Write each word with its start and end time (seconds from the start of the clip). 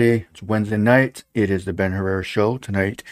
It's 0.00 0.44
Wednesday 0.44 0.76
night. 0.76 1.24
It 1.34 1.50
is 1.50 1.64
the 1.64 1.72
Ben 1.72 1.90
Herrera 1.90 2.22
Show. 2.22 2.56
Tonight 2.56 3.02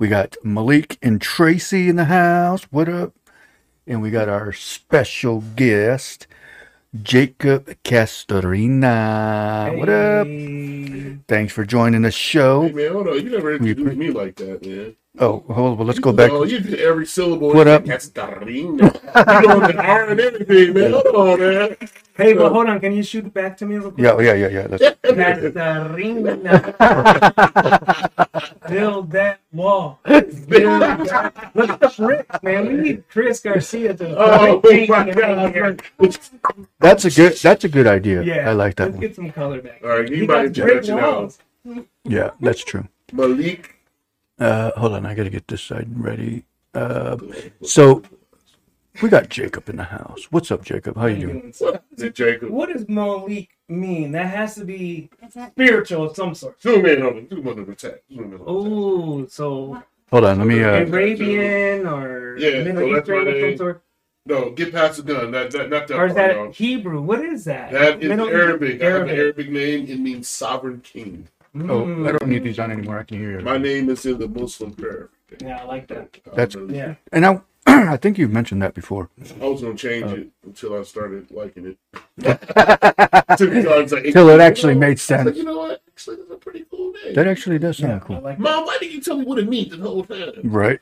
we 0.00 0.08
got 0.08 0.36
Malik 0.42 0.98
and 1.00 1.20
Tracy 1.20 1.88
in 1.88 1.94
the 1.94 2.06
house. 2.06 2.64
What 2.64 2.88
up? 2.88 3.14
And 3.86 4.02
we 4.02 4.10
got 4.10 4.28
our 4.28 4.52
special 4.52 5.44
guest, 5.54 6.26
Jacob 7.00 7.66
Castorena. 7.84 9.78
What 9.78 9.88
up? 9.88 10.26
Thanks 11.28 11.52
for 11.52 11.64
joining 11.64 12.02
the 12.02 12.10
show. 12.10 12.62
Hey 12.62 12.72
man, 12.72 12.92
hold 12.92 13.06
on. 13.06 13.24
You 13.24 13.30
never 13.30 13.54
introduced 13.54 13.96
me 13.96 14.10
like 14.10 14.34
that, 14.34 14.66
man. 14.66 14.96
Oh, 15.18 15.44
hold 15.46 15.72
on. 15.72 15.76
Well, 15.76 15.86
let's 15.86 15.98
go 15.98 16.10
back. 16.10 16.30
Oh, 16.30 16.44
you 16.44 16.58
did 16.58 16.80
every 16.80 17.04
syllable. 17.04 17.52
What 17.52 17.68
up? 17.68 17.84
Castorena. 17.84 18.40
you 18.42 18.78
know 19.46 19.60
the 19.66 19.76
R 19.76 20.08
and 20.08 20.18
everything, 20.18 20.72
man. 20.72 20.92
Hold 20.92 21.06
on, 21.14 21.38
man. 21.38 21.76
Hey, 22.14 22.32
but 22.32 22.46
uh, 22.46 22.48
hold 22.48 22.66
on. 22.70 22.80
Can 22.80 22.94
you 22.94 23.02
shoot 23.02 23.26
it 23.26 23.34
back 23.34 23.58
to 23.58 23.66
me 23.66 23.76
real 23.76 23.90
quick? 23.90 24.02
Yeah, 24.02 24.12
oh, 24.12 24.20
yeah, 24.20 24.32
yeah, 24.32 24.48
yeah. 24.48 24.66
That's, 24.68 24.82
Castorena. 25.04 26.38
Build 28.70 29.10
that 29.10 29.40
wall. 29.52 30.00
Build 30.04 30.80
that. 30.80 31.50
Look 31.54 31.68
at 31.68 31.80
the 31.80 31.92
brick, 31.94 32.42
man. 32.42 32.68
We 32.68 32.74
need 32.76 33.04
Chris 33.10 33.40
Garcia 33.40 33.92
to. 33.92 34.16
Oh 34.16 34.60
paint 34.60 34.88
oh 34.88 35.04
my 35.04 35.12
God! 35.12 35.82
that's 36.80 37.04
a 37.04 37.10
good. 37.10 37.36
That's 37.36 37.64
a 37.64 37.68
good 37.68 37.86
idea. 37.86 38.22
Yeah, 38.22 38.48
I 38.48 38.54
like 38.54 38.76
that 38.76 38.84
Let's 38.84 38.94
one. 38.94 39.00
get 39.02 39.14
some 39.14 39.30
color 39.30 39.60
back. 39.60 39.82
All 39.84 39.90
right, 39.90 40.08
you 40.08 40.26
my 40.26 40.46
got 40.46 40.54
brick 40.54 40.76
introduction 40.86 40.96
now. 40.96 41.84
Yeah, 42.04 42.30
that's 42.40 42.64
true. 42.64 42.88
Malik. 43.12 43.81
Uh, 44.42 44.72
hold 44.76 44.92
on, 44.94 45.06
I 45.06 45.14
gotta 45.14 45.30
get 45.30 45.46
this 45.46 45.62
side 45.62 45.86
ready. 45.94 46.44
Uh, 46.74 47.16
so 47.62 48.02
we 49.00 49.08
got 49.08 49.28
Jacob 49.28 49.68
in 49.68 49.76
the 49.76 49.84
house. 49.84 50.26
What's 50.32 50.50
up, 50.50 50.64
Jacob? 50.64 50.96
How 50.96 51.06
you 51.06 51.26
doing? 51.28 51.54
What 51.60 51.84
is 51.96 52.02
it, 52.02 52.14
Jacob? 52.16 52.50
What 52.50 52.68
does 52.72 52.88
Malik 52.88 53.50
mean? 53.68 54.10
That 54.10 54.26
has 54.26 54.56
to 54.56 54.64
be 54.64 55.10
spiritual 55.52 56.06
of 56.10 56.16
some 56.16 56.34
sort. 56.34 56.60
Zoom 56.60 56.84
in 56.86 57.02
on 57.02 57.18
him. 57.18 57.28
Zoom 57.28 57.46
in 57.46 57.58
on 57.60 57.66
the 57.66 57.72
attack. 57.72 58.02
Zoom 58.12 58.32
in 58.34 58.40
on 58.40 58.44
Oh, 58.44 59.26
so 59.26 59.80
Hold 60.10 60.24
on, 60.24 60.38
let 60.38 60.46
me. 60.48 60.64
Uh, 60.64 60.86
Arabian 60.86 61.86
or 61.86 62.36
Yeah, 62.36 62.64
Middle 62.64 62.82
so 62.82 62.96
Eastern 62.98 63.24
my 63.24 63.30
of 63.30 63.40
some 63.50 63.56
sort? 63.58 63.82
No, 64.26 64.50
get 64.50 64.72
past 64.72 64.96
the 64.96 65.12
gun. 65.14 65.30
That, 65.30 65.52
that, 65.52 65.70
not 65.70 65.86
that 65.86 65.96
Or 65.96 66.06
is 66.06 66.14
part, 66.14 66.16
that 66.16 66.34
y'all. 66.34 66.50
Hebrew? 66.52 67.00
What 67.00 67.20
is 67.24 67.44
that? 67.44 67.70
That 67.70 68.02
is 68.02 68.08
Middle- 68.08 68.28
Arabic. 68.28 68.82
I 68.82 68.86
have 68.86 69.02
an 69.02 69.08
Arabic. 69.10 69.18
Arabic 69.18 69.50
name. 69.50 69.86
It 69.86 70.00
means 70.00 70.26
sovereign 70.26 70.80
king. 70.80 71.28
Oh, 71.54 72.06
I 72.06 72.12
don't 72.12 72.26
need 72.28 72.44
these 72.44 72.58
on 72.58 72.70
anymore. 72.70 72.98
I 72.98 73.02
can 73.04 73.18
hear 73.18 73.38
you. 73.38 73.40
My 73.44 73.58
name 73.58 73.90
is 73.90 74.04
in 74.06 74.18
the 74.18 74.28
Muslim 74.28 74.72
prayer. 74.72 75.10
Yeah, 75.40 75.60
I 75.62 75.64
like 75.64 75.86
that. 75.88 76.18
That's- 76.34 76.56
Yeah. 76.68 76.94
And 77.12 77.26
I, 77.26 77.40
I 77.66 77.96
think 77.96 78.18
you've 78.18 78.32
mentioned 78.32 78.60
that 78.62 78.74
before. 78.74 79.08
I 79.40 79.46
was 79.46 79.62
gonna 79.62 79.74
change 79.74 80.04
Oh. 80.06 80.14
it 80.14 80.28
until 80.44 80.78
I 80.78 80.82
started 80.84 81.30
liking 81.30 81.66
it. 81.66 81.78
Took 83.38 83.52
me 83.52 83.62
times 83.62 83.92
like 83.92 84.04
Till 84.12 84.28
it 84.30 84.40
actually 84.40 84.70
you 84.74 84.80
know, 84.80 84.80
made 84.80 84.86
I 84.88 84.90
was 84.90 85.02
sense. 85.02 85.26
Like, 85.26 85.36
you 85.36 85.44
know 85.44 85.58
what? 85.58 85.82
Actually, 85.88 86.16
that's 86.16 86.30
a 86.30 86.36
pretty 86.36 86.64
cool 86.70 86.92
name. 86.92 87.14
That 87.14 87.26
actually 87.28 87.58
does 87.58 87.78
sound 87.78 87.92
Yeah, 87.92 87.98
cool, 88.00 88.20
like 88.20 88.36
that. 88.38 88.42
Mom, 88.42 88.66
why 88.66 88.76
didn't 88.80 88.92
you 88.94 89.00
tell 89.00 89.16
me 89.18 89.24
what 89.24 89.38
it 89.38 89.48
means 89.48 89.70
the 89.76 89.82
whole 89.82 90.04
time? 90.04 90.32
right? 90.44 90.80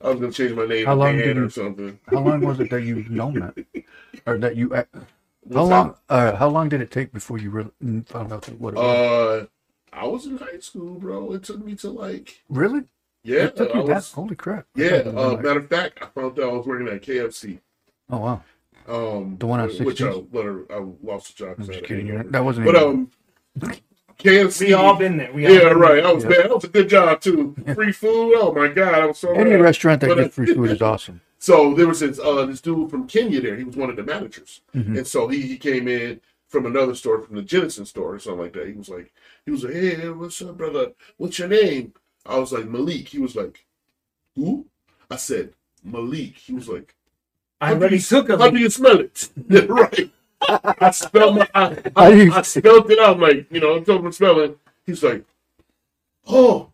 I 0.00 0.08
was 0.10 0.20
gonna 0.20 0.32
change 0.32 0.52
my 0.52 0.66
name 0.66 0.86
How 0.86 0.94
long 0.94 1.16
did 1.16 1.36
you- 1.36 1.44
or 1.44 1.50
something. 1.50 1.98
How 2.08 2.20
long 2.20 2.40
was 2.40 2.60
it 2.60 2.70
that 2.70 2.82
you've 2.82 3.10
known 3.10 3.34
that, 3.40 3.84
or 4.26 4.38
that 4.38 4.56
you? 4.56 4.74
ac- 4.74 4.86
How 4.94 5.00
What's 5.42 5.68
long? 5.70 5.94
Uh, 6.08 6.34
how 6.36 6.48
long 6.48 6.68
did 6.68 6.80
it 6.80 6.90
take 6.90 7.12
before 7.12 7.38
you 7.38 7.50
really 7.50 7.70
found 8.06 8.32
out 8.32 8.42
that 8.42 8.58
what 8.60 8.74
it 8.74 8.76
was? 8.76 9.42
Uh, 9.42 9.46
I 9.94 10.06
was 10.06 10.26
in 10.26 10.36
high 10.38 10.58
school, 10.60 10.94
bro. 10.98 11.32
It 11.32 11.44
took 11.44 11.64
me 11.64 11.74
to 11.76 11.90
like, 11.90 12.42
really? 12.48 12.82
yeah, 13.22 13.44
It 13.44 13.56
took 13.56 13.74
I 13.74 13.80
you 13.80 13.86
that? 13.88 14.04
Holy 14.14 14.34
crap! 14.36 14.66
I 14.76 14.80
yeah. 14.80 14.88
thought 14.88 14.96
it 14.98 15.14
was 15.14 15.24
Uh, 15.24 15.32
like- 15.34 15.42
matter 15.44 15.60
of 15.60 15.68
fact, 15.68 15.98
I 16.02 16.06
found 16.06 16.38
out 16.38 16.50
I 16.50 16.52
was 16.52 16.66
working 16.66 16.88
at 16.88 17.02
KFC. 17.02 17.58
oh 18.10 18.18
wow! 18.18 18.42
Um, 18.88 19.36
The 19.38 19.46
one 19.46 19.60
on 19.60 19.68
which 19.68 20.02
I, 20.02 20.06
16th? 20.10 20.34
later, 20.34 20.64
I 20.70 20.78
lost 21.02 21.36
the 21.36 21.44
job. 21.44 21.48
I'm 21.50 21.56
'cause 21.56 21.70
I 21.70 21.72
just 21.74 21.84
kidding. 21.86 22.10
a 22.10 22.12
You're, 22.14 22.22
that 22.24 22.44
wasn't. 22.44 22.66
But 22.66 22.76
um, 22.76 23.10
KFC. 24.18 24.66
We 24.68 24.72
all 24.74 24.94
been 24.96 25.16
there. 25.16 25.32
We 25.32 25.46
all 25.46 25.52
Yeah, 25.52 25.68
been 25.70 25.78
right. 25.78 25.94
there. 25.96 26.06
I 26.06 26.12
was 26.12 26.24
Yeah. 26.24 26.30
bad. 26.30 26.44
That 26.44 26.54
was 26.54 26.64
a 26.64 26.68
good 26.68 26.88
job 26.88 27.20
too. 27.20 27.54
Free 27.74 27.92
food. 27.92 28.34
Oh 28.36 28.52
my 28.54 28.68
god, 28.68 28.94
I 28.94 29.06
was 29.06 29.18
so 29.18 29.32
any 29.32 29.50
happy. 29.50 29.62
restaurant 29.62 30.00
that 30.02 30.08
But, 30.08 30.14
gives 30.16 30.28
uh, 30.28 30.32
free 30.32 30.54
food 30.54 30.70
is 30.70 30.82
awesome. 30.92 31.20
So 31.38 31.74
there 31.74 31.86
was 31.86 32.00
this 32.00 32.18
uh 32.18 32.46
this 32.46 32.60
dude 32.60 32.90
from 32.90 33.06
Kenya 33.06 33.40
there. 33.40 33.56
He 33.56 33.64
was 33.64 33.76
one 33.76 33.90
of 33.90 33.96
the 33.96 34.02
managers, 34.02 34.60
Mhm. 34.74 34.98
and 34.98 35.06
so 35.06 35.28
he 35.28 35.40
he 35.42 35.56
came 35.56 35.88
in 35.88 36.20
from 36.48 36.66
another 36.66 36.94
store, 36.94 37.20
from 37.20 37.34
the 37.36 37.42
Jenison 37.42 37.84
store 37.84 38.14
or 38.14 38.18
something 38.20 38.40
like 38.42 38.52
that. 38.52 38.66
He 38.68 38.74
was 38.74 38.88
like, 38.88 39.12
he 39.44 39.50
was 39.52 39.64
like, 39.64 39.74
hey, 39.74 40.08
what's 40.10 40.40
up, 40.42 40.56
brother? 40.56 40.92
What's 41.16 41.38
your 41.38 41.48
name? 41.48 41.92
I 42.26 42.38
was 42.38 42.52
like 42.52 42.66
Malik. 42.66 43.08
He 43.08 43.18
was 43.18 43.36
like, 43.36 43.64
who? 44.34 44.66
I 45.10 45.16
said 45.16 45.52
Malik. 45.82 46.36
He 46.38 46.52
was 46.54 46.68
like, 46.68 46.94
I 47.60 47.68
how 47.68 47.74
do 47.74 47.80
already 47.80 47.96
you- 47.96 48.02
took 48.02 48.28
a 48.30 48.38
How 48.38 48.50
do 48.50 48.58
you 48.58 48.70
smell 48.70 49.00
it? 49.00 49.28
Yeah, 49.48 49.66
right. 49.68 50.10
I 50.80 50.90
spelled 50.90 51.36
my, 51.36 51.48
I, 51.54 51.68
you- 52.08 52.32
I, 52.32 52.38
I 52.38 52.42
spelled 52.42 52.90
it 52.90 52.98
out 52.98 53.18
like 53.20 53.46
you 53.50 53.60
know. 53.60 53.76
I 53.76 53.80
told 53.80 54.00
him 54.00 54.06
to 54.10 54.12
spell 54.12 54.40
it. 54.40 54.58
He's 54.86 55.02
like, 55.02 55.24
oh, 56.26 56.70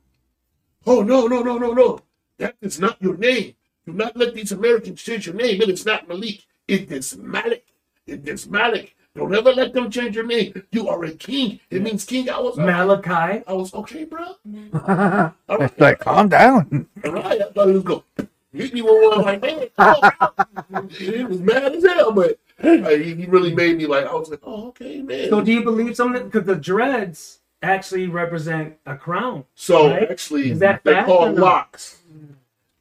oh 0.87 1.03
no 1.03 1.27
no 1.27 1.43
no 1.43 1.59
no 1.59 1.73
no. 1.73 2.01
That 2.39 2.57
is 2.61 2.81
not 2.81 3.01
your 3.03 3.17
name. 3.17 3.55
Do 3.87 3.93
not 3.93 4.17
let 4.17 4.35
these 4.35 4.53
Americans 4.53 5.03
change 5.03 5.27
your 5.27 5.35
name. 5.35 5.61
It 5.63 5.69
is 5.71 5.85
not 5.85 6.09
Malik. 6.09 6.41
It 6.69 6.91
is 6.91 7.17
Malik. 7.17 7.67
It 8.07 8.27
is 8.29 8.49
Malik. 8.49 8.97
Don't 9.17 9.35
ever 9.35 9.53
let 9.53 9.73
them 9.73 9.91
change 9.91 10.15
your 10.15 10.25
name. 10.27 10.63
You 10.71 10.89
are 10.89 11.03
a 11.05 11.11
king. 11.11 11.59
It 11.69 11.83
means 11.83 12.05
king. 12.05 12.31
I 12.31 12.39
was 12.39 12.57
Malachi. 12.57 13.43
I 13.47 13.53
was 13.53 13.75
okay, 13.75 14.05
bro. 14.05 14.25
All 14.75 14.81
right. 14.81 15.33
it's 15.49 15.81
like 15.81 15.99
calm 15.99 16.29
down. 16.29 16.87
All 17.05 17.13
right. 17.13 17.43
I 17.43 17.51
thought 17.51 17.69
he 17.69 17.75
was 17.75 17.83
going 17.83 18.03
to 18.19 18.29
hit 18.53 18.73
me 18.73 18.83
with 18.83 18.93
one 18.93 19.23
like, 19.23 19.43
man, 19.43 19.67
come 19.77 20.89
he 20.91 21.25
was 21.25 21.41
mad 21.41 21.75
as 21.75 21.85
hell, 21.85 22.13
but 22.13 22.39
uh, 22.63 22.89
he, 22.91 23.15
he 23.15 23.27
really 23.27 23.53
made 23.55 23.77
me 23.79 23.87
like, 23.87 24.07
I 24.07 24.15
was 24.15 24.31
like, 24.31 24.41
oh, 24.45 24.69
okay, 24.69 25.03
man. 25.03 25.29
So 25.29 25.41
do 25.41 25.53
you 25.53 25.65
believe 25.65 25.97
something? 25.97 26.25
Because 26.25 26.45
the 26.47 26.55
dreads 26.57 27.39
actually 27.63 28.07
represent 28.07 28.77
a 28.87 28.97
crown. 28.97 29.45
So 29.57 29.89
Right? 29.91 30.09
actually, 30.09 30.53
Is 30.53 30.61
that 30.61 30.85
they 30.85 30.93
fact 30.95 31.07
call 31.07 31.33
locks. 31.33 31.97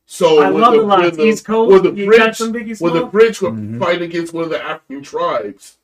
So 0.06 0.42
I 0.44 0.50
when 0.52 0.62
love 0.62 0.74
the, 0.74 0.80
the 0.82 0.86
locks. 0.86 1.02
when 1.02 1.18
the, 1.18 1.24
East 1.26 1.46
Coast, 1.46 1.72
when 1.84 1.84
the 1.96 2.00
you 2.02 2.06
got 2.12 2.16
French, 2.18 2.38
some 2.38 2.54
Biggie 2.54 2.80
when 2.82 2.94
the 2.94 3.00
Smalls? 3.00 3.12
French 3.12 3.42
were 3.42 3.52
Mhm. 3.52 3.80
fighting 3.80 4.04
against 4.04 4.34
one 4.34 4.44
of 4.44 4.50
the 4.52 4.62
African 4.64 5.04
tribes, 5.04 5.78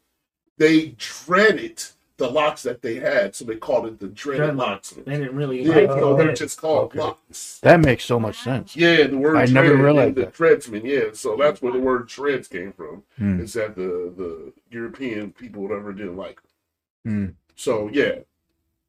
they 0.57 0.95
dreaded 0.97 1.83
the 2.17 2.29
locks 2.29 2.63
that 2.63 2.81
they 2.81 2.95
had, 2.95 3.35
so 3.35 3.43
they 3.43 3.57
called 3.57 3.85
it 3.87 3.99
the 3.99 4.07
dreaded 4.07 4.51
Dreadlocks. 4.51 4.57
locks. 4.57 4.89
They 4.91 5.17
didn't 5.17 5.35
really 5.35 5.61
Yeah, 5.63 5.75
like 5.75 5.89
so 5.99 6.15
they're 6.15 6.33
just 6.33 6.61
called 6.61 6.85
Okay. 6.85 6.99
locks. 6.99 7.59
That 7.61 7.81
makes 7.81 8.05
so 8.05 8.19
much 8.21 8.39
sense. 8.39 8.73
Yeah, 8.75 9.07
the 9.07 9.17
word 9.17 9.35
I 9.35 9.45
never 9.47 9.69
dread, 9.69 9.83
realized 9.83 10.15
the 10.15 10.21
that. 10.21 10.33
dreadsman. 10.33 10.85
Yeah, 10.85 11.07
so 11.11 11.35
that's 11.35 11.61
where 11.61 11.73
the 11.73 11.79
word 11.79 12.07
dreads 12.07 12.47
came 12.47 12.71
from. 12.71 13.03
Hmm. 13.17 13.41
Is 13.41 13.51
that 13.53 13.75
the 13.75 14.13
the 14.15 14.53
European 14.71 15.33
people 15.33 15.63
whatever 15.63 15.91
didn't 15.91 16.15
like. 16.15 16.39
Hmm. 17.03 17.27
So 17.57 17.89
yeah, 17.91 18.19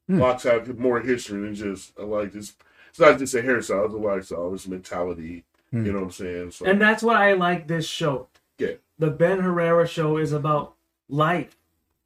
Hmm. 0.09 0.21
locks 0.21 0.45
have 0.45 0.79
more 0.79 1.01
history 1.01 1.41
than 1.43 1.55
just 1.57 1.99
uh, 1.99 2.07
like 2.07 2.31
this. 2.33 2.55
It's 2.91 3.01
not 3.01 3.19
just 3.19 3.35
a 3.35 3.43
hairstyle; 3.43 3.87
it's 3.87 3.95
a 3.95 3.97
lifestyle. 3.99 4.55
It's 4.55 4.67
a 4.67 4.71
mentality. 4.71 5.43
Hmm. 5.73 5.85
You 5.85 5.91
know 5.93 5.99
what 5.99 6.05
I'm 6.05 6.11
saying? 6.13 6.51
So 6.53 6.65
And 6.67 6.81
that's 6.81 7.03
why 7.03 7.29
I 7.29 7.33
like 7.33 7.67
this 7.67 7.89
show. 7.89 8.29
Yeah. 8.57 8.75
The 9.01 9.11
Ben 9.11 9.41
Herrera 9.41 9.87
show 9.89 10.17
is 10.17 10.33
about 10.33 10.76
life. 11.09 11.57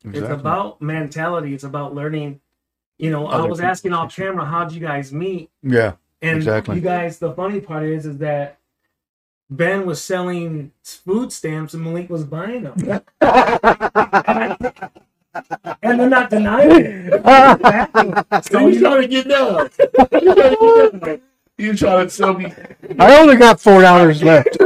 Exactly. 0.05 0.21
It's 0.21 0.41
about 0.41 0.81
mentality. 0.81 1.55
It's 1.55 1.65
about 1.65 1.94
learning. 1.94 2.41
You 2.99 3.11
know, 3.11 3.27
I 3.27 3.34
Other 3.37 3.49
was 3.49 3.61
asking 3.61 3.93
off 3.93 4.15
camera, 4.15 4.44
how'd 4.44 4.72
you 4.72 4.81
guys 4.81 5.12
meet? 5.12 5.50
yeah. 5.62 5.93
And 6.22 6.37
Exactly. 6.37 6.77
you 6.77 6.83
guys, 6.83 7.19
the 7.19 7.33
funny 7.33 7.61
part 7.62 7.84
is, 7.84 8.05
is 8.05 8.19
that 8.19 8.59
Ben 9.49 9.87
was 9.87 10.03
selling 10.03 10.71
food 10.83 11.33
stamps 11.33 11.72
and 11.72 11.83
Malik 11.83 12.11
was 12.11 12.25
buying 12.25 12.65
them. 12.65 12.75
and 15.82 15.99
they're 16.00 16.09
not 16.11 16.28
denying 16.31 16.71
it. 16.84 18.44
so 18.44 18.59
so 18.59 18.59
you 18.67 18.75
you 18.75 18.81
trying 18.81 19.00
to 19.03 19.09
get 19.09 19.28
down? 19.28 19.71
you 20.12 20.34
trying 20.34 20.91
to 20.91 21.00
get? 21.05 21.22
You 21.59 21.75
trying 21.77 22.09
to 22.09 22.17
tell 22.17 22.34
me 22.34 22.53
I 22.99 23.19
only 23.19 23.37
got 23.37 23.61
four 23.61 23.81
dollars 23.82 24.22
left. 24.22 24.56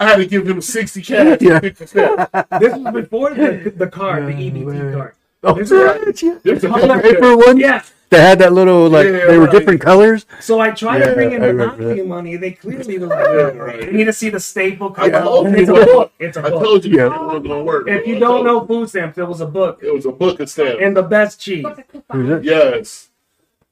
I 0.00 0.08
had 0.08 0.16
to 0.16 0.26
give 0.26 0.48
him 0.48 0.60
sixty 0.60 1.02
cash? 1.02 1.38
Yeah. 1.42 1.60
50 1.60 1.86
cents. 1.86 2.30
this 2.58 2.74
was 2.76 2.92
before 2.94 3.34
the, 3.34 3.72
the 3.76 3.86
card, 3.86 4.26
the 4.26 4.32
Yeah, 4.32 4.50
EBT 4.50 4.64
man. 4.66 4.94
card. 4.94 5.14
Oh, 5.42 5.54
This 5.54 5.70
is 5.70 5.82
right. 5.82 6.42
There's 6.44 6.64
a 6.64 6.68
the 6.68 7.00
paper 7.02 7.36
one. 7.36 7.58
Yeah. 7.58 7.82
They 8.10 8.20
had 8.20 8.40
that 8.40 8.52
little 8.52 8.88
like 8.90 9.06
Yeah, 9.06 9.26
they 9.28 9.38
were 9.38 9.44
right. 9.44 9.52
different 9.52 9.80
colors. 9.80 10.26
So 10.40 10.58
I 10.58 10.70
tried 10.72 10.98
Yeah, 10.98 11.08
to 11.10 11.14
bring 11.14 11.32
in 11.32 11.42
I 11.42 11.46
the 11.46 11.54
remember 11.54 12.04
money. 12.06 12.36
They 12.36 12.50
clearly 12.50 12.98
were 12.98 13.06
Yeah, 13.06 13.46
like, 13.52 13.54
right. 13.60 13.84
you 13.84 13.92
need 13.92 14.04
to 14.04 14.12
see 14.12 14.30
the 14.30 14.40
staple 14.40 14.90
I 14.96 15.10
card. 15.10 15.12
told 15.22 15.46
you 15.50 15.56
It's 15.56 15.68
a 15.70 15.72
book. 15.74 16.12
It's 16.18 16.36
a 16.36 16.40
I 16.40 16.50
book. 16.50 16.62
told 16.64 16.84
you 16.84 16.96
Yeah. 16.96 17.06
it 17.06 17.20
wasn't 17.26 17.46
gonna 17.48 17.62
work. 17.62 17.86
If 17.88 18.06
you 18.08 18.16
I 18.16 18.18
don't 18.20 18.44
know 18.44 18.66
food 18.66 18.88
stamps, 18.88 19.16
it 19.18 19.28
was 19.28 19.40
a 19.40 19.46
book. 19.46 19.78
it 19.82 19.94
was 19.94 20.06
a 20.06 20.12
book 20.12 20.40
of 20.40 20.50
stamps. 20.50 20.78
And 20.82 20.96
the 20.96 21.02
best 21.04 21.40
cheese. 21.40 21.64
Who's 22.10 22.30
it? 22.30 22.44
Yes. 22.44 23.10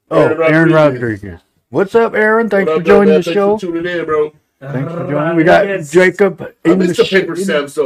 Oh, 0.09 0.21
Aaron 0.21 0.41
Aaron 0.53 0.71
Rodriguez. 0.71 1.23
Rodriguez. 1.23 1.39
What's 1.69 1.93
up, 1.95 2.13
Aaron? 2.15 2.49
Thanks 2.49 2.67
What 2.69 2.75
for 2.75 2.81
up, 2.81 2.87
joining 2.87 3.13
man? 3.15 3.21
the 3.21 3.33
show. 3.33 3.49
Thanks 3.57 3.63
for 3.65 3.71
tuning 3.73 3.99
in, 3.99 4.05
bro. 4.05 4.31
Thanks 4.61 4.91
for 4.93 5.07
joining. 5.09 5.35
We 5.37 5.43
got 5.43 5.61
Rodriguez. 5.61 5.91
Jacob 5.91 6.41
I 6.41 6.69
in 6.69 6.79
the 6.79 6.87
missed 6.87 6.97
the 6.97 7.05
paper 7.05 7.35
sh- 7.35 7.43
stamps 7.43 7.77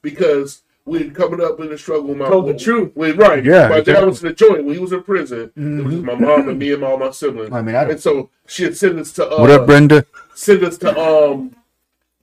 because 0.00 0.62
we 0.84 1.10
coming 1.10 1.42
up 1.44 1.60
in 1.60 1.68
the 1.68 1.76
struggle. 1.78 2.08
with 2.08 2.18
My 2.18 2.28
Told 2.28 2.48
the 2.48 2.58
truth. 2.58 2.92
We, 2.94 3.12
right. 3.12 3.44
Yeah, 3.44 3.68
My 3.68 3.80
dad 3.80 4.04
was 4.04 4.22
in 4.22 4.28
the 4.28 4.34
joint 4.34 4.64
when 4.64 4.74
he 4.74 4.80
was 4.80 4.92
in 4.92 5.02
prison. 5.02 5.52
It 5.54 5.60
was 5.84 5.94
Mhm. 5.94 6.04
my 6.04 6.14
mom 6.14 6.48
and 6.48 6.58
me 6.58 6.72
and 6.72 6.82
all 6.82 6.96
my 6.98 7.10
siblings. 7.10 7.52
I 7.52 7.60
mean, 7.62 7.74
I 7.76 7.82
don't- 7.82 7.92
and 7.92 8.00
so 8.00 8.30
she 8.46 8.64
had 8.64 8.76
sent 8.76 8.98
us 8.98 9.12
to 9.12 9.30
uh, 9.30 9.40
What 9.40 9.50
up, 9.50 9.66
Brenda? 9.66 10.06
send 10.34 10.64
us 10.64 10.78
to 10.78 10.98
um 10.98 11.54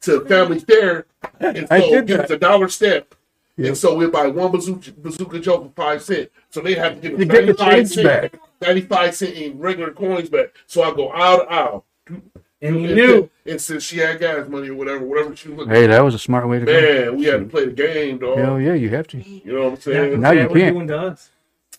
to 0.01 0.21
Family 0.25 0.59
Fare 0.59 1.05
and 1.39 1.67
I 1.69 1.79
so 1.81 1.89
did 1.91 2.07
give 2.07 2.17
that. 2.17 2.25
us 2.25 2.31
a 2.31 2.37
dollar 2.37 2.67
step. 2.69 3.13
Yeah. 3.57 3.67
And 3.67 3.77
so 3.77 3.93
we 3.93 4.07
buy 4.07 4.27
one 4.27 4.51
bazooka, 4.51 4.91
bazooka 4.91 5.39
joke 5.39 5.65
for 5.75 5.83
five 5.83 6.01
cents. 6.01 6.29
So 6.49 6.61
they 6.61 6.73
have 6.75 6.95
to 6.95 7.01
give 7.01 7.13
us 7.13 7.19
the 7.19 7.25
95 7.25 7.57
change 7.73 7.87
cents. 7.89 8.07
back. 8.07 8.33
95 8.61 9.15
cent 9.15 9.33
in 9.35 9.59
regular 9.59 9.91
coins 9.91 10.29
back. 10.29 10.47
So 10.67 10.81
I 10.81 10.91
go 10.95 11.09
aisle 11.09 11.39
to 11.39 11.51
aisle. 11.51 11.85
And 12.61 12.75
he 12.75 12.93
knew. 12.93 13.29
And 13.45 13.59
since 13.61 13.83
she 13.83 13.97
had 13.99 14.19
gas 14.19 14.47
money 14.49 14.69
or 14.69 14.75
whatever, 14.75 15.03
whatever 15.05 15.35
she 15.35 15.47
was 15.49 15.59
looking 15.59 15.73
Hey, 15.73 15.87
that 15.87 16.03
was 16.03 16.13
a 16.13 16.19
smart 16.19 16.47
way 16.49 16.59
to 16.59 16.65
go. 16.65 16.71
man, 16.71 17.17
we 17.17 17.25
had 17.25 17.39
to 17.39 17.45
play 17.45 17.65
the 17.65 17.71
game, 17.71 18.17
dog. 18.17 18.37
Hell 18.37 18.59
yeah, 18.59 18.73
you 18.73 18.89
have 18.89 19.07
to. 19.07 19.17
You 19.17 19.53
know 19.53 19.59
what 19.59 19.65
I'm 19.65 19.69
That's 19.71 19.83
saying? 19.85 20.19
Now 20.21 20.31
you 20.31 20.41
what 20.41 20.51
we're 20.51 20.59
can't. 20.59 20.75
doing 20.75 20.87
to 20.87 20.97
us. 20.99 21.31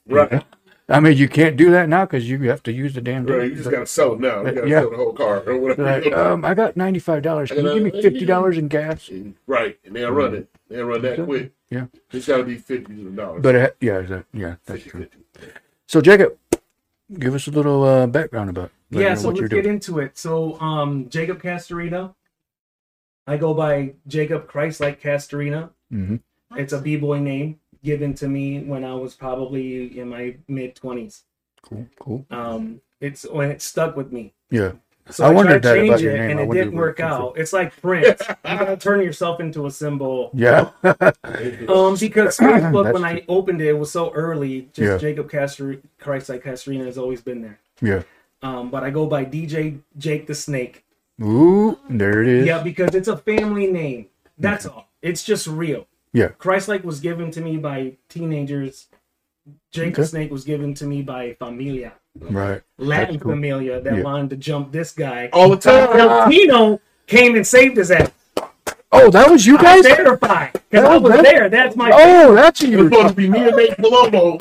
Right. 0.06 0.44
I 0.88 0.98
mean, 0.98 1.16
you 1.16 1.28
can't 1.28 1.56
do 1.56 1.70
that 1.70 1.88
now 1.88 2.04
because 2.04 2.28
you 2.28 2.36
have 2.48 2.62
to 2.64 2.72
use 2.72 2.94
the 2.94 3.00
damn 3.00 3.24
Right. 3.24 3.50
You 3.50 3.54
just 3.56 3.70
gotta 3.70 3.86
sell 3.86 4.14
it 4.14 4.20
now. 4.20 4.44
You 4.44 4.52
gotta 4.52 4.68
Yeah. 4.68 4.80
sell 4.80 4.90
the 4.90 4.96
whole 4.96 5.12
car 5.12 5.40
or 5.46 5.56
whatever. 5.58 5.84
Like, 5.84 6.12
um, 6.12 6.44
I 6.44 6.54
got 6.54 6.76
ninety 6.76 6.98
five 6.98 7.22
dollars. 7.22 7.50
Can 7.52 7.64
you 7.64 7.74
give 7.74 7.82
me 7.94 8.02
fifty 8.02 8.24
dollars 8.24 8.58
in 8.58 8.66
gas? 8.68 9.08
right. 9.46 9.78
And 9.84 9.94
they'll 9.94 10.10
run 10.10 10.34
it. 10.34 10.48
They'll 10.68 10.86
run 10.86 11.02
that 11.02 11.22
quick. 11.24 11.52
Yeah. 11.68 11.86
It's 12.10 12.26
gotta 12.26 12.42
be 12.42 12.56
fifty 12.56 12.94
dollars. 13.04 13.42
But 13.42 13.54
it, 13.54 13.76
yeah, 13.80 14.00
that, 14.00 14.24
yeah, 14.32 14.54
that's 14.64 14.82
50, 14.82 14.90
true. 14.90 15.00
50. 15.34 15.48
So 15.86 16.00
Jacob, 16.00 16.36
give 17.18 17.34
us 17.34 17.46
a 17.46 17.50
little 17.50 17.84
uh, 17.84 18.06
background 18.06 18.50
about 18.50 18.70
let 18.90 19.00
Yeah, 19.02 19.08
me 19.10 19.14
know 19.14 19.20
so 19.20 19.28
let's 19.28 19.40
get 19.40 19.50
doing. 19.50 19.66
into 19.66 19.98
it. 19.98 20.18
So, 20.18 20.58
um, 20.60 21.08
Jacob 21.08 21.42
Castorena. 21.42 22.14
I 23.26 23.36
go 23.36 23.54
by 23.54 23.94
Jacob 24.06 24.48
Christ 24.48 24.80
like 24.80 25.00
Castorena. 25.00 25.70
hmm 25.90 26.16
It's 26.56 26.72
a 26.72 26.80
b-boy 26.80 27.20
name 27.20 27.60
given 27.84 28.14
to 28.14 28.28
me 28.28 28.60
when 28.60 28.84
I 28.84 28.94
was 28.94 29.14
probably 29.14 29.98
in 29.98 30.08
my 30.08 30.36
mid 30.48 30.74
twenties. 30.74 31.24
Cool, 31.62 31.86
cool. 32.00 32.26
Um, 32.30 32.80
it's 33.00 33.24
when 33.24 33.50
it 33.50 33.62
stuck 33.62 33.96
with 33.96 34.10
me. 34.12 34.34
Yeah, 34.50 34.72
So 35.10 35.24
I 35.24 35.28
I, 35.28 35.30
wondered 35.32 35.62
tried 35.62 35.62
to 35.62 35.68
that 35.68 35.74
change 35.76 35.88
about 35.88 36.00
it, 36.00 36.04
your 36.04 36.12
name. 36.18 36.30
and 36.30 36.40
it 36.40 36.50
didn't 36.52 36.74
work 36.74 36.96
came 36.98 37.08
from. 37.08 37.22
out. 37.22 37.38
It's 37.38 37.52
like 37.52 37.80
Prince. 37.80 38.20
you 38.28 38.34
gotta 38.44 38.76
turn 38.76 39.00
yourself 39.02 39.40
into 39.40 39.66
a 39.66 39.70
symbol. 39.70 40.30
yeah, 40.34 40.70
Um, 41.68 41.96
because 41.98 42.36
Facebook, 42.38 42.84
That's 42.84 42.94
when 42.94 43.04
I 43.04 43.24
opened 43.28 43.60
it, 43.60 43.68
it 43.68 43.78
was 43.78 43.90
so 43.90 44.12
early. 44.12 44.68
Just 44.72 44.78
Yeah. 44.78 44.98
Jacob 44.98 45.30
Castor, 45.30 45.80
Christ 45.98 46.28
like 46.28 46.42
Castorena 46.44 46.86
has 46.86 46.98
always 46.98 47.20
been 47.22 47.42
there. 47.42 47.58
yeah. 47.80 48.02
Um, 48.42 48.70
but 48.70 48.82
I 48.82 48.90
go 48.90 49.06
by 49.06 49.24
DJ 49.26 49.80
Jake 49.98 50.26
the 50.26 50.34
Snake. 50.34 50.84
Ooh, 51.22 51.78
there 51.90 52.22
it 52.22 52.28
is. 52.28 52.46
Yeah, 52.46 52.62
because 52.62 52.94
it's 52.94 53.08
a 53.08 53.16
family 53.18 53.66
name. 53.70 54.06
That's 54.38 54.64
all. 54.64 54.88
It's 55.02 55.22
just 55.22 55.46
real. 55.46 55.86
Yeah. 56.14 56.28
Christ-like 56.28 56.82
was 56.82 57.00
given 57.00 57.30
to 57.32 57.42
me 57.42 57.58
by 57.58 57.96
teenagers. 58.08 58.86
Jake 59.72 59.94
the 59.96 60.06
Snake 60.06 60.30
was 60.30 60.44
given 60.44 60.72
to 60.74 60.86
me 60.86 61.02
by 61.02 61.34
familia, 61.34 61.92
Right. 62.18 62.62
Latin 62.78 63.18
cool. 63.20 63.32
familia 63.32 63.80
that 63.80 63.96
Yeah. 63.96 64.02
wanted 64.02 64.30
to 64.30 64.36
jump 64.36 64.72
this 64.72 64.92
guy. 64.92 65.28
All 65.32 65.48
the 65.50 65.56
time. 65.56 65.98
El 65.98 66.28
Tino 66.30 66.80
came 67.06 67.36
and 67.36 67.46
saved 67.46 67.76
his 67.76 67.90
ass. 67.90 68.10
Oh, 68.92 69.08
that 69.10 69.30
was 69.30 69.46
you 69.46 69.56
I 69.58 69.62
guys. 69.62 69.78
was 69.78 69.86
terrified 69.86 70.52
because 70.68 70.84
I 70.84 70.94
Oh, 70.94 70.98
was 71.00 71.12
that- 71.12 71.22
there. 71.24 71.48
That's 71.48 71.76
my. 71.76 71.90
Oh, 71.94 72.34
that's 72.34 72.60
It 72.62 72.70
you. 72.70 72.78
was 72.78 72.86
supposed 72.92 73.08
to 73.10 73.14
be 73.14 73.28
me 73.28 73.46
and 73.46 73.56
Nate 73.56 73.76
Palumbo. 73.78 74.40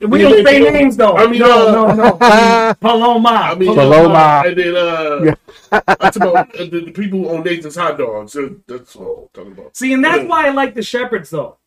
we 0.00 0.22
don't 0.22 0.46
say 0.46 0.60
names 0.60 0.96
though. 0.96 1.14
I 1.18 1.26
mean, 1.26 1.40
no, 1.40 1.68
uh, 1.68 1.94
no, 1.94 1.94
no. 1.94 2.74
Paloma. 2.80 3.28
I 3.28 3.54
mean, 3.54 3.74
Paloma. 3.74 4.42
and 4.46 4.56
then 4.56 4.74
uh, 4.76 5.34
that's 6.00 6.16
about 6.16 6.54
uh, 6.58 6.64
the, 6.64 6.82
the 6.86 6.90
people 6.92 7.18
who 7.18 7.28
own 7.28 7.42
Nathan's 7.44 7.76
hot 7.76 7.98
dogs. 7.98 8.32
So 8.32 8.56
that's 8.66 8.96
all 8.96 9.28
I'm 9.36 9.42
talking 9.44 9.52
about. 9.60 9.76
See, 9.76 9.92
and 9.92 10.02
that's 10.02 10.26
why 10.26 10.46
I 10.46 10.50
like 10.50 10.74
the 10.74 10.82
Shepherds 10.82 11.28
though, 11.28 11.58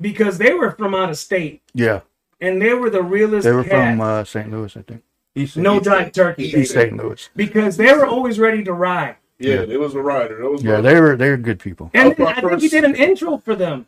because 0.00 0.38
they 0.38 0.54
were 0.54 0.70
from 0.70 0.94
out 0.94 1.10
of 1.10 1.18
state 1.18 1.62
Yeah, 1.74 2.00
and 2.40 2.60
they 2.60 2.74
were 2.74 2.90
the 2.90 3.02
realest. 3.02 3.44
they 3.44 3.52
were 3.52 3.64
cats. 3.64 3.72
from 3.72 4.00
uh, 4.00 4.24
St. 4.24 4.50
Louis, 4.50 4.76
I 4.76 4.82
think. 4.82 5.02
East 5.34 5.56
no 5.56 5.76
East, 5.76 5.84
giant 5.84 6.14
turkey. 6.14 6.44
East 6.44 6.54
baby. 6.54 6.66
St. 6.66 6.96
Louis. 6.96 7.30
because 7.36 7.76
they 7.76 7.92
were 7.92 8.06
always 8.06 8.38
ready 8.38 8.64
to 8.64 8.72
ride. 8.72 9.16
Yeah, 9.38 9.64
there 9.64 9.78
was 9.78 9.94
a 9.94 10.02
rider. 10.02 10.36
That 10.42 10.50
was 10.50 10.62
Yeah, 10.62 10.80
they 10.80 11.00
were 11.00 11.16
they 11.16 11.30
were 11.30 11.36
good 11.38 11.58
people. 11.60 11.90
And 11.94 12.14
then 12.14 12.24
my 12.24 12.32
I 12.32 12.40
think 12.40 12.60
he 12.60 12.68
did 12.68 12.84
an 12.84 12.94
intro 12.94 13.38
for 13.38 13.54
them. 13.54 13.86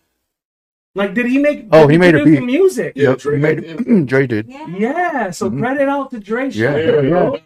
Like, 0.94 1.14
did 1.14 1.26
he 1.26 1.38
make? 1.38 1.66
Oh, 1.72 1.86
did 1.86 1.92
he 1.92 1.98
made 1.98 2.14
a 2.14 2.18
produce 2.18 2.40
beat. 2.40 2.46
music. 2.46 2.92
Yeah, 2.96 3.10
Yep, 3.10 3.18
Dre 3.18 3.36
he 3.36 3.42
made 3.42 3.60
did. 3.60 4.06
Dre 4.06 4.26
did. 4.26 4.46
Yeah. 4.48 4.66
Yeah, 4.68 5.30
so 5.30 5.50
Mhm. 5.50 5.58
credit 5.58 5.88
out 5.88 6.10
to 6.12 6.20
Dre. 6.20 6.48
Yeah, 6.50 6.76
Yeah, 6.76 7.00
yeah. 7.00 7.36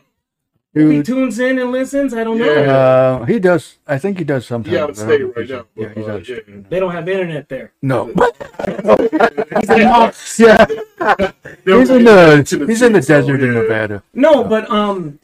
Yeah. 0.77 0.83
If 0.85 0.91
he 0.93 1.03
tunes 1.03 1.39
in 1.39 1.59
and 1.59 1.73
listens, 1.73 2.13
I 2.15 2.23
don't 2.23 2.39
know. 2.39 2.45
Yeah. 2.45 2.77
uh, 2.77 3.25
he 3.25 3.39
does. 3.41 3.79
I 3.87 3.99
think 3.99 4.19
he 4.19 4.25
does 4.25 4.47
sometimes. 4.47 4.73
He 4.77 4.79
out 4.79 4.91
of 4.91 4.99
I 4.99 5.01
don't 5.01 5.09
state 5.09 5.21
know 5.23 5.31
if 5.31 5.37
right 5.37 5.47
he's- 5.47 5.59
now. 5.59 5.67
Yeah, 5.75 5.89
but, 5.89 5.97
he's 5.97 6.07
uh, 6.07 6.13
out 6.13 6.21
of 6.21 6.29
yeah. 6.29 6.63
They 6.69 6.81
don't 6.81 6.93
have 6.93 7.09
internet 7.09 7.49
there. 7.49 7.73
No. 7.83 8.07
He's 9.61 9.71
in 9.71 9.79
Knox. 9.81 10.39
yeah, 10.39 10.67
he's 11.65 11.91
in 11.91 12.05
the 12.05 12.65
he's 12.69 12.83
in 12.83 12.93
the 12.93 13.03
so, 13.03 13.09
desert 13.21 13.43
in. 13.43 13.55
Nevada. 13.55 14.03
No, 14.15 14.45
but 14.45 14.71
um, 14.71 15.19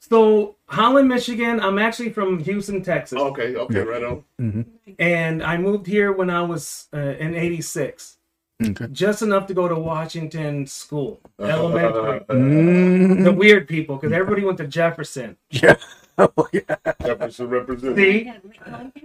so 0.00 0.56
Holland, 0.66 1.08
Michigan. 1.08 1.60
I'm 1.60 1.78
actually 1.78 2.10
from 2.10 2.38
Houston, 2.40 2.82
Texas, 2.82 3.18
Okay, 3.18 3.54
okay, 3.56 3.74
Yeah. 3.78 3.82
right 3.84 4.02
on. 4.02 4.24
hmm 4.38 4.62
and 4.98 5.42
I 5.42 5.56
moved 5.56 5.86
here 5.86 6.12
when 6.12 6.30
I 6.30 6.42
was 6.42 6.88
uh, 6.92 6.98
in 6.98 7.34
'86, 7.34 8.16
Okay. 8.62 8.86
just 8.92 9.22
enough 9.22 9.46
to 9.46 9.54
go 9.54 9.68
to 9.68 9.74
Washington 9.74 10.66
School, 10.66 11.20
elementary. 11.40 12.20
Uh, 12.28 12.34
Mm, 12.34 13.24
the 13.24 13.32
weird 13.32 13.66
people, 13.68 13.96
because 13.96 14.12
everybody 14.12 14.44
went 14.44 14.58
to 14.58 14.66
Jefferson. 14.66 15.36
yeah. 15.50 15.76
Oh, 16.18 16.30
yeah. 16.52 16.60
Jefferson 17.02 17.48
represents. 17.48 17.96
See? 17.96 18.30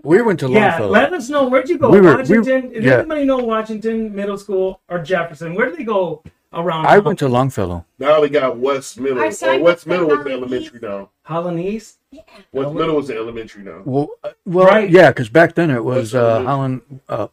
We 0.04 0.22
went 0.22 0.40
to 0.42 0.48
Longfellow. 0.50 0.54
Yeah, 0.54 0.68
Longfellow. 0.72 0.90
let 0.92 1.13
us 1.13 1.30
know 1.30 1.48
where'd 1.48 1.69
you 1.69 1.78
go. 1.78 1.90
We 1.90 2.02
were- 2.02 2.12
we- 2.18 2.38
Washington. 2.38 2.74
Does 2.74 2.84
yeah. 2.84 2.94
anybody 3.00 3.24
know 3.24 3.38
Washington 3.38 4.13
Middle 4.13 4.38
School 4.38 4.81
or 4.90 5.00
Jefferson? 5.00 5.56
Where 5.56 5.69
do 5.69 5.78
they 5.78 5.86
go 5.86 6.22
around? 6.51 6.88
I 6.88 7.00
went 7.00 7.19
to 7.19 7.30
Longfellow. 7.30 7.86
Now 8.00 8.19
they 8.19 8.28
got 8.28 8.58
West 8.58 9.00
Middle. 9.00 9.19
Our 9.19 9.25
Uh, 9.28 9.60
West 9.60 9.88
Middle 9.88 10.12
is 10.12 10.18
the 10.18 10.18
Holland 10.18 10.28
elementary 10.31 10.80
now. 10.81 11.10
Holland 11.24 11.60
East. 11.62 12.00
West 12.12 12.28
Oh, 12.54 12.74
Middle 12.74 13.00
is 13.00 13.08
the 13.08 13.16
elementary 13.16 13.63
now. 13.63 13.81
Well, 13.86 14.10
uh, 14.24 14.31
well, 14.46 14.66
Right. 14.68 14.90
yeah, 14.90 15.10
because 15.12 15.30
back 15.30 15.56
then 15.56 15.69
it 15.69 15.84
was 15.86 16.13
uh, 16.13 16.44
Holland, 16.44 16.81
uh, 17.08 17.28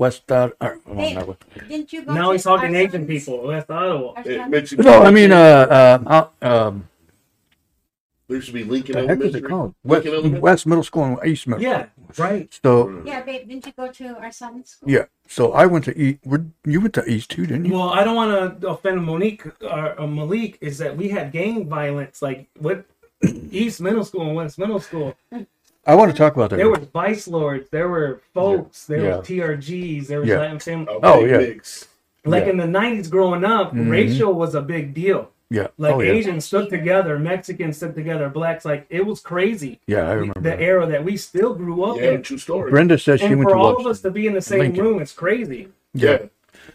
West. 0.00 0.32
Uh, 0.32 0.48
or, 0.60 0.78
well, 0.86 0.96
Hey. 0.96 1.14
not 1.14 1.28
West. 1.28 1.42
Didn't 1.68 1.92
you 1.92 2.02
go 2.04 2.14
Now 2.14 2.26
to 2.28 2.32
he's 2.32 2.42
talking 2.44 2.74
our 2.74 2.80
Asian 2.80 2.92
son's- 2.92 3.06
people, 3.06 3.46
West 3.46 3.70
Ottawa. 3.70 4.12
our 4.16 4.22
It 4.26 4.36
son's- 4.38 4.50
mentioned- 4.50 4.84
No, 4.84 5.02
I 5.02 5.10
mean, 5.10 5.30
uh, 5.30 5.66
uh, 5.78 6.28
uh, 6.42 6.48
um, 6.50 6.88
there 8.26 8.36
used 8.36 8.48
to 8.48 8.54
be 8.54 8.64
Lincoln 8.64 8.94
the 8.94 9.00
heck 9.00 9.18
is 9.18 9.24
Elementary. 9.24 9.40
it 9.40 9.48
called? 9.50 9.74
West, 9.84 10.04
Lincoln 10.04 10.12
Elementary. 10.14 10.40
West 10.40 10.66
Middle 10.66 10.84
School 10.90 11.04
and 11.04 11.18
East 11.30 11.46
Middle. 11.48 11.62
Yeah, 11.62 11.86
right. 12.16 12.48
So 12.64 13.02
Yeah, 13.04 13.20
babe, 13.22 13.46
didn't 13.48 13.66
you 13.66 13.72
go 13.76 13.88
to 14.00 14.06
our 14.24 14.32
son's 14.32 14.70
school? 14.70 14.88
yeah, 14.90 15.04
so 15.28 15.52
I 15.52 15.66
went 15.66 15.84
to 15.86 15.92
East. 16.04 16.18
where- 16.24 16.46
You 16.64 16.80
went 16.80 16.94
to 16.94 17.04
East 17.14 17.30
too, 17.30 17.44
didn't 17.46 17.66
you? 17.66 17.74
Well, 17.74 17.90
I 17.90 18.02
don't 18.04 18.16
want 18.16 18.32
to 18.60 18.68
offend 18.68 19.04
Monique 19.04 19.44
or 19.62 20.00
uh, 20.00 20.06
Malik. 20.06 20.56
Is 20.62 20.78
that 20.78 20.96
we 20.96 21.08
had 21.16 21.30
gang 21.32 21.68
violence 21.68 22.22
like 22.22 22.48
what 22.58 22.84
East 23.62 23.80
Middle 23.82 24.04
School 24.04 24.22
and 24.28 24.34
West 24.36 24.58
Middle 24.58 24.80
School. 24.80 25.14
I 25.86 25.94
want 25.94 26.10
to 26.10 26.16
talk 26.16 26.34
about 26.36 26.50
that. 26.50 26.56
There 26.56 26.68
were 26.68 26.78
vice 26.92 27.26
lords. 27.26 27.68
There 27.70 27.88
were 27.88 28.20
folks. 28.34 28.84
There 28.86 29.00
Yeah. 29.02 29.16
were 29.16 29.22
TRGs. 29.22 30.08
There 30.08 30.20
was 30.20 30.28
Yeah. 30.28 30.38
Latin 30.38 30.58
family. 30.58 30.94
A 30.94 30.98
Oh, 31.02 31.24
yeah. 31.24 31.38
mix. 31.38 31.88
Like 32.24 32.44
Yeah. 32.44 32.50
in 32.50 32.56
the 32.58 32.66
nineties, 32.66 33.08
growing 33.08 33.44
up, 33.44 33.74
Mhm. 33.74 33.90
racial 33.90 34.34
was 34.34 34.54
a 34.54 34.60
big 34.60 34.92
deal. 34.94 35.30
yeah. 35.52 35.66
Like 35.78 35.94
oh 35.94 36.00
yeah. 36.00 36.12
Asians 36.12 36.44
stood 36.44 36.68
together, 36.70 37.18
Mexicans 37.18 37.76
stood 37.78 37.94
together, 37.96 38.28
blacks. 38.28 38.64
Like 38.64 38.86
it 38.90 39.04
was 39.04 39.20
crazy. 39.20 39.80
Yeah, 39.86 40.08
I 40.08 40.12
remember. 40.12 40.38
the 40.40 40.50
that. 40.50 40.60
era 40.60 40.86
that 40.86 41.02
we 41.02 41.16
still 41.16 41.54
grew 41.54 41.82
up 41.82 41.96
Yeah, 41.96 42.10
in. 42.12 42.22
true 42.22 42.38
story. 42.38 42.70
Brenda 42.70 42.96
says 42.98 43.18
she 43.20 43.26
And 43.26 43.38
went 43.38 43.48
for 43.50 43.56
to 43.56 43.60
all 43.60 43.76
of 43.80 43.84
us 43.86 44.00
to 44.02 44.10
be 44.12 44.26
in 44.28 44.34
the 44.34 44.42
same 44.42 44.60
Lincoln. 44.60 44.84
room, 44.84 45.02
it's 45.02 45.12
crazy. 45.12 45.68
Yeah. 45.94 46.18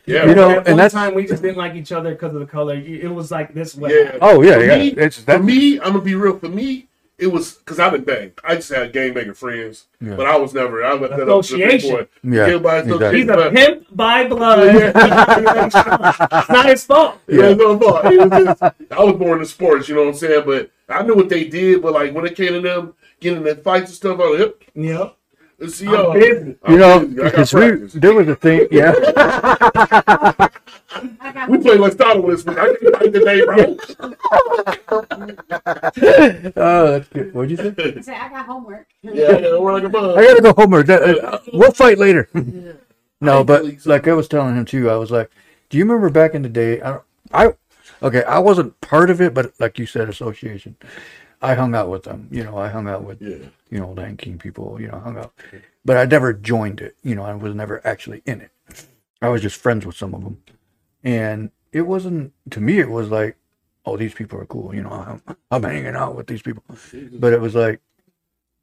Yeah. 0.05 0.25
You 0.25 0.35
know, 0.35 0.49
At 0.49 0.57
and 0.57 0.67
one 0.67 0.77
that's- 0.77 0.91
time, 0.93 1.13
we 1.13 1.25
just 1.25 1.41
didn't 1.41 1.57
like 1.57 1.75
each 1.75 1.91
other 1.93 2.11
because 2.11 2.33
of 2.33 2.39
the 2.41 2.45
color. 2.47 2.73
It 2.75 3.13
was 3.13 3.31
like 3.31 3.53
this 3.53 3.77
way. 3.77 3.91
Yeah. 3.93 4.17
Oh 4.21 4.41
yeah, 4.41 4.55
For 4.55 4.63
yeah. 4.65 4.77
me- 4.77 4.87
it's 4.97 5.19
For 5.19 5.39
me, 5.39 5.79
I'm 5.79 5.93
gonna 5.93 6.01
be 6.01 6.15
real. 6.15 6.37
For 6.37 6.49
me, 6.49 6.87
it 7.17 7.27
was 7.27 7.53
because 7.53 7.79
I've 7.79 7.93
been 7.93 8.03
banged. 8.03 8.33
I 8.43 8.55
just 8.55 8.69
had 8.71 8.91
gangbanger 8.93 9.35
friends, 9.35 9.85
Yeah. 10.01 10.15
but 10.15 10.25
I 10.27 10.35
was 10.37 10.53
never. 10.53 10.83
I 10.83 10.93
left 10.93 11.15
that 11.15 11.29
up 11.29 11.45
to 11.45 11.51
the 11.53 11.57
big 11.59 11.75
Association. 11.75 12.07
boy. 12.23 12.35
Yeah, 12.35 12.57
by 12.57 12.79
exactly. 12.79 13.19
He's 13.21 13.29
a 13.29 13.51
pimp 13.51 13.87
by 13.95 14.27
blood. 14.27 14.59
it's 14.75 16.49
not 16.49 16.65
his 16.65 16.85
fault. 16.85 17.19
Yeah, 17.27 17.45
it's 17.49 17.59
no 17.59 17.79
fault. 17.79 18.03
Was 18.03 18.13
just- 18.45 18.63
I 18.91 19.03
was 19.03 19.15
born 19.15 19.39
in 19.39 19.45
sports, 19.45 19.87
you 19.89 19.95
know 19.95 20.01
what 20.01 20.09
I'm 20.09 20.15
saying? 20.15 20.43
But 20.45 20.71
I 20.89 21.03
knew 21.03 21.15
what 21.15 21.29
they 21.29 21.45
did. 21.45 21.81
But 21.81 21.93
like 21.93 22.13
when 22.13 22.25
it 22.25 22.35
came 22.35 22.53
to 22.53 22.61
them 22.61 22.93
getting 23.19 23.37
in 23.39 23.43
their 23.43 23.55
fights 23.55 23.89
and 23.91 23.95
stuff, 23.95 24.19
I 24.19 24.23
was 24.27 24.39
like, 24.39 24.71
yep, 24.75 24.85
Yep. 24.85 25.17
Let's 25.59 25.75
see 25.75 25.85
y'all. 25.85 26.11
I'm 26.11 26.57
You 26.67 26.77
know, 26.77 27.05
busy. 27.05 27.21
I 27.21 27.29
got 27.29 27.31
because 27.31 27.53
we 27.53 27.61
practice. 27.61 27.93
there 27.93 28.13
was 28.13 28.27
a 28.27 28.35
thing. 28.35 28.67
Yeah. 28.71 28.93
I 31.19 31.31
got 31.33 31.49
We 31.49 31.57
played 31.57 31.79
like 31.79 31.93
Star 31.93 32.19
Wars 32.19 32.43
this 32.43 32.55
week. 32.55 32.63
I 32.63 32.67
didn't 32.67 32.95
fight 32.97 33.13
today, 33.13 33.45
bro. 33.45 33.77
oh, 36.55 36.91
that's 36.91 37.07
good. 37.09 37.33
What'd 37.33 37.51
you 37.51 37.57
say? 37.57 37.73
I 37.97 38.01
said, 38.01 38.17
I 38.17 38.29
got 38.29 38.45
homework. 38.45 38.87
yeah, 39.01 39.37
yeah, 39.37 39.57
we're 39.57 39.73
like 39.73 39.83
a 39.83 39.89
bug. 39.89 40.17
I 40.17 40.23
gotta 40.23 40.41
go 40.41 40.53
home. 40.53 40.73
Or 40.73 40.83
that, 40.83 41.01
uh, 41.03 41.39
we'll 41.53 41.71
fight 41.71 41.97
later. 41.97 42.29
no, 43.21 43.43
but 43.43 43.81
so. 43.81 43.89
like 43.89 44.07
I 44.07 44.13
was 44.13 44.27
telling 44.27 44.55
him 44.55 44.65
too, 44.65 44.89
I 44.89 44.95
was 44.95 45.11
like, 45.11 45.29
"Do 45.69 45.77
you 45.77 45.83
remember 45.83 46.09
back 46.09 46.33
in 46.33 46.41
the 46.41 46.49
day? 46.49 46.81
I, 46.81 46.99
I, 47.33 47.53
okay, 48.01 48.23
I 48.23 48.39
wasn't 48.39 48.79
part 48.81 49.09
of 49.09 49.21
it, 49.21 49.33
but 49.33 49.53
like 49.59 49.79
you 49.79 49.85
said, 49.85 50.09
association. 50.09 50.75
I 51.45 51.55
hung 51.55 51.75
out 51.75 51.89
with 51.89 52.03
them. 52.03 52.27
You 52.31 52.43
know, 52.43 52.57
I 52.57 52.67
hung 52.69 52.87
out 52.87 53.03
with 53.03 53.21
Yeah. 53.21 53.37
you 53.69 53.79
know 53.79 53.91
Latin 53.91 54.17
King 54.17 54.37
people. 54.37 54.79
You 54.81 54.87
know, 54.89 54.99
hung 54.99 55.17
out, 55.17 55.33
but 55.83 55.97
I 55.97 56.05
never 56.05 56.33
joined 56.33 56.81
it. 56.81 56.95
You 57.03 57.15
know, 57.15 57.23
I 57.23 57.33
was 57.35 57.53
never 57.55 57.85
actually 57.85 58.21
in 58.25 58.41
it. 58.41 58.51
I 59.21 59.29
was 59.29 59.41
just 59.41 59.55
friends 59.61 59.85
with 59.85 59.95
some 59.95 60.13
of 60.13 60.23
them, 60.23 60.37
and 61.03 61.51
it 61.71 61.81
wasn't 61.81 62.33
to 62.51 62.59
me. 62.61 62.79
It 62.79 62.89
was 62.89 63.09
like, 63.09 63.37
oh, 63.85 63.97
these 63.97 64.13
people 64.13 64.39
are 64.39 64.45
cool. 64.45 64.73
You 64.75 64.83
know, 64.83 64.91
I'm, 64.91 65.37
I'm 65.51 65.63
hanging 65.63 65.95
out 65.95 66.15
with 66.15 66.27
these 66.27 66.41
people, 66.41 66.63
oh, 66.71 66.77
but 67.13 67.33
it 67.33 67.41
was 67.41 67.55
like 67.55 67.79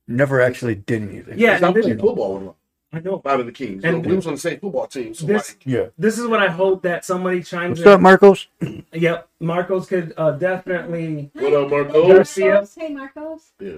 never 0.09 0.41
actually 0.41 0.75
did 0.75 1.03
anything. 1.03 1.39
Yeah, 1.39 1.57
Stop 1.59 1.69
and 1.69 1.77
this- 1.77 1.85
playing 1.87 1.99
football 2.01 2.35
with 2.35 2.45
them. 2.45 2.55
I 2.93 3.01
know. 3.01 3.23
out 3.25 3.41
of 3.41 3.47
the 3.47 3.53
Kings. 3.53 3.85
And 3.85 3.97
And 3.97 4.07
we 4.07 4.15
was 4.17 4.27
on 4.27 4.35
the 4.35 4.41
same 4.41 4.61
football 4.61 4.87
team. 4.87 5.15
So 5.15 5.25
This 5.27 5.51
like, 5.51 5.63
Yeah. 5.65 5.87
this 5.97 6.19
is 6.19 6.27
what 6.27 6.41
I 6.43 6.49
hope 6.49 6.83
that 6.83 7.05
somebody 7.05 7.43
chimes 7.43 7.79
What's 7.79 7.87
up, 7.89 7.99
in. 7.99 8.03
Marcos? 8.03 8.49
Yep, 8.93 9.29
Marcos 9.41 9.87
could 9.87 10.13
uh, 10.17 10.33
definitely. 10.33 11.31
what 11.35 11.55
up, 11.55 11.71
Marcos? 11.71 11.93
Marco? 11.95 12.13
Garcia. 12.15 12.67
Hey, 12.77 12.89
Marcos. 12.95 13.53
Yeah. 13.59 13.73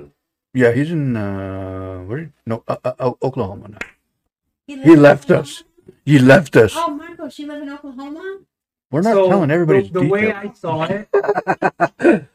Yeah, 0.53 0.73
he's 0.73 0.91
in 0.91 1.17
uh, 1.17 1.99
where? 2.07 2.31
No, 2.47 2.63
uh, 2.69 2.77
uh, 2.85 2.93
uh, 2.99 3.13
Oklahoma 3.23 3.69
now. 3.69 3.79
lives 4.69 4.85
He 4.85 4.97
left 4.97 5.25
Oklahoma? 5.31 5.43
us. 5.43 5.63
He 6.05 6.19
left 6.19 6.57
us. 6.57 6.73
Oh, 6.77 6.91
Marcos, 6.91 7.39
you 7.39 7.47
live 7.47 7.63
in 7.63 7.71
Oklahoma? 7.71 8.39
We're 8.91 9.03
not 9.03 9.15
So, 9.15 9.29
telling 9.29 9.51
everybody 9.51 9.89
the, 9.89 10.01
the 10.01 10.07
way. 10.09 10.33
I 10.33 10.53
saw 10.53 10.85
it. 10.85 11.09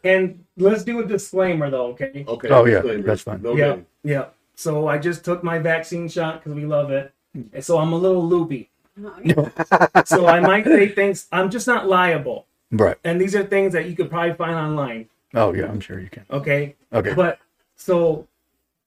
and 0.03 0.43
let's 0.57 0.83
do 0.83 0.99
a 0.99 1.05
disclaimer 1.05 1.69
though, 1.69 1.87
okay? 1.87 2.25
Okay. 2.27 2.49
Oh, 2.49 2.65
yeah, 2.65 2.75
disclaimer. 2.81 3.03
that's 3.03 3.21
fine. 3.21 3.41
No 3.41 3.55
yeah, 3.55 3.67
name. 3.75 3.85
yeah. 4.03 4.25
So 4.59 4.89
I 4.89 4.97
just 4.97 5.23
took 5.23 5.41
my 5.41 5.57
vaccine 5.57 6.09
shot 6.09 6.39
because 6.43 6.53
we 6.53 6.65
love 6.65 6.91
it, 6.91 7.13
and 7.53 7.63
so 7.63 7.77
I'm 7.77 7.93
a 7.93 7.95
little 7.95 8.27
loopy. 8.27 8.69
Oh. 9.01 9.49
So 10.05 10.27
I 10.27 10.41
might 10.41 10.65
say 10.65 10.89
things. 10.89 11.27
I'm 11.31 11.49
just 11.49 11.65
not 11.65 11.87
liable, 11.87 12.45
Right. 12.69 12.97
and 13.05 13.21
these 13.21 13.35
are 13.35 13.43
things 13.43 13.71
that 13.71 13.85
you 13.89 13.95
could 13.95 14.09
probably 14.09 14.33
find 14.33 14.55
online. 14.55 15.07
Oh 15.33 15.53
yeah, 15.53 15.67
I'm 15.67 15.79
sure 15.79 15.97
you 16.01 16.09
can. 16.09 16.25
Okay, 16.29 16.75
Okay. 16.91 17.13
but 17.13 17.39
so 17.77 18.27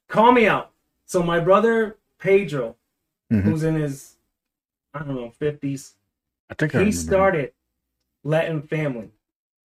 call 0.09 0.33
me 0.33 0.47
out. 0.47 0.73
So 1.07 1.23
my 1.23 1.41
brother 1.41 1.97
Pedro, 2.19 2.77
Mhm. 3.33 3.43
who's 3.45 3.63
in 3.65 3.77
his 3.77 4.17
I 4.93 4.99
don't 4.99 5.15
know 5.15 5.31
fifties, 5.39 5.95
I 6.51 6.55
think 6.55 6.73
he 6.73 6.79
remember. 6.79 6.97
started 6.99 7.53
Latin 8.25 8.61
Family. 8.61 9.11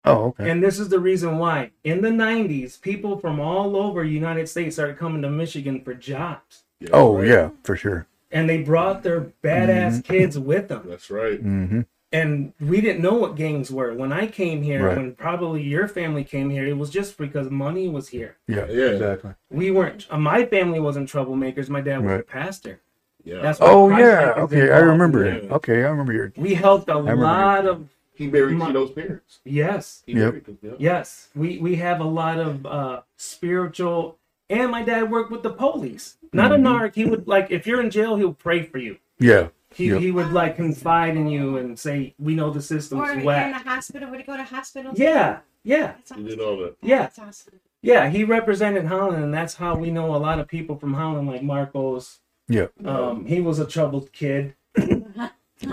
Oh 0.08 0.26
okay. 0.30 0.50
And 0.50 0.64
this 0.64 0.80
is 0.80 0.90
the 0.90 1.00
reason 1.00 1.38
why. 1.38 1.72
In 1.84 2.02
the 2.02 2.10
90s, 2.10 2.80
people 2.82 3.18
from 3.18 3.40
all 3.40 3.76
over 3.76 4.04
United 4.04 4.48
States 4.50 4.76
started 4.76 4.98
coming 4.98 5.22
to 5.22 5.30
Michigan 5.30 5.82
for 5.82 5.94
jobs. 5.94 6.64
Yeah, 6.80 6.90
oh 6.94 7.18
right. 7.18 7.28
yeah, 7.28 7.50
for 7.64 7.76
sure. 7.76 8.08
And 8.32 8.50
they 8.50 8.62
brought 8.62 9.04
their 9.04 9.32
badass 9.44 10.04
kids 10.04 10.38
with 10.38 10.68
them. 10.68 10.84
That's 10.88 11.10
right. 11.10 11.40
hmm 11.40 11.82
And 12.12 12.54
we 12.60 12.82
didn't 12.82 13.02
know 13.02 13.16
what 13.16 13.36
gangs 13.36 13.70
were. 13.72 13.94
When 13.94 14.12
I 14.14 14.28
came 14.28 14.62
here, 14.64 14.86
Right. 14.88 14.98
when 14.98 15.14
probably 15.16 15.62
your 15.64 15.88
family 15.88 16.24
came 16.24 16.50
here, 16.50 16.66
it 16.66 16.78
was 16.78 16.90
just 16.90 17.18
because 17.18 17.50
money 17.50 17.88
was 17.88 18.10
here. 18.10 18.38
Yeah. 18.48 18.66
Yeah. 18.70 18.92
Exactly. 18.92 19.32
We 19.50 19.72
weren't, 19.72 20.08
uh, 20.10 20.18
my 20.18 20.46
family 20.46 20.80
wasn't 20.80 21.10
troublemakers. 21.10 21.68
My 21.70 21.82
dad 21.82 22.04
was 22.06 22.20
a 22.20 22.24
pastor. 22.24 22.80
Yeah. 23.24 23.42
That's 23.42 23.60
why 23.60 23.68
Oh 23.68 23.88
Christ 23.88 24.02
yeah. 24.02 24.26
Like 24.28 24.36
was 24.36 24.44
Okay, 24.54 24.72
I 24.72 24.80
remember 24.80 25.26
Yeah. 25.26 25.34
it. 25.36 25.52
Okay, 25.52 25.84
I 25.84 25.90
remember 25.90 26.14
your. 26.14 26.32
We 26.38 26.54
helped 26.54 26.90
a 26.90 26.96
remember 26.96 27.24
lot 27.24 27.66
of, 27.66 27.90
he 28.18 28.28
married 28.28 28.58
My- 28.58 28.68
Tito's 28.68 28.92
parents. 28.92 29.40
yes, 29.46 30.04
He 30.06 30.14
Yep. 30.14 30.20
married 30.22 30.46
them. 30.46 30.58
Yeah. 30.62 30.72
Yes, 30.80 31.30
we 31.36 31.58
we 31.60 31.76
have 31.76 32.00
a 32.00 32.06
lot 32.22 32.40
of 32.40 32.66
uh 32.66 33.02
spiritual 33.16 34.18
and 34.50 34.72
my 34.72 34.82
dad 34.84 35.12
worked 35.12 35.32
with 35.32 35.44
the 35.44 35.50
police. 35.52 36.18
Not 36.34 36.52
Mm-hmm. 36.52 36.66
a 36.66 36.70
narc. 36.70 36.96
He 36.96 37.06
would 37.06 37.28
like 37.28 37.48
if 37.52 37.66
you're 37.68 37.82
in 37.82 37.90
jail, 37.90 38.16
he'll 38.18 38.34
pray 38.34 38.64
for 38.64 38.78
you. 38.78 38.98
Yeah. 39.20 39.50
He 39.74 39.88
Yep. 39.90 40.02
he 40.02 40.12
would 40.12 40.32
like 40.32 40.56
confide 40.56 41.16
in 41.18 41.28
you 41.28 41.58
and 41.58 41.78
say, 41.78 42.16
"We 42.18 42.34
know 42.36 42.50
the 42.52 42.60
Or 42.60 42.62
system's 42.62 43.02
you're 43.08 43.20
in 43.34 43.52
the 43.52 43.58
hospital. 43.74 44.10
Would 44.10 44.20
you 44.20 44.26
go 44.26 44.38
to 44.38 44.44
hospital? 44.44 44.94
Yeah, 44.96 45.40
yeah, 45.64 45.88
That's 45.98 46.12
He 46.16 46.24
did 46.24 46.40
all 46.40 46.58
that. 46.60 46.78
yeah, 46.82 47.00
That's 47.04 47.20
awesome. 47.20 47.60
yeah. 47.82 48.10
He 48.10 48.24
represented 48.24 48.86
Holland, 48.86 49.24
and 49.24 49.34
that's 49.34 49.56
how 49.56 49.76
we 49.76 49.92
know 49.92 50.16
a 50.16 50.22
lot 50.28 50.40
of 50.40 50.48
people 50.48 50.78
from 50.78 50.94
Holland, 50.94 51.28
like 51.28 51.44
Marcos. 51.44 52.20
Yeah. 52.48 52.68
Um, 52.86 53.26
he 53.26 53.42
was 53.42 53.60
a 53.60 53.66
troubled 53.68 54.12
kid. 54.14 54.56
he 54.78 55.04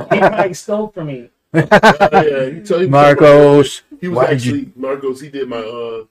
probably 0.09 0.55
stole 0.55 0.89
from 0.89 1.07
me. 1.07 1.31
Yeah, 1.55 2.23
yeah. 2.23 2.51
He 2.51 2.61
told, 2.63 2.83
he 2.83 2.89
Marcos. 2.89 3.83
He 4.01 4.09
was 4.09 4.17
why 4.17 4.27
did 4.27 4.35
actually 4.37 4.59
you? 4.61 4.73
Marcos. 4.77 5.21
He 5.21 5.29
did 5.31 5.49
my. 5.49 5.59
uh 5.59 6.05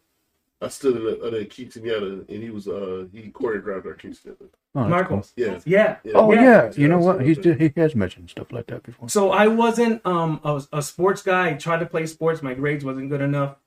I 0.62 0.70
stood 0.70 0.96
in 0.96 1.04
the, 1.04 1.20
uh, 1.22 1.30
the 1.30 1.46
quinceanera, 1.46 2.30
and 2.30 2.44
he 2.44 2.50
was. 2.50 2.68
uh 2.68 3.06
He 3.12 3.30
choreographed 3.32 3.86
our 3.86 3.96
quinceanera. 3.96 4.36
Oh, 4.76 4.80
that's 4.82 4.90
Marcos. 4.90 5.34
Yeah. 5.36 5.60
Yeah. 5.66 5.98
yeah. 6.04 6.12
Oh 6.16 6.32
Yeah. 6.34 6.42
yeah. 6.44 6.72
You 6.76 6.88
know 6.88 7.00
what? 7.00 7.22
He's 7.22 7.38
Absolutely. 7.38 7.68
he 7.76 7.82
has 7.82 7.96
mentioned 7.96 8.30
stuff 8.30 8.52
like 8.52 8.68
that 8.68 8.84
before. 8.84 9.10
So 9.10 9.32
I 9.32 9.48
wasn't 9.48 10.02
um 10.06 10.40
a, 10.44 10.62
a 10.72 10.82
sports 10.82 11.22
guy. 11.22 11.50
I 11.50 11.54
tried 11.54 11.80
to 11.82 11.86
play 11.86 12.06
sports. 12.08 12.42
My 12.42 12.54
grades 12.54 12.84
wasn't 12.86 13.10
good 13.10 13.22
enough. 13.22 13.58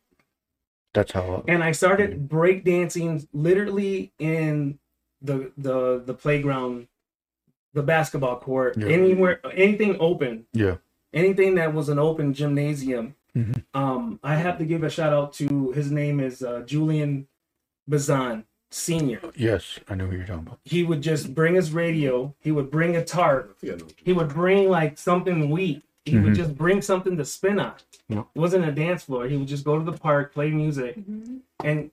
That's 0.95 1.12
how. 1.12 1.45
and 1.47 1.62
I 1.62 1.73
started 1.73 2.26
break 2.28 2.64
dancing 2.64 3.28
literally 3.35 4.12
in 4.18 4.78
the 5.21 5.52
the 5.59 6.02
the 6.04 6.14
playground, 6.14 6.88
the 7.75 7.83
basketball 7.83 8.38
court, 8.40 8.78
Yeah. 8.78 8.87
anywhere, 8.88 9.40
anything 9.52 9.99
open, 10.00 10.47
Yeah. 10.54 10.76
Anything 11.17 11.55
that 11.57 11.73
was 11.75 11.89
an 11.89 11.99
open 11.99 12.33
gymnasium. 12.35 13.15
Mhm. 13.37 13.65
Um, 13.75 14.21
I 14.23 14.37
have 14.37 14.59
to 14.59 14.65
give 14.65 14.83
a 14.85 14.91
shout 14.91 15.13
out 15.13 15.33
to 15.35 15.73
his 15.73 15.91
name 15.91 16.21
is 16.21 16.43
uh, 16.43 16.61
Julian 16.65 17.27
Bazan 17.89 18.45
Senior. 18.71 19.21
Yes, 19.35 19.79
I 19.89 19.95
know 19.95 20.07
who 20.07 20.17
you're 20.17 20.27
talking 20.27 20.47
about. 20.47 20.59
He 20.65 20.83
would 20.85 21.01
just 21.03 21.35
bring 21.35 21.55
his 21.55 21.73
radio. 21.73 22.35
He 22.41 22.51
would 22.53 22.71
bring 22.71 22.97
a 22.97 23.05
tarp. 23.05 23.57
I 23.63 23.67
think 23.69 23.95
He 24.05 24.13
would 24.13 24.29
bring 24.29 24.69
like 24.71 24.99
something 24.99 25.51
weak. 25.51 25.83
He 26.05 26.19
would 26.19 26.35
Mhm. 26.35 26.37
just 26.37 26.57
bring 26.57 26.81
something 26.83 27.17
to 27.17 27.25
spin 27.25 27.59
on. 27.59 27.75
Yeah. 28.09 28.21
It 28.35 28.39
wasn't 28.39 28.65
a 28.67 28.73
dance 28.73 29.05
floor. 29.05 29.27
He 29.27 29.37
would 29.37 29.49
just 29.49 29.65
go 29.65 29.79
to 29.79 29.85
the 29.85 29.97
park, 29.99 30.33
play 30.33 30.51
music, 30.51 30.97
Mhm. 30.99 31.41
and 31.65 31.91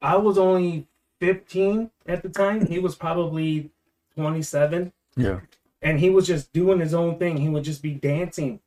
I 0.00 0.16
was 0.16 0.36
only 0.38 0.86
15 1.20 1.90
at 2.06 2.22
the 2.22 2.28
time. 2.28 2.66
He 2.66 2.78
was 2.80 2.96
probably 2.96 3.70
27, 4.16 4.92
Yeah. 5.16 5.40
And 5.82 5.98
he 6.00 6.08
was 6.10 6.26
just 6.26 6.52
doing 6.52 6.80
his 6.80 6.94
own 6.94 7.18
thing. 7.18 7.36
He 7.36 7.48
would 7.48 7.64
just 7.64 7.82
be 7.82 7.92
dancing 7.92 8.60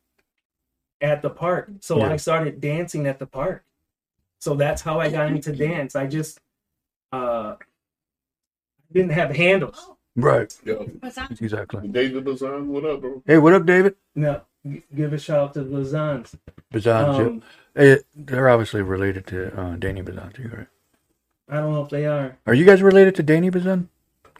at 1.01 1.21
the 1.21 1.29
park. 1.29 1.69
So 1.81 1.97
Yeah. 1.99 2.09
I 2.11 2.17
started 2.17 2.61
dancing 2.61 3.07
at 3.07 3.19
the 3.19 3.25
park. 3.25 3.63
So 4.39 4.53
that's 4.55 4.81
how 4.81 4.99
I 4.99 5.09
got 5.09 5.29
into 5.31 5.53
dance. 5.55 5.95
I 5.95 6.07
just 6.07 6.39
uh 7.11 7.55
didn't 8.91 9.11
have 9.11 9.35
handles. 9.35 9.89
Right. 10.15 10.53
Yeah. 10.63 10.83
Exactly. 11.41 11.87
David 11.87 12.23
Bazan, 12.23 12.69
what 12.69 12.85
up, 12.85 13.01
bro? 13.01 13.21
Hey, 13.25 13.37
what 13.37 13.53
up, 13.53 13.65
David? 13.65 13.95
No, 14.15 14.41
give 14.95 15.11
a 15.11 15.17
shout 15.17 15.39
out 15.39 15.53
to 15.55 15.61
Lazans. 15.63 16.35
Bazan. 16.71 17.09
Um, 17.09 17.43
Hey, 17.77 17.97
they're 18.15 18.47
obviously 18.47 18.81
related 18.81 19.27
to 19.27 19.59
uh, 19.59 19.75
Danny 19.75 20.01
Bazan 20.01 20.31
too, 20.31 20.47
right? 20.47 20.67
I 21.49 21.55
don't 21.57 21.73
know 21.73 21.83
if 21.83 21.89
they 21.89 22.05
are. 22.05 22.37
Are 22.47 22.53
you 22.53 22.63
guys 22.63 22.81
related 22.81 23.15
to 23.15 23.23
Danny 23.23 23.49
Bazan? 23.49 23.89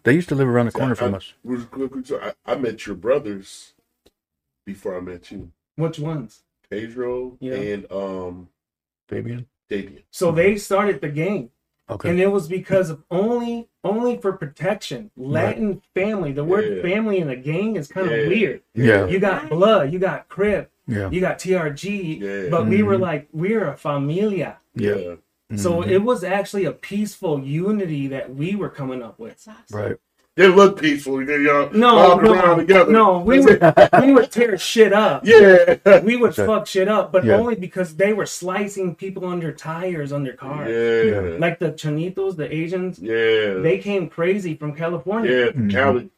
They 0.05 0.13
used 0.13 0.29
to 0.29 0.35
live 0.35 0.47
around 0.47 0.67
the 0.67 0.71
corner 0.71 0.93
I- 0.93 0.95
from 0.95 1.13
I- 1.13 1.17
us. 1.17 1.33
real 1.43 1.65
quick, 1.65 1.91
quick, 1.91 2.05
so 2.07 2.19
I, 2.21 2.33
I 2.53 2.55
met 2.55 2.85
your 2.87 2.95
brothers 2.95 3.73
before 4.65 4.95
I 4.97 5.01
met 5.01 5.31
you, 5.31 5.51
Which 5.75 5.99
ones? 5.99 6.43
Pedro 6.69 7.37
Yeah. 7.39 7.55
and 7.55 7.91
um 7.91 8.47
Fabian. 9.09 9.47
Davian. 9.69 10.03
So 10.11 10.31
they 10.31 10.55
started 10.57 11.01
the 11.01 11.09
game. 11.09 11.49
Okay. 11.87 12.09
and 12.09 12.19
it 12.19 12.31
was 12.31 12.47
because 12.47 12.89
of 12.89 13.03
only 13.11 13.69
only 13.83 14.17
for 14.17 14.33
protection 14.33 15.11
latin 15.15 15.83
family 15.93 16.31
the 16.31 16.43
word 16.43 16.77
Yeah. 16.77 16.81
family 16.81 17.19
in 17.19 17.29
a 17.29 17.35
gang 17.35 17.75
is 17.75 17.87
kind 17.87 18.07
of 18.09 18.27
weird 18.27 18.63
Yeah. 18.73 19.05
you 19.05 19.19
got 19.19 19.49
blood 19.49 19.93
you 19.93 19.99
got 19.99 20.27
crip 20.27 20.71
yeah. 20.87 21.11
you 21.11 21.21
got 21.21 21.37
trg 21.37 22.19
Yeah. 22.19 22.49
but 22.49 22.65
we 22.65 22.81
were 22.81 22.97
Mhm. 22.97 23.01
like 23.01 23.27
we're 23.33 23.67
a 23.67 23.77
familia 23.77 24.57
Yeah. 24.73 25.17
So 25.55 25.83
Mhm. 25.83 25.87
it 25.89 25.97
was 25.99 26.23
actually 26.23 26.65
a 26.65 26.71
peaceful 26.71 27.39
unity 27.39 28.07
that 28.07 28.33
we 28.35 28.55
were 28.55 28.69
coming 28.69 29.03
up 29.03 29.19
with 29.19 29.47
awesome. 29.47 29.77
right. 29.79 29.95
They 30.37 30.49
look 30.49 30.81
peaceful. 30.81 31.21
You 31.23 31.33
y'all 31.47 31.69
no 31.71 32.17
around 32.17 32.23
no, 32.25 32.55
together. 32.57 32.91
no 32.91 33.19
we 33.19 33.39
would 33.39 33.61
we 34.01 34.11
would 34.13 34.31
tear 34.31 34.57
shit 34.57 34.91
up 34.91 35.21
Yeah. 35.25 35.99
we 36.03 36.17
would 36.17 36.31
Okay. 36.31 36.45
fuck 36.45 36.67
shit 36.67 36.89
up 36.89 37.11
but 37.13 37.23
Yeah. 37.23 37.35
only 37.37 37.55
because 37.55 37.95
they 37.95 38.11
were 38.11 38.25
slicing 38.25 38.95
people 38.95 39.25
under 39.27 39.51
tires 39.53 40.11
under 40.11 40.33
cars 40.33 40.67
Yeah. 40.69 41.37
like 41.39 41.59
the 41.59 41.71
chanitos 41.71 42.35
the 42.35 42.53
asians 42.53 42.99
Yeah. 42.99 43.53
they 43.67 43.77
came 43.77 44.09
crazy 44.09 44.55
from 44.55 44.75
california 44.75 45.31
Yeah. 45.31 45.51
Mhm. 45.51 45.71
Cali. 45.71 46.09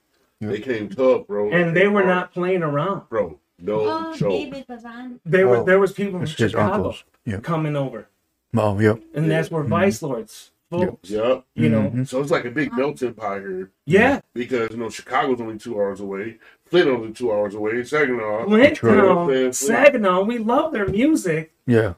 They 0.41 0.59
came 0.59 0.87
tough, 0.89 1.27
bro. 1.27 1.49
and 1.51 1.75
they 1.75 1.87
were 1.87 2.03
not 2.05 2.31
playing 2.31 2.63
around. 2.63 3.01
bro. 3.09 3.37
No 3.59 3.75
Oh, 3.81 4.15
joke. 4.15 4.29
David 4.31 4.65
Bazan. 4.67 5.19
There 5.25 5.47
Oh, 5.47 5.57
was 5.57 5.65
there 5.65 5.79
was 5.79 5.91
people 5.93 6.19
from 6.19 6.25
Chicago. 6.27 6.93
Yeah. 7.25 7.39
coming 7.39 7.75
over, 7.75 8.07
Oh, 8.55 8.79
yep. 8.79 8.99
and 9.13 9.29
that's 9.29 9.51
where 9.51 9.63
Mhm. 9.63 9.67
vice 9.69 10.01
lords, 10.01 10.51
folks. 10.69 11.09
Yep. 11.09 11.43
You 11.55 11.69
know, 11.69 11.89
Mhm. 11.93 12.07
So 12.07 12.21
it's 12.21 12.31
like 12.31 12.45
a 12.45 12.51
big 12.51 12.71
melting 12.73 13.13
pot 13.13 13.39
here 13.39 13.71
yeah, 13.85 14.21
because 14.33 14.71
you 14.71 14.77
know 14.77 14.89
Chicago's 14.89 15.41
only 15.41 15.57
two 15.57 15.79
hours 15.79 15.99
away, 15.99 16.37
Flint 16.65 16.87
only 16.89 17.11
two 17.13 17.31
hours 17.31 17.55
away, 17.55 17.83
Saginaw. 17.83 18.45
Flint 18.45 18.69
Detroit. 18.75 19.29
Town, 19.29 19.53
Saginaw. 19.53 20.23
We 20.23 20.37
love 20.37 20.73
their 20.73 20.87
music. 20.87 21.53
Yeah. 21.65 21.93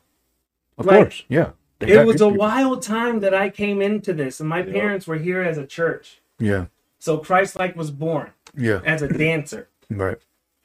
Of 0.78 0.86
Like, 0.86 0.98
course. 1.04 1.24
Yeah. 1.30 1.52
They 1.80 1.92
It 1.94 2.06
was 2.06 2.20
a 2.22 2.26
people. 2.26 2.38
wild 2.40 2.82
time 2.82 3.20
that 3.22 3.34
I 3.34 3.50
came 3.50 3.82
into 3.82 4.12
this, 4.14 4.40
and 4.40 4.50
my 4.50 4.64
Yeah. 4.64 4.74
parents 4.74 5.08
were 5.08 5.16
here 5.18 5.42
as 5.42 5.58
a 5.58 5.66
church. 5.66 6.22
Yeah. 6.38 6.66
So 7.00 7.18
Christ 7.18 7.56
like 7.58 7.76
was 7.78 7.92
born 7.92 8.32
Yeah. 8.56 8.82
as 8.86 9.02
a 9.02 9.08
dancer, 9.08 9.70
Right. 9.90 10.18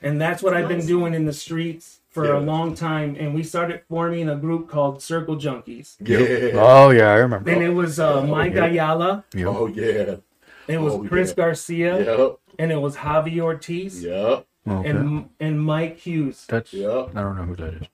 and 0.02 0.20
that's 0.20 0.42
what 0.42 0.54
I've 0.54 0.66
been 0.68 0.84
doing 0.86 1.14
in 1.14 1.24
the 1.24 1.32
streets 1.32 2.00
for 2.14 2.26
Yeah. 2.26 2.38
a 2.38 2.40
long 2.40 2.74
time. 2.74 3.16
And 3.18 3.34
we 3.34 3.42
started 3.42 3.82
forming 3.88 4.28
a 4.30 4.36
group 4.36 4.68
called 4.68 5.02
Circle 5.02 5.36
Junkies, 5.36 5.96
Yeah. 6.00 6.52
Oh 6.54 6.90
yeah, 6.90 7.10
I 7.10 7.16
remember. 7.16 7.50
and 7.50 7.62
it 7.62 7.70
was 7.70 7.98
uh, 8.00 8.22
Mike 8.24 8.54
yeah. 8.54 8.66
Ayala, 8.66 9.24
Yep. 9.34 9.46
Oh 9.48 9.66
yeah. 9.66 10.16
it 10.68 10.78
was 10.80 10.94
Oh, 10.94 11.04
Chris 11.04 11.30
yeah. 11.30 11.34
Garcia, 11.34 11.92
Yep. 12.18 12.36
and 12.60 12.72
it 12.72 12.80
was 12.80 12.96
Javi 12.96 13.40
Ortiz. 13.40 14.02
Yep. 14.02 14.46
Okay. 14.66 14.88
and 14.88 15.28
and 15.40 15.60
Mike 15.60 15.98
Hughes. 15.98 16.46
That's. 16.48 16.72
Yep. 16.72 17.10
I 17.14 17.20
don't 17.20 17.36
know 17.36 17.42
who 17.42 17.56
that 17.56 17.74
is. 17.74 17.86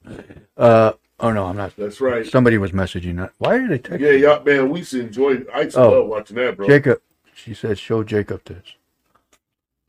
Uh. 0.57 0.93
Oh 1.23 1.33
no, 1.33 1.47
I'm 1.47 1.57
not. 1.57 1.75
That's 1.77 2.01
right. 2.01 2.25
Somebody 2.27 2.57
was 2.59 2.71
messaging 2.73 3.17
that. 3.17 3.33
Why 3.39 3.57
are 3.57 3.69
they 3.69 3.79
texting? 3.79 4.01
Yeah, 4.01 4.13
y'all, 4.13 4.45
man, 4.45 4.71
we 4.71 4.79
used 4.79 4.93
to 4.93 5.01
enjoy. 5.01 5.43
I 5.53 5.63
used 5.63 5.75
to 5.77 5.83
Oh. 5.83 5.91
love 6.01 6.07
watching 6.09 6.37
that, 6.37 6.57
bro. 6.57 6.67
Jacob. 6.69 7.01
She 7.35 7.53
said, 7.55 7.79
"Show 7.79 8.05
Jacob 8.05 8.45
this." 8.45 8.75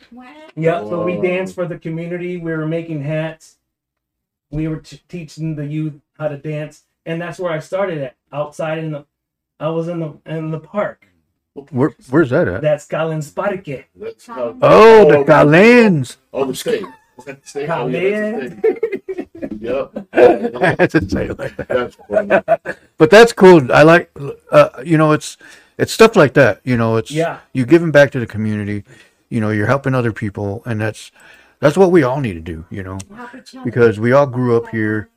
What? 0.09 0.27
Yeah, 0.55 0.79
so 0.81 1.03
we 1.05 1.15
Whoa. 1.17 1.21
danced 1.21 1.55
for 1.55 1.65
the 1.67 1.77
community. 1.77 2.37
We 2.37 2.51
were 2.51 2.67
making 2.67 3.03
hats. 3.03 3.57
We 4.51 4.67
were 4.67 4.77
t- 4.77 5.01
teaching 5.07 5.55
the 5.55 5.65
youth 5.65 5.93
how 6.19 6.27
to 6.27 6.37
dance, 6.37 6.83
and 7.05 7.21
that's 7.21 7.39
where 7.39 7.51
I 7.51 7.59
started 7.59 7.99
at. 7.99 8.15
Outside 8.33 8.77
in 8.77 8.91
the, 8.91 9.05
I 9.59 9.69
was 9.69 9.87
in 9.87 9.99
the 9.99 10.13
in 10.25 10.51
the 10.51 10.59
park. 10.59 11.07
Where, 11.71 11.93
where's 12.09 12.29
that 12.29 12.47
at? 12.47 12.61
That's 12.61 12.87
Galens 12.87 13.29
Parque. 13.31 13.85
That's 13.95 14.25
how. 14.27 14.55
Oh, 14.61 15.11
the 15.11 15.23
Galens. 15.23 16.17
Oh, 16.31 16.45
the 16.45 16.55
state. 16.55 16.85
Is 17.17 17.25
that 17.25 17.41
the 17.41 17.47
state? 17.47 17.69
Oh, 17.69 17.87
yeah, 17.87 18.47
state. 18.47 19.29
Yep. 19.59 20.07
I 20.13 20.75
had 20.79 20.89
to 20.91 21.09
say 21.09 21.25
it 21.27 21.37
like 21.39 21.55
that. 21.57 21.67
That's. 21.67 22.77
But 22.97 23.09
that's 23.09 23.33
cool. 23.33 23.71
I 23.71 23.83
like, 23.83 24.11
uh, 24.51 24.69
you 24.85 24.97
know, 24.97 25.11
it's 25.11 25.37
it's 25.77 25.91
stuff 25.91 26.15
like 26.15 26.33
that. 26.35 26.61
You 26.63 26.77
know, 26.77 26.97
it's 26.97 27.11
Yeah. 27.11 27.39
you 27.53 27.65
giving 27.65 27.91
back 27.91 28.11
to 28.11 28.19
the 28.19 28.27
community. 28.27 28.83
You 29.29 29.39
know, 29.41 29.49
you're 29.49 29.67
helping 29.67 29.93
other 29.93 30.13
people, 30.13 30.61
and 30.65 30.79
that's 30.79 31.11
that's 31.61 31.77
what 31.77 31.91
we 31.91 32.03
all 32.03 32.19
need 32.19 32.33
to 32.33 32.41
do. 32.41 32.65
You 32.69 32.83
know, 32.83 32.97
Help 33.15 33.33
each 33.35 33.55
other. 33.55 33.63
because 33.63 33.99
we 33.99 34.11
all 34.11 34.27
grew 34.27 34.57
up 34.57 34.67
here. 34.69 35.09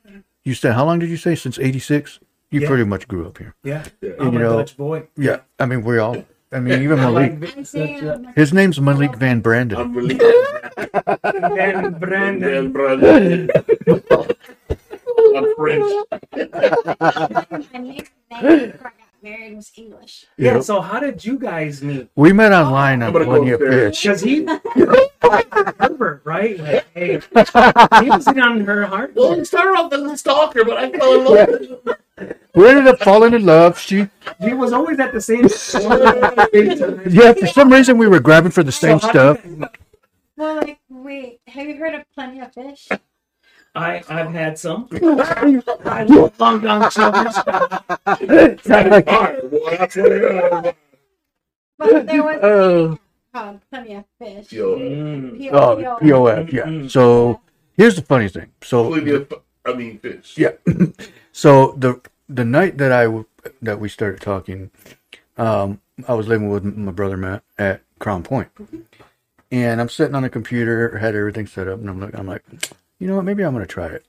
You 0.45 0.53
said 0.53 0.73
how 0.73 0.85
long 0.85 0.99
did 0.99 1.09
you 1.09 1.17
say 1.17 1.35
since 1.35 1.59
'86? 1.59 2.19
You 2.51 2.61
Yeah. 2.61 2.67
pretty 2.69 2.83
much 2.85 3.07
grew 3.09 3.25
up 3.27 3.37
here. 3.39 3.53
Yeah, 3.63 3.83
Yeah. 4.01 4.11
I'm 4.19 4.31
You 4.33 4.39
a 4.39 4.41
know, 4.43 4.57
Dutch 4.59 4.77
boy. 4.77 5.07
Yeah, 5.17 5.39
I 5.59 5.65
mean 5.65 5.83
we 5.83 5.97
all. 5.97 6.23
I 6.51 6.59
mean 6.61 6.81
even 6.83 6.99
Malik. 6.99 7.31
like 7.31 7.31
I'm 7.33 7.39
Dutch, 7.57 7.65
saying, 7.65 8.09
I'm 8.09 8.21
not- 8.21 8.35
His 8.37 8.53
name's 8.53 8.79
Malik 8.79 9.15
Van 9.17 9.41
Branden. 9.41 9.77
I'm 9.77 9.93
really. 9.93 10.15
Van 11.55 11.95
Branden. 11.99 12.71
Brandon. 12.71 13.49
I'm 15.37 15.55
French. 15.55 15.83
my 17.73 17.79
name 17.79 18.03
before 18.29 18.37
I 18.39 18.67
got 18.71 18.91
married 19.23 19.55
was 19.55 19.71
English. 19.75 20.25
Yeah. 20.37 20.53
Yep. 20.55 20.63
So 20.63 20.81
how 20.81 20.99
did 20.99 21.23
you 21.25 21.37
guys 21.39 21.81
meet? 21.81 22.09
We 22.15 22.31
met 22.33 22.51
online 22.53 23.01
I'm 23.01 23.07
on 23.07 23.13
gonna 23.13 23.25
go 23.25 23.31
Plenty 23.37 23.51
of 23.51 23.61
upstairs. 23.61 23.97
Fish. 23.99 24.03
Because 24.03 24.21
he, 24.21 24.45
Herbert, 25.79 26.21
right? 26.23 26.59
Like, 26.59 26.85
hey, 26.93 27.19
he 28.03 28.09
was 28.09 28.27
in 28.27 28.39
on 28.39 28.61
her 28.61 28.85
heart. 28.85 29.13
Well, 29.15 29.35
he 29.37 29.45
started 29.45 29.71
off 29.79 29.91
as 29.93 30.01
a 30.01 30.17
stalker, 30.17 30.63
but 30.65 30.77
I 30.77 30.91
fell 30.91 31.13
in 31.19 31.25
love 31.25 31.49
with 31.49 31.69
him. 32.17 32.37
We 32.55 32.69
ended 32.69 32.87
up 32.87 32.99
falling 32.99 33.33
in 33.33 33.45
love. 33.45 33.77
She, 33.77 34.07
He 34.39 34.53
was 34.53 34.71
always 34.71 34.99
at 34.99 35.11
the 35.11 35.19
same. 35.21 35.49
same 35.49 37.01
yeah, 37.09 37.33
for 37.33 37.47
some 37.47 37.69
reason 37.71 37.97
we 37.97 38.07
were 38.07 38.19
grabbing 38.21 38.51
for 38.51 38.63
the 38.63 38.71
same 38.71 38.99
So 38.99 39.07
how 39.07 39.11
stuff. 39.11 39.41
did 39.43 39.51
you 39.51 39.57
guys? 39.57 39.69
Well, 40.37 40.55
like, 40.57 40.79
wait, 40.89 41.39
have 41.47 41.67
you 41.67 41.75
heard 41.77 41.95
of 41.95 42.03
Plenty 42.13 42.39
of 42.41 42.53
Fish? 42.53 42.87
I 43.73 44.03
I've 44.07 44.31
had 44.31 44.57
some. 44.57 44.87
I 44.93 46.03
love 46.03 46.39
long 46.39 46.61
john 46.61 46.89
silvers. 46.91 47.35
All 47.45 47.45
right, 48.05 49.51
boy, 49.51 49.77
that's 49.77 49.95
what 49.97 50.11
it 50.11 50.65
is. 50.65 50.73
But 51.77 52.07
there 52.07 52.23
was 52.23 52.39
Oh. 52.41 52.97
A 53.35 53.39
called 53.39 53.59
Plenty 53.69 53.93
of 53.95 54.05
Fish. 54.19 54.51
Yo, 54.51 54.77
Mm. 54.77 55.37
P- 55.37 55.49
Oh, 55.51 55.97
POF, 56.01 56.51
yeah. 56.51 56.63
Mm. 56.63 56.89
So 56.89 57.41
here's 57.77 57.95
the 57.95 58.01
funny 58.01 58.29
thing. 58.29 58.51
So 58.63 58.87
plenty 58.89 59.11
of, 59.11 59.33
I 59.65 59.73
mean, 59.73 59.99
fish. 59.99 60.37
yeah, 60.37 60.51
so 61.31 61.73
the 61.77 62.01
the 62.29 62.45
night 62.45 62.77
that 62.77 62.91
I 62.91 63.23
that 63.61 63.79
we 63.79 63.89
started 63.89 64.21
talking, 64.21 64.71
um, 65.37 65.81
I 66.07 66.13
was 66.13 66.27
living 66.27 66.49
with 66.49 66.63
my 66.63 66.91
brother 66.91 67.17
Matt 67.17 67.43
at 67.57 67.81
Crown 67.99 68.23
Point, 68.23 68.49
and 69.51 69.81
I'm 69.81 69.89
sitting 69.89 70.15
on 70.15 70.23
the 70.23 70.29
computer, 70.29 70.97
had 70.97 71.15
everything 71.15 71.47
set 71.47 71.67
up, 71.67 71.79
and 71.79 71.89
I'm 71.89 71.99
like, 71.99 72.17
I'm 72.17 72.27
like, 72.27 72.43
you 72.99 73.07
know 73.07 73.15
what? 73.17 73.25
Maybe 73.25 73.43
I'm 73.43 73.53
gonna 73.53 73.65
try 73.67 73.87
it. 73.87 74.05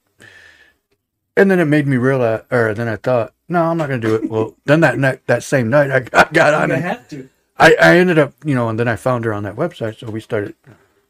And 1.39 1.51
then 1.51 1.61
it 1.61 1.67
made 1.67 1.87
me 1.87 1.99
realize, 1.99 2.43
or 2.51 2.73
then 2.73 2.89
I 2.89 2.97
thought, 2.97 3.35
no, 3.49 3.63
I'm 3.63 3.77
not 3.77 3.89
gonna 3.91 4.01
do 4.01 4.15
it. 4.15 4.31
Well, 4.31 4.55
then 4.65 4.81
that 4.81 4.99
night, 4.99 5.27
that 5.27 5.43
same 5.43 5.69
night, 5.69 5.91
I, 5.91 6.19
I 6.19 6.29
got 6.33 6.55
on 6.55 6.73
I 6.73 6.77
it. 6.77 6.83
have 6.83 7.09
to. 7.09 7.29
I, 7.59 7.75
I 7.81 7.97
ended 7.97 8.19
up, 8.19 8.35
you 8.45 8.55
know, 8.55 8.69
and 8.69 8.79
then 8.79 8.89
I 8.89 8.97
found 8.97 9.25
her 9.25 9.33
on 9.33 9.43
that 9.45 9.57
website, 9.57 9.99
so 9.99 10.11
we 10.11 10.21
started. 10.21 10.55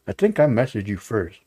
I 0.07 0.12
think 0.12 0.38
I 0.38 0.47
messaged 0.47 0.87
you 0.87 0.97
first, 0.97 1.38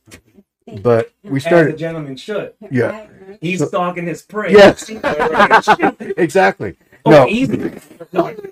but 0.81 1.11
we 1.23 1.37
As 1.37 1.45
a 1.45 1.49
started. 1.49 1.77
gentleman 1.77 2.17
should. 2.17 2.53
Yeah. 2.69 2.87
Right, 2.87 3.09
right. 3.27 3.37
He's 3.41 3.65
stalking 3.65 4.05
his 4.07 4.21
prey. 4.23 4.51
Yes, 4.51 4.89
exactly. 6.17 6.75
Oh, 7.05 7.11
No, 7.11 7.27
easy. 7.27 7.71
No. 8.11 8.35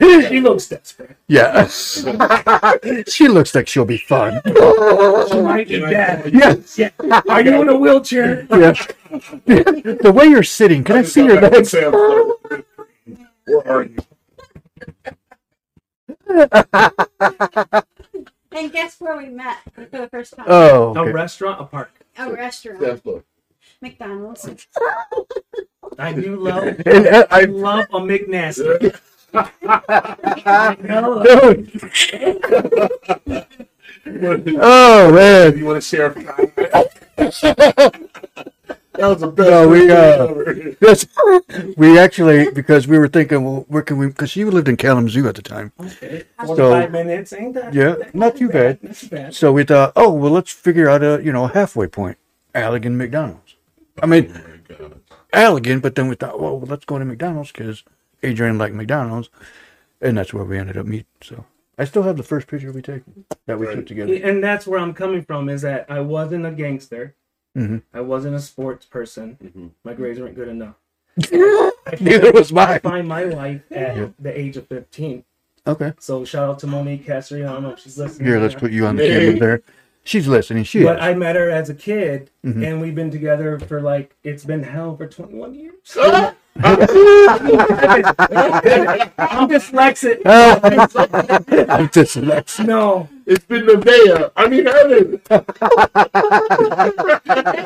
She 0.00 0.40
looks 0.40 0.66
desperate. 0.68 1.16
yeah. 1.28 1.68
she 3.08 3.28
looks 3.28 3.54
like 3.54 3.68
she'll 3.68 3.84
be 3.84 3.98
fun. 3.98 4.40
She 4.44 5.40
might 5.40 5.68
be 5.68 5.78
dead. 5.78 6.32
Yes, 6.34 6.76
Yeah. 6.76 6.90
Are 7.28 7.40
you 7.40 7.62
in 7.62 7.68
a 7.68 7.76
wheelchair? 7.76 8.44
yeah. 8.50 8.72
the 9.46 10.12
way 10.12 10.24
you're 10.26 10.42
sitting, 10.42 10.82
can 10.82 10.96
I 10.96 11.02
see 11.02 11.24
your 11.24 11.40
legs? 11.40 11.72
Where 11.72 11.92
are 13.64 13.84
you? 13.84 13.96
And 18.54 18.70
guess 18.70 19.00
where 19.00 19.16
we 19.16 19.28
met 19.30 19.56
for 19.72 19.86
the 19.86 20.08
first 20.08 20.36
time? 20.36 20.44
Oh, 20.46 20.94
A 20.94 21.10
restaurant, 21.10 21.60
a 21.60 21.64
park. 21.64 21.90
a 22.18 22.30
restaurant, 22.30 22.80
That's. 22.80 23.00
McDonald's. 23.80 24.46
I 25.98 26.12
do 26.12 26.36
love. 26.36 26.64
And, 26.86 27.06
uh, 27.06 27.26
I 27.30 27.40
I, 27.40 27.44
love 27.44 27.86
a 27.92 27.98
McNasty. 28.00 28.94
No. 30.84 31.24
oh 34.60 35.12
man, 35.12 35.56
You 35.56 35.64
want 35.64 35.82
to 35.82 35.88
share? 35.88 36.14
That 38.94 39.06
was 39.08 39.20
the 39.20 39.28
best. 39.28 39.50
No, 39.50 39.68
we, 39.68 39.90
uh, 39.90 39.94
ever. 39.94 40.76
yes. 40.80 41.06
We 41.76 41.98
actually 41.98 42.50
because 42.50 42.86
we 42.86 42.98
were 42.98 43.08
thinking, 43.08 43.44
well, 43.44 43.64
where 43.68 43.82
can 43.82 43.98
we? 43.98 44.06
Because 44.08 44.30
she 44.30 44.44
lived 44.44 44.68
in 44.68 44.76
Kalamazoo 44.76 45.26
at 45.28 45.34
the 45.34 45.42
time. 45.42 45.72
Okay. 45.80 46.24
So- 46.46 46.56
45 46.56 46.90
minutes, 46.92 47.32
ain't 47.32 47.54
that? 47.54 47.72
Yeah, 47.74 47.94
not 48.12 48.36
too 48.36 48.48
bad. 48.48 48.82
Not 48.82 48.94
too 48.96 49.08
bad. 49.08 49.34
So 49.34 49.52
we 49.52 49.64
thought, 49.64 49.92
oh 49.96 50.12
well, 50.12 50.30
let's 50.32 50.52
figure 50.52 50.88
out 50.88 51.02
a 51.02 51.20
you 51.22 51.32
know 51.32 51.44
a 51.44 51.48
halfway 51.52 51.86
point, 51.86 52.18
Allegan 52.54 52.92
McDonald's. 52.96 53.56
I 54.02 54.06
mean, 54.06 54.32
Oh. 54.80 54.92
Allegan, 55.34 55.80
but 55.82 55.94
then 55.94 56.08
we 56.08 56.14
thought, 56.14 56.40
well, 56.40 56.60
let's 56.60 56.84
go 56.84 56.98
to 56.98 57.04
McDonald's 57.04 57.52
because 57.52 57.84
Adrian 58.22 58.58
liked 58.58 58.74
McDonald's, 58.74 59.28
and 60.00 60.16
that's 60.16 60.32
where 60.34 60.44
we 60.44 60.58
ended 60.58 60.76
up 60.76 60.86
meeting. 60.86 61.06
So 61.22 61.44
I 61.78 61.84
still 61.84 62.02
have 62.02 62.16
the 62.16 62.22
first 62.22 62.46
picture 62.48 62.70
we 62.72 62.82
took 62.82 63.02
that 63.46 63.58
we 63.58 63.66
Right. 63.66 63.76
took 63.76 63.86
together. 63.86 64.14
And 64.14 64.42
that's 64.42 64.66
where 64.66 64.78
I'm 64.80 64.92
coming 64.94 65.22
from 65.22 65.48
is 65.48 65.62
that 65.62 65.86
I 65.88 66.00
wasn't 66.00 66.46
a 66.46 66.50
gangster. 66.50 67.14
Mhm. 67.56 67.82
I 67.92 68.00
wasn't 68.00 68.34
a 68.34 68.40
sports 68.40 68.86
person. 68.86 69.36
Mhm. 69.42 69.70
My 69.84 69.92
grades 69.94 70.18
weren't 70.18 70.34
good 70.34 70.48
enough. 70.48 70.76
Neither 72.00 72.32
was 72.32 72.52
mine. 72.52 72.68
I 72.68 72.70
mine. 72.72 72.80
find 72.80 73.08
my 73.08 73.24
wife 73.26 73.60
at 73.70 74.12
the 74.22 74.38
age 74.38 74.56
of 74.56 74.66
15. 74.68 75.24
Okay, 75.66 75.92
So 76.00 76.24
shout 76.24 76.48
out 76.48 76.58
to 76.60 76.66
Monique 76.66 77.04
Cassidy. 77.06 77.44
I 77.44 77.52
don't 77.52 77.62
know 77.62 77.70
if 77.70 77.78
she's 77.78 77.96
listening. 77.98 78.26
here, 78.28 78.40
let's 78.40 78.54
put 78.54 78.72
you 78.72 78.86
on 78.86 78.96
the 78.96 79.06
camera 79.06 79.38
there. 79.38 79.62
She's 80.02 80.26
listening. 80.26 80.64
She 80.64 80.82
But 80.82 80.96
is. 80.98 81.02
I 81.04 81.14
met 81.14 81.36
her 81.36 81.48
as 81.50 81.70
a 81.70 81.74
kid, 81.74 82.30
Mhm. 82.44 82.66
and 82.66 82.80
we've 82.80 82.94
been 82.96 83.10
together 83.12 83.58
for 83.60 83.80
like 83.80 84.16
it's 84.24 84.44
been 84.44 84.64
hell 84.64 84.96
for 84.96 85.06
21 85.06 85.54
years. 85.54 85.74
I'm 86.56 86.76
dyslexic. 89.48 90.20
I'm 91.68 91.88
dyslexic. 91.88 92.66
No, 92.66 93.08
It's 93.26 93.44
been 93.44 93.66
Nevaeh. 93.66 94.30
I 94.36 94.48
mean, 94.48 94.66
heaven. 94.66 95.20
I 95.30 95.36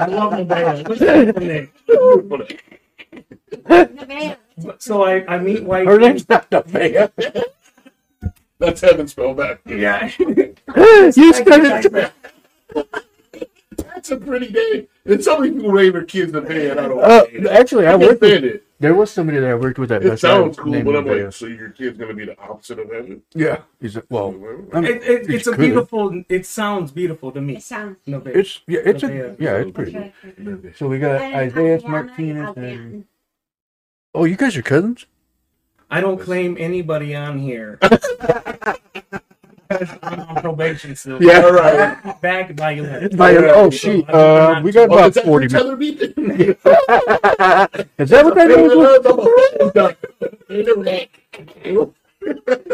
love 0.06 0.32
Nevaeh. 0.34 0.88
What's 0.88 1.00
her 1.00 1.32
name? 1.32 1.70
Nevaeh. 3.66 4.36
So 4.78 5.02
I, 5.04 5.24
I 5.34 5.38
meet 5.38 5.64
white. 5.64 5.86
Her 5.86 5.98
name's 5.98 6.28
not 6.28 6.48
Nevaeh. 6.50 7.10
That's 8.58 8.80
heaven 8.80 9.06
spelled 9.08 9.36
back. 9.36 9.60
Yeah. 9.66 10.10
You 10.18 10.54
started. 11.34 12.10
That's 13.76 14.10
a 14.10 14.16
pretty 14.16 14.50
name. 14.52 14.88
And 15.04 15.22
so 15.22 15.38
many 15.38 15.52
people 15.54 15.72
name 15.72 15.92
their 15.92 16.04
kids 16.04 16.32
Nevaeh. 16.32 16.70
and 16.72 16.80
I 16.80 16.88
don't. 16.88 17.00
Uh, 17.00 17.26
actually, 17.50 17.86
I 17.86 17.92
I 17.92 17.96
worked 17.96 18.20
with. 18.20 18.44
it. 18.44 18.62
There 18.78 18.94
was 18.94 19.10
somebody 19.10 19.38
that 19.38 19.48
I 19.50 19.54
worked 19.54 19.78
with 19.78 19.88
that. 19.88 20.04
It 20.04 20.10
best 20.10 20.20
sounds 20.22 20.56
cool, 20.58 20.82
but 20.82 20.96
I'm 20.96 21.06
like, 21.06 21.32
so 21.32 21.46
your 21.46 21.70
kid's 21.70 21.96
gonna 21.96 22.12
be 22.12 22.26
the 22.26 22.38
opposite 22.38 22.78
of 22.78 22.90
heaven? 22.92 23.22
yeah. 23.34 23.62
He's 23.80 23.96
a, 23.96 24.02
well. 24.10 24.28
I 24.74 24.80
mean, 24.80 24.92
It, 24.92 25.02
it, 25.02 25.30
it's 25.30 25.46
a 25.46 25.52
could. 25.52 25.60
beautiful. 25.60 26.22
It 26.28 26.44
sounds 26.44 26.90
beautiful 26.92 27.32
to 27.32 27.40
me. 27.40 27.56
It 27.56 27.62
sounds. 27.62 27.96
No, 28.06 28.20
babe. 28.20 28.36
It's 28.36 28.60
yeah. 28.66 28.80
It's 28.84 29.02
a 29.02 29.08
Nevaeh. 29.08 29.32
Uh, 29.32 29.36
yeah. 29.38 29.56
It's 29.56 29.70
pretty. 29.70 29.96
Okay. 29.96 30.72
So 30.76 30.88
we 30.88 30.98
got 30.98 31.22
And 31.22 31.34
Isaiah 31.36 31.76
Adriana 31.76 31.88
Martinez. 31.90 32.46
Albion. 32.48 32.78
And, 32.78 33.04
oh, 34.14 34.24
you 34.24 34.36
guys 34.36 34.56
are 34.56 34.62
cousins? 34.62 35.06
I 35.90 36.00
don't 36.00 36.18
claim 36.20 36.56
anybody 36.58 37.14
on 37.14 37.38
here. 37.38 37.78
I'm 40.02 40.20
on 40.20 40.36
probation 40.42 40.94
still. 40.96 41.22
Yeah. 41.22 41.42
All 41.42 41.52
right. 41.52 42.20
Back 42.20 42.54
by 42.56 42.72
you. 42.72 42.84
My, 43.14 43.36
oh, 43.36 43.70
she. 43.70 44.04
Uh, 44.04 44.60
we 44.62 44.72
got 44.72 44.88
Oh, 44.90 44.94
about 44.94 45.16
is 45.16 45.22
forty 45.24 45.48
minutes. 45.48 46.62
Is 47.98 48.10
that 48.10 48.24
what 48.24 48.34
that 48.34 48.50
is? 48.50 48.72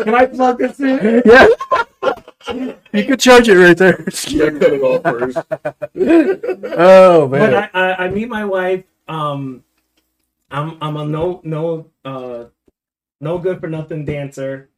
Can 0.05 0.15
I 0.15 0.27
plug 0.27 0.59
this 0.59 0.81
in? 0.81 1.23
Yeah. 1.25 1.47
You 2.93 3.05
could 3.05 3.21
charge 3.21 3.49
it 3.49 3.57
right 3.57 3.77
there. 3.77 4.05
Yeah, 4.29 4.51
cut 4.51 4.73
it 4.73 4.83
off 4.83 5.03
first. 5.03 5.39
Oh 6.79 7.29
But 7.29 7.51
man. 7.51 7.55
I, 7.55 7.81
I, 7.81 8.05
I 8.05 8.09
meet 8.11 8.29
my 8.29 8.45
wife. 8.45 8.85
Um, 9.09 9.63
I'm 10.51 10.77
I'm 10.83 10.97
a 10.97 11.05
no 11.05 11.41
no 11.45 11.87
uh 12.05 12.45
no 13.21 13.39
good 13.39 13.61
for 13.61 13.69
nothing 13.69 14.05
dancer, 14.05 14.69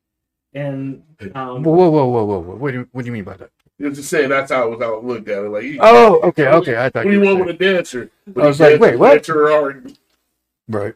and 0.55 1.03
um, 1.35 1.63
Whoa, 1.63 1.73
whoa, 1.75 1.91
whoa, 1.91 2.07
whoa, 2.07 2.25
whoa, 2.25 2.39
whoa. 2.41 2.55
What 2.57 2.71
do 2.73 2.79
you, 2.81 2.89
what 2.93 3.03
do 3.03 3.07
you 3.07 3.13
mean 3.13 3.25
by 3.25 3.37
that? 3.37 3.51
You're 3.79 3.91
just 3.91 4.09
saying 4.09 4.29
that's 4.29 4.53
how 4.53 4.69
it 4.69 4.71
was 4.71 4.81
how 4.81 4.95
it 4.99 5.05
looked 5.05 5.29
at 5.29 5.45
it. 5.45 5.49
Like, 5.49 5.65
you- 5.65 5.79
Oh, 5.81 6.21
okay, 6.23 6.47
okay. 6.49 6.77
I 6.77 6.89
thought 6.91 7.05
what 7.05 7.11
do 7.11 7.13
you 7.13 7.21
were 7.21 7.27
want 7.27 7.37
saying- 7.39 7.47
with 7.47 7.57
a 7.57 7.59
dancer? 7.59 8.11
I 8.37 8.47
was 8.47 8.61
like, 8.61 8.81
wait, 8.81 8.97
what? 8.99 9.15
Dancer 9.15 9.51
or, 9.51 9.83
right. 10.69 10.95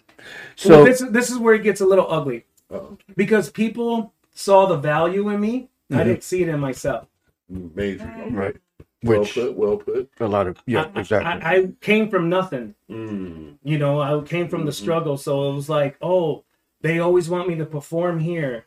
so 0.57 0.69
So 0.71 0.85
this 0.85 1.01
this 1.11 1.31
is 1.31 1.39
where 1.39 1.55
it 1.55 1.63
gets 1.65 1.81
a 1.81 1.87
little 1.87 2.07
ugly 2.11 2.45
oh, 2.71 2.97
because 3.17 3.51
people 3.51 4.13
saw 4.33 4.67
the 4.67 4.77
value 4.77 5.29
in 5.31 5.41
me. 5.41 5.69
I 5.91 5.95
Mhm. 5.97 6.05
didn't 6.05 6.23
see 6.25 6.43
it 6.43 6.49
in 6.49 6.61
myself. 6.61 7.09
major. 7.49 8.05
right, 8.31 8.57
Well 9.03 9.25
put, 9.25 9.57
well 9.57 9.79
put. 9.79 10.11
a 10.21 10.27
lot 10.29 10.47
of 10.47 10.59
yeah, 10.67 10.89
I- 10.95 11.01
exactly. 11.01 11.43
I, 11.43 11.55
I 11.57 11.69
came 11.81 12.09
from 12.11 12.29
nothing. 12.29 12.75
Mm. 12.91 13.55
You 13.65 13.79
know, 13.79 14.01
I 14.01 14.23
came 14.25 14.49
from 14.49 14.65
the 14.67 14.71
Mhm. 14.71 14.75
struggle, 14.83 15.17
so 15.17 15.51
it 15.51 15.55
was 15.55 15.69
like, 15.69 15.97
oh, 16.03 16.45
they 16.83 16.99
always 17.01 17.29
want 17.29 17.49
me 17.49 17.57
to 17.57 17.65
perform 17.67 18.21
here, 18.21 18.67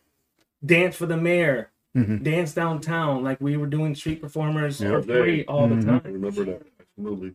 dance 0.65 0.95
for 0.95 1.05
the 1.05 1.17
mayor, 1.17 1.71
Mhm. 1.95 2.23
dance 2.23 2.53
downtown, 2.53 3.23
like 3.23 3.39
we 3.41 3.57
were 3.57 3.67
doing 3.67 3.95
street 3.95 4.21
performers 4.21 4.79
Yeah. 4.81 4.89
for 4.91 5.01
free 5.03 5.43
all 5.45 5.67
Mhm. 5.67 5.81
the 5.85 5.91
I 5.93 5.99
time. 5.99 6.13
remember 6.13 6.45
that. 6.45 6.61
Absolutely. 6.97 7.33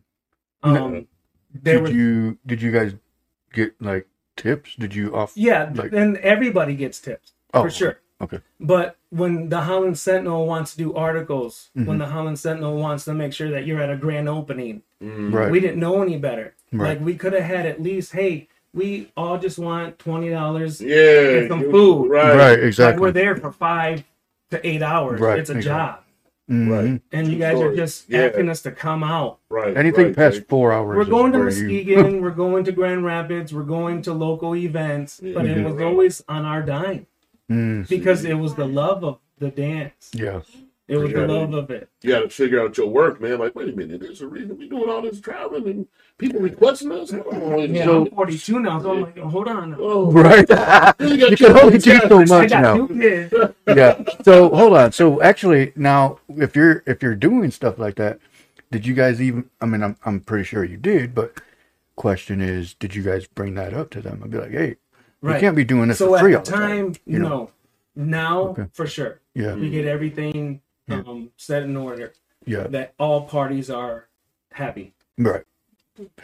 Um, 0.63 1.07
there 1.53 1.75
Did 1.75 1.83
was 1.83 1.91
you 1.93 2.37
did 2.45 2.61
you 2.61 2.71
guys 2.71 2.95
get 3.53 3.79
like 3.81 4.07
tips? 4.35 4.75
Did 4.75 4.95
you 4.95 5.15
off? 5.15 5.33
yeah, 5.35 5.71
like- 5.73 5.93
and 5.93 6.17
everybody 6.17 6.75
gets 6.75 6.99
tips 6.99 7.33
Oh, 7.53 7.63
for 7.63 7.69
sure. 7.69 7.99
okay. 8.21 8.39
But 8.59 8.97
when 9.09 9.49
the 9.49 9.61
Holland 9.61 9.97
Sentinel 9.97 10.45
wants 10.47 10.71
to 10.71 10.77
do 10.77 10.93
articles, 10.93 11.69
Mhm. 11.77 11.85
when 11.85 11.97
the 11.99 12.07
Holland 12.07 12.39
Sentinel 12.39 12.77
wants 12.77 13.05
to 13.05 13.13
make 13.13 13.33
sure 13.33 13.49
that 13.51 13.65
you're 13.65 13.81
at 13.81 13.89
a 13.91 13.95
grand 13.97 14.27
opening, 14.27 14.81
Mm. 15.03 15.33
Right. 15.33 15.51
we 15.51 15.59
didn't 15.59 15.79
know 15.79 16.01
any 16.01 16.17
better. 16.17 16.55
Right. 16.71 16.97
Like 16.97 17.05
we 17.05 17.15
could 17.15 17.33
have 17.33 17.43
had 17.43 17.65
at 17.65 17.81
least, 17.81 18.13
hey, 18.13 18.47
we 18.73 19.11
all 19.17 19.37
just 19.37 19.57
want 19.59 19.97
twenty 19.99 20.29
dollars. 20.29 20.81
Yeah. 20.81 21.39
Get 21.41 21.49
some 21.49 21.71
food. 21.71 22.09
Right. 22.09 22.35
Right, 22.61 22.77
Like 22.79 22.97
we're 22.99 23.11
there 23.11 23.35
for 23.35 23.51
five 23.51 24.03
to 24.51 24.65
eight 24.67 24.81
hours. 24.81 25.19
Right, 25.19 25.39
It's 25.39 25.49
a 25.49 25.57
exactly. 25.57 25.63
job. 25.93 26.03
Mhm. 26.49 26.69
Right. 26.91 27.01
And 27.11 27.27
you 27.27 27.37
guys 27.37 27.59
are 27.59 27.75
just 27.75 28.09
Yeah. 28.09 28.21
asking 28.27 28.47
us 28.49 28.61
to 28.61 28.71
come 28.71 29.03
out. 29.03 29.39
Right. 29.49 29.75
Anything 29.75 30.07
right, 30.07 30.15
past 30.15 30.37
right. 30.37 30.47
four 30.47 30.71
hours. 30.71 30.95
We're 30.97 31.03
going 31.05 31.33
to 31.33 31.39
where 31.39 31.49
you- 31.49 31.83
Muskegon, 31.95 32.21
we're 32.21 32.31
going 32.31 32.63
to 32.65 32.71
Grand 32.71 33.03
Rapids, 33.03 33.53
we're 33.53 33.63
going 33.63 34.01
to 34.03 34.13
local 34.13 34.55
events, 34.55 35.19
but 35.21 35.45
it 35.45 35.57
Yeah. 35.57 35.65
was 35.65 35.81
always 35.81 36.23
on 36.29 36.45
our 36.45 36.61
dime 36.61 37.05
Mm, 37.51 37.87
because 37.89 38.23
it 38.25 38.35
was 38.35 38.55
the 38.55 38.65
love 38.67 39.03
of 39.03 39.19
the 39.39 39.49
dance. 39.49 40.11
yeah. 40.13 40.39
It 40.87 40.95
was 40.95 41.11
Yeah. 41.11 41.21
the 41.21 41.27
love 41.27 41.53
of 41.53 41.69
it. 41.69 41.89
You 42.01 42.11
got 42.11 42.19
to 42.21 42.29
figure 42.29 42.61
out 42.61 42.77
your 42.77 42.87
work, 42.87 43.19
man. 43.19 43.39
Like, 43.39 43.53
wait 43.53 43.67
a 43.67 43.75
minute, 43.75 43.99
there's 43.99 44.21
a 44.21 44.27
reason 44.27 44.57
we're 44.57 44.69
doing 44.69 44.89
all 44.89 45.01
this 45.01 45.19
traveling 45.19 45.67
and 45.67 45.87
people 46.17 46.39
requesting 46.41 46.91
us. 46.91 47.13
Oh, 47.13 47.57
Yeah, 47.57 47.85
so- 47.85 48.05
I'm 48.05 48.11
42 48.11 48.59
now, 48.59 48.81
so 48.81 48.91
I'm 48.91 49.01
like, 49.01 49.17
hold 49.19 49.47
on. 49.47 49.75
oh, 49.79 50.11
Right. 50.27 50.47
You 50.99 51.27
you 51.29 51.37
can 51.37 51.57
only 51.57 51.77
do 51.77 51.99
so 52.07 52.25
much 52.25 52.49
now. 52.51 52.87
two 52.87 53.53
yeah. 53.67 54.01
So 54.23 54.49
hold 54.49 54.73
on. 54.77 54.91
So 54.91 55.21
actually, 55.21 55.73
now 55.75 56.19
if 56.29 56.55
you're 56.55 56.83
if 56.85 57.01
you're 57.03 57.15
doing 57.15 57.51
stuff 57.51 57.77
like 57.77 57.95
that, 57.95 58.19
did 58.71 58.85
you 58.85 58.93
guys 58.93 59.21
even? 59.21 59.49
I 59.61 59.65
mean, 59.65 59.83
I'm 59.83 59.95
I'm 60.05 60.19
pretty 60.19 60.43
sure 60.45 60.63
you 60.63 60.77
did, 60.77 61.13
but 61.15 61.39
question 61.95 62.41
is, 62.41 62.73
did 62.73 62.93
you 62.95 63.03
guys 63.03 63.27
bring 63.27 63.55
that 63.55 63.73
up 63.73 63.89
to 63.91 64.01
them 64.01 64.21
and 64.21 64.31
be 64.31 64.37
like, 64.37 64.51
hey, 64.51 64.75
you 65.23 65.33
can't 65.39 65.55
be 65.55 65.63
doing 65.63 65.87
this 65.87 65.97
So 65.97 66.09
for 66.09 66.17
at 66.17 66.21
free 66.21 66.31
the 66.33 66.37
all 66.39 66.43
the 66.45 66.51
time, 66.51 66.93
time? 66.93 67.01
You 67.05 67.19
know? 67.19 67.29
no. 67.29 67.51
Now, 67.95 68.39
Okay. 68.49 68.65
for 68.73 68.85
sure. 68.85 69.21
Yeah. 69.33 69.55
We 69.55 69.69
get 69.71 69.85
everything 69.85 70.61
Yeah. 70.87 70.97
um, 71.07 71.31
set 71.37 71.63
in 71.63 71.75
order 71.75 72.13
Yeah. 72.45 72.67
that 72.67 72.93
all 72.99 73.25
parties 73.25 73.69
are 73.71 74.07
happy. 74.51 74.93
Right. 75.17 75.43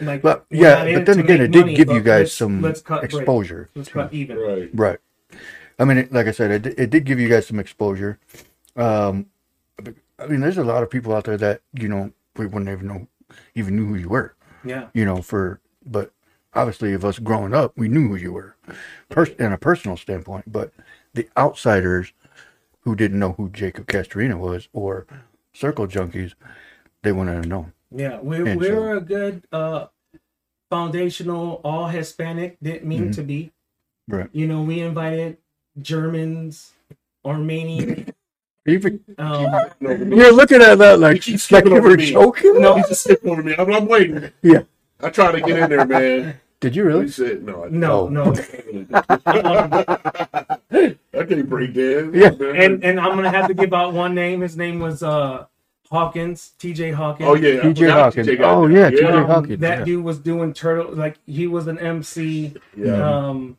Like, 0.01 0.21
But 0.21 0.45
yeah, 0.49 0.83
but 0.95 1.05
then 1.05 1.19
again, 1.19 1.41
it 1.41 1.51
did 1.51 1.61
money, 1.61 1.75
give 1.75 1.89
you 1.89 2.01
guys 2.01 2.19
let's- 2.25 2.33
some 2.33 2.61
let's 2.61 2.81
cut 2.81 3.01
break. 3.01 3.13
exposure. 3.13 3.69
Let's 3.75 3.89
cut 3.89 4.13
even. 4.13 4.37
Right. 4.37 4.69
Right. 4.73 4.99
I 5.79 5.85
mean, 5.85 5.97
it, 5.97 6.13
like 6.13 6.27
I 6.27 6.31
said, 6.31 6.65
it, 6.65 6.79
it 6.79 6.89
did 6.91 7.05
give 7.05 7.19
you 7.19 7.27
guys 7.27 7.47
some 7.47 7.59
exposure. 7.59 8.19
Um, 8.75 9.27
but, 9.77 9.95
I 10.19 10.27
mean, 10.27 10.39
there's 10.41 10.57
a 10.59 10.63
lot 10.63 10.83
of 10.83 10.89
people 10.89 11.15
out 11.15 11.23
there 11.25 11.37
that 11.37 11.61
you 11.73 11.87
know 11.87 12.11
we 12.37 12.45
wouldn't 12.45 12.69
even 12.69 12.87
know, 12.87 13.07
even 13.55 13.75
knew 13.75 13.85
who 13.87 13.95
you 13.95 14.09
were. 14.09 14.35
Yeah. 14.63 14.87
You 14.93 15.05
know, 15.05 15.21
for 15.21 15.59
but 15.85 16.11
obviously, 16.53 16.93
of 16.93 17.03
us 17.03 17.17
growing 17.19 17.53
up, 17.53 17.73
we 17.75 17.87
knew 17.87 18.07
who 18.09 18.15
you 18.15 18.31
were, 18.33 18.55
pers- 19.09 19.29
in 19.39 19.51
a 19.51 19.57
personal 19.57 19.97
standpoint. 19.97 20.51
But 20.51 20.71
the 21.13 21.27
outsiders 21.35 22.13
who 22.81 22.95
didn't 22.95 23.19
know 23.19 23.33
who 23.33 23.49
Jacob 23.49 23.87
Castorena 23.87 24.37
was 24.37 24.69
or 24.73 25.07
Circle 25.53 25.87
Junkies, 25.87 26.33
they 27.01 27.11
wouldn't 27.11 27.35
have 27.35 27.47
know. 27.47 27.71
Yeah. 27.93 28.19
We, 28.21 28.37
And 28.37 28.59
we 28.59 28.67
so- 28.67 28.75
were 28.75 28.95
a 28.97 29.01
good 29.01 29.43
uh, 29.51 29.87
foundational, 30.69 31.61
all 31.63 31.87
Hispanic, 31.87 32.57
didn't 32.61 32.85
mean 32.85 33.09
Mhm. 33.09 33.15
to 33.15 33.23
be. 33.23 33.51
Right. 34.07 34.29
You 34.33 34.47
know, 34.47 34.61
we 34.63 34.79
invited 34.81 35.37
Germans, 35.81 36.71
Armenians. 37.25 38.09
Even 38.65 39.01
Um, 39.17 39.45
you're 39.81 40.31
looking 40.31 40.61
at 40.61 40.77
that 40.77 40.99
like, 40.99 41.21
keep 41.21 41.33
like 41.33 41.39
skipping 41.41 41.71
you 41.73 41.77
over 41.77 41.89
were 41.89 41.97
me. 41.97 42.11
joking. 42.11 42.61
No. 42.61 42.75
He's 42.75 42.87
just 42.87 43.03
skipping 43.03 43.29
over 43.31 43.43
me. 43.43 43.55
I'm, 43.57 43.71
I'm 43.73 43.85
waiting. 43.87 44.31
Yeah. 44.41 44.61
I 45.01 45.09
tried 45.09 45.33
to 45.33 45.41
get 45.41 45.57
in 45.59 45.69
there, 45.69 45.85
man. 45.85 46.39
Did 46.61 46.75
you 46.77 46.83
He 46.83 46.87
really? 46.87 47.07
said, 47.09 47.43
no, 47.43 47.65
I, 47.65 47.69
no, 47.69 48.07
no. 48.07 48.31
I 50.71 51.25
can't 51.27 51.49
break 51.49 51.73
dance. 51.73 52.15
Yeah. 52.15 52.29
and 52.39 52.83
and 52.83 52.99
I'm 52.99 53.15
gonna 53.15 53.29
have 53.29 53.47
to 53.47 53.53
give 53.53 53.73
out 53.73 53.93
one 53.93 54.15
name. 54.15 54.41
His 54.41 54.55
name 54.57 54.79
was 54.79 55.03
uh 55.03 55.45
Hawkins, 55.93 56.53
T.J. 56.57 56.91
Hawkins. 56.91 57.29
oh, 57.29 57.35
yeah. 57.35 57.61
TJ 57.61 57.91
Hawkins. 57.91 58.27
TJ 58.27 58.39
Oh, 58.41 58.67
that. 58.67 58.73
yeah, 58.73 58.89
TJ 58.89 59.13
Um, 59.13 59.25
Hawkins, 59.27 59.59
That 59.61 59.79
yeah. 59.79 59.85
dude 59.85 60.03
was 60.03 60.17
doing 60.17 60.51
turtle 60.53 60.91
like 60.93 61.17
he 61.27 61.45
was 61.47 61.67
an 61.67 61.77
MC. 61.77 62.55
Yeah. 62.75 62.93
Um, 63.27 63.57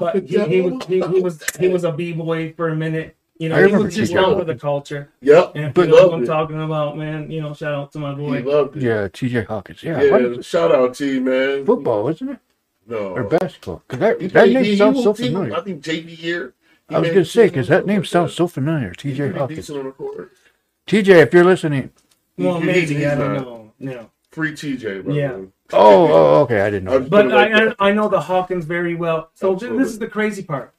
but 0.00 0.24
he, 0.24 0.38
he 0.46 0.60
was 0.62 0.84
he, 0.86 1.00
he 1.00 1.20
was 1.20 1.42
he 1.60 1.68
was 1.68 1.84
a 1.84 1.92
b 1.92 2.12
boy 2.12 2.52
for 2.56 2.68
a 2.70 2.74
minute. 2.76 3.14
You 3.38 3.48
know, 3.48 3.56
I 3.56 3.66
he 3.68 3.74
was 3.76 3.94
just 3.94 4.12
TJ 4.12 4.14
down 4.14 4.38
for 4.38 4.44
the 4.44 4.54
culture. 4.54 5.10
Yep. 5.20 5.52
And 5.56 5.74
But- 5.74 5.88
you 5.88 5.94
know 5.96 6.06
what 6.06 6.14
I'm 6.14 6.22
it. 6.22 6.26
talking 6.26 6.62
about, 6.62 6.96
man, 6.96 7.30
you 7.30 7.42
know, 7.42 7.52
shout 7.52 7.74
out 7.74 7.92
to 7.92 7.98
my 7.98 8.10
He 8.12 8.16
boy. 8.16 8.42
loved 8.42 8.76
it. 8.76 8.82
Yeah, 8.84 9.08
TJ 9.08 9.46
Hawkins. 9.46 9.82
Yeah. 9.82 10.00
Yeah, 10.00 10.10
what 10.12 10.22
is 10.22 10.46
shout 10.46 10.72
out 10.74 10.94
to 10.94 11.06
you, 11.06 11.20
man. 11.20 11.66
Football, 11.66 12.08
isn't 12.08 12.28
it? 12.28 12.38
No. 12.86 13.08
Or 13.16 13.24
basketball? 13.24 13.82
Because 13.86 13.98
that, 14.00 14.20
He 14.20 14.28
that 14.28 14.32
played- 14.44 14.54
name 14.54 14.64
he- 14.64 14.76
sounds 14.76 14.98
he 14.98 15.02
so 15.04 15.12
he- 15.12 15.26
familiar. 15.26 15.56
I 15.56 15.60
think 15.62 15.82
JV 15.82 16.08
here. 16.10 16.54
I 16.90 16.98
was 17.00 17.08
going 17.10 17.24
to 17.24 17.30
say, 17.30 17.46
because 17.48 17.68
that 17.68 17.86
name 17.86 18.04
sounds 18.04 18.34
so 18.34 18.46
familiar. 18.46 18.92
TJ 18.92 19.36
Hawkins. 19.36 19.68
Decent 20.86 21.08
on 21.08 21.14
the 21.14 21.20
court. 21.20 21.22
TJ, 21.22 21.26
if 21.28 21.34
you're 21.34 21.44
listening. 21.44 21.90
Well, 22.38 22.60
He- 22.60 22.66
maybe 22.66 22.94
he's 22.94 23.06
I 23.06 23.14
don't 23.14 23.34
not. 23.34 23.42
know. 23.42 23.72
No, 23.78 24.10
Free 24.30 24.52
TJ, 24.52 25.04
bro. 25.04 25.14
Yeah. 25.14 25.32
Oh, 25.72 26.08
oh, 26.12 26.40
okay. 26.42 26.60
I 26.60 26.70
didn't 26.70 26.84
know. 26.84 26.96
I- 26.96 26.98
but 27.08 27.26
Like 27.28 27.52
I. 27.52 27.68
I 27.68 27.74
I 27.90 27.92
know 27.92 28.08
the 28.08 28.20
Hawkins 28.20 28.64
very 28.64 28.94
well. 28.94 29.30
So 29.34 29.52
Absolutely. 29.54 29.82
this 29.82 29.92
is 29.92 29.98
the 29.98 30.06
crazy 30.08 30.42
part. 30.42 30.72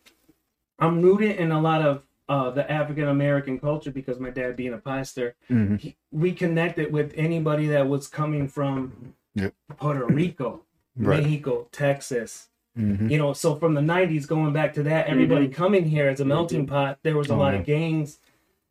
I'm 0.79 1.01
rooted 1.01 1.37
in 1.37 1.51
a 1.51 1.59
lot 1.61 1.81
of 1.81 2.03
uh, 2.27 2.49
the 2.49 2.69
African 2.71 3.07
American 3.07 3.59
culture 3.59 3.91
because 3.91 4.19
my 4.19 4.31
dad 4.31 4.55
being 4.55 4.73
a 4.73 4.77
pastor, 4.79 5.35
Mhm. 5.49 5.79
he, 5.79 5.95
we 6.11 6.31
connected 6.33 6.91
with 6.91 7.13
anybody 7.15 7.67
that 7.67 7.87
was 7.87 8.07
coming 8.07 8.47
from 8.47 9.13
Yep. 9.35 9.53
Puerto 9.77 10.05
Rico, 10.07 10.61
Right. 10.97 11.21
Mexico, 11.21 11.67
Texas. 11.71 12.49
Mhm. 12.77 13.09
You 13.11 13.17
know, 13.19 13.31
so 13.33 13.55
from 13.55 13.73
the 13.75 13.81
'90s 13.81 14.25
going 14.27 14.53
back 14.53 14.73
to 14.73 14.83
that, 14.83 15.07
everybody 15.07 15.47
coming 15.47 15.85
here 15.85 16.07
as 16.09 16.19
a 16.19 16.25
melting 16.25 16.65
pot. 16.67 16.97
There 17.03 17.15
was 17.15 17.29
a 17.29 17.33
Oh, 17.33 17.37
lot 17.37 17.53
yeah. 17.53 17.59
of 17.59 17.65
gangs, 17.65 18.17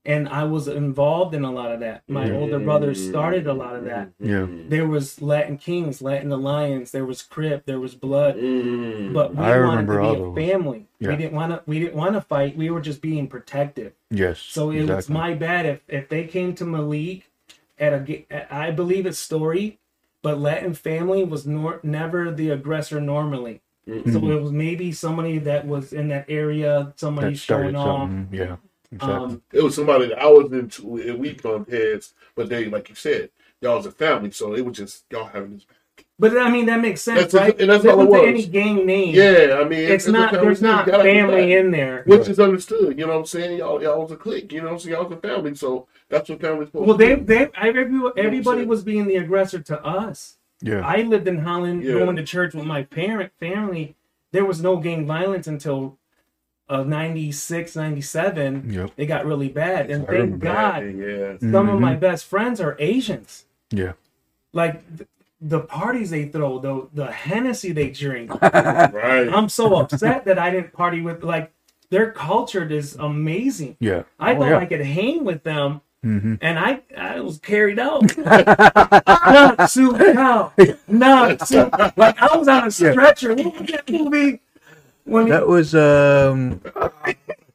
and 0.06 0.28
I 0.28 0.44
was 0.44 0.68
involved 0.68 1.34
in 1.34 1.44
a 1.44 1.50
lot 1.50 1.72
of 1.72 1.80
that. 1.80 2.02
My 2.08 2.26
Yeah. 2.26 2.34
older 2.34 2.58
brother 2.58 2.94
started 2.94 3.46
a 3.46 3.54
lot 3.54 3.74
of 3.74 3.84
that. 3.84 4.10
Yeah. 4.20 4.46
There 4.68 4.86
was 4.86 5.22
Latin 5.22 5.56
Kings, 5.56 6.02
Latin 6.02 6.30
Alliance. 6.30 6.90
There 6.90 7.06
was 7.06 7.22
Crip. 7.22 7.64
There 7.64 7.80
was 7.80 7.94
Blood. 7.94 8.36
Mm. 8.36 9.12
But 9.14 9.34
we 9.34 9.42
I 9.44 9.58
wanted 9.60 9.88
remember 9.88 9.94
to 9.94 10.02
be 10.02 10.08
a 10.08 10.18
those. 10.18 10.34
family. 10.36 10.86
Yeah. 10.98 11.08
We 11.08 11.16
didn't 11.16 11.32
want 11.32 11.52
to. 11.52 11.62
We 11.66 11.78
didn't 11.80 11.94
want 11.96 12.14
to 12.14 12.20
fight. 12.20 12.56
We 12.56 12.68
were 12.70 12.80
just 12.80 13.00
being 13.00 13.26
protective. 13.28 13.92
Yes. 14.10 14.38
So 14.40 14.70
it 14.70 14.88
was 14.88 15.08
my 15.08 15.32
bad 15.34 15.64
if 15.66 15.80
if 15.88 16.08
they 16.08 16.24
came 16.24 16.54
to 16.56 16.64
Malik 16.64 17.30
at 17.78 17.92
a 17.92 18.54
I 18.54 18.70
believe 18.70 19.06
it's 19.06 19.18
story, 19.18 19.78
but 20.22 20.38
Latin 20.38 20.74
family 20.74 21.24
was 21.24 21.46
nor, 21.46 21.80
never 21.82 22.30
the 22.30 22.50
aggressor 22.50 23.00
normally. 23.00 23.62
Mm. 23.88 24.12
So 24.12 24.18
it 24.30 24.40
was 24.42 24.52
maybe 24.52 24.92
somebody 24.92 25.38
that 25.38 25.66
was 25.66 25.92
in 25.92 26.08
that 26.08 26.26
area. 26.28 26.92
Somebody 26.96 27.30
that 27.30 27.38
showing 27.38 27.74
off. 27.76 28.10
Yeah. 28.30 28.56
Exactly. 28.94 29.16
Um, 29.16 29.42
It 29.52 29.62
was 29.62 29.74
somebody 29.74 30.06
that 30.08 30.18
I 30.20 30.26
was 30.26 30.52
into, 30.52 30.96
and 30.96 31.18
we 31.18 31.34
bumped 31.34 31.70
heads. 31.70 32.14
But 32.34 32.48
they, 32.48 32.66
like 32.66 32.88
you 32.88 32.94
said, 32.94 33.30
y'all 33.60 33.76
was 33.76 33.86
a 33.86 33.90
family, 33.92 34.30
so 34.30 34.54
it 34.54 34.64
was 34.64 34.76
just 34.76 35.04
y'all 35.10 35.26
having 35.26 35.54
this. 35.54 35.66
but 36.18 36.36
I 36.38 36.50
mean 36.50 36.66
that 36.66 36.80
makes 36.80 37.02
sense, 37.02 37.32
That's- 37.32 37.34
right? 37.34 37.60
and 37.60 37.70
that's 37.70 37.82
There 37.84 37.92
all 37.92 38.00
it 38.02 38.08
wasn't 38.08 38.34
was. 38.36 38.44
Any 38.44 38.52
gang 38.52 38.86
name. 38.86 39.14
Yeah, 39.14 39.60
I 39.60 39.64
mean, 39.68 39.90
It's 39.90 40.06
a 40.06 40.12
not. 40.12 40.30
family 40.30 40.46
There's 40.46 40.62
not 40.62 40.86
You 40.86 40.92
gotta 40.92 41.02
do 41.04 41.08
family 41.14 41.52
in 41.54 41.70
there. 41.70 42.02
which 42.06 42.28
is 42.28 42.38
understood. 42.40 42.98
You 42.98 43.06
know 43.06 43.12
what 43.14 43.18
I'm 43.20 43.26
saying? 43.26 43.58
Y'all, 43.58 43.82
y'all 43.82 44.02
was 44.02 44.12
a 44.12 44.16
clique. 44.16 44.52
You 44.52 44.60
know 44.60 44.66
what 44.66 44.72
I'm 44.74 44.78
saying? 44.80 44.94
Y'all 44.94 45.08
was 45.08 45.18
a 45.18 45.20
family, 45.20 45.54
so 45.54 45.86
that's 46.08 46.28
what 46.28 46.40
family's 46.40 46.68
supposed 46.68 46.86
Well, 46.88 46.98
to 46.98 47.04
they, 47.04 47.16
do. 47.16 47.24
they, 47.24 47.50
every, 47.56 48.00
everybody 48.16 48.64
was 48.64 48.82
being 48.84 49.06
the 49.06 49.16
aggressor 49.16 49.60
to 49.60 49.84
us. 49.84 50.36
yeah. 50.62 50.86
I 50.86 51.02
lived 51.02 51.26
in 51.28 51.38
Holland, 51.38 51.82
Yeah. 51.84 51.94
going 51.94 52.16
to 52.16 52.22
church 52.24 52.54
with 52.54 52.64
my 52.64 52.82
parent 52.84 53.32
family. 53.40 53.96
There 54.32 54.44
was 54.44 54.60
no 54.62 54.76
gang 54.78 55.06
violence 55.06 55.46
until 55.46 55.98
uh, 56.68 56.82
96, 56.82 57.76
97. 57.76 58.70
Yep. 58.72 58.90
It 58.96 59.06
got 59.06 59.26
really 59.26 59.48
bad, 59.48 59.90
and 59.90 60.02
I 60.04 60.06
thank 60.06 60.18
remember 60.18 60.36
God, 60.46 60.82
yeah. 60.96 61.36
some 61.52 61.68
of 61.68 61.76
Mhm. 61.78 61.80
my 61.80 61.94
best 61.94 62.26
friends 62.26 62.60
are 62.60 62.76
Asians. 62.78 63.44
Yeah. 63.70 63.92
Like 64.52 64.82
th- 64.96 65.08
the 65.40 65.60
parties 65.60 66.10
they 66.10 66.26
throw, 66.26 66.58
the 66.58 66.88
the 66.94 67.10
Hennessy 67.12 67.72
they 67.72 67.90
drink. 67.90 68.30
Right. 68.42 69.28
I'm 69.30 69.48
so 69.50 69.76
upset 69.76 70.24
that 70.24 70.38
I 70.38 70.50
didn't 70.50 70.72
party 70.72 71.00
with 71.02 71.22
like 71.22 71.52
their 71.90 72.10
culture 72.12 72.64
is 72.66 72.96
amazing. 72.96 73.76
Yeah. 73.80 74.04
I 74.18 74.34
Oh, 74.34 74.40
thought 74.40 74.48
yeah. 74.50 74.58
I 74.58 74.66
could 74.66 74.80
hang 74.80 75.24
with 75.24 75.42
them, 75.42 75.82
hmm 76.02 76.34
and 76.40 76.58
I 76.58 76.80
I 76.96 77.20
was 77.20 77.38
carried 77.38 77.78
out. 77.78 78.16
not 78.16 79.70
soup 79.70 79.98
cow, 79.98 80.52
not 80.88 81.46
soup. 81.46 81.72
Like 81.96 82.20
I 82.22 82.36
was 82.36 82.48
on 82.48 82.66
a 82.68 82.70
stretcher. 82.70 83.34
What 83.34 83.60
was 83.60 83.68
that 83.70 83.88
movie? 83.90 84.40
When 85.04 85.26
he, 85.26 85.30
That 85.32 85.46
was 85.46 85.74
um. 85.74 86.60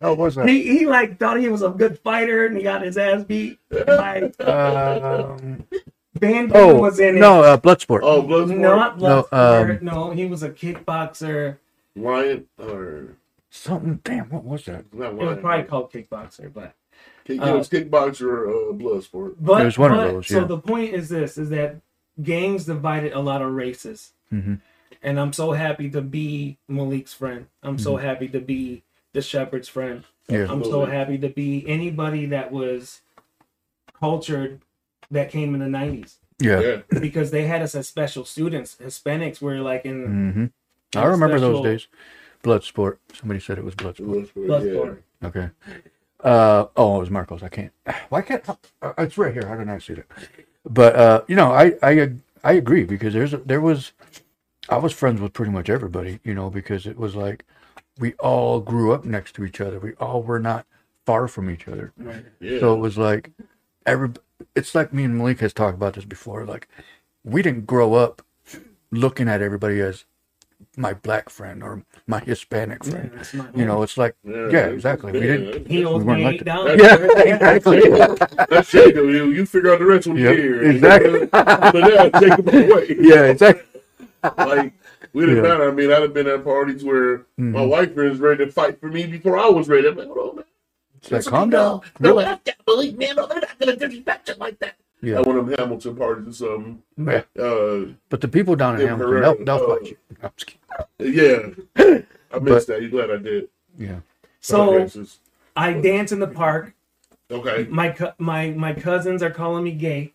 How 0.01 0.13
was 0.13 0.35
that? 0.35 0.47
he, 0.47 0.63
he 0.79 0.85
like 0.85 1.19
thought 1.19 1.39
he 1.39 1.49
was 1.49 1.61
a 1.61 1.69
good 1.69 1.99
fighter 1.99 2.45
and 2.45 2.55
he 2.55 2.63
got 2.63 2.81
his 2.83 2.97
ass 2.97 3.23
beat. 3.23 3.59
Like 3.69 4.33
Um, 4.41 5.65
Van 6.15 6.51
oh 6.55 6.75
was 6.75 6.99
in 6.99 7.17
it. 7.17 7.19
no, 7.19 7.43
uh, 7.43 7.57
Bloodsport. 7.57 7.99
Oh, 8.03 8.21
Bloodsport, 8.23 8.57
Not 8.57 8.99
No, 8.99 9.23
Bloodsport. 9.23 9.79
um, 9.79 9.85
No, 9.85 10.11
he 10.11 10.25
was 10.25 10.43
a 10.43 10.49
kickboxer. 10.49 11.57
Lion, 11.95 12.45
or 12.57 13.17
Something. 13.49 13.99
Damn, 14.03 14.29
what 14.29 14.43
was 14.45 14.65
that? 14.65 14.85
not 14.93 15.11
It 15.13 15.15
was 15.15 15.37
probably 15.39 15.65
called 15.65 15.91
kickboxer, 15.91 16.53
but 16.53 16.73
Kick, 17.25 17.41
uh, 17.41 17.45
it 17.47 17.57
was 17.57 17.67
kickboxer 17.69 18.21
or 18.27 18.47
uh, 18.49 18.73
Bloodsport. 18.73 19.35
but 19.39 19.61
It 19.61 19.65
was 19.65 19.77
one 19.77 19.91
of 19.91 19.97
but- 19.97 20.11
those, 20.11 20.27
So 20.27 20.45
the 20.45 20.57
point 20.59 20.93
is 20.93 21.09
this: 21.09 21.37
is 21.37 21.49
that 21.49 21.77
gangs 22.23 22.65
divided 22.65 23.11
a 23.13 23.19
lot 23.19 23.41
of 23.41 23.51
races, 23.51 24.13
hmm 24.29 24.55
and 25.01 25.19
I'm 25.19 25.33
so 25.33 25.51
happy 25.53 25.89
to 25.91 26.01
be 26.01 26.57
Malik's 26.67 27.13
friend. 27.13 27.47
I'm 27.63 27.77
so 27.79 27.95
Mm-hmm. 27.95 28.05
happy 28.05 28.27
to 28.29 28.39
be 28.39 28.83
the 29.13 29.21
shepherd's 29.21 29.67
friend. 29.67 30.03
Yeah. 30.27 30.47
I'm 30.49 30.63
so 30.63 30.85
happy 30.85 31.17
to 31.17 31.29
be 31.29 31.63
anybody 31.67 32.25
that 32.27 32.51
was 32.51 33.01
cultured 33.99 34.61
that 35.11 35.29
came 35.31 35.53
in 35.55 35.59
the 35.59 35.77
90s 35.77 36.15
Yeah. 36.39 36.59
Yeah, 36.59 36.99
because 36.99 37.31
they 37.31 37.47
had 37.47 37.61
us 37.61 37.75
as 37.75 37.87
special 37.87 38.25
students. 38.25 38.77
Hispanics 38.79 39.41
were 39.41 39.59
like 39.59 39.85
in 39.85 40.51
hmm 40.93 40.99
I 40.99 41.05
remember 41.05 41.39
those 41.39 41.57
special- 41.57 41.63
days. 41.63 41.87
Bloodsport. 42.43 42.97
Somebody 43.13 43.39
said 43.41 43.57
it 43.57 43.65
was 43.65 43.75
Bloodsport. 43.75 44.31
Bloodsport. 44.33 44.47
Bloodsport. 44.47 44.97
Yeah. 45.21 45.27
Okay. 45.27 45.49
Uh 46.23 46.65
oh, 46.77 46.97
it 46.97 46.99
was 47.01 47.09
Marcos. 47.09 47.43
I 47.43 47.49
can't. 47.49 47.71
Why 48.09 48.21
can't? 48.21 48.47
Uh, 48.81 48.93
it's 48.97 49.17
right 49.17 49.33
here. 49.33 49.45
How 49.45 49.55
did 49.57 49.67
I 49.69 49.77
see 49.79 49.93
it? 49.93 50.07
But 50.65 50.95
uh, 50.95 51.21
you 51.27 51.35
know, 51.35 51.51
I 51.51 51.73
I 51.83 52.11
I 52.43 52.53
agree 52.53 52.85
because 52.85 53.13
there's 53.13 53.33
a, 53.33 53.37
there 53.37 53.59
was 53.61 53.91
I 54.69 54.77
was 54.77 54.93
friends 54.93 55.19
with 55.19 55.33
pretty 55.33 55.51
much 55.51 55.69
everybody. 55.69 56.19
You 56.23 56.33
know, 56.33 56.49
because 56.49 56.85
it 56.85 56.97
was 56.97 57.15
like 57.15 57.43
we 57.99 58.13
all 58.13 58.59
grew 58.61 58.93
up 58.93 59.03
next 59.05 59.33
to 59.35 59.43
each 59.43 59.59
other. 59.61 59.79
We 59.79 59.93
all 59.95 60.21
were 60.23 60.39
not 60.39 60.65
far 61.05 61.27
from 61.27 61.49
each 61.49 61.67
other. 61.67 61.91
Yeah. 62.39 62.59
So 62.59 62.73
it 62.75 62.79
was 62.79 62.97
like 62.97 63.31
every. 63.85 64.09
It's 64.55 64.73
like 64.73 64.93
me 64.93 65.03
and 65.03 65.17
Malik 65.17 65.39
has 65.41 65.53
talked 65.53 65.75
about 65.75 65.93
this 65.95 66.05
before. 66.05 66.45
Like 66.45 66.67
we 67.23 67.41
didn't 67.41 67.65
grow 67.67 67.93
up 67.95 68.21
looking 68.91 69.27
at 69.27 69.41
everybody 69.41 69.81
as 69.81 70.05
my 70.77 70.93
black 70.93 71.29
friend 71.29 71.61
or 71.63 71.83
my 72.07 72.19
Hispanic 72.19 72.83
friend. 72.83 73.11
that's 73.13 73.33
not- 73.33 73.55
You 73.57 73.65
know, 73.65 73.81
it's 73.83 73.97
like 73.97 74.15
yeah, 74.23 74.67
exactly. 74.67 75.11
We 75.11 75.19
didn't. 75.21 75.67
he 75.67 75.83
owes 75.85 76.03
weren't 76.03 76.19
me 76.19 76.25
like 76.25 76.35
eight 76.35 76.45
that. 76.45 76.55
dollars. 76.55 76.81
Yeah, 76.81 76.95
exactly. 77.35 77.79
That's 78.49 78.71
Jacob. 78.71 79.05
You, 79.05 79.29
you 79.31 79.45
figure 79.45 79.73
out 79.73 79.79
the 79.79 79.85
rest 79.85 80.07
when 80.07 80.17
you 80.17 80.23
Yep, 80.29 80.37
here. 80.37 80.63
exactly. 80.63 81.25
but 81.31 81.73
then 81.73 82.11
take 82.13 82.45
them 82.45 82.71
away. 82.71 82.95
yeah, 82.99 83.23
exactly. 83.25 83.63
Like, 84.23 84.73
we 85.13 85.25
didn't 85.25 85.37
Yeah. 85.43 85.49
matter. 85.49 85.69
I 85.69 85.73
mean, 85.73 85.91
I'd 85.91 86.01
have 86.01 86.13
been 86.13 86.27
at 86.27 86.43
parties 86.43 86.83
where 86.83 87.25
my 87.37 87.61
Mhm. 87.61 87.69
wife 87.69 87.95
was 87.95 88.19
ready 88.19 88.45
to 88.45 88.51
fight 88.51 88.79
for 88.79 88.87
me 88.89 89.05
before 89.05 89.37
I 89.37 89.47
was 89.49 89.69
ready. 89.69 89.87
I'm 89.87 89.95
like, 89.97 90.07
hold 90.07 90.29
on, 90.31 90.35
man. 90.37 90.45
It's 90.97 91.11
like, 91.11 91.25
calm 91.25 91.49
down. 91.49 91.81
No, 91.99 92.13
no, 92.13 92.19
I 92.19 92.35
can't 92.43 92.65
believe, 92.65 92.97
man. 92.97 93.15
No, 93.15 93.25
they're 93.27 93.39
not 93.39 93.57
going 93.59 93.77
to 93.77 93.87
disrespect 93.87 94.27
you 94.29 94.35
like 94.39 94.59
that. 94.59 94.75
Yeah. 95.01 95.19
At 95.19 95.25
one 95.27 95.37
of 95.37 95.47
them 95.47 95.57
Hamilton 95.57 95.95
parties 95.95 96.41
or 96.41 96.47
something. 96.57 96.83
Yeah. 96.97 97.21
Uh, 97.41 97.93
But 98.09 98.19
the 98.19 98.27
people 98.27 98.55
down 98.57 98.75
in 98.81 98.85
Hamilton, 98.87 99.07
Herrera, 99.13 99.35
they'll, 99.37 99.45
they'll 99.45 99.71
uh, 99.71 99.77
fight 99.77 99.87
you. 99.89 99.97
I'm 100.21 100.31
just 100.35 100.57
kidding. 100.99 101.15
yeah. 101.15 101.39
I 101.77 102.03
But- 102.31 102.43
missed 102.43 102.67
that. 102.67 102.81
You 102.81 102.89
glad 102.89 103.09
I 103.11 103.17
did. 103.17 103.47
Yeah. 103.77 103.99
So 104.41 104.85
I 105.55 105.73
dance 105.73 106.11
in 106.11 106.19
the 106.19 106.27
park. 106.27 106.73
okay. 107.31 107.67
My 107.69 107.95
my 108.17 108.51
my 108.51 108.73
cousins 108.73 109.23
are 109.23 109.29
calling 109.31 109.63
me 109.63 109.71
gay 109.71 110.13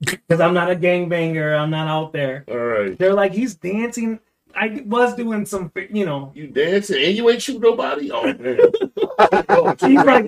because 0.00 0.40
I'm 0.40 0.54
not 0.54 0.70
a 0.70 0.76
gangbanger. 0.76 1.58
I'm 1.58 1.70
not 1.70 1.88
out 1.88 2.12
there. 2.12 2.44
All 2.48 2.56
right. 2.56 2.98
They're 2.98 3.14
like, 3.14 3.32
he's 3.32 3.54
dancing. 3.54 4.20
I 4.54 4.82
was 4.84 5.14
doing 5.14 5.46
some, 5.46 5.70
you 5.90 6.04
know. 6.04 6.32
You 6.34 6.48
dancing 6.48 7.02
and 7.04 7.16
you 7.16 7.30
ain't 7.30 7.40
shoot 7.40 7.60
nobody? 7.60 8.10
Oh, 8.10 8.24
man. 8.24 8.58
He's 9.78 10.04
like, 10.04 10.26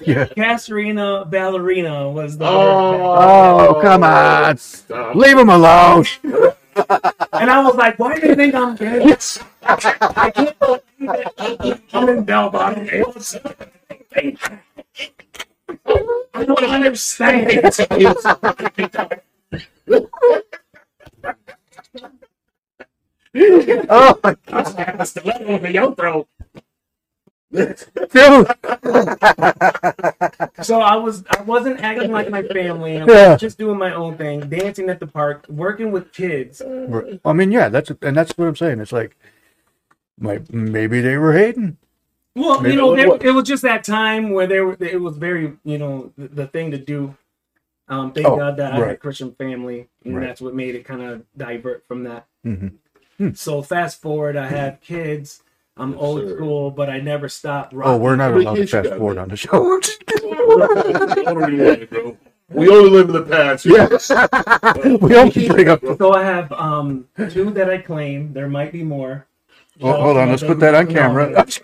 Yeah. 0.00 0.26
Castorena 0.36 1.28
Ballerina 1.30 2.10
was 2.10 2.36
the 2.36 2.44
oh, 2.44 3.76
oh, 3.76 3.80
come 3.80 4.02
on. 4.02 4.58
Stop. 4.58 5.14
Leave 5.14 5.36
them 5.36 5.48
alone. 5.48 6.04
And 7.32 7.50
I 7.50 7.62
was 7.62 7.74
like, 7.74 7.98
why 7.98 8.18
do 8.18 8.28
you 8.28 8.34
think 8.34 8.54
I'm 8.54 8.76
gay? 8.76 9.16
I 9.62 10.30
can't 10.30 10.58
believe 10.58 10.82
that 10.98 11.80
I'm 11.94 12.08
in 12.10 12.24
bell 12.24 12.50
bottom. 12.50 12.86
I 16.34 16.44
don't 16.44 16.64
understand. 16.64 17.50
Oh, 23.88 24.18
my 24.24 24.36
I 24.48 24.94
was 24.96 25.10
stiletto 25.10 25.44
over 25.46 25.70
your 25.70 25.94
throat. 25.94 26.28
dude. 27.52 27.76
So 30.62 30.80
I 30.80 30.96
was 30.96 31.24
I 31.30 31.42
wasn't 31.42 31.80
acting 31.80 32.12
like 32.12 32.30
my 32.30 32.42
family. 32.42 32.98
I 32.98 33.04
was 33.04 33.14
Yeah. 33.14 33.36
just 33.36 33.58
doing 33.58 33.78
my 33.78 33.92
own 33.94 34.16
thing, 34.16 34.48
dancing 34.48 34.88
at 34.88 35.00
the 35.00 35.06
park, 35.06 35.46
working 35.48 35.92
with 35.92 36.12
kids. 36.12 36.62
I 37.24 37.32
mean, 37.32 37.52
yeah, 37.52 37.68
that's 37.68 37.90
and 38.02 38.16
that's 38.16 38.36
what 38.36 38.48
I'm 38.48 38.56
saying. 38.56 38.80
It's 38.80 38.92
like, 38.92 39.16
my, 40.18 40.40
maybe 40.50 41.00
they 41.00 41.16
were 41.18 41.34
hating. 41.34 41.76
Well, 42.36 42.60
Maybe- 42.60 42.74
you 42.74 42.80
know, 42.80 42.94
there, 42.94 43.16
it 43.20 43.32
was 43.32 43.48
just 43.48 43.62
that 43.62 43.82
time 43.82 44.30
where 44.30 44.46
there 44.46 44.64
were 44.66 44.76
it 44.78 45.00
was 45.00 45.16
very, 45.16 45.54
you 45.64 45.78
know, 45.78 46.12
the, 46.18 46.28
the 46.28 46.46
thing 46.46 46.70
to 46.72 46.78
do. 46.78 47.16
Um, 47.88 48.12
thank 48.12 48.26
Oh, 48.26 48.36
God 48.36 48.56
that 48.58 48.72
I 48.72 48.76
had 48.76 48.88
a. 48.90 48.96
Christian 48.96 49.32
family, 49.32 49.88
and 50.04 50.16
Right. 50.16 50.26
that's 50.26 50.40
what 50.40 50.54
made 50.54 50.74
it 50.74 50.84
kind 50.84 51.02
of 51.02 51.22
divert 51.36 51.84
from 51.88 52.04
that. 52.04 52.26
hmm 52.44 52.68
So 53.34 53.62
fast 53.62 54.02
forward, 54.02 54.36
I 54.36 54.48
have 54.48 54.80
kids. 54.80 55.42
I'm 55.78 55.92
Yes, 55.92 56.00
old 56.00 56.20
sir. 56.28 56.36
school, 56.36 56.70
but 56.70 56.90
I 56.90 57.00
never 57.00 57.28
stopped 57.28 57.74
Oh, 57.76 57.96
we're 57.96 58.16
not 58.16 58.32
allowed 58.34 58.54
to 58.56 58.66
fast 58.66 58.88
forward 58.90 59.18
on 59.18 59.28
the 59.28 59.36
show. 59.36 59.74
I'm 59.74 59.80
just 59.80 60.04
kidding. 60.06 60.30
What 60.30 61.46
do 61.46 61.52
you 61.56 61.64
want, 61.64 61.90
bro? 61.90 62.16
We 62.50 62.68
only 62.68 62.90
live 62.90 63.08
in 63.08 63.14
the 63.14 63.22
past. 63.22 63.66
Yes. 63.66 64.08
we 65.02 65.08
don't 65.08 65.34
bring 65.34 65.68
up. 65.68 65.80
So 65.98 66.12
I 66.12 66.22
have 66.24 66.50
um 66.52 67.08
two 67.30 67.50
that 67.52 67.68
I 67.70 67.78
claim. 67.78 68.32
There 68.32 68.48
might 68.48 68.72
be 68.72 68.82
more. 68.84 69.26
Oh, 69.82 69.92
hold 70.00 70.16
on, 70.16 70.30
let's 70.30 70.42
put 70.42 70.58
that 70.60 70.74
on 70.74 70.86
camera. 70.86 71.44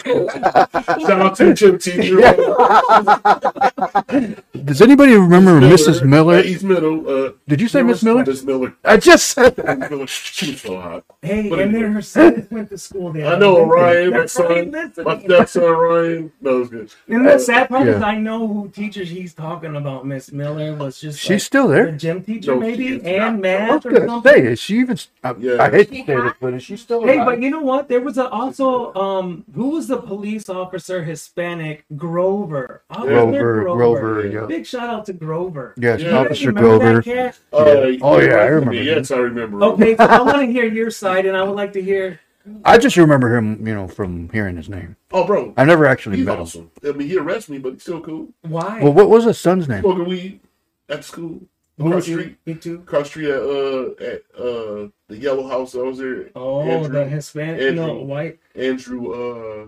Shout 1.06 1.10
out 1.10 1.36
to 1.36 1.54
Jim 1.54 1.78
teacher. 1.78 2.16
Does 4.64 4.80
anybody 4.82 5.14
remember 5.14 5.60
Mrs. 5.60 6.04
Miller? 6.04 6.36
At 6.36 6.46
East 6.46 6.62
Middle. 6.62 7.08
Uh, 7.08 7.32
Did 7.48 7.60
you 7.60 7.66
say 7.68 7.82
Miss 7.82 8.02
Miller? 8.02 8.24
Miss 8.24 8.44
Miller. 8.44 8.74
I 8.84 8.96
just 8.98 9.26
said 9.28 9.56
that. 9.56 9.78
Miss 9.78 9.90
Miller. 9.90 10.06
She 10.06 10.50
was 10.52 10.60
so 10.60 10.80
hot. 10.80 11.04
Hey, 11.22 11.48
What 11.50 11.60
and 11.60 11.74
is 11.74 11.80
then 11.82 11.92
her 11.92 12.02
son 12.02 12.46
went 12.50 12.68
to 12.70 12.78
school 12.78 13.12
there. 13.12 13.34
I 13.34 13.38
know 13.38 13.64
Ryan, 13.64 14.10
my 14.10 14.18
That's 14.18 14.38
right, 14.38 14.64
son. 14.64 14.70
listen. 14.70 15.04
My 15.04 15.18
stepson 15.20 15.62
Ryan. 15.62 16.32
No, 16.40 16.60
it's 16.60 16.70
good. 16.70 16.90
And 17.08 17.26
the 17.26 17.38
sad 17.38 17.68
part 17.70 17.88
is, 17.88 18.02
I 18.02 18.16
know 18.18 18.46
who 18.46 18.68
teachers 18.68 19.08
he's 19.10 19.32
talking 19.34 19.74
about. 19.76 20.06
Miss 20.06 20.30
Miller 20.32 20.74
was 20.74 21.00
just 21.00 21.18
She's 21.18 21.30
like, 21.30 21.40
still 21.40 21.68
the 21.68 21.74
there. 21.74 21.92
gym 21.92 22.22
teacher, 22.22 22.54
No, 22.54 22.60
maybe, 22.60 22.88
she 22.88 22.94
is 22.96 23.02
and 23.04 23.16
not. 23.16 23.24
I 23.24 23.30
was 23.32 23.40
math 23.40 23.86
or 23.86 23.90
gonna 23.90 24.06
something. 24.06 24.32
say, 24.32 24.46
is 24.52 24.60
she 24.60 24.78
even? 24.80 24.98
I, 25.24 25.34
Yeah. 25.38 25.62
I 25.62 25.70
hate 25.70 25.88
to 25.90 25.96
say 25.96 26.04
this, 26.20 26.32
but 26.40 26.54
is 26.54 26.62
she 26.62 26.76
still? 26.76 27.04
Hey, 27.06 27.14
alive? 27.16 27.26
but 27.26 27.42
you 27.42 27.50
know 27.50 27.62
what? 27.62 27.88
There 27.88 28.00
was 28.04 28.18
a, 28.18 28.28
also 28.28 28.92
um, 28.94 29.44
who 29.54 29.70
was 29.70 29.88
the 29.88 29.96
police 29.98 30.48
officer 30.48 31.02
Hispanic 31.04 31.84
Grover? 31.96 32.82
Officer 32.90 33.62
Grover, 33.62 33.62
Grover, 33.62 34.26
yeah. 34.26 34.46
Big 34.46 34.66
shout 34.66 34.88
out 34.88 35.06
to 35.06 35.12
Grover. 35.12 35.74
Yes, 35.76 36.00
Yeah. 36.00 36.18
Officer 36.18 36.48
Remember 36.48 36.78
that 36.78 36.80
Grover. 36.80 37.02
cat? 37.02 37.38
Uh, 37.52 37.58
Oh, 38.02 38.20
yeah, 38.20 38.34
I 38.36 38.46
remember. 38.46 38.74
Yes, 38.74 39.10
I 39.10 39.16
remember. 39.18 39.62
Okay, 39.64 39.96
so 39.96 40.04
I 40.04 40.20
want 40.22 40.38
to 40.38 40.46
hear 40.46 40.64
your 40.66 40.90
side, 40.90 41.26
and 41.26 41.36
I 41.36 41.42
would 41.42 41.56
like 41.56 41.72
to 41.74 41.82
hear. 41.82 42.20
I 42.64 42.76
just 42.78 42.96
remember 42.96 43.36
him, 43.36 43.64
you 43.66 43.72
know, 43.74 43.86
from 43.86 44.28
hearing 44.30 44.56
his 44.56 44.68
name. 44.68 44.96
Oh, 45.12 45.24
bro. 45.24 45.54
I 45.56 45.64
never 45.64 45.86
actually 45.86 46.16
He's 46.16 46.26
met 46.26 46.34
him. 46.36 46.42
awesome. 46.42 46.70
I 46.84 46.90
mean, 46.90 47.06
he 47.08 47.16
arrested 47.16 47.52
me, 47.52 47.58
but 47.58 47.74
he's 47.74 47.82
still 47.82 48.00
cool. 48.00 48.28
Why? 48.42 48.80
Well, 48.82 48.92
what 48.92 49.08
was 49.08 49.24
his 49.24 49.38
son's 49.38 49.68
name? 49.68 49.82
Smoking 49.82 50.06
weed 50.08 50.40
at 50.88 51.04
school. 51.04 51.40
Who 51.78 51.84
Cross 51.84 51.94
was 51.94 52.08
you? 52.08 52.20
street. 52.20 52.36
Me 52.46 52.54
too. 52.54 52.78
Cross 52.80 53.08
street 53.08 53.30
at 53.30 53.42
uh 53.42 53.90
at 54.00 54.22
uh 54.38 54.88
the 55.08 55.16
Yellow 55.18 55.48
House. 55.48 55.74
I 55.74 55.78
was 55.78 55.98
there. 55.98 56.30
Oh, 56.36 56.62
Andrew, 56.62 56.92
the 56.92 57.04
Hispanic, 57.06 57.74
no, 57.74 57.82
Andrew. 57.90 58.04
white. 58.04 58.38
Andrew 58.54 59.12
uh 59.12 59.66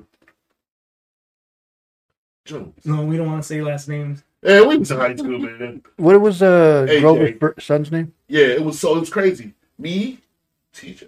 Jones. 2.45 2.85
No, 2.85 3.05
we 3.05 3.17
don't 3.17 3.27
want 3.27 3.43
to 3.43 3.47
say 3.47 3.63
last 3.63 3.89
names. 3.89 4.23
Yeah, 4.43 4.61
we 4.63 4.77
was 4.77 4.91
in 4.91 4.99
high 4.99 5.17
school, 5.17 5.39
man. 5.39 5.83
What 5.97 6.21
was 6.21 6.43
uh, 6.43 6.87
AJ. 6.89 7.01
Grover's 7.39 7.65
son's 7.65 7.91
name? 7.91 8.13
Yeah, 8.29 8.45
it 8.49 8.63
was 8.63 8.79
so 8.79 8.97
it 8.97 9.01
was 9.01 9.09
crazy. 9.11 9.55
Me, 9.79 10.19
TJ. 10.75 11.07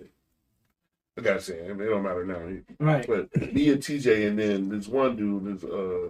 I 1.19 1.23
gotta 1.23 1.41
say, 1.41 1.65
I 1.65 1.73
mean, 1.75 1.83
it 1.87 1.91
don't 1.91 2.03
matter 2.03 2.25
now. 2.25 2.41
Right. 2.79 3.07
But 3.07 3.53
me 3.53 3.71
and 3.71 3.83
TJ, 3.83 4.29
and 4.29 4.39
then 4.39 4.69
this 4.71 4.89
one 4.89 5.17
dude, 5.17 5.45
this 5.45 5.65
uh, 5.71 6.09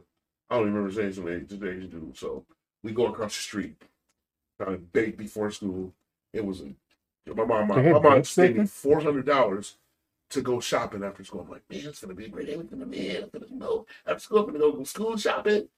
I 0.48 0.54
don't 0.56 0.68
even 0.68 0.74
remember 0.74 0.88
his 0.88 0.98
name, 0.98 1.12
some 1.12 1.28
age, 1.28 1.48
this 1.48 1.60
Asian 1.62 1.90
dude. 1.90 2.16
So 2.16 2.44
we 2.84 2.92
go 2.92 3.06
across 3.08 3.34
the 3.36 3.42
street, 3.42 3.74
kind 4.58 4.74
of 4.74 4.92
bake 4.92 5.16
before 5.16 5.50
school. 5.50 5.92
It 6.32 6.44
was 6.44 6.62
my 7.26 7.44
mom, 7.44 7.68
my, 7.68 7.82
my 7.82 7.98
mom 7.98 8.22
baked 8.36 8.56
me 8.56 8.66
four 8.66 9.00
hundred 9.00 9.26
dollars 9.26 9.76
to 10.30 10.42
go 10.42 10.60
shopping 10.60 11.04
after 11.04 11.24
school. 11.24 11.42
I'm 11.42 11.50
like, 11.50 11.62
man, 11.70 11.80
it's 11.86 12.00
gonna 12.00 12.14
be 12.14 12.26
a 12.26 12.28
great 12.28 12.46
day. 12.46 12.56
We're 12.56 12.64
gonna 12.64 12.86
man, 12.86 13.24
I'm 13.24 13.40
gonna 13.40 13.46
go 13.58 13.86
after 14.06 14.20
school. 14.20 14.38
I'm 14.40 14.46
gonna 14.46 14.58
go 14.58 14.84
school 14.84 15.16
shopping. 15.16 15.68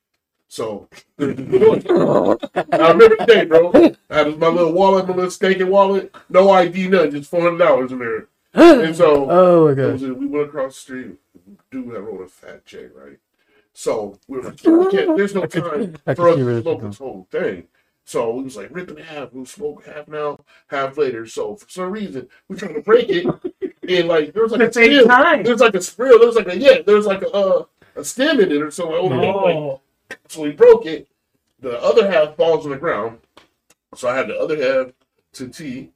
So 0.48 0.88
I 1.20 1.24
remember 1.24 3.16
the 3.16 3.24
day, 3.26 3.44
bro. 3.44 3.70
I 4.10 4.18
had 4.18 4.38
my 4.38 4.48
little 4.48 4.72
wallet, 4.72 5.06
my 5.06 5.14
little 5.14 5.30
stinking 5.30 5.68
wallet, 5.68 6.14
no 6.30 6.50
ID, 6.50 6.88
nothing, 6.88 7.10
just 7.12 7.30
four 7.30 7.42
hundred 7.42 7.58
dollars 7.58 7.92
in 7.92 7.98
there. 7.98 8.28
And 8.54 8.96
so 8.96 9.30
Oh 9.30 9.68
my 9.68 9.74
god. 9.74 10.00
we 10.00 10.26
went 10.26 10.48
across 10.48 10.74
the 10.74 10.80
street. 10.80 11.16
Dude 11.70 11.90
that 11.92 12.00
rolled 12.00 12.22
a 12.22 12.28
fat 12.28 12.64
J, 12.64 12.88
right? 12.94 13.18
So 13.74 14.18
we 14.26 14.38
were 14.38 14.50
we 14.50 15.16
there's 15.16 15.34
no 15.34 15.46
time 15.46 15.94
for 16.16 16.28
us 16.30 16.36
to 16.36 16.44
this 16.44 16.56
is 16.56 16.62
smoke 16.62 16.82
this 16.82 16.98
whole 16.98 17.26
thing. 17.30 17.68
So 18.08 18.30
we 18.30 18.44
was 18.44 18.56
like 18.56 18.68
rip 18.70 18.90
in 18.90 18.96
half. 18.96 19.34
We 19.34 19.44
smoke 19.44 19.84
half 19.84 20.08
now, 20.08 20.40
half 20.68 20.96
later. 20.96 21.26
So 21.26 21.56
for 21.56 21.68
some 21.68 21.90
reason 21.90 22.26
we 22.48 22.56
trying 22.56 22.72
to 22.72 22.80
break 22.80 23.10
it, 23.10 23.26
and 23.86 24.08
like 24.08 24.32
there 24.32 24.42
was 24.44 24.52
like 24.52 24.62
At 24.62 24.64
a 24.64 24.68
the 24.68 24.72
same 24.72 24.92
stem. 25.00 25.08
time. 25.08 25.42
There's 25.42 25.60
like 25.60 25.74
a 25.74 25.82
sprill. 25.82 26.18
There's 26.18 26.34
like 26.34 26.48
a 26.48 26.56
yeah. 26.56 26.78
There's 26.86 27.04
like 27.04 27.20
a 27.20 27.28
uh, 27.30 27.64
a 27.96 28.02
stem 28.04 28.40
in 28.40 28.50
it 28.50 28.62
or 28.62 28.70
something. 28.70 28.94
Over 28.96 29.16
there. 29.16 29.34
Like, 29.34 29.56
Oh, 29.56 29.80
so 30.26 30.40
we 30.40 30.52
broke 30.52 30.86
it. 30.86 31.06
The 31.60 31.78
other 31.82 32.10
half 32.10 32.34
falls 32.36 32.64
on 32.64 32.70
the 32.70 32.78
ground. 32.78 33.18
So 33.94 34.08
I 34.08 34.16
had 34.16 34.28
the 34.28 34.38
other 34.38 34.56
half 34.56 34.92
to 35.34 35.48
T, 35.48 35.90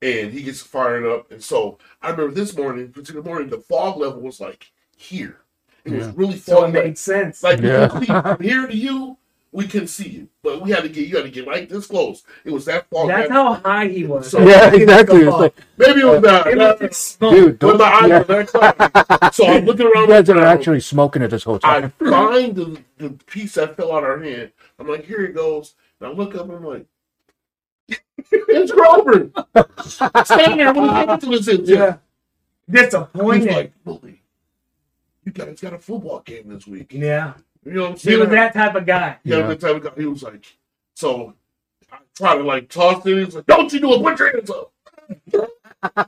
and 0.00 0.32
he 0.32 0.42
gets 0.42 0.62
fired 0.62 1.04
up. 1.04 1.30
And 1.30 1.44
so 1.44 1.76
I 2.00 2.08
remember 2.08 2.32
this 2.32 2.56
morning, 2.56 2.88
particular 2.90 3.22
morning, 3.22 3.50
the 3.50 3.58
fog 3.58 3.98
level 3.98 4.22
was 4.22 4.40
like 4.40 4.72
here. 4.96 5.40
It 5.84 5.92
was 5.92 6.06
Yeah. 6.06 6.12
really 6.16 6.38
so 6.38 6.58
it 6.58 6.60
fog. 6.62 6.72
made 6.72 6.96
sense. 6.96 7.42
Like 7.42 7.60
Yeah. 7.60 7.98
we 7.98 8.06
could 8.06 8.22
from 8.22 8.42
here 8.42 8.66
to 8.66 8.74
you, 8.74 9.18
we 9.52 9.66
can 9.66 9.86
see 9.88 10.08
you, 10.08 10.28
but 10.44 10.62
we 10.62 10.70
had 10.70 10.82
to 10.84 10.88
get 10.88 11.08
you 11.08 11.16
had 11.16 11.24
to 11.24 11.30
get 11.30 11.46
right 11.46 11.68
this 11.68 11.86
close. 11.88 12.22
It 12.44 12.52
was 12.52 12.64
that 12.66 12.88
fog. 12.88 13.08
That's 13.08 13.28
that- 13.28 13.34
how 13.34 13.54
high 13.54 13.88
he 13.88 14.04
was. 14.04 14.30
So- 14.30 14.40
Yeah, 14.46 14.72
exactly. 14.72 15.22
It's 15.22 15.36
like, 15.36 15.54
maybe 15.76 16.00
it 16.02 16.04
was 16.04 16.22
that. 16.22 16.46
It 16.46 16.58
that- 16.58 16.80
was 16.80 16.96
smoke. 16.96 17.32
dude, 17.34 17.58
don't, 17.58 17.78
my 17.78 17.84
eyes 17.84 18.08
yeah, 18.08 18.18
were 18.22 18.44
that. 18.44 19.30
So 19.34 19.46
I'm 19.46 19.64
looking 19.64 19.86
you 19.86 19.92
around. 19.92 20.08
guys 20.08 20.26
the 20.26 20.32
are 20.32 20.36
ground. 20.36 20.58
actually 20.58 20.80
smoking 20.80 21.22
at 21.22 21.30
this 21.30 21.42
whole 21.44 21.58
I 21.64 21.88
find 21.88 22.54
the, 22.54 22.80
the 22.98 23.10
piece 23.26 23.54
that 23.54 23.76
fell 23.76 23.92
out 23.92 24.04
our 24.04 24.18
hand. 24.20 24.52
I'm 24.78 24.86
like, 24.88 25.04
here 25.04 25.24
it 25.24 25.34
goes. 25.34 25.74
And 26.00 26.08
I 26.08 26.12
look 26.12 26.34
up 26.34 26.42
and 26.48 26.52
I'm 26.52 26.64
like, 26.64 26.86
it's 28.32 28.70
Grover. 28.72 29.30
Standing 30.24 30.58
there 30.58 30.72
when 30.72 30.88
he 30.88 31.06
came 31.06 31.18
to 31.18 31.26
this 31.26 31.48
in. 31.48 31.64
Yeah. 31.64 31.96
He's 32.70 32.82
Disappointed. 32.82 33.50
like, 33.52 33.84
bully, 33.84 34.22
you 35.24 35.32
guys 35.32 35.60
got 35.60 35.74
a 35.74 35.78
football 35.78 36.20
game 36.20 36.48
this 36.48 36.66
week. 36.68 36.92
yeah. 36.92 37.32
You 37.64 37.72
know 37.72 37.82
what 37.82 37.90
I'm 37.92 37.96
saying? 37.98 38.16
He 38.16 38.20
was 38.22 38.30
that 38.30 38.54
type 38.54 38.74
of 38.74 38.86
guy. 38.86 39.18
Yeah, 39.24 39.38
Yeah. 39.38 39.46
the 39.48 39.56
type 39.56 39.76
of 39.76 39.82
guy. 39.84 40.00
He 40.00 40.06
was 40.06 40.22
like, 40.22 40.44
so 40.94 41.34
I 41.92 41.98
tried 42.14 42.36
to 42.36 42.42
like 42.42 42.68
toss 42.68 43.04
it. 43.06 43.24
He's 43.24 43.34
like, 43.34 43.46
don't 43.46 43.72
you 43.72 43.80
do 43.80 43.94
it? 43.94 44.02
Put 44.02 44.18
your 44.18 44.32
hands 44.32 44.50
up. 44.50 44.72
you 45.08 45.38
know 45.40 45.48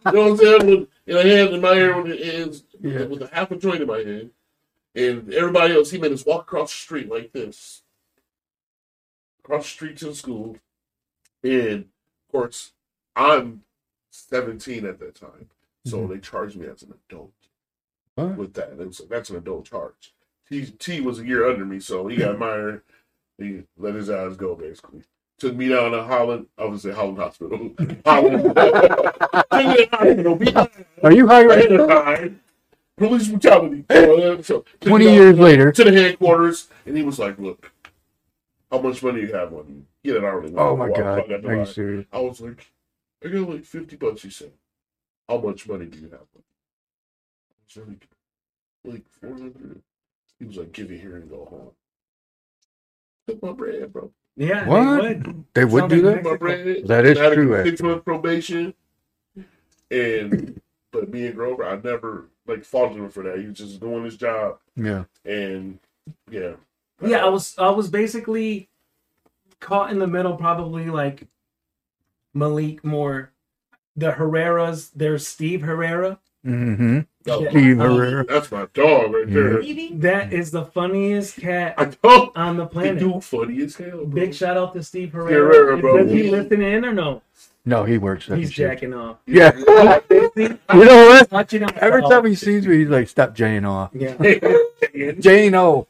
what 0.02 0.16
I'm 0.16 0.36
saying? 0.36 0.66
With, 0.66 0.88
in 1.06 1.16
a 1.16 1.22
hand 1.22 1.54
in 1.54 1.60
my 1.60 1.74
hand 1.74 2.02
with 2.04 2.18
the 2.18 2.24
hands, 2.24 2.64
Yeah. 2.80 3.04
with 3.04 3.22
a 3.22 3.26
half 3.32 3.50
a 3.50 3.56
joint 3.56 3.82
in 3.82 3.88
my 3.88 3.98
hand, 3.98 4.30
and 4.94 5.32
everybody 5.34 5.74
else, 5.74 5.90
he 5.90 5.98
made 5.98 6.12
us 6.12 6.24
walk 6.24 6.42
across 6.42 6.70
the 6.70 6.76
street 6.76 7.08
like 7.10 7.32
this, 7.32 7.82
across 9.44 9.64
the 9.64 9.68
street 9.70 9.96
to 9.98 10.06
the 10.06 10.14
school, 10.14 10.56
and 11.42 11.80
of 11.84 12.32
course, 12.32 12.72
I'm 13.16 13.62
17 14.10 14.86
at 14.86 15.00
that 15.00 15.14
time, 15.16 15.48
so 15.84 15.98
Mhm. 15.98 16.08
they 16.10 16.18
charged 16.20 16.56
me 16.56 16.66
as 16.66 16.82
an 16.82 16.94
adult 17.08 17.32
What? 18.14 18.36
with 18.36 18.54
that. 18.54 18.70
And 18.72 18.94
so 18.94 19.04
that's 19.04 19.30
an 19.30 19.36
adult 19.36 19.64
charge. 19.66 20.14
T 20.48 20.66
T 20.66 21.00
was 21.00 21.18
a 21.20 21.26
year 21.26 21.48
under 21.48 21.64
me, 21.64 21.80
so 21.80 22.06
he 22.08 22.16
got 22.16 22.38
fired. 22.40 22.82
He 23.38 23.62
let 23.76 23.94
his 23.94 24.10
eyes 24.10 24.36
go 24.36 24.54
basically. 24.54 25.02
Took 25.38 25.56
me 25.56 25.68
down 25.68 25.90
to 25.92 26.04
Holland. 26.04 26.46
I 26.56 26.64
was 26.66 26.84
at 26.86 26.94
Holland 26.94 27.18
Hospital. 27.18 27.70
Holland. 28.06 28.42
Took 28.54 28.56
me 28.56 29.76
to 29.76 29.88
hospital. 29.90 30.36
Beat 30.36 30.54
my 30.54 30.68
Are 31.02 31.12
you 31.12 31.26
high 31.26 31.42
ass. 31.44 31.48
right 31.48 31.70
now? 31.70 32.28
Police 32.98 33.28
brutality. 33.28 33.84
So, 33.90 34.58
uh, 34.58 34.62
me 34.84 34.88
20 34.88 35.04
years 35.12 35.36
to- 35.36 35.42
later. 35.42 35.72
To 35.72 35.84
the 35.84 35.92
headquarters, 35.92 36.68
and 36.86 36.96
he 36.96 37.02
was 37.02 37.18
like, 37.18 37.38
"Look, 37.38 37.72
how 38.70 38.80
much 38.80 39.02
money 39.02 39.22
you 39.22 39.32
have 39.32 39.52
on 39.52 39.66
you? 39.68 39.84
Get 40.04 40.16
it 40.22 40.24
already." 40.24 40.54
Oh 40.56 40.76
my 40.76 40.88
god. 40.90 41.30
Are 41.44 41.56
you 41.56 41.66
serious? 41.66 42.06
I 42.12 42.20
was 42.20 42.40
like, 42.40 42.70
I 43.24 43.28
got 43.28 43.48
like 43.48 43.64
50 43.64 43.96
bucks. 43.96 44.22
He 44.22 44.30
said, 44.30 44.52
How 45.28 45.38
much 45.38 45.66
money 45.66 45.86
do 45.86 45.98
you 45.98 46.10
have? 46.10 46.20
I 46.36 47.80
was 47.80 47.88
like, 47.88 48.08
like 48.84 49.04
400. 49.20 49.80
He 50.42 50.48
was 50.48 50.56
like, 50.56 50.72
Give 50.72 50.90
it 50.90 51.00
here 51.00 51.16
and 51.16 51.30
go 51.30 51.44
home. 51.44 51.70
Took 53.28 53.42
my 53.44 53.52
bread, 53.52 53.92
bro. 53.92 54.10
Yeah. 54.36 54.66
What? 54.66 55.02
They 55.02 55.08
would. 55.08 55.44
They 55.54 55.64
would 55.64 55.80
Sounds 55.82 55.92
do 55.92 56.02
that? 56.02 56.24
My 56.24 56.36
bread. 56.36 56.88
That 56.88 57.06
is 57.06 57.16
I 57.18 57.32
true, 57.32 57.54
Six 57.62 57.68
actually. 57.74 57.88
month 57.88 58.04
probation. 58.04 58.74
And, 59.92 60.60
but 60.90 61.10
me 61.10 61.26
and 61.26 61.36
Grover, 61.36 61.64
I 61.64 61.76
never 61.76 62.28
like 62.48 62.64
faulted 62.64 62.98
him 62.98 63.08
for 63.08 63.22
that. 63.22 63.38
He 63.38 63.46
was 63.46 63.58
just 63.58 63.78
doing 63.78 64.04
his 64.04 64.16
job. 64.16 64.58
Yeah. 64.74 65.04
And, 65.24 65.78
yeah. 66.28 66.54
Yeah, 67.00 67.24
I 67.24 67.28
was 67.28 67.56
I 67.56 67.70
was 67.70 67.88
basically 67.88 68.68
caught 69.60 69.92
in 69.92 70.00
the 70.00 70.08
middle, 70.08 70.34
probably 70.36 70.86
like 70.86 71.28
Malik 72.34 72.82
more. 72.82 73.30
The 73.94 74.12
Herreras, 74.12 74.90
there's 74.96 75.24
Steve 75.24 75.62
Herrera. 75.62 76.18
Mm-hmm. 76.44 77.00
Oh, 77.28 77.48
Steve 77.50 77.76
Herrera. 77.78 78.24
That's 78.24 78.50
my 78.50 78.66
dog 78.74 79.12
right 79.12 79.32
there. 79.32 79.62
That 80.00 80.32
is 80.32 80.50
the 80.50 80.64
funniest 80.64 81.36
cat 81.40 81.74
I 81.78 81.84
don't. 81.84 82.36
on 82.36 82.56
the 82.56 82.64
The 82.64 82.68
planet. 82.68 82.98
dude 82.98 83.22
funny 83.22 83.62
as 83.62 83.76
hell. 83.76 83.90
Bro. 83.90 84.06
Big 84.06 84.34
shout 84.34 84.56
out 84.56 84.74
to 84.74 84.82
Steve 84.82 85.12
Herrera. 85.12 85.32
Herrera, 85.54 85.78
bro. 85.78 85.98
Does 86.02 86.10
he 86.10 86.30
listen 86.30 86.60
in 86.62 86.84
or 86.84 86.92
no? 86.92 87.22
No, 87.64 87.84
he 87.84 87.96
works. 87.96 88.24
second 88.24 88.38
He's 88.40 88.52
shift. 88.52 88.70
jacking 88.80 88.92
off. 88.92 89.18
Yeah. 89.26 89.52
You 90.74 90.84
know 90.84 91.26
what? 91.30 91.52
Every 91.80 92.02
time 92.02 92.24
he 92.26 92.34
sees 92.34 92.66
me, 92.66 92.78
he's 92.78 92.88
like, 92.88 93.08
"Stop 93.08 93.34
jaying 93.34 93.64
off." 93.64 93.90
Yeah. 93.92 94.16
Jane 95.20 95.54
O. 95.54 95.86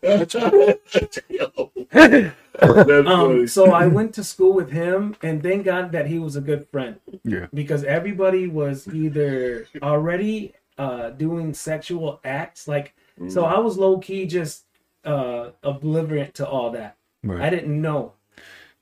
That's 2.60 2.88
yeah. 2.88 2.98
Um, 2.98 3.46
so 3.46 3.72
I 3.72 3.86
went 3.86 4.14
to 4.14 4.24
school 4.24 4.52
with 4.52 4.70
him, 4.70 5.16
and 5.22 5.42
thank 5.42 5.64
God 5.64 5.92
that 5.92 6.06
he 6.06 6.18
was 6.18 6.36
a 6.36 6.40
good 6.40 6.68
friend 6.68 6.96
Yeah. 7.24 7.46
because 7.54 7.84
everybody 7.84 8.46
was 8.46 8.86
either 8.88 9.66
already 9.82 10.52
uh, 10.78 11.10
doing 11.10 11.54
sexual 11.54 12.20
acts, 12.24 12.68
like 12.68 12.94
so. 13.28 13.44
I 13.44 13.58
was 13.58 13.78
low 13.78 13.98
key 13.98 14.26
just 14.26 14.64
uh, 15.04 15.50
oblivious 15.62 16.30
to 16.34 16.48
all 16.48 16.70
that. 16.72 16.96
I 17.28 17.50
didn't 17.50 17.80
know. 17.80 18.12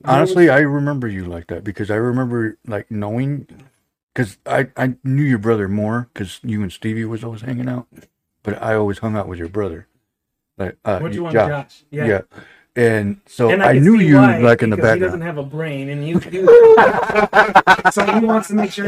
Honestly, 0.04 0.48
I 0.48 0.60
remember 0.60 1.06
you 1.08 1.24
like 1.26 1.48
that 1.48 1.62
because 1.62 1.90
I 1.90 1.96
remember 1.96 2.56
like 2.66 2.90
knowing, 2.90 3.46
because 4.14 4.38
I 4.46 4.68
I 4.76 4.94
knew 5.04 5.22
your 5.24 5.38
brother 5.38 5.68
more 5.68 6.08
because 6.12 6.40
you 6.42 6.62
and 6.62 6.72
Stevie 6.72 7.04
was 7.04 7.22
always 7.22 7.42
hanging 7.42 7.68
out, 7.68 7.86
but 8.42 8.60
I 8.62 8.74
always 8.74 8.98
hung 8.98 9.14
out 9.14 9.28
with 9.28 9.38
your 9.38 9.48
brother, 9.50 9.86
like 10.56 10.78
uh, 10.84 11.00
Which 11.00 11.18
one, 11.18 11.32
Josh. 11.32 11.48
Josh? 11.48 11.82
Yeah. 11.90 12.06
Yeah. 12.06 12.20
And 12.76 13.20
so 13.26 13.50
And 13.50 13.62
I, 13.62 13.74
can 13.74 13.84
knew 13.84 13.96
you 13.98 14.14
why, 14.16 14.38
like 14.38 14.62
in 14.62 14.70
the 14.70 14.76
background. 14.76 15.00
He 15.00 15.04
doesn't 15.06 15.20
have 15.22 15.38
a 15.38 15.42
brain, 15.42 15.88
and 15.88 16.06
you. 16.06 16.20
you 16.30 16.46
so 17.90 18.04
he 18.06 18.24
wants 18.24 18.48
to 18.48 18.54
make 18.54 18.70
sure. 18.70 18.86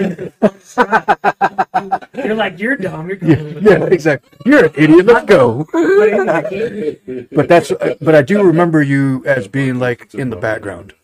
You're 2.15 2.35
like 2.37 2.61
you're 2.61 2.77
dumb. 2.77 3.09
You're 3.09 3.19
Yeah, 3.19 3.35
dumb. 3.37 3.59
yeah, 3.65 3.85
exactly. 3.87 4.31
You're 4.47 4.67
an 4.67 4.73
idiot. 4.77 5.07
Let's 5.07 5.27
go. 5.27 5.67
But 5.73 6.13
he's 6.13 6.25
like, 6.25 7.29
But 7.33 7.49
that's 7.49 7.73
but 8.01 8.15
I 8.15 8.23
do 8.23 8.43
remember 8.45 8.83
you 8.83 9.25
as 9.27 9.49
being 9.49 9.79
like 9.81 10.15
in 10.15 10.31
the 10.31 10.37
background. 10.37 10.95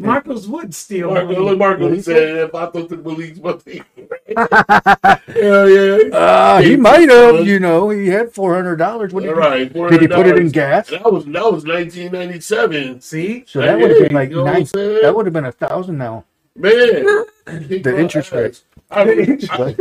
Marcos 0.00 0.48
would 0.48 0.74
steal. 0.74 1.10
Marco, 1.10 1.26
money. 1.26 1.38
look, 1.38 1.58
Marco 1.58 2.00
said, 2.00 2.38
if 2.38 2.54
I 2.54 2.66
thought 2.66 2.88
the 2.88 2.96
police 2.96 3.38
must 3.38 3.64
be. 3.64 3.82
Hell 4.36 5.68
yeah. 5.68 6.16
Uh, 6.16 6.60
he 6.62 6.76
might 6.76 7.08
have, 7.10 7.46
you 7.46 7.60
know, 7.60 7.90
he 7.90 8.08
had 8.08 8.32
four 8.32 8.54
hundred 8.54 8.76
dollars. 8.76 9.12
What 9.12 9.24
All 9.28 9.34
did, 9.34 9.38
right. 9.38 9.72
did 9.90 10.00
he 10.00 10.08
put 10.08 10.26
it 10.26 10.38
in 10.38 10.48
gas? 10.48 10.88
That 10.88 11.12
was 11.12 11.24
that 11.26 11.44
was 11.44 11.64
1997. 11.64 13.00
See, 13.00 13.44
So 13.46 13.60
that 13.60 13.78
would 13.78 13.90
have 13.90 14.00
been 14.00 14.14
like 14.14 14.30
You 14.30 14.36
know 14.36 14.44
nine. 14.44 14.64
That 14.72 15.12
would 15.14 15.26
have 15.26 15.32
been 15.32 15.44
a 15.44 15.52
thousand 15.52 15.98
now. 15.98 16.24
Man, 16.56 16.76
The 17.46 17.94
interest 17.98 18.32
rate. 18.32 18.62
I, 18.90 19.02
I, 19.02 19.04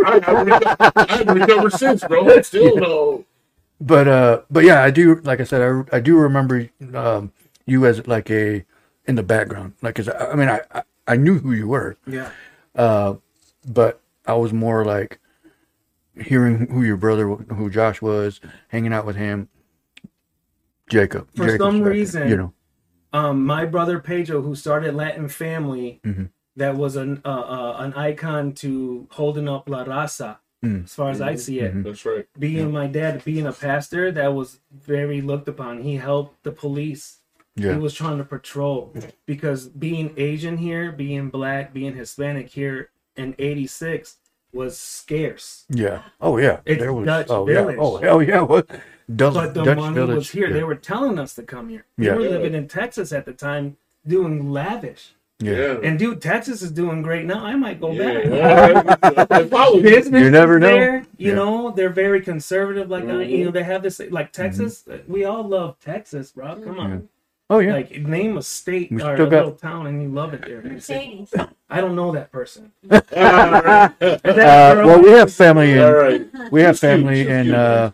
I, 0.05 0.19
haven't 0.23 0.63
I 0.79 1.05
haven't 1.07 1.39
recovered 1.39 1.73
since, 1.73 2.03
bro. 2.03 2.29
I 2.37 2.41
Still 2.41 2.75
no. 2.77 3.25
But 3.81 4.07
uh, 4.07 4.41
but 4.51 4.65
yeah, 4.65 4.83
I 4.83 4.91
do. 4.91 5.15
Like 5.23 5.39
I 5.39 5.45
said, 5.45 5.61
I, 5.61 5.97
I 5.97 5.99
do 5.99 6.17
remember 6.17 6.69
um, 6.93 7.31
you 7.65 7.85
as 7.85 8.05
like 8.05 8.29
a 8.29 8.65
in 9.09 9.15
the 9.15 9.23
background. 9.23 9.73
Like, 9.81 9.95
'cause 9.95 10.07
I, 10.07 10.31
I 10.31 10.35
mean, 10.35 10.47
I, 10.49 10.61
I 10.73 10.83
I 11.07 11.15
knew 11.17 11.39
who 11.39 11.51
you 11.53 11.67
were, 11.67 11.97
yeah. 12.05 12.29
uh, 12.75 13.15
but 13.67 13.99
I 14.27 14.35
was 14.35 14.53
more 14.53 14.85
like 14.85 15.19
hearing 16.21 16.67
who 16.69 16.83
your 16.83 16.97
brother, 16.97 17.27
who 17.27 17.69
Josh 17.71 17.99
was, 18.01 18.39
hanging 18.67 18.93
out 18.93 19.05
with 19.07 19.15
him. 19.15 19.49
Jacob. 20.89 21.27
For 21.35 21.45
Jacob's 21.45 21.63
some 21.63 21.75
back 21.79 21.83
there, 21.83 21.91
reason- 21.93 22.29
you 22.29 22.37
know. 22.37 22.53
Um, 23.11 23.43
my 23.45 23.65
brother 23.65 23.97
Pedro, 23.99 24.41
who 24.43 24.53
started 24.53 24.93
Latin 24.93 25.27
Family, 25.29 25.99
Mhm. 26.05 26.29
that 26.57 26.75
was 26.75 26.95
an 26.95 27.21
uh, 27.25 27.29
uh, 27.29 27.75
an 27.79 27.93
icon 27.95 28.53
to 28.53 29.07
holding 29.11 29.47
up 29.49 29.67
La 29.67 29.83
Raza, 29.83 30.37
Mm. 30.63 30.83
as 30.83 30.93
far 30.93 31.09
as 31.09 31.21
I 31.21 31.33
see 31.35 31.59
it. 31.59 31.73
Mhm. 31.73 31.83
That's 31.85 32.05
right. 32.05 32.27
Being 32.37 32.71
my 32.71 32.85
dad, 32.85 33.23
being 33.25 33.47
a 33.47 33.53
pastor, 33.53 34.11
that 34.11 34.33
was 34.35 34.59
very 34.71 35.21
looked 35.21 35.47
upon. 35.47 35.81
He 35.81 35.95
helped 35.95 36.43
the 36.43 36.51
police. 36.51 37.18
Yeah. 37.59 37.73
He 37.73 37.79
was 37.79 37.93
trying 37.93 38.17
to 38.19 38.23
patrol 38.23 38.93
because 39.25 39.67
being 39.67 40.13
Asian 40.17 40.57
here, 40.57 40.91
being 40.91 41.29
black, 41.29 41.73
being 41.73 41.95
Hispanic 41.95 42.49
here 42.49 42.89
in 43.15 43.35
'86, 43.37 44.17
was 44.53 44.77
scarce. 44.77 45.65
Yeah. 45.69 46.03
Oh 46.21 46.37
yeah. 46.37 46.61
It's 46.65 46.79
there 46.81 46.93
was. 46.93 47.05
Dutch 47.05 47.27
oh 47.29 47.45
Village. 47.45 47.75
yeah. 47.75 47.81
Oh 47.83 47.97
hell 47.97 48.21
yeah. 48.23 48.41
What? 48.51 48.67
Dutch, 49.13 49.33
But 49.33 49.53
the 49.55 49.63
Dutch 49.63 49.77
money 49.77 49.95
Village. 49.95 50.15
was 50.17 50.29
here. 50.31 50.47
Yeah. 50.47 50.53
They 50.53 50.63
were 50.63 50.75
telling 50.75 51.17
us 51.19 51.33
to 51.35 51.43
come 51.43 51.69
here. 51.69 51.85
Yeah. 51.97 52.15
We 52.15 52.23
were 52.27 52.29
living 52.29 52.53
in 52.53 52.67
Texas 52.67 53.11
at 53.11 53.25
the 53.25 53.33
time, 53.33 53.77
doing 54.07 54.51
lavish. 54.51 55.13
yeah. 55.39 55.53
Yeah. 55.53 55.77
And 55.83 55.97
dude, 55.97 56.21
Texas 56.21 56.61
is 56.61 56.71
doing 56.71 57.01
great 57.01 57.25
now. 57.25 57.43
I 57.43 57.55
might 57.55 57.79
go 57.81 57.91
Yeah. 57.91 58.79
back. 58.79 59.41
You. 59.41 59.81
Business 59.81 60.21
You 60.23 60.29
never 60.31 60.59
know. 60.59 60.67
there. 60.67 60.95
You 60.97 61.05
Yeah. 61.17 61.27
Mm-hmm. 61.29 61.35
know, 61.37 61.71
they're 61.71 61.89
very 62.05 62.21
conservative. 62.21 62.89
Like 62.89 63.05
uh, 63.05 63.07
Mhm. 63.07 63.29
you 63.29 63.45
know, 63.45 63.51
they 63.51 63.63
have 63.63 63.81
this 63.83 63.99
like 64.11 64.31
Texas. 64.31 64.87
We 65.07 65.25
all 65.25 65.43
love 65.43 65.79
Texas, 65.79 66.31
bro. 66.31 66.55
Come 66.63 66.79
on. 66.79 67.09
Oh 67.51 67.59
yeah. 67.59 67.73
Like 67.73 68.01
name 68.01 68.37
a 68.37 68.41
state 68.43 68.91
We 68.91 69.01
or 69.01 69.13
a 69.15 69.17
got- 69.17 69.29
little 69.31 69.51
town 69.53 69.87
and 69.87 70.01
you 70.01 70.09
love 70.09 70.33
it 70.33 70.41
there. 70.45 70.61
You 70.65 70.79
say, 70.79 71.19
Mercedes. 71.19 71.33
I 71.69 71.81
don't 71.81 71.95
know 71.95 72.11
that 72.11 72.31
person. 72.31 72.71
All 72.91 72.99
right. 73.11 73.91
Is 74.01 74.21
that 74.21 74.77
Uh, 74.77 74.85
well, 74.85 75.01
we 75.01 75.09
have 75.11 75.33
family 75.33 75.79
All 75.79 75.87
in 75.87 75.93
right. 76.31 76.51
we 76.51 76.61
have 76.61 76.77
family 76.79 77.27
in 77.27 77.53
uh 77.53 77.91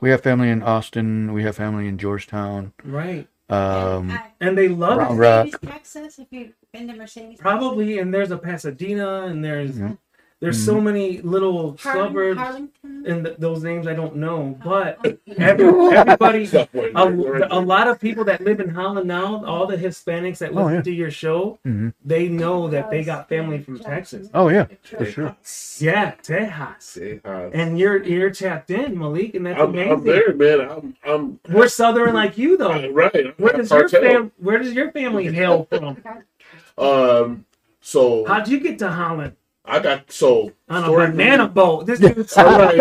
we 0.00 0.10
have 0.10 0.22
family 0.22 0.50
in 0.50 0.62
Austin. 0.62 1.32
We 1.32 1.42
have 1.44 1.56
family 1.56 1.86
in 1.88 1.98
Georgetown. 1.98 2.72
right. 2.84 3.26
Um, 3.50 4.10
Uh, 4.10 4.18
And 4.40 4.56
they 4.58 4.68
love 4.68 4.98
Round. 4.98 5.18
Rock. 5.18 5.46
Mercedes, 5.46 5.70
Texas. 5.70 6.18
If 6.18 6.26
you've 6.30 6.52
been 6.72 6.86
to 6.88 6.94
Mercedes, 6.94 7.38
Probably, 7.40 7.98
and 7.98 8.12
there's 8.12 8.30
a 8.30 8.36
Pasadena, 8.36 9.22
and 9.24 9.42
there's 9.42 9.78
Yeah. 9.78 9.92
There's 10.40 10.64
so 10.64 10.80
many 10.80 11.20
little 11.22 11.76
Harlan, 11.80 12.06
suburbs, 12.08 12.38
Harlington. 12.38 13.04
and 13.06 13.24
th- 13.24 13.36
those 13.38 13.64
names 13.64 13.88
I 13.88 13.94
don't 13.94 14.16
know. 14.16 14.56
Oh, 14.64 14.64
But 14.64 15.18
every, 15.36 15.66
everybody, 15.96 16.44
a, 16.52 17.48
a 17.50 17.60
lot 17.60 17.88
of 17.88 17.98
people 18.00 18.24
that 18.26 18.40
live 18.42 18.60
in 18.60 18.68
Holland 18.68 19.08
now, 19.08 19.44
all 19.44 19.66
the 19.66 19.76
Hispanics 19.76 20.38
that 20.38 20.52
Oh, 20.52 20.62
listen 20.62 20.74
yeah. 20.76 20.82
to 20.82 20.92
your 20.92 21.10
show, 21.10 21.58
mhm. 21.66 21.92
they 22.04 22.28
know 22.28 22.68
that 22.68 22.88
they 22.88 23.02
got 23.02 23.28
family 23.28 23.58
from 23.60 23.80
Texas. 23.80 24.28
Oh 24.32 24.48
yeah, 24.48 24.66
for 24.82 25.04
sure. 25.06 25.36
Yeah, 25.80 26.14
Tejas. 26.22 26.82
Say. 26.82 27.20
And 27.24 27.78
you're 27.78 28.02
you're 28.04 28.30
tapped 28.30 28.70
in, 28.70 28.96
Malik, 28.98 29.34
and 29.34 29.44
that's 29.46 29.60
I'm, 29.60 29.70
amazing. 29.70 29.92
I'm 29.92 30.04
there, 30.04 30.34
man. 30.34 30.60
I'm, 30.70 30.96
I'm 31.04 31.40
We're 31.48 31.68
southern 31.68 32.14
like 32.14 32.38
you 32.38 32.56
though. 32.56 32.70
I'm 32.72 32.94
right. 32.94 33.38
Where 33.40 33.54
I'm 33.54 33.58
does 33.60 33.70
your 33.72 33.88
fam 33.88 34.30
Where 34.38 34.58
does 34.58 34.72
your 34.72 34.92
family 34.92 35.32
hail 35.32 35.66
from? 35.68 36.02
Um. 36.78 37.44
So 37.80 38.24
How'd 38.26 38.46
you 38.48 38.60
get 38.60 38.78
to 38.80 38.88
Holland 38.90 39.34
I 39.68 39.78
got 39.80 40.10
so 40.10 40.50
on 40.68 40.82
a 40.82 40.86
story- 40.86 41.10
banana 41.10 41.46
boat? 41.48 41.86
This 41.86 42.00
dude's 42.00 42.32
All 42.38 42.58
right. 42.58 42.78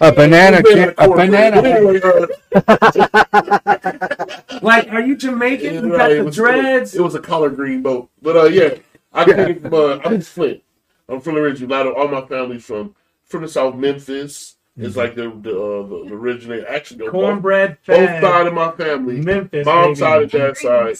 A 0.00 0.12
banana, 0.12 0.62
Been 0.62 0.94
can, 0.94 0.94
like 0.96 0.98
a 0.98 1.08
banana. 1.08 1.60
Uh, 2.56 4.50
like, 4.62 4.88
are 4.92 5.00
you 5.00 5.16
Jamaican? 5.16 5.74
You 5.74 5.88
got 5.90 5.96
right, 5.98 6.12
it 6.12 6.16
the 6.18 6.24
was- 6.24 6.34
dreads. 6.36 6.94
It 6.94 7.00
was 7.02 7.14
a 7.14 7.20
collard 7.20 7.56
green 7.56 7.82
boat, 7.82 8.10
but 8.20 8.36
uh, 8.36 8.44
yeah, 8.44 8.74
I 9.12 9.24
came 9.24 9.60
from. 9.60 9.74
Uh, 9.74 9.98
I'm 10.04 10.20
Flint. 10.20 10.62
I'm 11.08 11.20
from 11.20 11.34
the 11.34 11.40
original. 11.40 11.70
A 11.70 11.72
lot 11.76 11.86
of 11.86 11.94
all 11.94 12.08
my 12.08 12.26
family's 12.26 12.64
from 12.64 12.94
from 13.24 13.42
the 13.42 13.48
South. 13.48 13.74
Memphis 13.76 14.56
It's 14.76 14.96
like 14.96 15.14
the 15.14 15.30
the, 15.30 15.50
uh, 15.50 15.82
the, 15.86 16.04
the 16.08 16.14
original. 16.14 16.64
Actually, 16.68 16.98
no, 16.98 17.04
both, 17.06 17.12
Cornbread 17.22 17.78
both 17.86 17.96
fed. 17.96 18.22
sides 18.22 18.48
of 18.48 18.54
my 18.54 18.70
family, 18.72 19.20
Memphis. 19.20 19.64
mom's 19.66 19.98
baby. 20.00 20.10
side 20.10 20.22
and 20.22 20.30
dad's 20.30 20.60
side, 20.60 20.96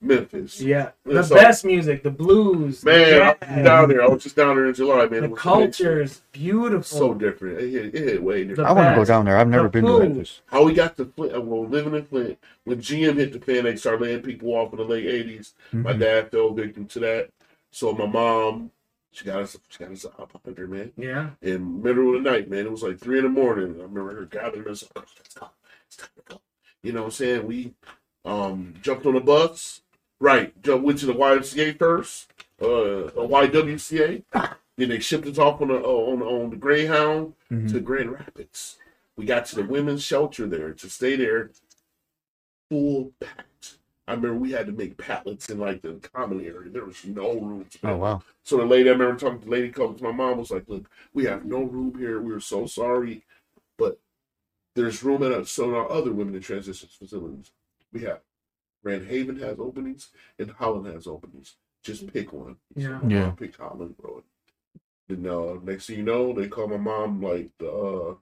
Memphis. 0.00 0.60
Yeah, 0.60 0.90
the 1.04 1.22
so- 1.24 1.34
best 1.34 1.64
music, 1.64 2.02
the 2.04 2.10
blues, 2.10 2.84
Man, 2.84 3.20
I 3.20 3.28
was 3.30 3.36
jazz, 3.40 3.64
down 3.64 3.88
there. 3.88 4.02
I 4.02 4.06
was 4.06 4.22
just 4.22 4.36
down 4.36 4.54
there 4.54 4.66
in 4.66 4.74
July, 4.74 5.06
man. 5.06 5.08
the 5.10 5.24
It 5.24 5.30
was 5.32 5.40
culture's 5.40 6.22
beautiful. 6.30 6.84
so 6.98 7.14
different. 7.14 7.58
It 7.60 7.70
hit, 7.70 7.94
it 7.94 8.08
hit 8.08 8.22
way 8.22 8.44
different. 8.44 8.58
The 8.58 8.68
I 8.68 8.72
want 8.72 8.90
to 8.90 8.94
go 9.00 9.04
down 9.04 9.24
there. 9.24 9.36
I've 9.36 9.48
never 9.48 9.64
The 9.64 9.70
been 9.70 9.84
to. 9.86 9.98
Memphis. 9.98 10.40
How 10.46 10.62
we 10.62 10.72
got 10.74 10.96
to 10.98 11.04
Flint, 11.06 11.34
uh, 11.34 11.40
well, 11.40 11.66
living 11.66 11.94
in 11.96 12.04
Flint, 12.04 12.38
when 12.64 12.78
GM 12.80 13.16
hit 13.16 13.32
the 13.32 13.40
fan, 13.40 13.64
they 13.64 13.74
started 13.74 14.02
laying 14.02 14.22
people 14.22 14.50
off 14.54 14.72
in 14.72 14.78
the 14.78 14.84
late 14.84 15.06
80s. 15.06 15.54
My 15.72 15.92
Mhm. 15.94 15.98
dad 15.98 16.30
fell 16.30 16.52
victim 16.52 16.86
to 16.86 17.00
that. 17.00 17.30
So 17.72 17.92
my 17.92 18.06
mom, 18.06 18.70
she 19.10 19.24
got 19.24 19.42
us, 19.42 19.58
she 19.68 19.78
got 19.82 19.90
us 19.92 20.04
up 20.04 20.40
under, 20.46 20.68
man. 20.68 20.92
yeah, 20.96 21.30
In 21.42 21.82
middle 21.82 22.14
of 22.16 22.22
the 22.22 22.30
night, 22.30 22.48
man. 22.48 22.66
It 22.66 22.70
was 22.70 22.84
like 22.84 22.98
three 23.00 23.18
in 23.18 23.24
the 23.24 23.30
morning. 23.30 23.74
I 23.80 23.82
remember 23.82 24.14
her 24.14 24.26
gathering 24.26 24.68
us, 24.68 24.84
"Oh, 24.94 25.00
let's 25.18 25.34
go, 25.34 25.48
it's 25.88 25.96
time 25.96 26.08
to 26.16 26.22
go. 26.34 26.40
You 26.84 26.92
know 26.92 27.00
what 27.00 27.06
I'm 27.06 27.10
saying? 27.12 27.46
We 27.48 27.74
um 28.24 28.74
jumped 28.80 29.06
on 29.06 29.16
a 29.16 29.20
bus, 29.20 29.80
right? 30.20 30.52
Went 30.66 30.98
to 31.00 31.06
the 31.06 31.14
YMCA 31.14 31.78
first, 31.78 32.30
uh, 32.62 32.66
a 32.66 33.26
YWCA. 33.28 34.22
then 34.76 34.88
they 34.90 34.98
shipped 35.00 35.26
us 35.26 35.38
off 35.38 35.60
on 35.60 35.68
the 35.68 35.74
uh, 35.74 35.78
on, 35.80 36.22
on 36.22 36.50
the 36.50 36.56
Greyhound 36.56 37.34
Mhm. 37.50 37.70
to 37.72 37.80
Grand 37.80 38.12
Rapids. 38.12 38.78
We 39.16 39.24
got 39.24 39.46
to 39.46 39.56
the 39.56 39.64
women's 39.64 40.02
shelter 40.04 40.46
there 40.46 40.72
to 40.72 40.88
stay 40.90 41.16
there, 41.16 41.50
full 42.70 43.12
packed. 43.20 43.78
I 44.06 44.12
remember 44.14 44.38
we 44.38 44.52
had 44.52 44.66
to 44.66 44.72
make 44.72 44.96
pallets 44.96 45.50
in 45.50 45.58
like 45.58 45.82
the 45.82 45.94
common 46.14 46.40
area. 46.44 46.70
There 46.70 46.84
was 46.84 47.04
no 47.04 47.32
room. 47.34 47.66
To 47.70 47.78
Oh 47.90 47.96
wow. 47.96 48.22
So 48.44 48.56
the 48.56 48.64
lady, 48.64 48.88
I 48.88 48.92
remember 48.92 49.18
talking 49.18 49.40
to 49.40 49.44
the 49.44 49.50
lady, 49.50 49.70
called 49.70 49.98
to 49.98 50.04
my 50.04 50.12
mom, 50.12 50.38
was 50.38 50.50
like, 50.50 50.64
"Look, 50.68 50.88
we 51.12 51.24
have 51.24 51.44
no 51.44 51.62
room 51.62 51.98
here. 51.98 52.20
We're 52.20 52.40
so 52.40 52.66
sorry, 52.66 53.24
but 53.76 53.98
there's 54.74 55.02
room 55.02 55.22
at 55.24 55.46
some 55.48 55.70
of 55.70 55.74
our 55.74 55.90
other 55.90 56.12
women 56.12 56.34
in 56.36 56.40
transition 56.40 56.88
facilities. 56.96 57.50
We 57.92 58.02
have 58.02 58.20
Haven 58.96 59.38
has 59.40 59.58
openings 59.58 60.08
and 60.38 60.50
Holland 60.50 60.86
has 60.94 61.06
openings. 61.06 61.56
Just 61.82 62.12
pick 62.12 62.32
one." 62.32 62.56
Yeah. 62.74 62.98
My 63.02 63.08
Yeah. 63.08 63.20
mom 63.26 63.36
picked 63.36 63.56
Holland, 63.56 63.96
bro. 63.98 64.22
And 65.08 65.26
uh, 65.26 65.54
next 65.62 65.86
thing 65.86 65.98
you 65.98 66.02
know, 66.02 66.32
they 66.32 66.48
call 66.48 66.68
my 66.68 66.76
mom 66.76 67.22
like 67.22 67.50
the 67.58 67.70
uh, 67.70 68.14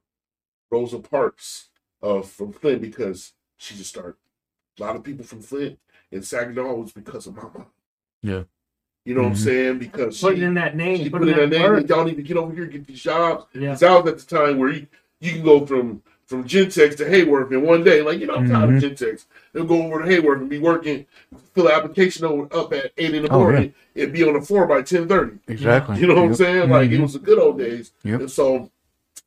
Rosa 0.71 0.99
Parks 0.99 1.69
uh, 2.03 2.23
from 2.23 2.53
Flint 2.53 2.81
because 2.81 3.33
she 3.57 3.75
just 3.77 3.91
started. 3.91 4.17
A 4.79 4.83
lot 4.83 4.97
of 4.97 5.03
people 5.03 5.25
from 5.25 5.41
Flint 5.43 5.79
and 6.13 6.25
Saginaw 6.25 6.75
was 6.75 6.93
because 6.93 7.27
of 7.27 7.35
my 7.35 7.43
mom. 7.43 7.67
Yeah. 8.23 8.43
You 9.05 9.15
know 9.15 9.23
what 9.23 9.29
I'm 9.29 9.35
Mhm. 9.35 9.39
saying? 9.39 9.79
Because 9.79 10.21
put 10.21 10.35
it 10.35 10.39
she, 10.39 10.45
in 10.45 10.55
that 10.55 10.77
name. 10.77 10.99
she 10.99 11.11
put, 11.11 11.21
put 11.21 11.29
in 11.29 11.35
in 11.35 11.35
her 11.41 11.47
that 11.47 11.81
name. 11.81 11.87
Y'all 11.87 12.05
need 12.05 12.17
to 12.17 12.23
get 12.23 12.37
over 12.37 12.53
here, 12.55 12.67
get 12.67 12.87
these 12.87 13.01
jobs. 13.01 13.47
Yeah, 13.55 13.61
Because 13.73 13.83
I 13.85 13.97
was 13.99 14.13
at 14.13 14.19
the 14.19 14.37
time 14.37 14.59
where 14.59 14.71
you, 14.71 14.87
you 15.21 15.33
can 15.33 15.43
go 15.45 15.65
from 15.65 16.03
from 16.27 16.45
Gentex 16.45 16.97
to 16.97 17.05
Haworth 17.09 17.53
in 17.53 17.63
one 17.63 17.85
day. 17.85 18.03
Like, 18.03 18.19
you 18.19 18.27
know, 18.27 18.35
I'm 18.35 18.49
tired 18.51 18.75
of 18.77 18.83
Gentex. 18.83 19.27
They'll 19.53 19.65
go 19.65 19.83
over 19.83 20.03
to 20.03 20.09
Haworth 20.09 20.41
and 20.41 20.51
be 20.51 20.59
working, 20.59 21.07
fill 21.55 21.71
application 21.71 22.25
over, 22.25 22.49
up 22.57 22.73
at 22.73 22.93
8 22.99 23.15
in 23.15 23.23
the 23.23 23.29
Oh, 23.31 23.39
yeah. 23.39 23.43
morning 23.45 23.75
and 23.95 24.13
be 24.13 24.25
on 24.25 24.35
the 24.35 24.41
floor 24.41 24.67
by 24.67 24.83
10.30. 24.83 25.39
Exactly. 25.47 25.99
You 26.01 26.09
know 26.09 26.15
what 26.15 26.23
I'm 26.25 26.29
Yep. 26.31 26.37
saying? 26.37 26.71
Like, 26.71 26.91
it 26.91 26.99
Mhm. 26.99 27.03
was 27.03 27.13
the 27.15 27.21
good 27.21 27.39
old 27.39 27.59
days. 27.59 27.93
Yep. 28.03 28.21
And 28.21 28.31
so 28.31 28.71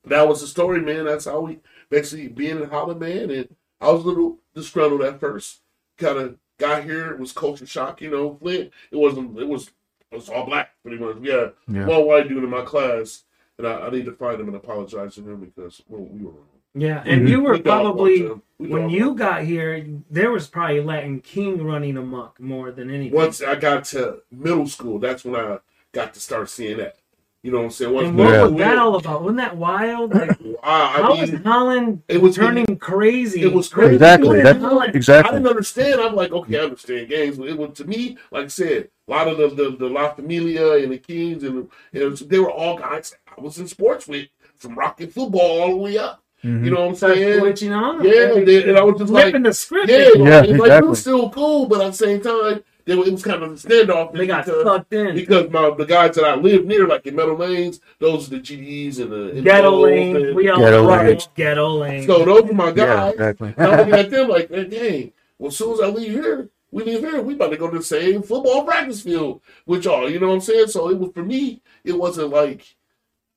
that 0.06 0.28
was 0.28 0.42
the 0.42 0.48
story, 0.48 0.82
man. 0.82 1.06
That's 1.06 1.26
how 1.26 1.40
we 1.42 1.60
basically 1.90 2.28
being 2.28 2.62
in 2.62 2.70
Holland, 2.70 3.00
man. 3.00 3.30
And 3.32 3.56
I 3.80 3.92
was 3.92 4.04
a 4.04 4.08
little 4.08 4.38
disgruntled 4.54 5.02
at 5.02 5.20
first. 5.22 5.60
Kind 5.98 6.18
of 6.20 6.36
got 6.58 6.84
here, 6.84 7.12
it 7.12 7.20
was 7.20 7.32
culture 7.32 7.66
shock, 7.66 8.02
you 8.02 8.12
know. 8.12 8.36
Flint, 8.42 8.72
it 8.92 8.98
wasn't, 8.98 9.40
it 9.40 9.48
was, 9.48 9.72
it 10.12 10.16
was 10.16 10.28
all 10.28 10.46
black 10.46 10.72
pretty 10.84 10.98
much. 10.98 11.16
We 11.16 11.30
had 11.30 11.54
Yeah. 11.70 11.88
one 11.88 12.06
white 12.06 12.28
dude 12.28 12.44
in 12.44 12.50
my 12.50 12.64
class, 12.64 13.24
and 13.58 13.66
I, 13.66 13.88
I 13.88 13.90
need 13.90 14.06
to 14.06 14.12
find 14.12 14.40
him 14.42 14.48
and 14.48 14.58
apologize 14.58 15.16
to 15.16 15.22
him 15.22 15.38
because 15.40 15.82
well, 15.88 16.02
we 16.02 16.26
were 16.26 16.32
wrong. 16.32 16.46
Yeah. 16.82 17.04
And 17.06 17.24
Mhm. 17.28 17.30
you 17.30 17.42
were 17.42 17.54
We 17.54 17.62
probably. 17.62 18.22
We 18.58 18.68
when 18.68 18.90
you 18.90 19.14
got 19.16 19.44
here, 19.44 19.86
there 20.12 20.32
was 20.32 20.48
probably 20.48 20.82
Latin 20.82 21.22
King 21.22 21.64
running 21.64 21.96
amok 21.96 22.40
more 22.42 22.72
than 22.72 22.90
him. 22.90 22.96
anything. 22.96 23.16
once 23.16 23.42
I 23.42 23.56
got 23.56 23.86
to 23.86 24.18
middle 24.32 24.68
school, 24.68 25.00
that's 25.00 25.24
when 25.24 25.36
I 25.36 25.60
got 25.94 26.14
to 26.16 26.20
start 26.20 26.50
seeing 26.50 26.78
that. 26.78 26.96
You 27.42 27.54
know 27.54 27.60
what 27.60 27.64
I'm 27.66 27.70
saying? 27.72 27.94
Once 27.94 28.08
and 28.10 28.18
what 28.18 28.34
Yeah. 28.34 28.44
was 28.44 28.54
that 28.58 28.78
all 28.78 28.96
about? 28.98 29.22
Wasn't 29.22 29.38
that 29.38 29.56
wild? 29.56 30.14
Like, 30.14 30.32
I, 30.64 30.88
how 30.88 31.14
I 31.14 31.22
was 31.22 31.32
mean, 31.32 31.42
Holland 31.44 32.02
it 32.10 32.22
was 32.22 32.36
turning 32.36 32.66
crazy? 32.76 33.44
It 33.44 33.54
was 33.54 33.70
crazy. 33.70 33.94
Exactly. 33.94 34.40
It 34.40 34.44
That's 34.44 34.60
was 34.60 34.72
Holland. 34.74 34.90
I 35.10 35.22
didn't 35.32 35.48
understand. 35.48 36.02
I'm 36.02 36.16
like, 36.16 36.34
okay, 36.34 36.60
I 36.60 36.64
understand 36.64 37.08
games, 37.08 37.38
but 37.38 37.48
it 37.48 37.58
was 37.58 37.78
to 37.78 37.86
me, 37.86 38.18
like 38.30 38.44
I 38.44 38.48
said, 38.50 38.90
a 39.08 39.12
lot 39.12 39.30
of 39.30 39.38
the 39.38 39.48
the, 39.70 39.78
the 39.78 39.88
La 39.88 40.14
Familia 40.14 40.74
and 40.84 40.92
the 40.92 40.98
Kings 40.98 41.44
and, 41.44 41.70
and 41.94 42.18
they 42.18 42.40
were 42.40 42.52
all 42.52 42.78
guys 42.78 43.16
I 43.38 43.40
was 43.40 43.58
in 43.58 43.68
sports 43.70 44.06
with, 44.06 44.28
from 44.58 44.76
rocking 44.76 45.08
football 45.08 45.62
all 45.62 45.70
the 45.70 45.78
way 45.78 45.98
up. 45.98 46.22
Mhm. 46.44 46.64
You 46.66 46.72
know 46.72 46.80
what 46.82 46.90
I'm 46.90 46.96
Started 46.96 47.16
saying? 47.18 47.40
switching 47.40 47.74
on. 47.74 48.04
Yeah, 48.04 48.34
and 48.36 48.48
then- 48.48 48.70
and 48.70 48.78
I 48.78 48.84
was 48.84 49.00
just 49.00 49.12
like, 49.12 49.24
flipping 49.26 49.44
the 49.44 49.54
script. 49.54 49.90
Yeah, 49.90 49.98
Yeah, 49.98 50.04
like, 50.04 50.14
it's 50.14 50.24
like 50.24 50.44
it 50.50 50.56
exactly. 50.56 50.90
was 50.90 51.00
still 51.00 51.30
cool, 51.32 51.66
but 51.68 51.82
at 51.82 51.92
the 51.92 51.98
same 51.98 52.22
time, 52.22 52.64
they 52.86 52.96
were, 52.96 53.06
it 53.06 53.12
was 53.12 53.22
kind 53.24 53.44
of 53.44 53.52
a 53.52 53.56
standoff. 53.56 54.14
They 54.14 54.26
got 54.26 54.46
because, 54.46 54.64
sucked 54.64 54.94
in. 54.94 55.16
because 55.16 55.50
my 55.52 55.70
the 55.78 55.86
guys 55.86 56.16
that 56.16 56.24
I 56.24 56.36
live 56.36 56.66
near, 56.66 56.88
like 56.88 57.06
in 57.06 57.16
Meadow 57.16 57.36
Lanes, 57.36 57.82
those 58.00 58.28
are 58.28 58.32
the 58.32 58.40
GDs 58.40 59.00
and 59.00 59.12
the 59.12 59.30
and 59.30 59.38
the 59.40 59.42
Ghetto 59.42 59.76
O's 59.76 59.84
lane. 59.84 60.16
and- 60.16 60.36
We 60.36 60.50
all 60.50 60.60
Ghetto 60.60 60.84
love 60.84 61.06
lanes. 61.06 61.30
ghetto 61.36 61.68
lane. 61.70 62.08
So 62.08 62.24
those 62.26 62.50
are 62.50 62.54
my 62.54 62.68
Yeah, 62.70 62.74
guys. 62.74 63.14
exactly. 63.14 63.54
I'm 63.58 63.78
looking 63.78 63.94
at 63.94 64.10
them 64.12 64.30
like, 64.30 64.50
man, 64.50 64.70
dang. 64.70 65.12
Well, 65.38 65.50
as 65.50 65.58
soon 65.58 65.74
as 65.74 65.82
I 65.82 65.88
leave 65.88 66.12
here, 66.12 66.50
we 66.72 66.84
leave 66.84 67.00
here. 67.02 67.22
We 67.22 67.34
about 67.36 67.52
to 67.52 67.58
go 67.58 67.70
to 67.70 67.78
the 67.78 67.84
same 67.84 68.22
football 68.24 68.64
practice 68.64 69.02
field 69.02 69.42
with 69.66 69.84
y'all. 69.86 70.10
You 70.10 70.20
know 70.20 70.28
what 70.30 70.36
I'm 70.36 70.42
saying? 70.42 70.68
So 70.68 70.90
it 70.90 70.98
was 70.98 71.12
for 71.14 71.24
me. 71.24 71.62
It 71.84 71.98
wasn't 71.98 72.30
like 72.30 72.64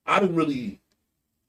I 0.06 0.20
didn't 0.20 0.36
really. 0.36 0.80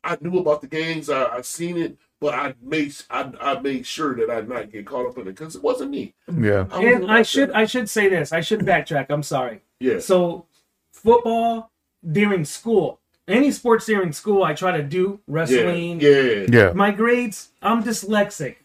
I 0.04 0.18
knew 0.22 0.38
about 0.40 0.62
the 0.62 0.68
gangs. 0.68 1.10
I, 1.10 1.26
I 1.38 1.42
seen 1.42 1.78
it, 1.78 1.98
but 2.20 2.34
I 2.34 2.54
made 2.62 2.94
I, 3.10 3.32
I 3.40 3.60
made 3.60 3.86
sure 3.86 4.16
that 4.16 4.30
I 4.30 4.42
not 4.42 4.72
get 4.72 4.86
caught 4.86 5.08
up 5.08 5.18
in 5.18 5.24
it 5.28 5.36
because 5.36 5.56
it 5.56 5.64
wasn't 5.64 5.92
me. 5.92 6.14
yeah. 6.32 6.66
I 6.72 6.84
and 6.86 7.12
I 7.12 7.22
should 7.24 7.50
that. 7.50 7.56
I 7.56 7.66
should 7.66 7.90
say 7.90 8.10
this. 8.10 8.32
I 8.34 8.42
should 8.42 8.62
backtrack. 8.62 9.08
I'm 9.10 9.24
sorry. 9.24 9.62
Yeah. 9.80 10.00
So 10.00 10.46
football 10.92 11.72
during 12.12 12.46
school, 12.46 13.00
any 13.28 13.52
sports 13.52 13.86
during 13.86 14.12
school, 14.12 14.44
I 14.44 14.54
try 14.54 14.76
to 14.76 14.84
do 14.84 15.20
Yeah. 15.28 15.34
wrestling. 15.34 16.00
Yeah. 16.02 16.46
Yeah. 16.50 16.74
My 16.74 16.92
grades, 16.92 17.50
I'm 17.62 17.84
dyslexic. 17.84 18.58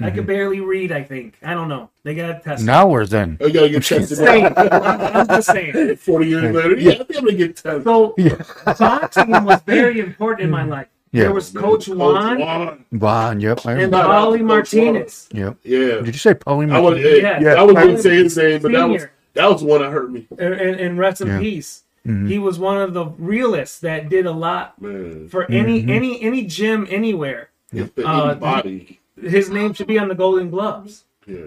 I 0.00 0.10
could 0.10 0.26
barely 0.26 0.60
read. 0.60 0.92
I 0.92 1.02
think 1.02 1.34
I 1.42 1.54
don't 1.54 1.68
know. 1.68 1.90
They 2.04 2.14
got 2.14 2.42
tested. 2.44 2.66
Now 2.66 2.88
or 2.88 3.04
then? 3.06 3.36
I 3.40 3.50
gotta 3.50 3.68
get 3.68 3.82
tested. 3.84 4.16
Saying. 4.26 4.52
I'm 4.56 5.26
just 5.26 5.50
saying. 5.50 5.96
Forty 5.96 6.28
years 6.28 6.54
later, 6.54 6.76
yeah, 6.76 6.92
I 6.92 6.94
think 7.04 7.16
I'm 7.18 7.24
gonna 7.24 7.36
get 7.36 7.56
tested. 7.56 7.84
So 7.84 8.14
Yeah. 8.18 8.42
boxing 8.64 9.30
was 9.44 9.60
very 9.62 10.00
important 10.00 10.42
in 10.44 10.50
my 10.50 10.64
life. 10.64 10.86
Yeah. 11.10 11.22
There 11.24 11.32
was 11.32 11.50
Coach 11.50 11.88
Juan 11.88 12.38
Juan. 12.38 12.84
Vaughn, 12.92 13.40
yep. 13.40 13.60
I 13.64 13.72
and 13.72 13.80
remember. 13.80 13.96
Bob. 13.96 14.06
Polly 14.06 14.38
Coach 14.40 14.46
Martinez. 14.46 15.28
Yep. 15.32 15.56
Yeah, 15.64 15.78
Did 15.78 16.06
you 16.08 16.12
say 16.12 16.34
Paulie 16.34 16.70
I 16.70 16.78
was. 16.80 16.94
Martinez? 16.96 17.22
Yeah, 17.22 17.40
Yeah. 17.40 17.54
I 17.54 17.62
was 17.62 17.74
gonna 17.74 17.98
say 17.98 18.16
his 18.22 18.36
name, 18.36 18.60
but 18.62 18.72
that 18.72 18.84
was 18.88 19.06
that 19.34 19.50
was 19.50 19.62
one 19.64 19.80
that 19.82 19.90
hurt 19.90 20.10
me, 20.12 20.26
And, 20.38 20.54
and, 20.54 20.80
and 20.80 20.98
rest 20.98 21.20
in 21.22 21.28
Yeah. 21.28 21.38
peace. 21.40 21.82
Mhm. 22.06 22.28
He 22.28 22.38
was 22.38 22.58
one 22.58 22.80
of 22.80 22.94
the 22.94 23.06
realists 23.18 23.80
that 23.80 24.08
did 24.08 24.26
a 24.26 24.32
lot 24.32 24.80
man. 24.80 25.28
for 25.28 25.50
any 25.50 25.82
Mhm. 25.82 25.90
any 25.90 26.22
any 26.22 26.42
gym 26.44 26.86
anywhere. 26.90 27.48
If 27.72 27.94
the 27.94 28.06
Uh, 28.08 28.30
anybody, 28.30 28.97
His 29.22 29.50
name 29.50 29.72
should 29.72 29.86
be 29.86 29.98
on 29.98 30.08
the 30.08 30.14
Golden 30.14 30.50
Gloves. 30.50 31.04
yeah. 31.26 31.46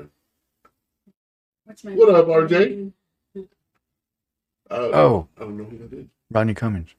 What's 1.66 1.84
my 1.84 1.92
What 1.94 2.14
up, 2.14 2.26
RJ? 2.28 2.92
Uh, 3.38 3.42
Oh, 4.70 5.28
I 5.38 5.42
don't 5.42 5.58
know 5.58 5.64
who 5.66 5.78
that 5.78 5.94
is. 5.94 6.06
Rodney 6.32 6.54
Cummings. 6.54 6.90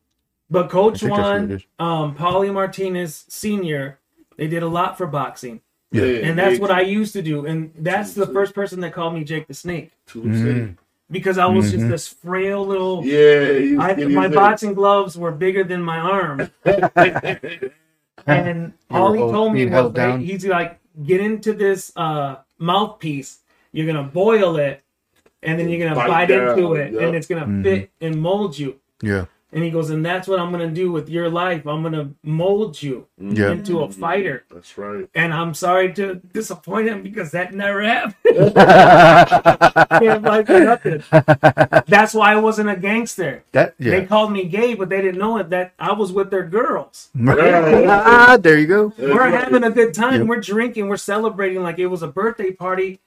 But 0.51 0.69
Coach 0.69 1.01
think 1.01 1.15
that's 1.15 1.21
who 1.23 1.35
it 1.35 1.41
Juan, 1.41 1.51
is. 1.53 1.63
um, 1.79 2.15
Polly 2.15 2.51
Martinez 2.51 3.25
Senior, 3.29 3.99
they 4.37 4.47
did 4.47 4.63
a 4.63 4.69
lot 4.69 4.99
for 4.99 5.07
boxing, 5.07 5.61
Yeah. 5.91 6.05
and 6.05 6.39
that's 6.39 6.59
what 6.61 6.71
I 6.71 6.83
used 6.83 7.13
to 7.15 7.23
do. 7.23 7.47
And 7.47 7.73
that's 7.79 8.13
the 8.15 8.27
first 8.27 8.55
person 8.55 8.81
that 8.81 8.93
called 8.93 9.15
me 9.15 9.25
Jake 9.25 9.47
the 9.47 9.55
Snake 9.55 9.93
Tulip 10.07 10.35
City. 10.35 10.61
Mm. 10.61 10.77
because 11.11 11.37
I 11.37 11.45
was 11.47 11.71
just 11.71 11.85
Mhm. 11.85 11.91
this 11.91 12.09
frail 12.09 12.65
little. 12.67 13.05
Yeah, 13.05 13.83
I, 13.83 13.95
my 14.07 14.29
boxing 14.29 14.73
gloves 14.75 15.17
were 15.19 15.33
bigger 15.33 15.63
than 15.65 15.83
my 15.83 15.99
arm, 15.99 16.51
and 18.27 18.73
You 18.91 18.97
all 18.97 19.13
he 19.13 19.19
told 19.21 19.53
me 19.53 19.59
being 19.61 19.71
was 19.71 19.75
held 19.81 19.95
that 19.95 20.07
down? 20.07 20.21
he's 20.21 20.45
like, 20.47 20.79
get 21.05 21.21
into 21.21 21.53
this 21.55 21.93
uh, 21.97 22.37
mouthpiece. 22.59 23.39
You're 23.73 23.87
gonna 23.87 24.03
boil 24.09 24.57
it, 24.57 24.83
and 25.43 25.59
then 25.59 25.69
you're 25.69 25.79
gonna 25.89 25.95
Bite 25.97 26.09
bite, 26.09 26.31
into 26.31 26.75
it, 26.75 26.93
yep. 26.93 27.03
and 27.03 27.17
it's 27.17 27.27
gonna 27.27 27.47
Mhm. 27.47 27.63
fit 27.63 27.91
and 28.01 28.21
mold 28.21 28.59
you. 28.59 28.77
Yeah. 29.03 29.25
And 29.55 29.63
he 29.63 29.71
goes, 29.71 29.91
and 29.91 30.05
that's 30.05 30.27
what 30.27 30.41
I'm 30.41 30.51
gonna 30.51 30.71
do 30.71 30.91
with 30.91 31.11
your 31.11 31.29
life. 31.29 31.67
I'm 31.67 31.83
gonna 31.83 32.11
mold 32.23 32.81
you 32.83 33.07
Yeah. 33.19 33.51
into 33.53 33.81
a 33.81 33.91
fighter. 33.91 34.45
That's 34.51 34.79
right. 34.79 35.07
And 35.15 35.35
I'm 35.35 35.53
sorry 35.53 35.93
to 35.95 36.15
disappoint 36.33 36.89
him 36.89 37.03
because 37.03 37.33
that 37.33 37.53
never 37.53 37.83
happened. 37.83 38.15
Can't 38.55 40.25
fight 40.25 40.47
for 40.47 40.61
nothing. 40.61 41.03
That's 41.87 42.15
why 42.15 42.33
I 42.33 42.37
wasn't 42.37 42.71
a 42.71 42.77
gangster. 42.77 43.45
that 43.53 43.75
They 43.79 44.07
called 44.07 44.33
me 44.33 44.45
gay, 44.45 44.75
but 44.75 44.89
they 44.89 45.03
didn't 45.03 45.19
know 45.19 45.37
it 45.37 45.51
that 45.51 45.75
I 45.79 45.93
was 45.93 46.13
with 46.13 46.31
their 46.31 46.45
girls. 46.45 47.11
ah, 47.29 48.39
there 48.41 48.59
you 48.59 48.67
go. 48.67 48.93
We're 48.99 49.29
having 49.31 49.65
a 49.65 49.71
good 49.71 49.93
time. 49.93 50.21
Yep. 50.21 50.27
We're 50.29 50.41
drinking. 50.41 50.89
We're 50.89 50.97
celebrating 50.97 51.63
like 51.63 51.79
it 51.79 51.87
was 51.89 52.03
a 52.03 52.09
birthday 52.09 52.53
party. 52.53 53.01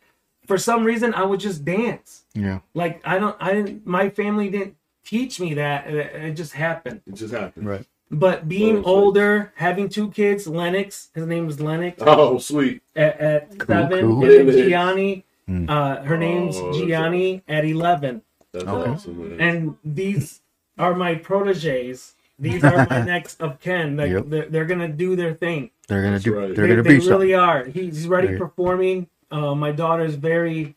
For 0.45 0.59
some 0.59 0.83
reason, 0.83 1.13
I 1.15 1.23
would 1.23 1.39
just 1.39 1.65
dance. 1.65 2.23
Yeah. 2.35 2.59
Like 2.75 3.01
I 3.03 3.17
don't, 3.17 3.35
I 3.39 3.53
didn't. 3.53 3.87
My 3.87 4.09
family 4.09 4.49
didn't 4.49 4.75
teach 5.05 5.39
me 5.39 5.53
that. 5.53 5.87
It, 5.87 6.15
it 6.15 6.31
just 6.33 6.53
happened. 6.53 7.01
It 7.07 7.13
just 7.15 7.33
happened. 7.33 7.67
Right. 7.67 7.85
But 8.11 8.47
being 8.47 8.75
Well, 8.75 8.83
sweet. 8.83 8.91
older, 8.91 9.53
having 9.55 9.89
two 9.89 10.11
kids, 10.11 10.47
Lennox, 10.47 11.09
his 11.15 11.25
name 11.25 11.47
was 11.47 11.59
Lennox, 11.59 12.01
Oh, 12.05 12.37
sweet. 12.37 12.81
at, 12.95 13.19
at 13.19 13.57
Cool, 13.57 13.67
seven, 13.67 13.99
cool. 14.01 14.23
and 14.23 14.49
then 14.49 14.69
Gianni, 14.69 15.25
Mm. 15.49 15.69
uh, 15.69 16.01
her 16.03 16.17
name's 16.17 16.57
Oh, 16.57 16.71
that's 16.73 16.85
Gianni 16.85 17.43
at 17.47 17.65
eleven. 17.65 18.23
That's 18.51 18.65
Okay. 18.65 18.91
awesome. 18.91 19.37
And 19.39 19.75
these 19.83 20.41
are 20.79 20.95
my 20.95 21.15
proteges. 21.15 22.15
These 22.39 22.63
are 22.63 22.87
my 22.89 23.01
next 23.05 23.39
of 23.41 23.59
kin. 23.59 23.95
Like, 23.97 24.09
Yep. 24.11 24.23
they're, 24.27 24.49
they're 24.49 24.65
gonna 24.65 24.87
do 24.87 25.15
their 25.15 25.33
thing. 25.35 25.69
They're 25.87 26.01
gonna 26.01 26.13
That's 26.13 26.23
do. 26.23 26.33
right. 26.35 26.55
They're 26.55 26.65
they 26.67 26.75
gonna 26.75 26.83
they 26.83 26.97
be 26.99 27.07
really 27.07 27.31
something. 27.31 27.35
are. 27.35 27.63
He's 27.65 28.07
already 28.07 28.27
They're- 28.29 28.39
performing. 28.39 29.07
Uh, 29.31 29.53
my 29.55 29.71
daughter's 29.71 30.15
very. 30.15 30.75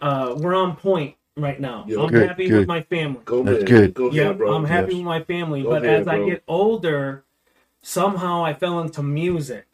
Uh, 0.00 0.34
we're 0.38 0.54
on 0.54 0.76
point 0.76 1.14
right 1.36 1.60
now. 1.60 1.84
Yeah. 1.88 2.00
I'm 2.00 2.08
Good, 2.08 2.28
happy 2.28 2.48
good. 2.48 2.58
with 2.60 2.68
my 2.68 2.82
family. 2.82 3.20
Go 3.24 3.42
That's 3.42 3.56
ahead. 3.58 3.66
good. 3.68 3.94
Go 3.94 4.04
ahead, 4.06 4.14
Yeah, 4.14 4.32
bro. 4.32 4.54
I'm 4.54 4.64
happy 4.64 4.92
Yes. 4.92 4.96
with 4.98 5.04
my 5.04 5.22
family. 5.22 5.62
Go 5.62 5.70
but 5.70 5.84
ahead, 5.84 6.00
as 6.02 6.08
I 6.08 6.16
bro. 6.18 6.26
get 6.30 6.42
older, 6.46 7.24
somehow 7.82 8.44
I 8.44 8.54
fell 8.54 8.80
into 8.80 9.02
music. 9.02 9.66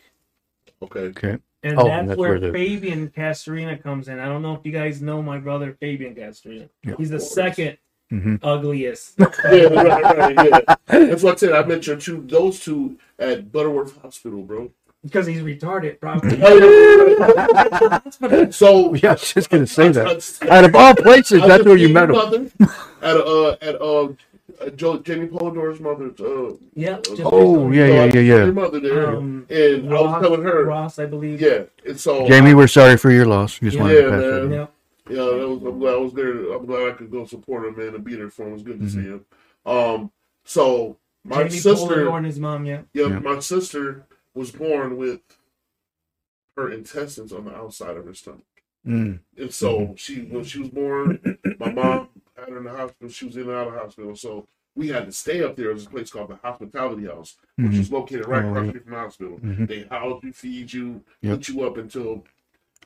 Okay. 0.82 1.00
Okay. 1.00 1.38
And 1.62 1.78
Oh, 1.78 1.84
that's, 1.84 2.08
that's 2.08 2.18
where, 2.18 2.30
where 2.30 2.40
the- 2.40 2.52
Fabian 2.52 3.08
Castorena 3.10 3.82
comes 3.82 4.08
in. 4.08 4.18
I 4.18 4.24
don't 4.26 4.40
know 4.42 4.54
if 4.54 4.60
you 4.64 4.72
guys 4.72 5.02
know 5.02 5.22
my 5.22 5.38
brother 5.38 5.76
Fabian 5.78 6.14
Castorena. 6.14 6.68
Yeah. 6.84 6.94
He's 6.96 7.10
the 7.10 7.16
Of 7.16 7.22
course. 7.22 7.34
second 7.34 7.78
hmm 8.08 8.36
ugliest. 8.42 9.14
Yeah, 9.20 9.64
right, 9.66 10.16
right, 10.16 10.34
yeah. 10.34 10.74
That's 10.88 11.22
what 11.22 11.34
I 11.34 11.36
said. 11.36 11.52
I 11.52 11.62
met 11.64 11.86
your 11.86 11.96
two, 11.96 12.24
those 12.26 12.58
two 12.58 12.98
at 13.18 13.52
Butterworth 13.52 14.00
Hospital, 14.02 14.42
bro. 14.42 14.72
Because 15.02 15.26
he's 15.26 15.42
retarded, 15.42 16.00
probably. 16.00 16.30
so 18.52 18.94
Yeah, 19.02 19.10
I 19.10 19.12
was 19.12 19.32
just 19.34 19.50
gonna 19.50 19.66
say 19.66 19.88
that. 19.90 20.46
Out 20.50 20.64
of 20.64 20.74
all 20.74 20.94
places, 20.94 21.42
that's 21.42 21.64
where 21.64 21.76
you 21.76 21.88
met 21.88 22.10
him. 22.10 22.16
mother 22.16 22.50
At 23.02 23.16
uh, 23.16 23.50
at 23.62 23.80
uh, 23.80 24.08
uh, 24.60 24.70
Joe, 24.76 24.98
Jamie 24.98 25.26
Polidor's 25.28 25.80
mother. 25.80 26.10
Uh, 26.20 26.54
yeah. 26.74 26.98
just 27.02 27.22
Oh, 27.24 27.70
yeah, 27.70 27.86
yeah, 27.86 28.04
yeah, 28.06 28.20
yeah. 28.20 28.44
Your 28.44 28.52
mother 28.52 28.80
there, 28.80 29.16
Um, 29.16 29.46
and 29.48 29.88
I 29.94 30.00
was 30.00 30.22
telling 30.22 30.42
her, 30.42 30.64
Ross, 30.64 30.98
I 30.98 31.06
believe. 31.06 31.40
yeah. 31.40 31.62
And 31.86 31.98
so 31.98 32.26
Jamie, 32.28 32.54
we're 32.54 32.66
sorry 32.68 32.96
for 32.98 33.10
your 33.10 33.24
loss. 33.26 33.58
Just 33.58 33.76
Yeah. 33.76 33.82
wanted 33.82 33.94
to 33.94 34.00
Yeah, 34.02 34.10
pass 34.10 34.20
man. 34.20 34.52
Yeah. 34.52 34.66
Yeah, 35.08 35.24
that 35.38 35.48
was, 35.48 35.62
I'm 35.62 35.78
glad 35.80 35.94
I 35.94 35.96
was 35.96 36.12
there. 36.12 36.52
I'm 36.52 36.66
glad 36.66 36.88
I 36.88 36.92
could 36.92 37.10
go 37.10 37.24
support 37.24 37.66
him, 37.66 37.76
man, 37.76 37.94
and 37.94 38.04
be 38.04 38.14
there 38.16 38.30
for 38.30 38.42
him. 38.44 38.50
It 38.50 38.52
was 38.52 38.62
good 38.62 38.78
to 38.80 38.86
Mhm. 38.86 38.90
see 38.90 39.02
him. 39.02 39.24
Um, 39.66 40.10
so 40.44 40.98
my 41.24 41.38
Jamie 41.38 41.50
sister, 41.58 41.86
Polidor 41.96 42.16
and 42.18 42.26
his 42.26 42.38
mom, 42.38 42.64
yeah. 42.64 42.82
yeah, 42.92 43.06
Yeah. 43.08 43.18
my 43.18 43.38
sister 43.40 44.04
was 44.34 44.50
born 44.52 44.96
with 44.96 45.20
her 46.56 46.70
intestines 46.70 47.32
on 47.32 47.44
the 47.44 47.54
outside 47.54 47.96
of 47.96 48.04
her 48.06 48.14
stomach, 48.14 48.44
Mm. 48.86 49.20
and 49.36 49.52
so 49.52 49.80
Mm-hmm. 49.80 49.94
she 49.96 50.20
when 50.22 50.44
she 50.44 50.60
was 50.60 50.70
born, 50.70 51.38
my 51.58 51.70
mom 51.72 52.08
had 52.36 52.48
her 52.48 52.58
in 52.58 52.64
the 52.64 52.70
hospital. 52.70 53.08
She 53.10 53.26
was 53.26 53.36
in 53.36 53.42
and 53.42 53.50
out 53.52 53.66
of 53.68 53.72
the 53.74 53.78
hospital, 53.78 54.16
so 54.16 54.46
we 54.74 54.88
had 54.88 55.04
to 55.06 55.12
stay 55.12 55.42
up 55.42 55.56
there. 55.56 55.66
There's 55.66 55.86
a 55.86 55.90
place 55.90 56.10
called 56.10 56.30
the 56.30 56.36
Hospitality 56.36 57.04
House, 57.06 57.36
which 57.56 57.72
Mhm. 57.72 57.78
is 57.80 57.92
located 57.92 58.26
right 58.28 58.44
Oh, 58.44 58.48
across 58.50 58.64
yeah. 58.64 58.70
street 58.70 58.82
from 58.84 58.92
the 58.92 58.98
hospital. 58.98 59.38
Mhm. 59.40 59.68
They 59.68 59.82
house 59.82 60.22
you, 60.22 60.32
feed 60.32 60.72
you, 60.72 61.04
Yep. 61.22 61.38
put 61.38 61.48
you 61.48 61.62
up 61.62 61.76
until. 61.76 62.24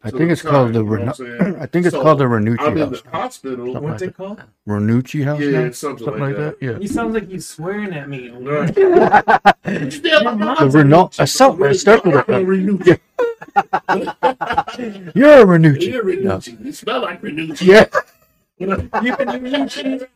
I 0.04 0.10
think 0.10 0.30
it's 0.30 0.42
called 0.42 0.74
the 0.74 0.82
time, 0.82 0.84
you 0.90 0.90
know 0.90 0.90
what 0.90 1.00
Renu- 1.00 1.08
I'm 1.08 1.14
saying? 1.40 1.56
I 1.62 1.66
think 1.66 1.86
it's 1.86 1.96
called 1.96 2.18
the 2.18 2.24
Renucci 2.24 2.60
I'm 2.60 2.76
in 2.76 2.88
house. 2.88 3.02
the 3.02 3.10
hospital. 3.10 3.66
Something 3.72 3.82
What's 3.82 4.02
like 4.02 4.10
it 4.10 4.16
called? 4.16 4.42
Renucci 4.68 5.24
house. 5.24 5.40
Yeah, 5.40 5.50
now? 5.64 5.70
something, 5.70 6.04
something 6.04 6.22
like 6.22 6.36
that. 6.36 6.56
Yeah. 6.60 6.78
He 6.78 6.86
sounds 6.86 7.14
like 7.14 7.28
he's 7.28 7.46
swearing 7.48 7.92
at 7.94 8.08
me. 8.08 8.28
Right. 8.30 8.76
Your 8.76 8.90
The 9.64 10.36
mom's 10.38 10.74
Renault. 10.74 11.10
Uh, 11.18 11.26
something. 11.26 11.64
It 11.66 11.70
with 12.04 12.28
a 12.28 12.44
Renucci. 12.44 13.00
You're 15.14 15.40
a 15.40 15.44
Renucci. 15.46 15.82
You're 15.92 16.04
No. 16.20 16.36
Renucci. 16.38 16.64
You 16.64 16.72
smell 16.72 17.02
like 17.02 17.22
Renucci. 17.22 17.62
Yeah. 17.66 17.86
You 18.58 18.66
know, 18.68 18.76
you've 19.02 19.18
been 19.18 19.28
Renucci. 19.28 20.06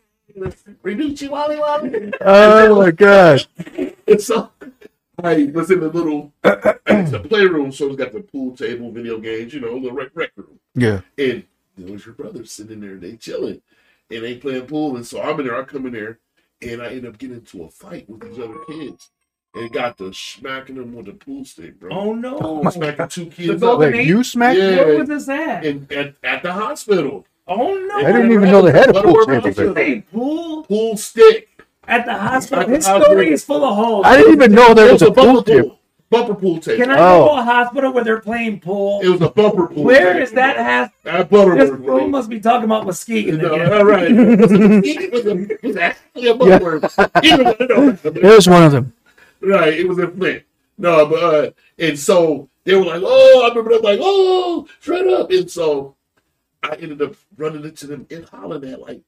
Renucci, 0.84 1.28
Wally 1.28 1.56
Wally. 1.58 2.12
Oh 2.20 2.76
my 2.76 2.90
God. 2.90 3.44
And 4.06 4.20
so 4.20 4.50
I 5.22 5.50
was 5.52 5.70
in 5.70 5.80
the 5.80 5.88
little 5.88 6.32
it's 6.44 7.12
a 7.12 7.18
playroom, 7.20 7.72
so 7.72 7.86
it's 7.86 7.96
got 7.96 8.12
the 8.12 8.20
pool 8.20 8.56
table, 8.56 8.90
video 8.92 9.18
games, 9.18 9.52
you 9.52 9.60
know, 9.60 9.80
the 9.80 9.92
rec, 9.92 10.10
rec 10.14 10.30
room. 10.36 10.60
Yeah. 10.74 11.00
And 11.16 11.44
there 11.76 11.92
was 11.92 12.06
your 12.06 12.14
brother 12.14 12.44
sitting 12.44 12.80
there, 12.80 12.92
and 12.92 13.00
they 13.00 13.16
chilling, 13.16 13.60
and 14.10 14.22
they 14.22 14.36
playing 14.36 14.66
pool. 14.66 14.96
And 14.96 15.06
so 15.06 15.20
I'm 15.20 15.38
in 15.40 15.46
there, 15.46 15.60
I 15.60 15.64
come 15.64 15.86
in 15.86 15.92
there, 15.92 16.18
and 16.62 16.80
I 16.82 16.88
end 16.88 17.06
up 17.06 17.18
getting 17.18 17.36
into 17.36 17.64
a 17.64 17.68
fight 17.68 18.08
with 18.08 18.20
these 18.20 18.38
other 18.38 18.58
kids. 18.68 19.10
And 19.54 19.72
got 19.72 19.96
to 19.98 20.12
smacking 20.12 20.76
them 20.76 20.94
with 20.94 21.08
a 21.08 21.14
pool 21.14 21.44
stick, 21.44 21.80
bro. 21.80 21.90
Oh 21.90 22.12
no! 22.12 22.38
Oh 22.38 22.68
smacking 22.70 23.08
two 23.08 23.26
kids 23.26 23.60
The 23.60 23.76
Wait, 23.76 24.06
you 24.06 24.22
smacked? 24.22 24.58
Yeah. 24.58 24.76
Where 24.76 24.98
was 24.98 25.08
this 25.08 25.28
at? 25.28 25.64
in, 25.64 25.88
at, 25.90 26.14
at 26.22 26.42
the 26.42 26.52
hospital. 26.52 27.26
Oh 27.46 27.74
no! 27.74 27.96
I 27.96 28.12
didn't 28.12 28.30
even 28.30 28.50
know 28.50 28.60
they 28.60 28.78
had 28.78 28.90
a 28.90 28.92
pool 28.92 29.14
Butterworth 29.14 29.26
table 29.26 29.40
there. 29.40 29.66
Hospital. 29.66 29.74
Hey, 29.74 30.00
pool 30.02 30.64
Pool 30.64 30.96
stick. 30.98 31.57
At 31.88 32.04
the 32.06 32.14
hospital. 32.16 32.68
His 32.68 32.84
story 32.84 33.32
is 33.32 33.44
full 33.44 33.64
of 33.64 33.74
holes. 33.74 34.06
I 34.06 34.16
didn't 34.18 34.34
even 34.34 34.52
know 34.52 34.74
there 34.74 34.88
It 34.88 34.92
was 34.92 35.02
a 35.02 35.06
pool 35.10 35.14
bumper 35.34 35.50
table. 35.50 35.68
pool. 35.70 35.74
Bumper 36.10 36.34
pool 36.36 36.58
table. 36.60 36.78
Can 36.84 36.90
I 36.90 36.98
Oh. 36.98 37.24
go 37.26 37.34
to 37.34 37.40
a 37.40 37.44
hospital 37.44 37.92
where 37.92 38.04
they're 38.04 38.20
playing 38.20 38.60
pool? 38.60 39.00
It 39.02 39.08
was 39.08 39.20
a 39.20 39.28
bumper 39.30 39.66
pool. 39.66 39.84
Where 39.84 40.12
table, 40.14 40.22
is 40.22 40.30
that 40.32 40.54
bro. 40.56 40.64
has? 40.64 40.88
At 41.04 41.18
This 41.30 41.38
Butterworth. 41.38 41.70
room 41.70 41.82
bro. 41.84 42.08
must 42.08 42.30
be 42.30 42.40
talking 42.40 42.64
about 42.64 42.86
Muskegon 42.86 43.38
No, 43.38 43.54
again. 43.54 43.72
all 43.72 43.84
right. 43.84 44.10
it 44.10 45.12
was, 45.12 45.26
a, 45.26 45.38
it 45.52 45.62
was 45.62 45.76
actually 45.76 46.28
a 46.28 46.34
Butterworth. 46.34 46.98
Either 47.24 47.44
one, 47.44 47.98
no. 48.04 48.10
There's 48.10 48.48
one 48.48 48.62
of 48.64 48.72
them. 48.72 48.92
Right, 49.40 49.74
it 49.74 49.88
was 49.88 49.98
a 49.98 50.08
Flint. 50.08 50.42
No, 50.78 51.06
but 51.06 51.22
uh, 51.22 51.50
and 51.78 51.98
so 51.98 52.48
they 52.64 52.74
were 52.74 52.84
like, 52.84 53.02
"Oh," 53.04 53.42
I 53.44 53.48
remember 53.48 53.72
them 53.74 53.82
like, 53.82 53.98
"Oh, 54.02 54.66
straight 54.80 55.06
up," 55.08 55.30
and 55.30 55.50
so 55.50 55.94
I 56.62 56.74
ended 56.76 57.02
up 57.02 57.14
running 57.36 57.64
into 57.64 57.86
them 57.86 58.06
in 58.10 58.22
Holland 58.24 58.64
at 58.64 58.80
like 58.80 59.00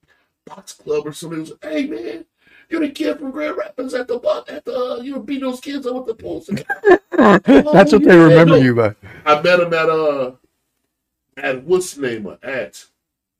Box 0.47 0.73
Club 0.75 1.07
or 1.07 1.13
something. 1.13 1.39
It 1.39 1.43
was, 1.43 1.53
"Hey 1.63 1.87
man, 1.87 2.25
you're 2.71 2.81
the 2.81 2.91
kid 2.91 3.19
from 3.19 3.31
Grand 3.31 3.57
Rapids 3.57 3.95
at 3.95 4.09
the 4.09 4.19
bu- 4.19 4.53
at 4.53 4.65
the 4.65 4.75
uh, 4.75 4.97
you 5.03 5.15
were 5.15 5.23
beating 5.23 5.49
those 5.49 5.61
kids 5.61 5.87
up 5.87 5.95
with 5.95 6.07
the 6.07 6.15
pulse." 6.15 6.47
That's 7.11 7.93
what 7.93 8.05
they 8.05 8.17
remember 8.17 8.59
you 8.59 8.75
by. 8.75 8.95
I 9.27 9.41
met 9.43 9.61
him 9.61 9.75
at 9.75 9.89
uh 9.89 10.33
at 11.37 11.65
what's 11.65 11.95
the 11.95 12.03
name 12.03 12.37
at 12.43 12.85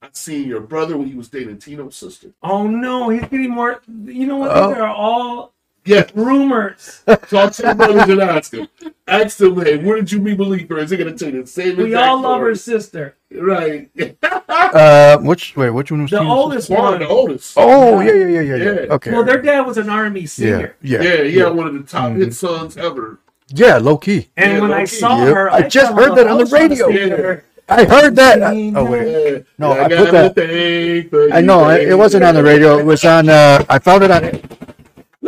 I 0.03 0.09
seen 0.13 0.49
your 0.49 0.61
brother 0.61 0.97
when 0.97 1.09
he 1.09 1.15
was 1.15 1.29
dating 1.29 1.59
Tino's 1.59 1.97
sister. 1.97 2.33
Oh 2.43 2.67
no, 2.67 3.11
he's 3.11 3.23
getting 3.23 3.51
more. 3.51 3.83
You 3.87 4.27
know 4.27 4.39
what? 4.39 4.51
Oh. 4.57 4.69
These 4.69 4.79
are 4.79 4.87
all 4.89 5.53
Yeah. 5.85 6.07
Rumors. 6.15 7.03
Talk 7.07 7.53
to 7.55 7.63
your 7.63 7.75
brothers 7.75 8.09
and 8.09 8.21
ask 8.21 8.53
them. 8.53 8.69
Ask 9.09 9.39
them, 9.39 9.61
hey, 9.65 9.77
where 9.79 9.97
did 9.97 10.13
you 10.13 10.21
meet 10.21 10.39
Malik 10.39 10.69
from? 10.69 10.79
Is 10.79 10.91
he 10.91 10.97
gonna 10.97 11.13
tell 11.17 11.33
you 11.33 11.43
the 11.43 11.47
same 11.49 11.77
We 11.77 11.85
exact 11.87 12.07
all 12.09 12.21
love 12.21 12.41
her 12.41 12.55
sister. 12.55 13.17
Right. 13.33 13.91
Uh, 14.51 15.17
which 15.19 15.57
wait, 15.57 15.71
which 15.71 15.91
one 15.91 16.03
was 16.03 16.11
she? 16.11 16.17
The 16.17 16.23
oldest 16.23 16.67
sister? 16.69 16.81
One. 16.83 16.99
the 17.01 17.09
oldest. 17.09 17.55
Oh 17.57 18.01
yeah, 18.01 18.13
yeah, 18.13 18.25
yeah, 18.27 18.41
yeah, 18.41 18.57
yeah. 18.57 18.65
Yeah. 18.73 18.95
Okay. 18.95 19.11
Well, 19.11 19.25
their 19.25 19.41
dad 19.41 19.61
was 19.63 19.79
an 19.79 19.89
army 19.89 20.21
yeah, 20.23 20.27
senior. 20.27 20.77
yeah, 20.83 21.03
Yeah, 21.03 21.23
he 21.25 21.31
yeah. 21.39 21.45
had 21.45 21.55
one 21.55 21.67
of 21.69 21.75
the 21.75 21.83
top 21.83 22.13
Mhm. 22.13 22.17
hit 22.19 22.35
sons 22.35 22.77
ever. 22.77 23.19
Yeah, 23.49 23.79
low 23.79 23.97
key. 23.97 24.29
And 24.37 24.53
Yeah, 24.55 24.61
when 24.61 24.73
I 24.73 24.79
low-key. 24.81 24.87
saw 24.87 25.25
Yep. 25.25 25.35
her, 25.35 25.51
I 25.53 25.63
just 25.69 25.93
heard 25.93 26.15
that 26.17 26.27
on 26.29 26.37
the 26.37 26.43
was 26.45 26.51
trying 26.51 26.69
to 26.77 26.85
radio. 26.87 27.17
stay. 27.35 27.41
I 27.69 27.85
heard 27.85 28.17
that. 28.17 28.43
I- 28.43 28.73
oh 28.77 28.85
wait, 28.85 29.45
No, 29.59 29.75
Yeah, 29.75 29.85
I 29.85 29.89
got 29.89 29.99
put 29.99 30.13
that- 30.13 30.39
everything 30.45 31.33
I 31.33 31.41
know 31.41 31.69
it, 31.71 31.89
it 31.89 31.95
wasn't 31.97 32.25
on 32.25 32.35
the 32.35 32.43
radio. 32.43 32.79
It 32.79 32.85
was 32.87 33.05
on. 33.05 33.29
Uh, 33.29 33.65
I 33.69 33.79
found 33.79 34.05
it 34.05 34.11
on. 34.11 34.41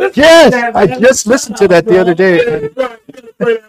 Listen 0.03 0.23
Yes, 0.23 0.45
to 0.53 0.59
that, 0.59 0.75
I 0.75 0.87
just 0.99 1.27
listened 1.27 1.57
to 1.57 1.67
that 1.69 1.85
the 1.85 1.97
other 1.99 2.13
day. 2.13 2.69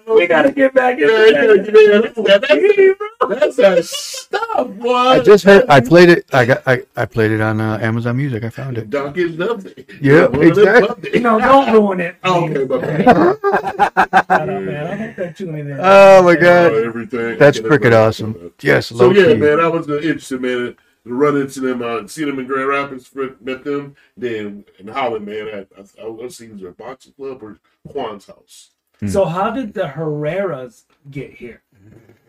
We 0.06 0.26
gotta 0.26 0.52
get 0.52 0.74
back 0.74 0.98
in 0.98 1.08
Yeah, 1.08 1.26
yeah, 1.26 1.46
that. 1.46 2.94
yeah, 3.18 3.28
that's, 3.28 3.56
that's 3.56 3.56
that 3.56 3.84
stuff, 3.84 4.68
boy. 4.78 4.94
I 4.94 5.20
just 5.20 5.44
heard. 5.44 5.64
I 5.68 5.80
played 5.80 6.08
it. 6.10 6.26
I 6.32 6.44
got. 6.44 6.62
I, 6.66 6.82
I 6.96 7.06
played 7.06 7.30
it 7.30 7.40
on 7.40 7.60
uh, 7.60 7.78
Amazon 7.80 8.16
Music. 8.16 8.44
I 8.44 8.50
found 8.50 8.78
it. 8.78 8.90
Donkey 8.90 9.28
loved 9.28 9.66
it. 9.66 9.88
Yeah, 10.00 10.26
One 10.26 10.46
of 10.48 10.54
them 10.56 10.68
exactly. 10.68 11.20
No, 11.20 11.38
don't 11.38 11.72
ruin 11.72 12.00
it. 12.00 12.16
Oh, 12.24 12.44
okay, 12.44 12.64
my 12.64 12.78
bad. 12.78 13.04
Shut 14.28 14.48
up, 14.48 14.62
man. 14.62 14.86
I 14.86 14.94
hope 14.96 15.16
they're 15.16 15.32
tuning 15.32 15.70
in. 15.70 15.78
Oh 15.80 16.22
my 16.22 16.34
god, 16.36 16.72
everything. 16.74 17.38
that's 17.38 17.58
Yeah, 17.58 17.64
freaking 17.64 17.84
right. 17.92 17.92
awesome. 17.94 18.52
Yes, 18.60 18.86
So 18.88 19.10
yeah, 19.10 19.32
key. 19.32 19.36
man, 19.36 19.60
I 19.60 19.68
was 19.68 19.88
interested, 19.88 20.40
man, 20.40 20.58
to 20.58 20.76
run 21.04 21.36
into 21.36 21.60
them, 21.60 21.82
uh, 21.82 22.06
see 22.06 22.24
them 22.24 22.38
in 22.38 22.46
Grand 22.46 22.68
Rapids, 22.68 23.10
met 23.40 23.64
them, 23.64 23.94
then 24.16 24.64
in 24.78 24.88
Holland, 24.88 25.26
man, 25.26 25.48
at 25.48 25.68
I, 25.76 26.02
I 26.02 26.06
was 26.08 26.36
see 26.36 26.46
either 26.46 26.68
a 26.68 26.72
boxing 26.72 27.12
club 27.12 27.42
or 27.42 27.58
Quan's 27.88 28.26
house. 28.26 28.70
So 29.08 29.24
how 29.26 29.50
did 29.50 29.74
the 29.74 29.82
Herreras 29.88 30.84
get 31.10 31.32
here? 31.34 31.62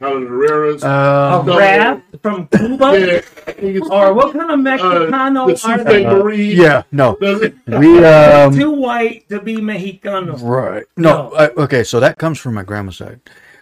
Holland 0.01 0.28
Herrera's. 0.28 0.84
A 0.84 0.89
Um, 0.89 1.45
No. 1.45 1.57
rap 1.57 2.03
from 2.21 2.47
Cuba? 2.47 2.99
yeah, 2.99 3.21
I 3.47 3.80
Or 3.89 4.13
what 4.13 4.34
kind 4.34 4.51
of 4.51 4.59
uh, 4.59 5.07
Mexicano 5.09 5.47
the 5.61 5.71
are 5.71 5.84
they? 5.86 6.03
Marie. 6.05 6.53
yeah, 6.53 6.84
no, 6.91 7.15
we 7.21 8.03
um. 8.03 8.53
Too 8.53 8.71
white 8.71 9.30
to 9.30 9.39
be 9.39 9.55
Mexicano. 9.57 10.38
Right. 10.41 10.84
No. 10.97 11.30
No. 11.30 11.36
I, 11.38 11.47
okay. 11.51 11.84
So 11.86 12.01
that 12.01 12.17
comes 12.17 12.39
from 12.39 12.55
my 12.55 12.63
grandma's 12.63 12.97
side. 12.97 13.21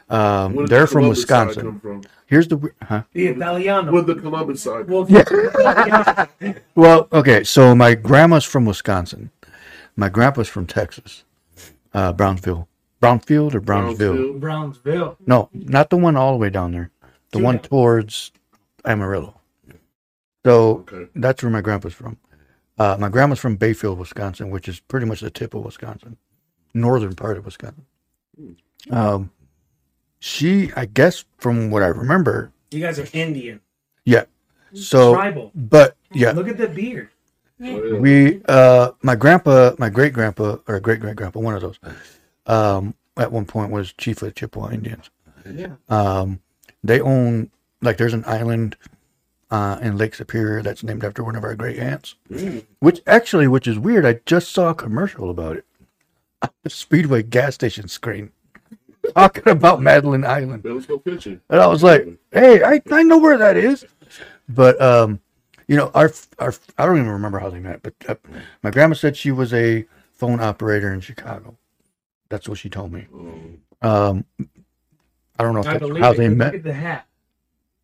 Um, 0.09 0.66
they're 0.66 0.88
from 0.88 1.01
Columbus 1.03 1.22
side 1.28 1.47
Wisconsin. 1.47 1.64
come 1.64 1.80
from? 1.80 2.01
Here's 2.34 2.47
the. 2.47 2.57
we- 2.57 2.69
Huh? 2.81 3.03
The 3.13 3.27
Italiano. 3.27 3.91
Where 3.91 4.01
the 4.01 4.15
Columbus 4.15 4.63
side? 4.63 4.88
Well, 4.89 5.05
Well, 6.75 7.07
okay. 7.13 7.43
So 7.43 7.75
my 7.75 7.93
grandma's 7.93 8.43
from 8.43 8.65
Wisconsin. 8.65 9.29
My 9.95 10.09
grandpa's 10.09 10.49
from 10.49 10.65
Texas, 10.65 11.23
uh, 11.93 12.11
Brownsville, 12.13 12.67
Brownfield 12.99 13.53
or 13.53 13.59
Brownsville. 13.61 14.15
Brownsville. 14.39 14.39
Brownsville. 14.39 15.17
No, 15.27 15.49
not 15.53 15.91
the 15.91 15.97
one 15.97 16.15
all 16.15 16.31
the 16.31 16.39
way 16.39 16.49
down 16.49 16.71
there. 16.71 16.89
The 17.29 17.38
one 17.38 17.59
towards 17.59 18.31
Amarillo. 18.84 19.39
So 20.43 20.77
Okay. 20.91 21.07
that's 21.15 21.43
where 21.43 21.51
my 21.51 21.61
grandpa's 21.61 21.93
from. 21.93 22.17
Uh, 22.79 22.97
my 22.99 23.09
grandma's 23.09 23.39
from 23.39 23.55
Bayfield, 23.57 23.99
Wisconsin, 23.99 24.49
which 24.49 24.67
is 24.67 24.79
pretty 24.79 25.05
much 25.05 25.21
the 25.21 25.29
tip 25.29 25.53
of 25.53 25.63
Wisconsin, 25.63 26.17
northern 26.73 27.13
part 27.13 27.38
of 27.38 27.45
Wisconsin. 27.45 27.86
Um, 28.89 29.29
she, 30.24 30.71
I 30.78 30.86
guess, 30.86 31.26
from 31.38 31.69
what 31.69 31.84
I 31.84 31.88
remember, 31.88 32.53
You 32.71 32.80
guys 32.80 32.97
are 32.97 33.07
Indian. 33.11 33.59
yeah. 34.05 34.24
So, 34.74 35.13
Tribal. 35.13 35.51
but 35.53 35.97
yeah, 36.13 36.32
Look 36.32 36.47
at 36.47 36.57
the 36.57 36.67
beard. 36.69 37.09
Oh, 37.61 37.97
we, 37.99 38.41
uh, 38.47 38.91
my 39.03 39.15
grandpa, 39.15 39.74
my 39.78 39.89
great 39.89 40.13
grandpa, 40.13 40.57
or 40.67 40.80
great 40.80 40.99
great 41.01 41.15
grandpa, 41.17 41.39
one 41.41 41.53
of 41.55 41.61
those, 41.61 41.80
um, 42.47 42.95
at 43.17 43.32
one 43.32 43.45
point 43.45 43.69
was 43.71 43.93
chief 43.93 44.21
of 44.21 44.30
the 44.30 44.32
Chippewa 44.32 44.71
Indians. 44.71 45.09
Yeah. 45.45 45.76
Um, 45.89 46.39
they 46.84 46.99
own 47.01 47.51
like 47.82 47.97
there's 47.97 48.13
an 48.13 48.24
island 48.26 48.78
uh, 49.51 49.78
in 49.82 49.97
Lake 49.97 50.15
Superior 50.15 50.61
that's 50.63 50.84
named 50.84 51.03
after 51.03 51.21
one 51.24 51.36
of 51.36 51.43
our 51.43 51.53
great 51.55 51.78
aunts. 51.78 52.15
Which 52.80 53.01
actually, 53.05 53.47
which 53.49 53.67
is 53.67 53.78
weird, 53.78 54.05
I 54.05 54.21
just 54.26 54.51
saw 54.51 54.69
a 54.69 54.76
commercial 54.76 55.30
about 55.30 55.57
it. 55.57 55.65
The 56.63 56.69
Speedway 56.69 57.24
gas 57.24 57.55
station 57.55 57.88
screen 57.89 58.32
talking 59.16 59.47
about 59.49 59.82
Madeline 59.82 60.26
Island, 60.26 60.64
Let's 60.66 60.86
go 60.86 60.99
fishing. 60.99 61.41
and 61.49 61.60
I 61.62 61.68
was 61.68 61.84
like, 61.84 62.08
"Hey, 62.32 62.64
I, 62.64 62.82
I 62.91 63.04
know 63.04 63.18
where 63.18 63.38
that 63.38 63.58
is," 63.58 63.86
but 64.49 64.80
um, 64.82 65.20
you 65.68 65.76
know, 65.78 65.91
our 65.93 66.12
our 66.39 66.54
I 66.78 66.86
don't 66.86 66.97
even 66.97 67.10
remember 67.10 67.39
how 67.39 67.49
they 67.49 67.60
met, 67.60 67.82
but 67.82 67.93
uh, 68.08 68.16
my 68.64 68.72
grandma 68.72 68.93
said 68.95 69.16
she 69.18 69.32
was 69.32 69.54
a 69.54 69.86
phone 70.14 70.39
operator 70.39 70.93
in 70.93 70.99
Chicago. 71.01 71.58
That's 72.30 72.47
what 72.49 72.58
she 72.58 72.70
told 72.70 72.91
me. 72.91 73.08
Oh. 73.14 73.88
Um, 73.88 74.26
I 75.38 75.43
don't 75.43 75.54
know 75.54 75.60
if 75.62 75.68
I 75.68 75.78
that's 75.78 75.97
how 75.99 76.12
it. 76.12 76.18
they 76.18 76.30
Look 76.30 76.38
met. 76.38 76.56
at 76.56 76.64
the 76.64 76.74
hat. 76.74 77.06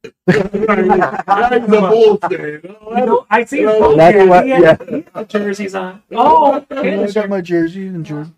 That's 0.26 0.50
the 0.50 2.20
bullshit. 2.22 2.66
I 2.66 3.00
You 3.02 3.06
know, 3.06 3.26
I 3.30 3.44
see 3.44 3.64
his 3.64 3.68
That's 3.98 4.16
boat 4.18 4.30
what- 4.30 4.46
here. 4.46 4.56
He 4.56 4.62
yeah. 4.64 4.78
has- 4.80 4.88
he 4.90 5.06
has 5.14 5.28
jerseys 5.28 5.76
on. 5.76 6.02
Oh, 6.14 6.66
Yeah, 6.72 6.78
okay. 6.80 7.04
I 7.04 7.12
got 7.12 7.28
my 7.30 7.42
jersey 7.42 7.88
and 7.88 8.06
Jordan. 8.06 8.34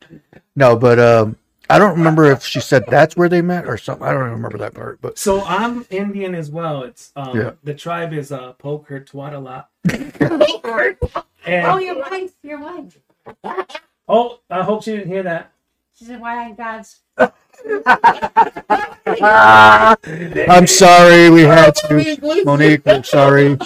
No, 0.56 0.76
but 0.76 0.98
um, 0.98 1.38
I 1.72 1.80
don't 1.80 1.98
remember 1.98 2.26
if 2.26 2.44
she 2.44 2.60
said 2.60 2.84
that's 2.90 3.16
where 3.16 3.30
they 3.30 3.42
met 3.42 3.66
or 3.66 3.78
something. 3.78 4.06
I 4.06 4.12
don't 4.12 4.24
even 4.24 4.34
remember 4.34 4.58
that 4.58 4.74
part. 4.74 5.00
But 5.02 5.18
So 5.18 5.42
I'm 5.46 5.86
Indian 5.90 6.36
as 6.36 6.52
well. 6.52 6.84
It's 6.84 7.14
um 7.16 7.38
Yeah. 7.40 7.52
the 7.64 7.74
tribe 7.74 8.12
is 8.14 8.32
uh 8.32 8.54
Poker 8.54 9.00
Twaddalot. 9.00 9.66
Oh, 10.24 11.28
And 11.46 11.82
your 11.82 11.98
wife, 12.00 12.34
your 12.44 12.60
wife. 12.60 12.98
oh, 14.10 14.40
I 14.50 14.64
hope 14.64 14.84
she 14.84 14.92
didn't 14.92 15.08
hear 15.08 15.24
that. 15.24 15.52
She 15.98 16.06
said, 16.06 16.20
"Why 16.20 16.52
God's 16.52 17.00
I'm 20.50 20.68
sorry, 20.68 21.30
we 21.30 21.42
had 21.42 21.76
to. 21.76 22.44
Monique, 22.46 22.88
I'm 22.88 23.04
sorry. 23.04 23.58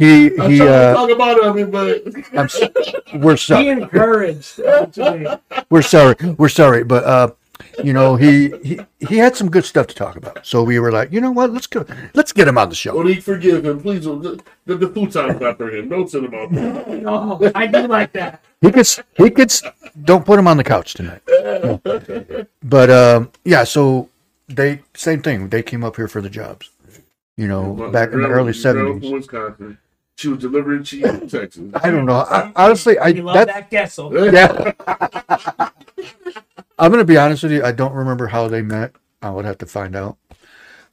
He 0.00 0.26
I'm 0.40 0.50
he. 0.50 0.56
trying 0.56 0.58
to 0.58 0.74
Uh, 0.74 0.94
talk 0.94 1.10
about 1.10 1.56
him, 1.56 1.70
but 1.70 1.88
I'm, 2.32 2.46
s- 2.46 2.60
we're 3.14 3.34
Be 3.34 3.36
sorry. 3.36 3.68
encouraged. 3.68 4.58
actually. 4.60 5.26
We're 5.68 5.82
sorry. 5.82 6.14
We're 6.40 6.48
sorry. 6.62 6.82
But 6.84 7.04
uh, 7.04 7.28
you 7.84 7.92
know, 7.92 8.16
he 8.16 8.48
he 8.64 8.80
he 9.08 9.16
had 9.18 9.36
some 9.36 9.50
good 9.50 9.66
stuff 9.66 9.86
to 9.88 9.94
talk 9.94 10.16
about. 10.16 10.46
So 10.46 10.62
we 10.62 10.78
were 10.80 10.90
like, 10.90 11.12
you 11.12 11.20
know 11.20 11.30
what? 11.30 11.52
Let's 11.52 11.66
go. 11.66 11.84
Let's 12.14 12.32
get 12.32 12.48
him 12.48 12.56
on 12.56 12.70
the 12.70 12.74
show. 12.74 12.94
Monique, 12.94 13.22
forgive 13.22 13.64
him, 13.66 13.78
please. 13.84 14.04
The, 14.04 14.40
the, 14.64 14.74
the 14.76 14.88
food 14.88 15.12
time's 15.12 15.38
not 15.40 15.58
for 15.58 15.68
him. 15.68 15.90
Don't 15.90 16.08
send 16.10 16.24
him 16.24 16.34
out. 16.34 16.50
there. 16.50 17.02
Oh, 17.06 17.52
I 17.54 17.66
do 17.66 17.86
like 17.86 18.12
that. 18.14 18.42
He 18.62 18.70
could. 18.70 18.88
s- 18.88 19.00
He 19.18 19.28
could. 19.30 19.50
s- 19.50 19.62
Don't 20.10 20.24
put 20.24 20.38
him 20.38 20.48
on 20.48 20.56
the 20.56 20.64
couch 20.64 20.94
tonight. 20.94 21.20
But 22.62 22.88
um, 22.90 23.30
yeah. 23.44 23.64
So 23.64 24.08
they 24.48 24.80
same 24.94 25.20
thing. 25.22 25.48
They 25.50 25.62
came 25.62 25.84
up 25.84 25.96
here 25.96 26.08
for 26.08 26.22
the 26.22 26.30
jobs. 26.30 26.70
You 27.36 27.48
know, 27.48 27.90
back 27.92 28.12
in 28.12 28.20
the 28.22 28.28
early 28.28 28.52
my 28.52 28.58
grandma 28.58 28.64
seventies. 28.64 29.02
From 29.10 29.12
Wisconsin. 29.20 29.78
She 30.20 30.28
was 30.28 30.40
delivering 30.40 30.84
cheese 30.84 31.02
in 31.06 31.26
Texas. 31.28 31.72
I 31.82 31.90
don't 31.90 32.04
know. 32.04 32.16
I, 32.28 32.52
honestly, 32.54 32.98
I 32.98 33.08
You 33.08 33.22
love 33.22 33.36
that's 33.36 33.50
that 33.52 33.70
queso. 33.70 34.12
yeah. 34.30 35.70
I'm 36.78 36.90
gonna 36.90 37.04
be 37.06 37.16
honest 37.16 37.42
with 37.42 37.52
you. 37.52 37.64
I 37.64 37.72
don't 37.72 37.94
remember 37.94 38.26
how 38.26 38.46
they 38.46 38.60
met. 38.60 38.92
I 39.22 39.30
would 39.30 39.46
have 39.46 39.56
to 39.58 39.66
find 39.66 39.96
out. 39.96 40.18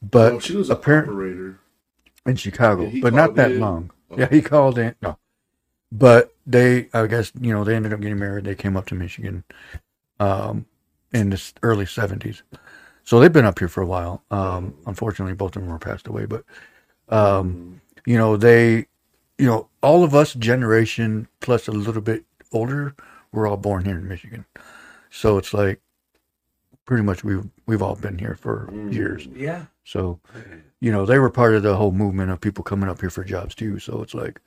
But 0.02 0.32
Oh, 0.32 0.40
she 0.40 0.56
was 0.56 0.70
a 0.70 0.74
apparent 0.74 1.10
operator. 1.10 1.60
in 2.26 2.38
Chicago, 2.38 2.84
Yeah, 2.88 3.02
but 3.02 3.14
not 3.14 3.36
that 3.36 3.52
in. 3.52 3.60
long. 3.60 3.92
Oh. 4.10 4.18
Yeah, 4.18 4.30
he 4.30 4.42
called 4.42 4.78
in. 4.78 4.96
No, 5.02 5.18
but 5.92 6.34
they, 6.46 6.88
I 6.94 7.06
guess, 7.08 7.34
you 7.42 7.52
know, 7.52 7.66
they 7.66 7.76
ended 7.76 7.92
up 7.92 8.00
getting 8.00 8.20
married. 8.20 8.46
They 8.46 8.56
came 8.56 8.78
up 8.78 8.86
to 8.88 8.96
Michigan, 8.96 9.44
um, 10.22 10.66
in 11.14 11.32
the 11.32 11.52
early 11.64 11.84
'70s. 11.84 12.44
So 13.04 13.20
they've 13.20 13.34
been 13.34 13.44
up 13.44 13.60
here 13.60 13.68
for 13.68 13.82
a 13.82 13.86
while. 13.86 14.24
Um, 14.32 14.74
unfortunately, 14.86 15.34
both 15.34 15.58
of 15.58 15.64
them 15.64 15.72
were 15.72 15.80
passed 15.80 16.08
away. 16.08 16.26
But, 16.28 16.46
um, 17.10 17.82
you 18.06 18.18
know, 18.18 18.38
they, 18.38 18.88
you 19.38 19.46
know, 19.46 19.70
all 19.82 20.04
of 20.04 20.14
us 20.16 20.34
generation 20.34 21.28
plus 21.42 21.68
a 21.68 21.72
little 21.72 22.02
bit 22.02 22.24
older, 22.52 22.96
we're 23.32 23.48
all 23.48 23.58
born 23.58 23.86
here 23.86 23.98
in 23.98 24.08
Michigan. 24.08 24.46
So 25.10 25.38
it's 25.38 25.54
like, 25.54 25.82
pretty 26.86 27.04
much 27.04 27.24
we've 27.24 27.46
we've 27.66 27.82
all 27.82 27.96
been 27.96 28.18
here 28.18 28.38
for 28.40 28.70
Mm. 28.72 28.94
years. 28.94 29.28
Yeah. 29.36 29.66
So, 29.84 30.20
you 30.80 30.92
know, 30.92 31.06
they 31.06 31.20
were 31.20 31.30
part 31.30 31.54
of 31.54 31.64
the 31.64 31.76
whole 31.76 31.92
movement 31.92 32.32
of 32.32 32.40
people 32.42 32.64
coming 32.64 32.90
up 32.90 33.02
here 33.02 33.10
for 33.10 33.24
jobs 33.24 33.56
too. 33.56 33.78
So 33.80 34.02
it's 34.02 34.14
like, 34.14 34.40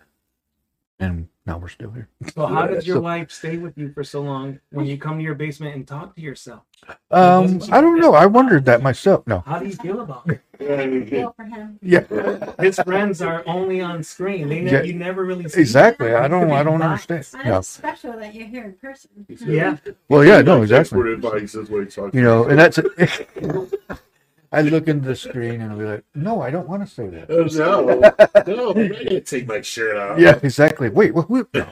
and 0.98 1.28
now 1.46 1.58
we're 1.58 1.68
still 1.68 1.90
here. 1.90 2.08
So 2.34 2.46
how 2.46 2.66
does 2.66 2.86
your 2.86 2.96
So- 2.96 3.00
wife 3.02 3.30
stay 3.30 3.56
with 3.58 3.76
you 3.78 3.92
for 3.92 4.04
so 4.04 4.22
long 4.22 4.58
when 4.70 4.86
you 4.86 4.96
come 4.98 5.18
to 5.18 5.22
your 5.24 5.34
basement 5.34 5.74
and 5.76 5.86
talk 5.86 6.14
to 6.16 6.20
yourself? 6.22 6.62
Um, 7.10 7.60
I 7.70 7.80
don't 7.80 8.00
know. 8.00 8.14
I 8.14 8.26
wondered 8.26 8.64
that 8.66 8.82
myself. 8.82 9.26
No. 9.26 9.40
How 9.46 9.58
do 9.58 9.66
you 9.66 9.74
feel 9.76 10.00
about 10.00 10.28
it? 10.30 10.40
Feel 10.60 11.32
for 11.36 11.44
him?" 11.44 11.78
Yeah. 11.82 12.04
His 12.60 12.78
friends 12.80 13.20
are 13.22 13.42
only 13.46 13.80
on 13.80 14.02
screen. 14.02 14.48
They 14.48 14.60
ne- 14.60 14.72
Yeah. 14.72 14.82
you 14.82 14.94
never 14.94 15.24
really 15.24 15.48
see 15.48 15.60
Exactly. 15.60 16.14
I 16.14 16.28
don't. 16.28 16.50
I 16.50 16.62
don't 16.62 16.82
understand. 16.82 17.26
I 17.34 17.42
know 17.44 17.50
Yeah. 17.50 17.58
it's 17.58 17.68
special 17.68 18.12
that 18.14 18.34
you're 18.34 18.46
here 18.48 18.64
in 18.64 18.72
person. 18.74 19.10
Yeah. 19.28 19.76
Well, 20.08 20.24
yeah. 20.24 20.42
No. 20.42 20.62
Exactly. 20.62 20.98
expert 20.98 21.06
advice. 21.08 21.52
That's 21.52 21.68
what 21.70 21.80
he 21.84 21.86
talks 21.86 22.14
You 22.14 22.22
know, 22.22 22.44
and 22.44 22.58
that's. 22.58 22.78
I 24.52 24.62
look 24.62 24.88
into 24.88 25.06
the 25.06 25.14
screen 25.14 25.60
and 25.60 25.70
I'll 25.70 25.78
be 25.78 25.84
like, 25.84 26.04
no, 26.12 26.42
I 26.42 26.50
don't 26.50 26.68
want 26.68 26.82
to 26.82 26.92
say 26.92 27.06
that. 27.06 27.30
Uh, 27.30 27.46
no, 27.54 28.00
no, 28.74 28.82
I 28.82 29.04
can't 29.04 29.24
take 29.24 29.46
my 29.46 29.60
shirt 29.60 29.96
off. 29.96 30.18
Yeah. 30.18 30.40
Exactly. 30.42 30.88
Wait. 30.88 31.14
What? 31.14 31.30
what? 31.30 31.46
No. 31.54 31.68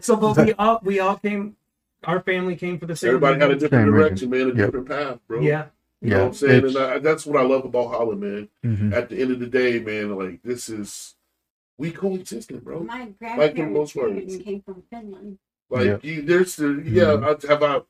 So, 0.00 0.16
but 0.16 0.36
we 0.36 0.52
all 0.54 0.80
we 0.82 1.00
all 1.00 1.16
came. 1.16 1.56
Our 2.04 2.20
family 2.20 2.56
came 2.56 2.78
for 2.78 2.86
the 2.86 2.94
same. 2.94 3.08
Everybody 3.08 3.40
had 3.40 3.50
a 3.50 3.54
different 3.56 3.86
Same 3.86 3.92
direction, 3.92 4.30
man, 4.30 4.40
a 4.42 4.46
Yep. 4.46 4.54
different 4.56 4.88
path, 4.88 5.18
bro. 5.26 5.40
Yeah, 5.40 5.64
You 6.00 6.10
know 6.10 6.18
what 6.20 6.26
I'm 6.28 6.34
saying? 6.34 6.64
And 6.66 6.76
I, 6.76 6.98
that's 6.98 7.26
what 7.26 7.40
I 7.40 7.44
love 7.44 7.64
about 7.64 7.88
Holland, 7.88 8.20
man. 8.20 8.48
Mhm. 8.64 8.92
At 8.94 9.08
the 9.08 9.20
end 9.20 9.32
of 9.32 9.40
the 9.40 9.46
day, 9.48 9.80
man, 9.80 10.14
like 10.16 10.42
this 10.42 10.68
is 10.68 11.16
we 11.76 11.90
coexisting, 11.90 12.60
bro. 12.60 12.80
My 12.84 12.98
Like 13.00 13.18
the 13.18 13.24
grandparents 13.64 13.74
most 13.74 13.96
words. 13.96 14.36
came 14.38 14.62
from 14.62 14.82
Finland. 14.90 15.38
Like 15.70 15.86
Yeah. 15.86 15.98
you, 16.02 16.22
there's 16.22 16.56
the 16.56 16.82
yeah. 16.86 17.16
Mhm. 17.16 17.44
I, 17.44 17.48
have 17.52 17.62
I 17.62 17.80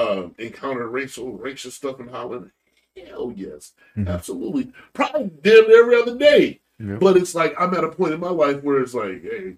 uh, 0.00 0.28
encountered 0.38 0.88
racial 0.88 1.36
racist 1.38 1.72
stuff 1.72 2.00
in 2.00 2.08
Holland? 2.08 2.50
Hell 2.96 3.32
yes, 3.36 3.72
Mhm. 3.96 4.08
absolutely. 4.08 4.72
Probably 4.92 5.30
damn 5.42 5.64
every 5.70 6.00
other 6.00 6.16
day. 6.16 6.60
Yep. 6.78 7.00
But 7.00 7.16
it's 7.16 7.34
like 7.34 7.54
I'm 7.58 7.74
at 7.74 7.84
a 7.84 7.88
point 7.90 8.14
in 8.14 8.20
my 8.20 8.30
life 8.30 8.62
where 8.62 8.80
it's 8.80 8.94
like, 8.94 9.22
hey, 9.22 9.56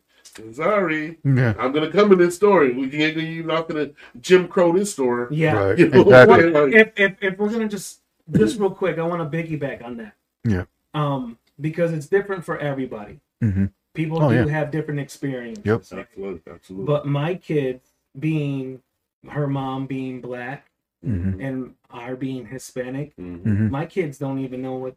sorry, 0.53 1.19
Yeah. 1.25 1.55
I'm 1.59 1.73
gonna 1.73 1.91
come 1.91 2.13
in 2.13 2.19
this 2.19 2.37
store. 2.37 2.65
and 2.65 2.77
We 2.79 2.93
ain't 3.03 3.17
you're 3.17 3.45
not 3.45 3.69
gonna 3.69 3.91
Jim 4.21 4.49
Crow 4.49 4.73
this 4.73 4.93
store. 4.93 5.29
yeah. 5.31 5.53
Right. 5.55 5.79
You 5.79 5.89
know, 5.89 6.03
Exactly. 6.03 6.51
like- 6.51 6.75
if, 6.75 6.93
if 6.97 7.17
if 7.23 7.39
we're 7.39 7.51
gonna 7.51 7.69
just 7.69 8.01
just 8.33 8.59
real 8.59 8.71
quick, 8.71 8.99
I 8.99 9.03
want 9.03 9.31
to 9.31 9.37
piggyback 9.37 9.85
on 9.85 9.97
that. 9.99 10.15
Yeah. 10.45 10.65
Um, 10.95 11.39
because 11.61 11.93
it's 11.93 12.07
different 12.09 12.45
for 12.45 12.59
everybody. 12.59 13.21
Mhm. 13.43 13.71
People 13.95 14.23
Oh, 14.23 14.29
do 14.29 14.35
yeah. 14.35 14.47
have 14.49 14.71
different 14.71 15.01
experiences. 15.01 15.65
Yep. 15.65 15.77
Absolutely, 15.81 16.41
absolutely. 16.53 16.87
But 16.87 17.07
my 17.07 17.35
kids 17.35 17.93
being 18.19 18.81
her 19.29 19.47
mom 19.47 19.87
being 19.87 20.21
black 20.21 20.67
Mhm. 21.07 21.43
and 21.43 21.75
our 21.91 22.17
being 22.17 22.47
Hispanic, 22.47 23.15
Mhm. 23.17 23.43
Mhm. 23.43 23.71
my 23.71 23.87
kids 23.87 24.19
don't 24.19 24.39
even 24.41 24.61
know 24.63 24.75
what 24.75 24.97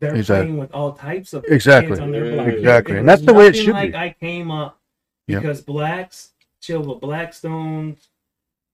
they're 0.00 0.14
Exactly. 0.14 0.46
playing 0.46 0.58
with 0.58 0.72
all 0.72 0.92
types 0.92 1.32
of 1.32 1.44
Exactly. 1.48 1.88
kids 1.90 2.00
on 2.00 2.10
their 2.12 2.32
block. 2.32 2.48
Exactly. 2.48 2.98
And 2.98 3.08
that's 3.08 3.22
the 3.22 3.34
way 3.34 3.46
it 3.48 3.56
should 3.56 3.74
like 3.74 3.92
be. 3.92 3.98
I 3.98 4.14
came 4.18 4.50
up 4.50 4.78
because 5.26 5.60
blacks 5.60 6.30
chill 6.60 6.82
with 6.82 7.00
Blackstones, 7.00 8.08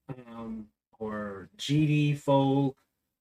um, 0.08 0.68
or 0.98 1.48
GD 1.58 2.14
folk, 2.18 2.76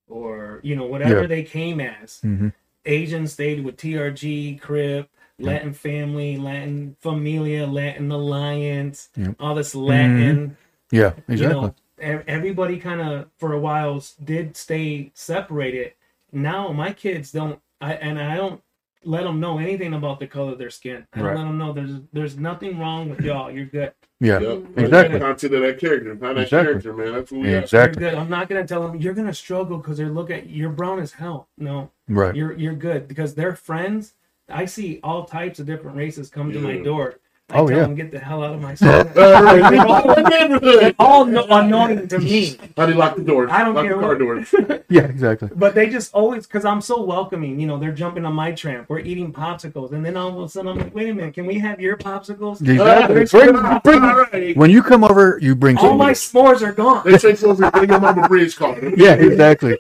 or 0.08 0.60
you 0.64 0.76
know 0.76 0.86
whatever 0.86 1.22
Yeah. 1.22 1.28
they 1.28 1.44
came 1.44 1.80
as. 1.80 2.20
Mhm. 2.24 2.54
Asians 2.86 3.34
stayed 3.34 3.64
with 3.64 3.78
TRG, 3.78 4.58
Crip, 4.62 5.10
Latin 5.40 5.74
Family, 5.74 6.38
Latin 6.38 6.96
Familia, 7.00 7.66
Latin 7.66 8.12
Alliance, 8.12 9.10
all 9.40 9.56
this 9.56 9.74
Latin. 9.74 10.58
Yeah. 10.92 11.14
You 11.28 11.34
Exactly. 11.34 11.62
know, 11.62 11.76
e- 12.02 12.24
everybody 12.28 12.78
kind 12.78 13.02
of 13.02 13.30
for 13.38 13.54
a 13.54 13.60
while 13.60 14.04
did 14.24 14.56
stay 14.58 15.12
separated. 15.14 15.94
Now 16.32 16.72
my 16.74 16.92
kids 16.94 17.32
don't, 17.32 17.60
I 17.84 17.94
and 17.96 18.20
I 18.20 18.36
don't 18.38 18.62
let 19.06 19.24
them 19.24 19.40
know 19.42 19.58
anything 19.60 19.94
about 19.94 20.20
the 20.20 20.28
color 20.28 20.54
of 20.54 20.58
their 20.58 20.70
skin. 20.70 21.06
I 21.14 21.18
don't 21.18 21.28
Right. 21.28 21.38
let 21.38 21.44
them 21.44 21.58
know 21.58 21.74
there's 21.74 21.96
there's 22.14 22.38
nothing 22.38 22.80
wrong 22.80 23.10
with 23.10 23.20
y'all. 23.22 23.52
You're 23.52 23.66
good. 23.66 23.92
yeah. 24.22 24.40
Yep. 24.40 24.64
Exactly. 24.78 25.20
Content 25.20 25.54
of 25.56 25.62
that 25.64 25.78
character, 25.80 26.16
find 26.16 26.38
that 26.38 26.44
Exactly. 26.44 26.72
character, 26.72 26.94
man. 26.94 27.12
That's 27.14 27.32
what 27.32 27.42
we 27.42 27.52
Yeah, 27.52 27.60
exactly. 27.60 28.02
You're 28.02 28.12
good. 28.12 28.20
I'm 28.20 28.30
not 28.30 28.48
gonna 28.48 28.66
tell 28.66 28.88
them 28.88 28.96
you're 29.02 29.14
gonna 29.14 29.34
struggle 29.34 29.78
because 29.78 29.98
they're 29.98 30.08
look 30.08 30.32
at 30.32 30.50
you're 30.50 30.70
brown 30.70 31.00
as 31.00 31.12
hell. 31.12 31.50
No, 31.58 31.90
Right. 32.08 32.34
you're 32.34 32.54
you're 32.54 32.76
good 32.76 33.08
because 33.10 33.36
they're 33.36 33.56
friends. 33.56 34.14
I 34.50 34.66
see 34.66 35.00
all 35.04 35.26
types 35.26 35.60
of 35.60 35.66
different 35.66 35.98
races 35.98 36.30
come 36.30 36.52
to 36.54 36.60
my 36.60 36.78
door. 36.78 37.16
I 37.54 37.60
Oh, 37.60 37.68
tell 37.68 37.78
yeah. 37.78 37.84
them 37.84 37.96
get 37.96 38.12
the 38.12 38.20
hell 38.20 38.44
out 38.44 38.56
of 38.56 38.62
my 38.62 38.74
store. 38.80 39.04
They're 39.04 39.86
all- 39.88 40.24
neighborhood. 40.30 40.96
all 41.00 41.26
no- 41.26 41.46
annoying 41.50 42.08
to 42.08 42.20
me. 42.20 42.58
Honey, 42.76 42.94
lock 42.94 43.16
the 43.16 43.24
doors. 43.24 43.50
I 43.52 43.64
don't 43.64 43.76
lock 43.76 43.86
care 43.86 43.96
the 43.96 44.00
car 44.02 44.10
what- 44.10 44.20
doors. 44.20 44.56
Yeah. 44.90 45.04
Exactly. 45.06 45.50
But 45.56 45.74
they 45.74 45.90
just 45.90 46.14
always, 46.14 46.46
because 46.46 46.66
I'm 46.66 46.80
so 46.82 47.02
welcoming, 47.04 47.60
you 47.60 47.66
know, 47.66 47.80
they're 47.80 47.92
jumping 47.92 48.26
on 48.26 48.34
my 48.34 48.52
tramp. 48.52 48.90
We're 48.90 49.00
eating 49.00 49.34
popsicles. 49.34 49.92
And 49.92 50.06
then 50.06 50.16
all 50.16 50.30
of 50.30 50.44
a 50.44 50.50
sudden, 50.50 50.70
I'm 50.72 50.78
like, 50.78 50.94
wait 50.94 51.10
a 51.10 51.14
minute, 51.16 51.34
can 51.34 51.48
we 51.48 51.58
have 51.60 51.80
your 51.82 51.98
popsicles? 51.98 52.62
Exactly. 52.62 53.22
Uh, 53.24 53.80
Bring, 53.82 53.82
bring, 53.84 54.04
all 54.04 54.26
right. 54.32 54.56
when 54.56 54.70
you 54.70 54.84
come 54.84 55.04
over, 55.04 55.40
you 55.42 55.56
bring 55.56 55.78
All 55.80 55.96
my 55.98 56.14
some. 56.14 56.44
s'mores 56.46 56.62
are 56.62 56.74
gone. 56.74 57.02
They 57.06 57.18
take 57.18 57.42
over 57.44 57.64
and 57.64 57.72
bring 57.74 57.90
them 57.90 58.06
on 58.06 58.22
the 58.22 58.28
bridge 58.28 58.56
car. 58.56 58.78
Yeah. 58.96 59.14
Exactly. 59.14 59.78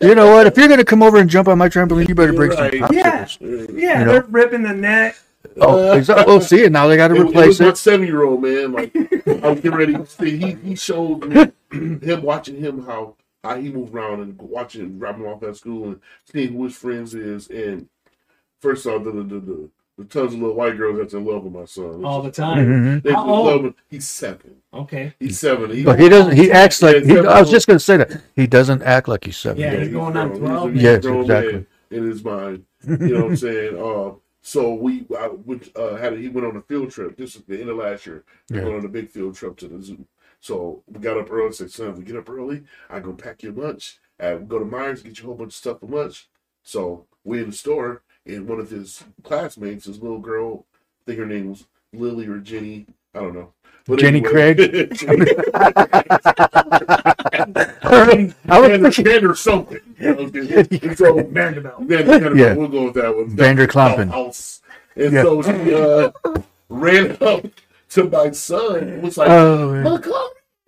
You 0.00 0.14
know 0.14 0.30
what? 0.34 0.46
If 0.46 0.56
you're 0.56 0.68
gonna 0.68 0.84
come 0.84 1.02
over 1.02 1.18
and 1.18 1.28
jump 1.28 1.48
on 1.48 1.58
my 1.58 1.68
trampoline, 1.68 2.08
you 2.08 2.14
better 2.14 2.32
bring 2.32 2.52
some 2.52 2.60
Right. 2.62 2.72
popsicles. 2.74 3.70
Yeah, 3.78 3.98
You 3.98 4.04
know? 4.04 4.12
they're 4.12 4.26
ripping 4.28 4.62
the 4.62 4.72
net. 4.72 5.18
Oh, 5.58 5.92
exactly. 5.96 6.24
Well, 6.26 6.40
see 6.40 6.62
it 6.64 6.72
now. 6.72 6.86
They 6.86 6.96
got 6.96 7.08
to 7.08 7.14
It, 7.16 7.20
it 7.20 7.24
replace 7.28 7.46
was 7.48 7.60
my 7.60 7.68
it. 7.68 7.76
seven 7.78 8.06
year 8.06 8.24
old 8.24 8.42
man. 8.42 8.72
Like 8.72 8.94
I 8.96 9.48
was 9.50 9.60
getting 9.60 9.74
ready. 9.74 9.92
to 9.94 10.06
see, 10.06 10.36
He 10.36 10.52
he 10.52 10.74
showed 10.74 11.24
me 11.26 11.50
him 11.72 12.22
watching 12.22 12.56
him 12.58 12.84
how 12.86 13.14
how 13.42 13.56
he 13.56 13.70
moved 13.70 13.94
around 13.94 14.20
and 14.20 14.38
watching 14.40 14.82
him 14.82 14.98
dropping 14.98 15.22
him 15.24 15.28
off 15.30 15.42
at 15.42 15.56
school 15.56 15.84
and 15.88 16.00
seeing 16.24 16.52
who 16.54 16.64
his 16.64 16.74
friends 16.76 17.14
is. 17.14 17.48
And 17.48 17.88
first 18.60 18.86
off, 18.86 19.04
the 19.04 19.12
the, 19.12 19.22
the, 19.22 19.40
the, 19.40 19.68
the 19.98 20.04
tons 20.04 20.34
of 20.34 20.40
little 20.40 20.54
white 20.56 20.76
girls 20.76 20.98
that's 20.98 21.14
in 21.14 21.24
love 21.24 21.44
with 21.44 21.52
my 21.54 21.64
son. 21.64 22.04
All 22.04 22.20
the 22.22 22.30
time. 22.30 22.66
Mhm. 22.66 23.02
They 23.02 23.12
How 23.12 23.26
old? 23.26 23.46
love 23.46 23.64
him. 23.64 23.74
He's 23.88 24.06
seven. 24.06 24.56
Okay. 24.74 25.14
He's 25.18 25.38
seven. 25.38 25.70
He, 25.70 25.84
But 25.84 25.98
he 25.98 26.08
doesn't. 26.10 26.36
He 26.36 26.52
acts 26.52 26.82
like. 26.82 27.02
He, 27.04 27.18
I 27.18 27.40
was 27.40 27.50
just 27.50 27.66
gonna 27.66 27.78
say 27.80 27.96
that 27.98 28.20
he 28.34 28.46
doesn't 28.46 28.82
act 28.82 29.08
like 29.08 29.24
he's 29.24 29.36
seven. 29.38 29.60
Yeah, 29.62 29.72
yet. 29.72 29.82
he's 29.84 29.92
going 29.92 30.16
on 30.16 30.36
12. 30.38 30.72
He's 30.74 30.82
a- 30.84 30.96
he's 30.96 31.04
Yes, 31.04 31.04
exactly. 31.22 31.66
In 31.92 32.02
his 32.04 32.22
mind, 32.24 32.64
you 32.86 32.96
know 32.98 33.20
what 33.22 33.30
I'm 33.30 33.36
saying. 33.36 33.76
Uh, 33.78 34.10
so 34.46 34.72
we 34.74 35.04
I 35.18 35.26
went, 35.28 35.76
uh, 35.76 35.96
had 35.96 36.12
a, 36.12 36.16
he 36.16 36.28
went 36.28 36.46
on 36.46 36.56
a 36.56 36.62
field 36.62 36.92
trip. 36.92 37.16
This 37.16 37.34
is 37.34 37.42
the 37.42 37.60
end 37.60 37.68
of 37.68 37.78
last 37.78 38.06
year. 38.06 38.22
We 38.48 38.58
Yeah. 38.58 38.62
went 38.64 38.76
on 38.76 38.84
a 38.84 38.88
big 38.88 39.10
field 39.10 39.34
trip 39.34 39.56
to 39.56 39.66
the 39.66 39.82
zoo. 39.82 40.06
So 40.38 40.84
we 40.86 41.00
got 41.00 41.18
up 41.18 41.32
early. 41.32 41.52
Said, 41.52 41.72
"Son, 41.72 41.90
if 41.90 41.96
we 41.98 42.04
get 42.04 42.16
up 42.16 42.30
early, 42.30 42.62
I 42.88 43.00
go 43.00 43.12
pack 43.12 43.42
your 43.42 43.52
lunch. 43.52 43.98
Uh, 44.20 44.36
we 44.40 44.46
go 44.46 44.60
to 44.60 44.64
Meijers, 44.64 45.02
get 45.02 45.18
you 45.18 45.24
a 45.24 45.26
whole 45.26 45.34
bunch 45.34 45.48
of 45.48 45.54
stuff 45.54 45.80
for 45.80 45.86
lunch." 45.86 46.28
So 46.62 47.06
we 47.24 47.40
in 47.42 47.50
the 47.50 47.56
store, 47.56 48.02
and 48.24 48.46
one 48.48 48.60
of 48.60 48.70
his 48.70 49.02
classmates, 49.24 49.86
his 49.86 50.00
little 50.00 50.20
girl, 50.20 50.64
I 50.74 51.04
think 51.06 51.18
her 51.18 51.26
name 51.26 51.48
was 51.50 51.66
Lily 51.92 52.28
or 52.28 52.38
Jenny. 52.38 52.86
I 53.14 53.20
don't 53.20 53.34
know. 53.34 53.52
But 53.88 53.98
Jenny 54.00 54.18
anyway- 54.18 54.88
I 57.26 58.60
was 58.60 58.68
Vander, 58.68 58.90
thinking 58.90 59.04
Vander 59.04 59.34
something. 59.34 59.80
You 59.98 60.14
know, 60.14 60.20
and 60.22 60.98
so 60.98 61.22
Vanderbilt. 61.22 61.82
Vander, 61.82 62.04
Vander, 62.04 62.36
Yeah. 62.36 62.54
we'll 62.54 62.68
go 62.68 62.84
with 62.86 62.94
that 62.94 63.14
one. 63.14 63.28
Vander 63.30 63.66
Klampen. 63.66 64.12
And 64.96 65.12
Yeah. 65.12 65.22
so 65.22 65.42
she 65.42 65.74
uh, 65.74 66.10
ran 66.68 67.16
up 67.20 67.46
to 67.90 68.04
my 68.04 68.30
son 68.32 68.76
and 68.88 69.02
was 69.02 69.16
like, 69.16 69.28
Oh. 69.30 69.68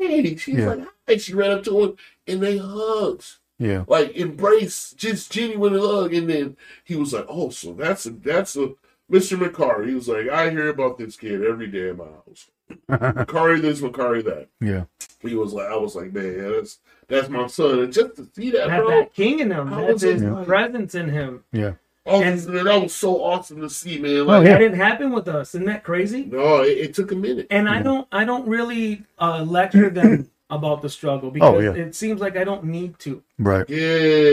McCartney. 0.00 0.38
She's 0.38 0.58
Yeah. 0.58 0.68
like, 0.74 0.80
hi. 1.08 1.16
She 1.16 1.34
ran 1.34 1.50
up 1.52 1.64
to 1.64 1.82
him 1.84 1.96
and 2.26 2.42
they 2.42 2.58
hugged. 2.58 3.36
yeah. 3.58 3.84
Like 3.88 4.14
embrace, 4.16 4.92
just 4.96 5.32
genuine 5.32 5.74
hug. 5.78 6.14
And 6.14 6.28
then 6.30 6.56
he 6.84 6.94
was 6.96 7.12
like, 7.12 7.26
Oh, 7.28 7.50
so 7.50 7.72
that's 7.72 8.06
a 8.06 8.10
that's 8.10 8.54
a 8.56 8.74
Mr. 9.10 9.38
McCarty. 9.38 9.88
He 9.88 9.94
was 9.94 10.06
like, 10.08 10.28
I 10.28 10.50
hear 10.50 10.68
about 10.68 10.98
this 10.98 11.16
kid 11.16 11.42
every 11.42 11.66
day 11.66 11.88
in 11.88 11.96
my 11.96 12.04
house. 12.04 12.50
Macari 12.88 13.60
this, 13.60 13.80
Macari 13.80 14.24
that. 14.24 14.48
Yeah. 14.60 14.84
He 15.20 15.34
was 15.34 15.52
like, 15.52 15.68
I 15.68 15.76
was 15.76 15.94
like, 15.96 16.12
man, 16.12 16.52
that's 16.52 16.78
that's 17.08 17.28
my 17.28 17.46
son. 17.46 17.80
And 17.80 17.92
just 17.92 18.16
to 18.16 18.28
see 18.34 18.50
that, 18.50 18.70
Have 18.70 18.84
bro, 18.84 18.98
that 19.00 19.14
king 19.14 19.40
in 19.40 19.50
him. 19.50 19.72
I 19.72 19.80
That's 19.82 19.92
was 19.94 20.02
his 20.02 20.20
just 20.22 20.32
like- 20.32 20.46
presence 20.46 20.94
in 20.94 21.08
him. 21.08 21.44
Yeah. 21.52 21.72
oh, 22.06 22.22
and- 22.22 22.46
man, 22.46 22.64
that 22.64 22.82
was 22.82 22.94
so 22.94 23.22
awesome 23.22 23.60
to 23.62 23.70
see, 23.70 23.98
man. 23.98 24.18
Oh, 24.18 24.24
Like, 24.24 24.44
yeah. 24.46 24.52
That 24.52 24.58
didn't 24.58 24.78
happen 24.78 25.12
with 25.12 25.26
us. 25.28 25.54
Isn't 25.54 25.66
that 25.66 25.84
crazy? 25.84 26.24
no, 26.24 26.62
it, 26.62 26.78
it 26.78 26.94
took 26.94 27.10
a 27.12 27.16
minute. 27.16 27.46
And 27.50 27.68
I 27.68 27.82
don't 27.82 28.06
I 28.12 28.24
don't 28.24 28.46
really 28.46 29.02
uh, 29.18 29.42
lecture 29.42 29.90
them 29.90 30.30
about 30.50 30.80
the 30.82 30.88
struggle 30.88 31.30
because 31.30 31.54
Oh, 31.54 31.58
yeah. 31.60 31.72
it 31.72 31.94
seems 31.94 32.20
like 32.20 32.36
I 32.36 32.44
don't 32.44 32.64
need 32.64 32.98
to. 33.00 33.22
Right. 33.38 33.68
Yeah, 33.68 33.78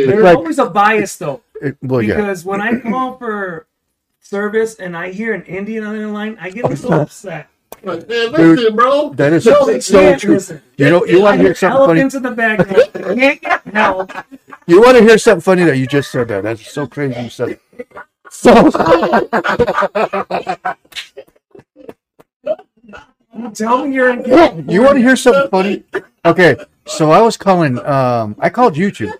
There's 0.05 0.23
like- 0.23 0.37
always 0.37 0.59
a 0.59 0.69
bias 0.69 1.15
though. 1.17 1.41
It, 1.61 1.77
well, 1.81 2.01
yeah. 2.01 2.15
Because 2.15 2.43
when 2.43 2.59
I 2.59 2.77
call 2.81 3.17
for 3.17 3.65
service 4.19 4.75
and 4.75 4.95
I 4.95 5.11
hear 5.13 5.33
an 5.33 5.43
Indian 5.43 5.85
on 5.85 5.97
the 5.97 6.05
line, 6.09 6.37
I 6.39 6.49
get 6.49 6.77
so 6.77 6.89
upset. 6.91 7.47
Like, 7.85 8.07
man, 8.09 8.31
Dude, 8.33 8.59
listen, 8.59 8.75
bro. 8.75 9.09
That 9.13 9.33
is 9.33 9.45
No, 9.45 9.59
so, 9.59 9.65
they 9.65 9.79
so 9.79 10.15
true. 10.17 10.33
listen. 10.35 10.61
You 10.77 10.89
know, 10.89 11.05
you 11.05 11.21
want 11.21 11.37
to 11.37 11.43
hear 11.43 11.55
something 11.55 11.85
funny? 11.85 12.01
Elephants 12.01 12.15
in 12.15 12.23
the 12.23 12.31
background. 12.31 13.19
Can't 13.19 13.41
get 13.41 13.61
help. 13.73 14.11
You 14.67 14.81
want 14.81 14.97
to 14.97 15.03
hear 15.03 15.17
something 15.17 15.41
funny 15.41 15.63
that 15.63 15.77
you 15.77 15.87
just 15.87 16.11
said 16.11 16.27
that? 16.29 16.43
That's 16.43 16.69
so 16.71 16.87
crazy 16.87 17.21
you 17.21 17.29
said 17.29 17.49
it. 17.49 17.61
So, 18.31 18.69
Tell 23.53 23.85
me 23.85 23.93
you're 23.93 24.09
in. 24.11 24.67
you 24.69 24.81
want 24.81 24.95
to 24.97 25.01
hear 25.01 25.15
something 25.15 25.49
funny? 25.49 25.83
Okay, 26.25 26.55
so 26.87 27.11
I 27.11 27.21
was 27.21 27.37
calling. 27.37 27.77
Um, 27.85 28.35
I 28.39 28.49
called 28.49 28.75
YouTube. 28.75 29.11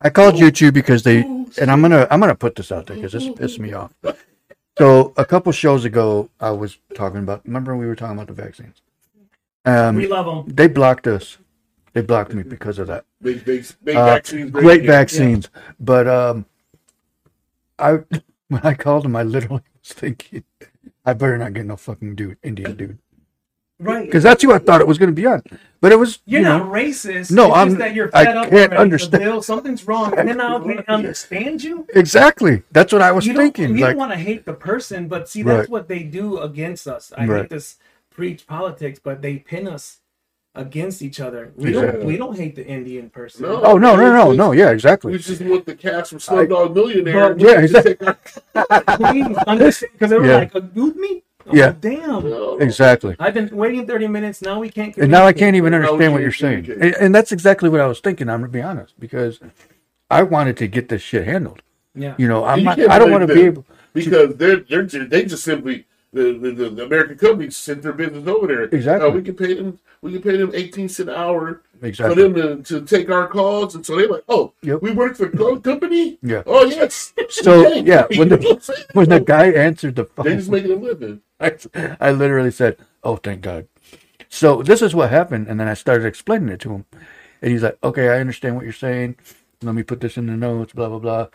I 0.00 0.10
called 0.10 0.34
YouTube 0.34 0.74
because 0.74 1.02
they, 1.02 1.20
and 1.22 1.70
I'm 1.70 1.80
gonna, 1.80 2.06
I'm 2.10 2.20
gonna 2.20 2.34
put 2.34 2.54
this 2.54 2.70
out 2.70 2.86
there 2.86 2.96
because 2.96 3.12
this 3.12 3.28
pissed 3.36 3.58
me 3.58 3.72
off. 3.72 3.92
So 4.78 5.12
a 5.16 5.24
couple 5.24 5.52
shows 5.52 5.84
ago, 5.84 6.28
I 6.40 6.50
was 6.50 6.78
talking 6.94 7.20
about. 7.20 7.42
Remember 7.46 7.76
we 7.76 7.86
were 7.86 7.96
talking 7.96 8.16
about 8.16 8.26
the 8.28 8.34
vaccines. 8.42 8.82
Um, 9.64 9.96
We 9.96 10.06
love 10.06 10.26
them. 10.26 10.54
they 10.54 10.68
blocked 10.68 11.06
us. 11.06 11.38
They 11.92 12.02
blocked 12.02 12.34
me 12.34 12.42
because 12.42 12.78
of 12.78 12.86
that. 12.88 13.04
Big, 13.22 13.44
big, 13.44 13.66
big 13.82 13.96
Uh, 13.96 14.04
vaccines. 14.06 14.50
great 14.50 14.82
yeah. 14.84 14.90
vaccines. 14.90 15.48
But 15.80 16.06
um, 16.06 16.44
I 17.78 18.00
when 18.48 18.60
I 18.62 18.74
called 18.74 19.04
him, 19.06 19.16
I 19.16 19.22
literally 19.22 19.62
was 19.82 19.92
thinking, 19.92 20.44
I 21.04 21.14
better 21.14 21.38
not 21.38 21.54
get 21.54 21.64
no 21.66 21.76
fucking 21.76 22.14
dude, 22.16 22.36
Indian 22.42 22.76
dude, 22.76 22.98
Right. 23.78 24.06
because 24.06 24.22
that's 24.22 24.42
who 24.42 24.52
I 24.52 24.58
thought 24.58 24.80
it 24.80 24.86
was 24.86 24.96
going 24.98 25.10
to 25.10 25.14
be 25.14 25.26
on. 25.26 25.42
But 25.82 25.92
it 25.92 25.96
was, 25.98 26.20
You're 26.24 26.40
you 26.40 26.46
not 26.46 26.64
know, 26.66 26.72
racist. 26.72 27.30
No, 27.30 27.48
it's 27.48 27.56
I'm- 27.56 27.68
Just 27.68 27.78
that 27.78 27.94
you're 27.94 28.10
I 28.14 28.24
fed 28.24 28.36
up 28.36 28.42
can't 28.44 28.54
already. 28.72 28.76
understand. 28.76 29.22
Bill, 29.22 29.42
something's 29.42 29.86
wrong, 29.86 30.16
and 30.18 30.26
then 30.28 30.40
I 30.40 30.58
can't 30.64 30.88
understand 30.88 31.62
you. 31.62 31.86
exactly. 31.94 32.62
That's 32.72 32.92
what 32.92 33.02
I 33.02 33.12
was 33.12 33.26
you 33.26 33.34
don't, 33.34 33.42
thinking. 33.54 33.76
you 33.76 33.82
Like, 33.82 33.90
don't 33.90 33.98
want 33.98 34.12
to 34.12 34.18
hate 34.18 34.46
the 34.46 34.54
person, 34.54 35.08
but 35.08 35.28
see, 35.28 35.42
that's 35.42 35.60
Right. 35.60 35.68
what 35.68 35.88
they 35.88 36.02
do 36.02 36.38
against 36.38 36.86
us. 36.88 37.12
I 37.16 37.26
Right. 37.26 37.42
hate 37.42 37.50
this 37.50 37.76
preach 38.10 38.46
politics, 38.46 38.98
but 39.02 39.20
they 39.20 39.36
pin 39.36 39.68
us 39.68 39.98
against 40.54 41.02
each 41.02 41.20
other. 41.20 41.52
We 41.56 41.68
Exactly. 41.68 41.92
don't 41.98 42.06
we 42.06 42.16
don't 42.16 42.34
hate 42.38 42.56
the 42.56 42.66
Indian 42.66 43.10
person. 43.10 43.42
No. 43.42 43.60
Oh 43.62 43.76
no 43.76 43.94
no 43.94 44.10
no 44.10 44.32
no 44.32 44.52
yeah 44.52 44.70
exactly. 44.70 45.12
We 45.12 45.18
just 45.18 45.42
want 45.42 45.66
the 45.66 45.74
cast 45.74 46.08
from 46.08 46.18
Slumdog 46.18 46.74
Millionaire. 46.74 47.34
But- 47.34 47.40
Yeah, 47.40 47.60
exactly. 47.60 47.96
take 47.96 48.08
our- 48.72 48.96
Please 48.96 49.36
understand 49.46 49.92
because 49.92 50.08
they 50.10 50.18
were 50.18 50.24
Yeah. 50.26 50.36
like, 50.38 50.54
"Agreed 50.54 50.96
me." 50.96 51.22
Oh, 51.48 51.54
Yeah. 51.54 51.74
damn. 51.80 52.28
No. 52.28 52.58
Exactly. 52.58 53.16
I've 53.18 53.34
been 53.34 53.48
waiting 53.56 53.86
30 53.86 54.08
minutes. 54.08 54.42
Now 54.42 54.58
we 54.60 54.68
can't. 54.68 54.96
And 54.96 55.10
now 55.10 55.24
I 55.26 55.32
can't 55.32 55.56
even 55.56 55.72
oh, 55.74 55.76
understand 55.78 56.12
what 56.12 56.18
you 56.18 56.24
you're 56.24 56.32
saying. 56.32 56.70
And, 56.70 56.94
and 56.96 57.14
that's 57.14 57.32
exactly 57.32 57.68
what 57.68 57.80
I 57.80 57.86
was 57.86 58.00
thinking. 58.00 58.28
I'm 58.28 58.40
gonna 58.40 58.52
be 58.52 58.62
honest 58.62 58.98
because 58.98 59.40
I 60.10 60.22
wanted 60.22 60.56
to 60.58 60.66
get 60.66 60.88
this 60.88 61.02
shit 61.02 61.24
handled. 61.26 61.62
Yeah. 61.94 62.14
You 62.18 62.28
know, 62.28 62.44
I'm 62.44 62.58
You 62.60 62.64
not. 62.64 62.78
I 62.80 62.98
don't 62.98 63.10
want 63.10 63.26
to 63.26 63.34
be 63.34 63.42
able. 63.42 63.64
because 63.92 64.36
they're 64.36 64.56
they're 64.58 64.82
ju- 64.82 65.06
they 65.06 65.24
just 65.24 65.44
simply 65.44 65.86
the, 66.12 66.32
the, 66.38 66.70
the, 66.70 66.84
American 66.84 67.18
companies 67.18 67.56
sent 67.56 67.82
their 67.82 67.92
business 67.92 68.26
over 68.26 68.46
there. 68.46 68.62
Exactly. 68.64 69.08
Uh, 69.08 69.12
we 69.12 69.22
can 69.22 69.34
pay 69.34 69.54
them. 69.54 69.78
We 70.02 70.12
can 70.12 70.22
pay 70.22 70.36
them 70.36 70.50
eighteen 70.54 70.88
cent 70.88 71.08
an 71.08 71.16
hour 71.16 71.62
Exactly. 71.82 72.14
for 72.14 72.20
them 72.20 72.62
to, 72.62 72.80
to 72.80 72.86
take 72.86 73.10
our 73.10 73.26
calls, 73.26 73.74
and 73.74 73.84
so 73.84 73.96
they're 73.96 74.08
like, 74.08 74.24
"Oh, 74.28 74.52
Yep. 74.62 74.82
we 74.82 74.92
work 74.92 75.16
for 75.16 75.26
the 75.26 75.60
company. 75.60 76.18
Yeah. 76.22 76.42
Oh 76.46 76.64
yes. 76.64 77.12
So 77.28 77.68
yeah, 77.74 78.06
when 78.16 78.30
You 78.30 78.36
know 78.36 78.36
what 78.36 78.62
the 78.62 78.86
when 78.92 79.08
the 79.08 79.20
guy 79.20 79.50
answered 79.50 79.96
the 79.96 80.04
phone, 80.04 80.26
they 80.26 80.36
just 80.36 80.50
making 80.50 80.72
a 80.72 80.76
living. 80.76 81.20
I, 81.40 81.56
I 82.00 82.12
literally 82.12 82.50
said, 82.50 82.78
"Oh, 83.02 83.16
thank 83.16 83.42
God." 83.42 83.66
So 84.28 84.62
this 84.62 84.82
is 84.82 84.94
what 84.94 85.10
happened, 85.10 85.48
and 85.48 85.58
then 85.60 85.68
I 85.68 85.74
started 85.74 86.06
explaining 86.06 86.48
it 86.48 86.60
to 86.60 86.72
him, 86.72 86.84
and 87.42 87.52
he's 87.52 87.62
like, 87.62 87.78
"Okay, 87.82 88.08
I 88.08 88.20
understand 88.20 88.54
what 88.56 88.64
you're 88.64 88.72
saying. 88.72 89.16
Let 89.62 89.74
me 89.74 89.82
put 89.82 90.00
this 90.00 90.16
in 90.16 90.26
the 90.26 90.36
notes." 90.36 90.72
Blah 90.72 90.88
blah 90.88 90.98
blah. 90.98 91.26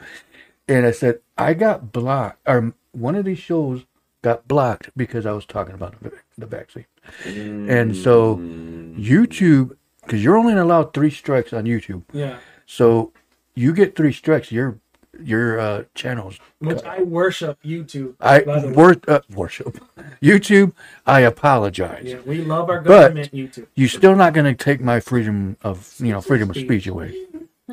And 0.67 0.85
I 0.85 0.91
said, 0.91 1.19
"I 1.37 1.53
got 1.53 1.91
blocked, 1.91 2.39
or 2.47 2.73
one 2.93 3.15
of 3.15 3.25
these 3.25 3.39
shows 3.39 3.83
got 4.21 4.47
blocked 4.47 4.89
because 4.95 5.25
I 5.25 5.31
was 5.31 5.45
talking 5.45 5.73
about 5.73 5.95
the, 6.37 6.45
vaccine." 6.45 6.85
And 7.25 7.95
so 7.95 8.37
YouTube, 8.37 9.75
because 10.03 10.23
you're 10.23 10.37
only 10.37 10.53
allowed 10.53 10.93
three 10.93 11.09
strikes 11.11 11.53
on 11.53 11.65
YouTube, 11.65 12.03
Yeah. 12.13 12.37
so 12.65 13.11
you 13.55 13.73
get 13.73 13.95
three 13.95 14.13
strikes, 14.13 14.51
your 14.51 14.77
your 15.21 15.59
uh, 15.59 15.83
channels. 15.93 16.39
Which 16.59 16.83
I 16.83 17.03
worship 17.03 17.61
YouTube. 17.63 18.15
I 18.19 18.41
by 18.41 18.59
the 18.59 18.67
way. 18.69 18.73
wor- 18.73 19.01
uh, 19.07 19.19
worship 19.35 19.77
YouTube. 20.21 20.73
I 21.05 21.19
apologize. 21.21 22.03
Yeah, 22.05 22.19
we 22.25 22.37
love 22.43 22.69
our 22.69 22.81
But- 22.81 22.89
government 23.09 23.31
YouTube. 23.31 23.67
You're 23.75 23.89
still 23.89 24.15
not 24.15 24.33
going 24.33 24.45
to 24.45 24.55
take 24.55 24.81
my 24.81 24.99
freedom 24.99 25.57
of 25.63 25.93
you 25.99 26.11
know 26.11 26.21
freedom 26.21 26.49
of 26.49 26.55
speech 26.55 26.87
away. 26.87 27.15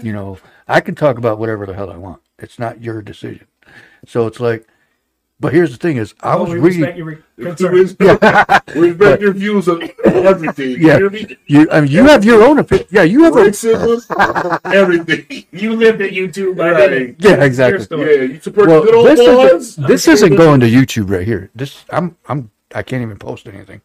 You 0.02 0.12
know, 0.12 0.38
I 0.68 0.80
can 0.80 0.94
talk 0.94 1.18
about 1.18 1.38
whatever 1.38 1.64
the 1.66 1.74
hell 1.74 1.90
I 1.90 1.96
want. 1.96 2.20
It's 2.38 2.58
not 2.58 2.82
your 2.82 3.02
decision. 3.02 3.46
So 4.06 4.26
it's 4.28 4.38
like, 4.38 4.66
but 5.40 5.52
here's 5.52 5.70
the 5.70 5.76
thing: 5.76 5.96
is 5.98 6.14
I 6.20 6.34
Oh, 6.34 6.42
was 6.44 6.50
we 6.52 6.58
reading. 6.58 6.80
respect 6.80 6.96
your 6.98 7.06
re- 7.06 7.18
We 7.36 7.44
concern. 7.44 7.72
respect, 7.74 8.74
we 8.76 8.90
respect 8.90 9.22
your 9.22 9.32
views 9.32 9.68
on 9.68 9.88
everything. 10.04 10.70
You 10.70 10.76
Yeah. 10.88 10.96
hear 10.98 11.10
me? 11.10 11.36
You, 11.46 11.68
I 11.70 11.80
mean, 11.82 11.90
you 11.90 12.04
have 12.04 12.24
your 12.24 12.42
own 12.42 12.58
opinion. 12.58 12.88
Yeah, 12.90 13.02
you 13.02 13.22
have 13.24 13.36
a. 13.36 13.40
Racism, 13.44 14.60
everything. 14.64 15.44
You 15.52 15.74
lived 15.74 16.00
at 16.02 16.10
YouTube. 16.12 16.60
I 16.60 16.70
Right. 16.72 17.16
Yeah, 17.18 17.42
exactly. 17.44 17.86
Yeah, 17.98 18.22
you 18.22 18.40
support 18.40 18.68
Well, 18.68 18.82
good 18.84 18.94
old 18.94 19.06
this 19.06 19.18
boys. 19.20 19.52
isn't, 19.68 19.86
this 19.86 20.08
isn't 20.08 20.36
going 20.36 20.60
to 20.60 20.66
YouTube 20.66 21.10
right 21.10 21.26
here. 21.26 21.50
This 21.54 21.84
I'm 21.90 22.16
I'm 22.28 22.50
I 22.74 22.82
can't 22.82 23.02
even 23.02 23.18
post 23.18 23.46
anything. 23.48 23.80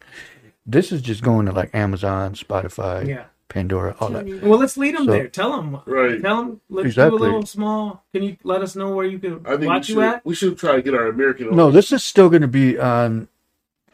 This 0.66 0.92
is 0.92 1.02
just 1.02 1.22
going 1.22 1.46
to 1.46 1.52
like 1.52 1.70
Amazon, 1.74 2.34
Spotify, 2.34 3.06
Yeah. 3.06 3.24
Pandora, 3.48 3.94
all 4.00 4.08
that. 4.08 4.26
Well, 4.42 4.58
let's 4.58 4.76
lead 4.76 4.96
them 4.96 5.04
So- 5.04 5.10
there. 5.12 5.28
Tell 5.28 5.56
them. 5.56 5.78
Right. 5.86 6.20
Tell 6.20 6.36
them. 6.38 6.60
Let's 6.70 6.86
Exactly. 6.86 7.18
do 7.18 7.22
a 7.22 7.26
little 7.26 7.46
small. 7.46 8.04
Can 8.12 8.22
you 8.22 8.36
let 8.42 8.62
us 8.62 8.74
know 8.74 8.94
where 8.94 9.04
you 9.06 9.18
can 9.18 9.40
I 9.44 9.50
think 9.50 9.60
we 9.60 9.66
watch 9.68 9.86
should, 9.86 9.96
you 9.96 10.02
at? 10.02 10.24
we 10.26 10.34
should 10.34 10.58
try 10.58 10.76
to 10.76 10.82
get 10.82 10.94
our 10.94 11.06
American. 11.08 11.54
No, 11.54 11.70
this 11.70 11.92
is 11.92 12.02
still 12.02 12.28
going 12.30 12.42
to 12.42 12.48
be 12.48 12.78
on 12.78 13.28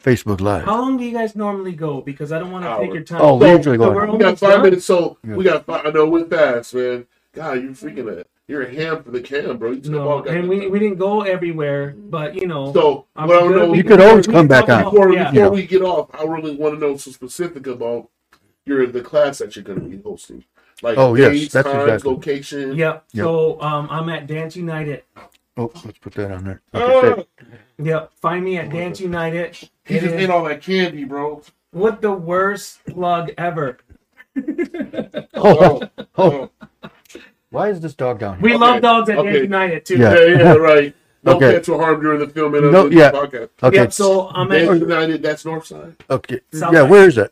Facebook 0.01 0.41
Live. 0.41 0.63
How 0.65 0.81
long 0.81 0.97
do 0.97 1.03
you 1.03 1.11
guys 1.13 1.35
normally 1.35 1.73
go? 1.73 2.01
Because 2.01 2.31
I 2.31 2.39
don't 2.39 2.51
want 2.51 2.65
to 2.65 2.77
take 2.83 2.93
your 2.93 3.03
time. 3.03 3.21
Oh, 3.21 3.35
we 3.35 3.45
So- 3.47 3.55
usually 3.57 3.77
so 3.77 3.85
go. 3.85 3.91
we're 3.91 4.07
on- 4.07 4.17
got 4.17 4.39
five 4.39 4.49
done? 4.53 4.61
minutes, 4.63 4.85
so 4.85 5.17
Yeah. 5.27 5.35
we 5.35 5.43
got 5.43 5.65
five. 5.65 5.85
I 5.85 5.89
know 5.91 6.07
we're 6.07 6.25
fast, 6.25 6.73
man. 6.73 7.05
God, 7.33 7.61
you're 7.61 7.71
freaking 7.71 8.19
a 8.19 8.23
you're 8.47 8.63
a 8.63 8.73
ham 8.73 9.01
for 9.03 9.11
the 9.11 9.21
cam, 9.21 9.57
bro. 9.57 9.69
You 9.71 9.77
just 9.77 9.89
no, 9.91 10.09
all 10.09 10.23
and 10.27 10.49
we, 10.49 10.67
we 10.67 10.77
didn't 10.79 10.97
go 10.97 11.21
everywhere, 11.21 11.95
but 11.97 12.35
you 12.35 12.47
know. 12.47 12.73
So 12.73 13.05
I'm 13.15 13.29
what 13.29 13.37
I 13.37 13.39
don't 13.41 13.55
know 13.55 13.73
You 13.73 13.83
can- 13.83 13.97
could 13.97 14.01
always 14.01 14.27
come 14.27 14.47
back 14.47 14.67
on. 14.67 14.83
before 14.85 15.13
yeah. 15.13 15.31
before 15.31 15.45
Yeah. 15.45 15.49
we 15.49 15.65
get 15.67 15.81
off, 15.83 16.09
I 16.13 16.23
really 16.23 16.55
want 16.57 16.73
to 16.73 16.79
know 16.79 16.97
some 16.97 17.13
specific 17.13 17.67
about 17.67 18.09
your 18.71 18.87
the 18.87 19.01
class 19.01 19.37
that 19.39 19.55
you're 19.55 19.63
going 19.63 19.79
to 19.81 19.85
be 19.85 20.01
hosting. 20.01 20.43
Like 20.81 20.97
Oh, 20.97 21.13
yes, 21.15 21.31
dates, 21.31 21.53
that's 21.53 21.67
times, 21.67 21.83
exactly. 21.83 22.11
location. 22.11 22.75
Yep. 22.75 23.05
Yep. 23.13 23.23
So 23.23 23.61
um, 23.61 23.87
I'm 23.91 24.09
at 24.09 24.25
Dance 24.27 24.55
United. 24.55 25.03
Oh, 25.57 25.71
let's 25.85 25.97
put 25.99 26.13
that 26.13 26.31
on 26.31 26.43
there. 26.45 26.61
Like 26.73 26.83
Ah, 26.83 27.23
Yep. 27.77 28.11
Find 28.15 28.43
me 28.43 28.57
at 28.57 28.69
Dance 28.71 28.99
United. 28.99 29.55
he 29.85 29.95
It 29.97 30.01
just 30.01 30.15
is- 30.15 30.21
ate 30.21 30.29
all 30.29 30.43
that 30.45 30.61
candy, 30.61 31.03
bro. 31.03 31.41
What 31.71 32.01
the 32.01 32.11
worst 32.11 32.83
plug 32.85 33.31
ever. 33.37 33.77
oh, 35.35 35.81
oh, 35.83 35.89
Oh, 36.17 36.49
why 37.49 37.69
is 37.69 37.79
this 37.81 37.93
dog 37.93 38.19
down 38.19 38.35
here? 38.35 38.43
We 38.43 38.51
Okay, 38.55 38.59
love 38.59 38.81
dogs 38.81 39.09
at 39.09 39.17
okay. 39.19 39.31
Dance 39.33 39.43
United 39.43 39.85
too. 39.85 39.97
Yeah. 39.97 40.13
yeah, 40.19 40.25
yeah, 40.37 40.53
right. 40.53 40.95
No 41.23 41.33
Okay. 41.35 41.51
pets 41.53 41.67
were 41.67 41.77
harmed 41.77 42.01
during 42.01 42.19
the 42.19 42.25
filming 42.27 42.63
of 42.63 42.71
No, 42.71 42.89
the 42.89 42.95
yeah. 42.95 43.11
podcast. 43.11 43.49
Okay, 43.61 43.75
Yep. 43.77 43.93
So 43.93 44.29
I'm 44.29 44.49
Dance 44.49 44.69
at 44.71 44.79
United, 44.79 45.21
that's 45.21 45.43
Northside. 45.43 45.93
okay. 46.09 46.39
South 46.51 46.73
Yeah, 46.73 46.79
Side. 46.81 46.89
where 46.89 47.07
is 47.07 47.17
it? 47.19 47.31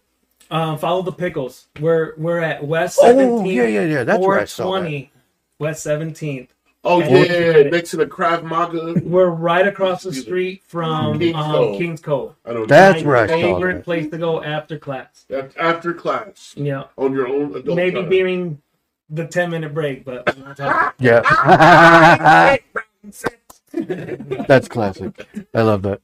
Um, 0.51 0.77
follow 0.77 1.01
the 1.01 1.11
pickles. 1.11 1.67
We're 1.79 2.13
we're 2.17 2.39
at 2.39 2.63
West 2.65 2.99
Oh, 3.01 3.13
17th. 3.13 3.53
yeah, 3.55 3.63
yeah, 3.67 3.85
yeah. 3.85 4.03
That's 4.03 4.19
where 4.25 4.39
I 4.39 4.45
saw 4.45 4.63
that. 4.63 4.69
420 4.89 5.11
West 5.59 5.85
17th. 5.85 6.49
Oh 6.85 7.01
And- 7.01 7.11
yeah, 7.11 7.69
next 7.69 7.91
to 7.91 7.97
the 7.97 8.05
Krav 8.05 8.43
Maga. 8.43 9.01
We're 9.03 9.27
right 9.27 9.67
across 9.67 10.03
the 10.03 10.13
street 10.13 10.63
from 10.65 11.19
Kings 11.19 11.35
um, 11.35 11.51
Cove. 11.51 11.77
Kings 11.77 12.01
Cove. 12.01 12.35
I 12.45 12.53
don't 12.53 12.67
That's 12.69 13.01
My 13.03 13.07
where 13.07 13.17
I 13.17 13.27
saw 13.27 13.33
favorite 13.33 13.73
that. 13.75 13.83
place 13.83 14.09
to 14.11 14.17
go 14.17 14.41
after 14.41 14.79
class. 14.79 15.25
After 15.59 15.93
class, 15.93 16.53
Yeah, 16.55 16.85
on 16.97 17.11
your 17.13 17.27
own 17.27 17.53
adult 17.55 17.75
maybe 17.75 17.99
time. 18.01 18.09
during 18.09 18.61
the 19.09 19.27
10 19.27 19.49
minute 19.49 19.73
break, 19.73 20.05
but 20.05 20.33
we're 20.37 20.45
not 20.45 20.55
talking- 20.55 20.93
Yeah. 21.05 22.57
That's 24.47 24.67
classic. 24.67 25.27
I 25.53 25.61
love 25.61 25.81
that. 25.83 26.01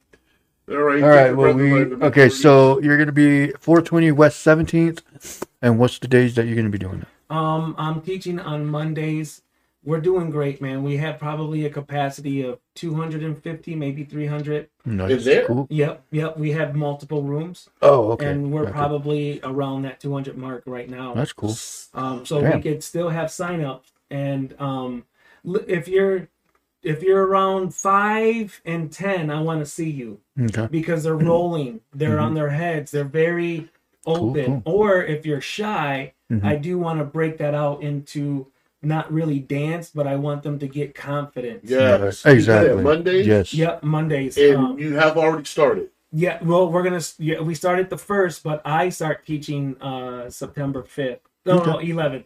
All 0.69 0.77
right. 0.77 1.03
All 1.03 1.09
take 1.09 1.17
right. 1.17 1.27
your 1.27 1.35
Well, 1.35 1.53
we 1.53 1.71
away 1.71 1.89
from 1.89 1.99
the 1.99 2.05
okay. 2.07 2.29
So 2.29 2.79
you're 2.81 2.97
gonna 2.97 3.11
be 3.11 3.51
420 3.59 4.11
West 4.11 4.45
17th, 4.45 5.45
and 5.61 5.77
what's 5.79 5.99
the 5.99 6.07
days 6.07 6.35
that 6.35 6.45
you're 6.47 6.55
gonna 6.55 6.69
be 6.69 6.77
doing 6.77 7.01
it? 7.01 7.07
Um, 7.29 7.75
I'm 7.77 8.01
teaching 8.01 8.39
on 8.39 8.65
Mondays. 8.65 9.41
We're 9.83 10.01
doing 10.01 10.31
great, 10.31 10.61
man. 10.61 10.81
We 10.81 10.97
have 10.97 11.19
probably 11.19 11.65
a 11.65 11.69
capacity 11.69 12.41
of 12.41 12.57
250, 12.73 13.75
maybe 13.75 14.03
300. 14.03 14.67
Nice. 14.83 15.11
Is 15.11 15.25
there? 15.25 15.45
Cool. 15.45 15.67
Yep, 15.69 16.03
yep. 16.09 16.37
We 16.39 16.51
have 16.53 16.75
multiple 16.75 17.21
rooms, 17.21 17.69
Oh, 17.83 18.11
okay. 18.13 18.25
and 18.31 18.51
we're 18.51 18.63
Okay. 18.63 18.71
probably 18.71 19.39
around 19.43 19.83
that 19.83 19.99
200 19.99 20.37
mark 20.37 20.63
right 20.65 20.89
now. 20.89 21.13
That's 21.13 21.33
cool. 21.33 21.55
Um, 21.93 22.25
so 22.25 22.41
Damn. 22.41 22.55
we 22.55 22.61
could 22.63 22.83
still 22.83 23.09
have 23.09 23.29
sign 23.29 23.63
up, 23.63 23.85
and 24.09 24.55
um, 24.59 25.03
if 25.67 25.87
you're 25.87 26.29
if 26.85 27.01
you're 27.03 27.25
around 27.25 27.73
five 27.73 28.61
and 28.65 28.91
ten, 28.91 29.29
I 29.29 29.41
want 29.41 29.59
to 29.59 29.65
see 29.65 29.89
you 29.89 30.19
Okay. 30.39 30.67
because 30.71 31.03
they're 31.03 31.15
rolling, 31.17 31.81
they're 31.93 32.19
on 32.19 32.33
their 32.35 32.49
heads, 32.51 32.91
they're 32.91 33.03
very 33.03 33.69
open. 34.05 34.33
Mm-hmm. 34.45 34.59
cool. 34.61 34.73
Or 34.81 35.03
if 35.03 35.25
you're 35.25 35.41
shy, 35.41 36.13
Mhm. 36.31 36.43
I 36.43 36.55
do 36.55 36.77
want 36.77 36.99
to 36.99 37.05
break 37.05 37.37
that 37.39 37.53
out 37.55 37.81
into 37.83 38.47
not 38.81 39.11
really 39.11 39.39
dance, 39.39 39.89
but 39.93 40.05
I 40.05 40.15
want 40.15 40.43
them 40.43 40.59
to 40.59 40.67
get 40.67 40.93
confidence. 40.93 41.69
Yes. 41.69 42.23
Right. 42.25 42.35
You 42.35 42.41
said 42.41 42.61
Exactly. 42.65 42.83
Mondays. 42.83 43.27
Yes. 43.27 43.53
Yep, 43.53 43.83
Mondays. 43.83 44.37
And 44.37 44.57
Um, 44.57 44.79
you 44.79 44.93
have 44.95 45.17
already 45.17 45.45
started. 45.45 45.89
yeah, 46.11 46.37
well, 46.43 46.71
we're 46.71 46.83
gonna. 46.83 47.01
Yeah, 47.17 47.41
we 47.41 47.55
started 47.55 47.89
the 47.89 47.97
first, 47.97 48.43
but 48.43 48.61
I 48.63 48.89
start 48.89 49.25
teaching 49.25 49.75
uh 49.81 50.29
September 50.29 50.83
fifth. 50.83 51.21
No, 51.47 51.63
no, 51.63 51.77
eleventh. 51.79 52.25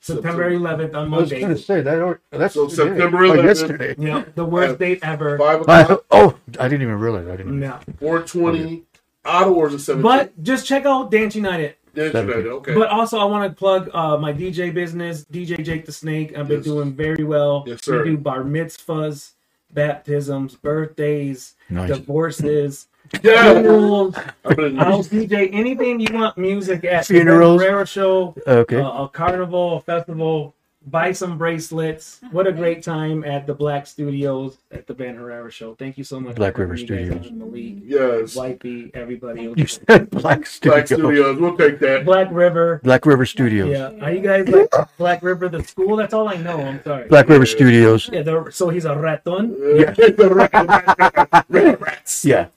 September 0.00 0.28
September. 0.28 0.50
eleventh 0.50 0.94
on 0.94 1.08
Monday. 1.08 1.16
I 1.16 1.20
was 1.22 1.30
Monday. 1.32 1.40
gonna 1.42 1.56
say 1.58 1.80
that. 1.82 1.98
or- 2.00 2.20
That's 2.30 2.54
So 2.54 2.68
today. 2.68 2.76
September 2.90 3.18
Oh, 3.18 3.30
11th. 3.32 3.44
yesterday. 3.44 3.94
Yeah, 3.98 4.24
the 4.34 4.44
worst 4.44 4.78
date 4.78 5.00
ever. 5.02 5.36
Five 5.38 5.68
I, 5.68 5.80
o'clock. 5.82 6.04
oh, 6.10 6.34
I 6.58 6.68
didn't 6.68 6.82
even 6.82 6.98
realize. 7.00 7.26
I 7.26 7.36
didn't. 7.36 7.60
Yeah, 7.60 7.80
Four 7.98 8.22
twenty. 8.22 8.84
Ottawa's 9.24 9.74
a 9.74 9.78
seventeen. 9.78 10.02
but 10.10 10.42
just 10.42 10.66
check 10.66 10.86
out 10.86 11.10
Dance 11.10 11.34
United. 11.34 11.74
Dance 11.94 12.12
Seventeen. 12.12 12.38
United, 12.44 12.52
Okay. 12.58 12.74
But 12.74 12.88
also, 12.90 13.18
I 13.18 13.24
want 13.24 13.50
to 13.50 13.58
plug 13.58 13.90
uh, 13.92 14.16
my 14.16 14.32
DJ 14.32 14.72
business, 14.72 15.24
DJ 15.24 15.62
Jake 15.64 15.84
the 15.84 15.92
Snake. 15.92 16.36
I've 16.38 16.46
been 16.46 16.58
Yes. 16.58 16.64
doing 16.64 16.92
very 16.92 17.24
well. 17.24 17.64
Yes, 17.66 17.84
sir. 17.84 18.04
We 18.04 18.10
do 18.10 18.18
bar 18.18 18.44
mitzvahs, 18.44 19.32
baptisms, 19.74 20.54
birthdays, 20.54 21.54
Nice. 21.68 21.90
divorces, 21.90 22.86
yeah. 22.86 22.97
Funerals. 23.20 24.16
I'm 24.44 24.54
gonna- 24.56 24.84
I'll 24.84 25.02
DJ 25.02 25.48
anything 25.52 26.00
you 26.00 26.08
want 26.12 26.36
music 26.38 26.84
at. 26.84 27.06
Funerals. 27.06 27.60
Rare 27.60 27.84
show, 27.86 28.34
Okay. 28.46 28.80
uh, 28.80 29.04
a 29.04 29.08
carnival, 29.08 29.76
a 29.76 29.80
festival, 29.80 30.54
buy 30.90 31.12
some 31.12 31.38
bracelets. 31.38 32.20
What 32.32 32.46
a 32.46 32.52
great 32.62 32.82
time 32.82 33.24
at 33.24 33.46
the 33.46 33.54
Black 33.54 33.86
Studios 33.86 34.58
at 34.70 34.86
the 34.86 34.94
Ben 34.94 35.16
Herrera 35.16 35.50
show. 35.50 35.74
Thank 35.74 35.98
you 35.98 36.04
so 36.04 36.18
much. 36.20 36.36
Black 36.36 36.56
River 36.58 36.74
having 36.76 36.90
me 36.90 37.06
guys 37.08 37.24
Studios. 37.26 37.30
on, 37.32 37.38
Malik, 37.38 37.74
Yes. 37.84 38.36
Wifey, 38.36 38.90
everybody. 38.94 39.52
You 39.56 39.66
said 39.66 40.10
Black 40.10 40.46
Studio. 40.46 40.74
Black 40.76 40.86
Studios. 40.86 41.38
We'll 41.38 41.56
take 41.56 41.78
that. 41.80 42.04
Black 42.04 42.28
River. 42.30 42.80
Black 42.82 43.06
River 43.06 43.26
Studios. 43.26 43.68
Yeah. 43.70 44.04
Are 44.04 44.12
you 44.12 44.20
guys 44.20 44.48
like 44.48 44.96
Black 44.96 45.22
River, 45.22 45.48
the 45.48 45.62
school? 45.64 45.96
That's 45.96 46.14
all 46.14 46.28
I 46.28 46.36
know. 46.36 46.60
I'm 46.60 46.82
sorry. 46.82 47.08
Black 47.08 47.28
River 47.28 47.46
Studios. 47.46 48.08
Yeah, 48.12 48.22
the, 48.22 48.50
so 48.50 48.68
he's 48.68 48.84
a 48.84 48.96
raton. 48.96 49.56
Yeah. 49.76 49.90
the 49.92 50.28
rat, 50.52 51.44
rat, 51.48 51.80
rats. 51.80 52.24
Yeah. 52.24 52.48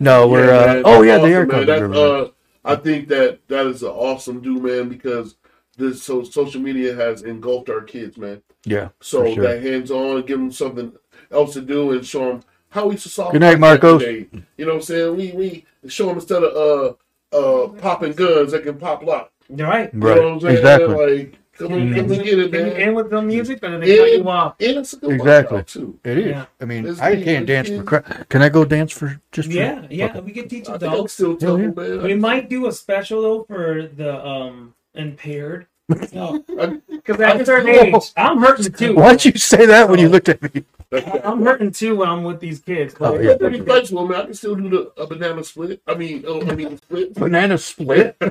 No, 0.00 0.28
we're. 0.28 0.46
Yeah, 0.46 0.80
uh, 0.80 0.82
oh 0.84 1.04
that's 1.04 1.06
yeah, 1.06 1.18
they 1.18 1.34
are 1.34 1.42
awesome, 1.42 1.50
called 1.50 1.66
man. 1.66 1.66
Black 1.66 1.66
That, 1.66 1.82
River. 1.82 2.24
uh, 2.24 2.28
I 2.64 2.76
think 2.76 3.08
that 3.08 3.38
that 3.48 3.66
is 3.66 3.82
an 3.82 3.88
awesome 3.90 4.40
do, 4.40 4.60
man, 4.60 4.88
because 4.88 5.36
this 5.78 6.02
so 6.02 6.22
social 6.22 6.60
media 6.60 6.94
has 6.94 7.22
engulfed 7.22 7.70
our 7.70 7.80
kids, 7.82 8.18
man. 8.18 8.42
yeah. 8.64 8.88
So 9.00 9.22
for 9.24 9.34
sure. 9.34 9.44
that 9.44 9.62
hands 9.62 9.90
on, 9.90 10.16
and 10.18 10.26
give 10.26 10.38
them 10.38 10.52
something 10.52 10.92
else 11.30 11.54
to 11.54 11.60
do, 11.62 11.92
and 11.92 12.04
show 12.04 12.26
them 12.28 12.42
how 12.70 12.86
we 12.88 12.94
used 12.94 13.08
solve. 13.10 13.32
Good 13.32 13.40
night, 13.40 13.58
Marcos. 13.58 14.02
today. 14.02 14.26
You 14.58 14.66
know 14.66 14.72
what 14.72 14.76
I'm 14.78 14.82
saying? 14.82 15.16
We 15.16 15.32
we 15.32 15.64
show 15.88 16.06
them 16.06 16.16
instead 16.16 16.42
of 16.42 16.96
uh 17.32 17.36
uh 17.36 17.68
popping 17.78 18.12
guns, 18.12 18.52
they 18.52 18.60
can 18.60 18.76
pop 18.78 19.02
lock. 19.02 19.30
You're 19.48 19.66
right. 19.68 19.92
You 19.94 20.00
Right. 20.00 20.16
know 20.16 20.22
what 20.24 20.32
I'm 20.34 20.40
saying? 20.40 20.56
Exactly. 20.58 21.16
Like, 21.16 21.38
come 21.56 21.72
on, 21.72 21.94
come 21.94 22.08
get 22.08 22.38
it, 22.38 22.52
man. 22.52 22.66
end 22.72 22.94
with 22.96 23.10
some 23.10 23.26
music 23.26 23.64
or 23.64 23.78
they 23.78 23.96
cut 23.96 24.10
Yeah. 24.10 24.16
you 24.18 24.28
off? 24.28 24.54
And 24.60 24.76
it's 24.78 24.92
a 24.92 24.96
good 24.98 25.12
Exactly. 25.12 25.62
too. 25.64 25.98
It 26.04 26.18
is. 26.18 26.26
Yeah. 26.26 26.44
I 26.60 26.64
mean, 26.66 26.84
Let's 26.84 27.00
I 27.00 27.14
can't 27.14 27.46
let's 27.48 27.68
dance 27.68 27.68
for 27.70 27.82
crap. 27.84 28.28
Can 28.28 28.42
I 28.42 28.48
go 28.50 28.64
dance 28.66 28.92
for 28.92 29.20
just? 29.32 29.48
For, 29.48 29.54
Yeah, 29.54 29.86
yeah. 29.90 30.06
Okay. 30.06 30.20
We 30.20 30.32
can 30.32 30.48
teach 30.48 30.68
I 30.68 30.72
think 30.72 30.82
I'm 30.82 30.92
adults. 30.92 31.14
still 31.14 31.38
Hell 31.40 31.56
tough, 31.58 31.76
man. 31.76 32.02
We 32.02 32.14
might 32.14 32.50
do 32.50 32.66
a 32.66 32.72
special 32.72 33.22
though 33.22 33.44
for 33.44 33.88
the 33.96 34.12
um 34.26 34.74
impaired. 34.94 35.66
No, 36.12 36.44
Because 36.90 37.20
I- 37.20 37.30
at 37.30 37.40
a 37.40 37.46
certain 37.46 37.68
age, 37.68 37.94
I'm 38.16 38.38
hurting 38.38 38.72
too. 38.72 38.94
Why'd 38.94 39.24
you 39.24 39.32
say 39.32 39.64
that 39.66 39.88
when 39.88 39.98
you 39.98 40.08
looked 40.10 40.28
at 40.28 40.42
me? 40.42 40.64
I'm 41.24 41.42
hurting 41.42 41.70
too 41.72 41.96
when 41.96 42.08
I'm 42.08 42.24
with 42.24 42.40
these 42.40 42.60
kids. 42.60 42.94
Oh, 43.00 43.14
Yeah, 43.18 43.30
yeah. 43.30 43.36
pretty 43.36 43.60
flexible, 43.60 44.06
man. 44.06 44.20
I 44.20 44.24
can 44.26 44.34
still 44.34 44.54
do 44.54 44.68
the 44.68 44.92
a 45.02 45.06
banana 45.06 45.42
split. 45.44 45.80
I 45.86 45.94
mean, 45.94 46.24
oh, 46.26 46.40
I 46.46 46.54
mean 46.54 46.76
split. 46.78 47.14
Banana 47.14 47.56
split. 47.58 48.16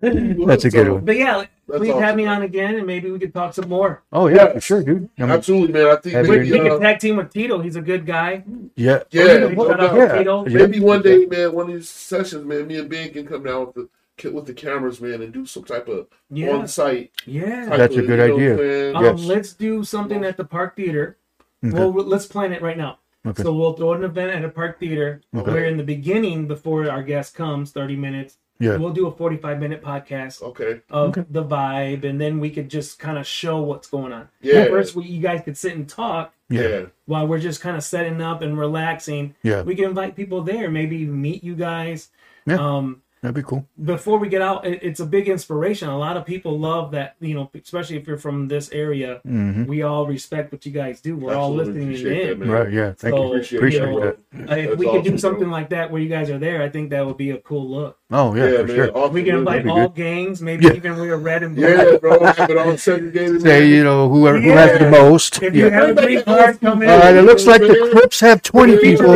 That's 0.00 0.64
a 0.64 0.70
good 0.70 0.88
one. 0.88 1.04
But 1.04 1.16
yeah, 1.16 1.46
That's 1.66 1.78
please 1.80 1.94
have 1.94 2.14
me 2.16 2.26
on 2.26 2.42
again, 2.42 2.74
and 2.76 2.86
maybe 2.86 3.10
we 3.10 3.18
could 3.18 3.32
talk 3.32 3.54
some 3.54 3.68
more. 3.68 4.02
Oh 4.12 4.28
yeah, 4.28 4.52
for 4.52 4.60
sure, 4.60 4.82
dude. 4.82 5.08
I 5.18 5.22
mean, 5.22 5.30
Absolutely, 5.30 5.72
man. 5.72 5.86
I 5.86 5.96
think 5.96 6.14
Have 6.14 6.28
We, 6.28 6.34
you- 6.34 6.40
maybe, 6.42 6.52
we 6.52 6.58
could 6.60 6.72
uh, 6.72 6.78
tag 6.78 6.98
team 7.00 7.16
with 7.16 7.32
Tito. 7.32 7.60
He's 7.60 7.76
a 7.76 7.80
good 7.80 8.04
guy. 8.06 8.44
yeah. 8.76 9.02
yeah, 9.10 9.22
Oh, 9.56 9.68
Shout 9.68 9.80
out 9.80 9.96
yeah. 9.96 10.18
Tito. 10.18 10.46
Yeah. 10.46 10.58
maybe 10.58 10.80
one 10.80 11.02
day, 11.02 11.24
man, 11.26 11.52
one 11.52 11.68
of 11.70 11.74
these 11.74 11.88
sessions, 11.88 12.44
man, 12.44 12.66
me 12.66 12.78
and 12.78 12.90
Ben 12.90 13.10
can 13.12 13.26
come 13.26 13.42
down 13.42 13.66
with 13.66 13.74
the 13.74 13.88
with 14.24 14.46
the 14.46 14.54
cameras, 14.54 15.00
man, 15.00 15.22
and 15.22 15.32
do 15.32 15.44
some 15.46 15.64
type 15.64 15.88
of 15.88 16.06
Yeah, 16.30 16.50
on 16.52 16.68
site. 16.68 17.12
yeah. 17.26 17.66
That's 17.76 17.96
a 17.96 18.02
good 18.02 18.20
idea. 18.20 18.94
Um, 18.96 19.04
Yes. 19.04 19.20
Let's 19.24 19.52
do 19.52 19.84
something 19.84 20.24
at 20.24 20.36
the 20.36 20.44
Park 20.44 20.76
Theater. 20.76 21.18
Okay. 21.64 21.76
Well, 21.76 21.90
let's 21.92 22.26
plan 22.26 22.52
it 22.52 22.62
right 22.62 22.76
now. 22.78 22.98
Okay. 23.26 23.42
So 23.42 23.52
we'll 23.52 23.72
throw 23.74 23.92
an 23.92 24.04
event 24.04 24.30
at 24.30 24.44
a 24.44 24.48
Park 24.48 24.78
Theater 24.78 25.20
Okay. 25.36 25.50
where 25.52 25.64
in 25.66 25.76
the 25.76 25.82
beginning, 25.82 26.46
before 26.46 26.88
our 26.90 27.02
guest 27.02 27.34
comes, 27.34 27.72
30 27.72 27.96
minutes, 27.96 28.38
Yeah. 28.58 28.76
we'll 28.76 28.92
do 28.92 29.06
a 29.06 29.10
45 29.12 29.58
minute 29.60 29.82
podcast 29.82 30.42
Okay. 30.42 30.80
of 30.90 31.10
Okay. 31.10 31.24
the 31.28 31.44
vibe, 31.44 32.04
and 32.04 32.18
then 32.20 32.38
we 32.40 32.48
could 32.50 32.70
just 32.70 32.98
kind 32.98 33.18
of 33.18 33.26
show 33.26 33.60
what's 33.60 33.88
going 33.88 34.12
on. 34.12 34.28
Yeah. 34.40 34.66
First, 34.66 34.94
we, 34.96 35.04
you 35.04 35.20
guys 35.20 35.42
could 35.44 35.56
sit 35.58 35.74
and 35.74 35.86
talk 35.88 36.32
Yeah. 36.48 36.68
Yeah. 36.68 36.82
while 37.06 37.26
we're 37.26 37.38
just 37.40 37.60
kind 37.60 37.76
of 37.76 37.82
setting 37.82 38.22
up 38.22 38.40
and 38.42 38.58
relaxing. 38.58 39.34
Yeah. 39.42 39.62
We 39.62 39.74
can 39.74 39.86
invite 39.86 40.14
people 40.16 40.40
there, 40.42 40.70
maybe 40.70 41.04
meet 41.04 41.42
you 41.44 41.54
guys. 41.54 42.10
Yeah. 42.46 42.56
Um, 42.58 43.02
That'd 43.26 43.34
be 43.34 43.42
cool. 43.42 43.66
before 43.84 44.18
we 44.18 44.28
get 44.28 44.40
out, 44.40 44.64
it, 44.64 44.78
it's 44.82 45.00
a 45.00 45.06
big 45.06 45.28
inspiration. 45.28 45.88
A 45.88 45.98
lot 45.98 46.16
of 46.16 46.24
people 46.24 46.58
love 46.58 46.92
that, 46.92 47.16
you 47.18 47.34
know, 47.34 47.50
especially 47.60 47.96
if 47.96 48.06
you're 48.06 48.18
from 48.18 48.46
this 48.46 48.70
area. 48.70 49.20
hmm 49.24 49.64
We 49.64 49.82
all 49.82 50.06
respect 50.06 50.52
what 50.52 50.64
you 50.64 50.70
guys 50.70 51.00
do. 51.00 51.16
We're 51.16 51.34
all 51.34 51.50
Absolutely 51.58 51.86
listening 51.86 52.12
appreciate 52.12 52.30
in. 52.30 52.38
man. 52.38 52.48
Right. 52.50 52.72
Yeah. 52.72 52.92
Thank 52.92 53.14
So, 53.14 53.22
you. 53.22 53.28
Appreciate 53.30 53.58
Appreciate 53.58 53.80
you 53.80 53.86
know, 53.86 54.00
that. 54.00 54.14
Uh, 54.50 54.54
if 54.56 54.68
That's 54.70 54.78
we 54.78 54.90
could 54.90 55.04
do 55.04 55.18
something 55.18 55.42
bro. 55.48 55.52
like 55.52 55.70
that 55.70 55.90
where 55.90 56.00
you 56.00 56.08
guys 56.08 56.30
are 56.30 56.38
there, 56.38 56.62
I 56.62 56.68
think 56.68 56.90
that 56.90 57.04
would 57.04 57.16
be 57.16 57.30
a 57.30 57.38
cool 57.38 57.68
look. 57.68 57.98
Oh 58.08 58.36
yeah, 58.36 58.44
Yeah, 58.44 58.56
for 58.58 58.66
man. 58.68 58.76
sure. 58.76 58.90
Awesome, 58.96 59.14
We 59.14 59.24
can 59.24 59.34
invite 59.36 59.66
all 59.66 59.88
good. 59.88 59.94
gangs, 59.96 60.40
maybe 60.40 60.64
Yeah. 60.66 60.74
even 60.74 60.96
wear 60.96 61.16
red 61.16 61.42
and 61.42 61.56
blue. 61.56 61.66
Yeah, 61.68 61.96
bro. 61.96 62.22
Have 62.24 62.50
it 62.50 62.56
all 62.56 62.76
segregated. 62.78 63.42
Say 63.42 63.60
man. 63.62 63.68
you 63.68 63.82
know 63.82 64.08
whoever 64.08 64.40
who 64.40 64.50
has 64.50 64.78
the 64.78 64.88
most. 64.90 65.42
If 65.42 65.56
you 65.56 65.70
have 65.70 65.88
a 65.90 65.94
green 66.06 66.22
card, 66.22 66.60
come 66.60 66.82
in. 66.82 66.88
All 66.90 66.98
right. 67.00 67.16
Uh, 67.16 67.18
it 67.18 67.22
looks 67.22 67.46
like 67.46 67.62
the 67.62 67.88
Crips 67.92 68.20
have 68.20 68.42
twenty 68.42 68.76
people. 68.78 69.12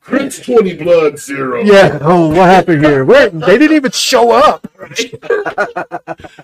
Crips 0.00 0.40
twenty 0.40 0.74
blood 0.82 1.18
zero. 1.18 1.60
Yeah. 1.62 1.98
Oh, 2.00 2.28
what 2.28 2.48
happened 2.48 2.84
here? 2.86 3.04
Where 3.04 3.28
they 3.28 3.58
didn't 3.58 3.76
even 3.76 3.90
show 3.90 4.30
up. 4.32 4.66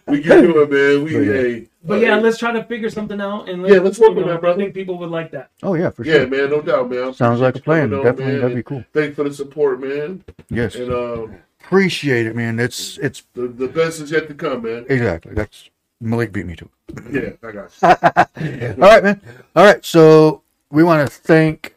We 0.07 0.23
can 0.23 0.43
do 0.43 0.63
it, 0.63 0.71
man. 0.71 1.05
We 1.05 1.13
But 1.13 1.21
yeah. 1.21 1.33
hey. 1.33 1.69
But 1.85 2.01
yeah, 2.01 2.17
let's 2.17 2.39
try 2.39 2.53
to 2.53 2.65
figure 2.65 2.91
something 2.91 3.21
out. 3.21 3.49
And 3.49 3.67
Yeah, 3.67 3.79
let's 3.79 3.99
work 3.99 4.15
you 4.15 4.23
on 4.23 4.29
that, 4.29 4.41
brother. 4.41 4.61
I 4.61 4.65
think 4.65 4.75
people 4.75 4.99
would 4.99 5.11
like 5.11 5.31
that. 5.33 5.51
Oh 5.63 5.75
yeah, 5.75 5.91
for 5.91 6.05
sure. 6.05 6.13
yeah, 6.15 6.21
sure. 6.21 6.29
man. 6.29 6.51
No 6.51 6.61
doubt, 6.63 6.91
man. 6.91 7.09
I 7.09 7.13
Sounds 7.13 7.41
like 7.41 7.57
a 7.57 7.61
plan. 7.61 7.93
on, 7.93 8.03
Definitely, 8.05 8.25
man, 8.27 8.35
that'd 8.41 8.51
be 8.51 8.55
and 8.57 8.65
cool. 8.65 8.85
Thanks 8.93 9.17
for 9.17 9.25
the 9.25 9.35
support, 9.35 9.81
man. 9.81 10.25
Yes. 10.51 10.75
And 10.75 10.93
um, 10.93 11.37
Appreciate 11.61 12.27
it, 12.27 12.35
man. 12.37 12.59
It's 12.59 12.99
it's 12.99 13.25
the 13.35 13.49
the 13.49 13.69
best 13.69 14.01
is 14.01 14.11
yet 14.11 14.29
to 14.29 14.35
come, 14.35 14.63
man. 14.63 14.87
exactly. 14.89 15.35
That's 15.35 15.69
Malik 16.01 16.33
beat 16.33 16.47
me 16.47 16.57
to 16.57 16.69
Yeah, 17.11 17.31
I 17.43 17.53
got 17.53 17.73
you. 17.83 18.69
All 18.83 18.89
right, 18.89 19.03
man. 19.03 19.21
All 19.57 19.65
right. 19.65 19.85
So 19.85 20.43
we 20.71 20.83
want 20.85 21.07
to 21.07 21.15
thank 21.15 21.75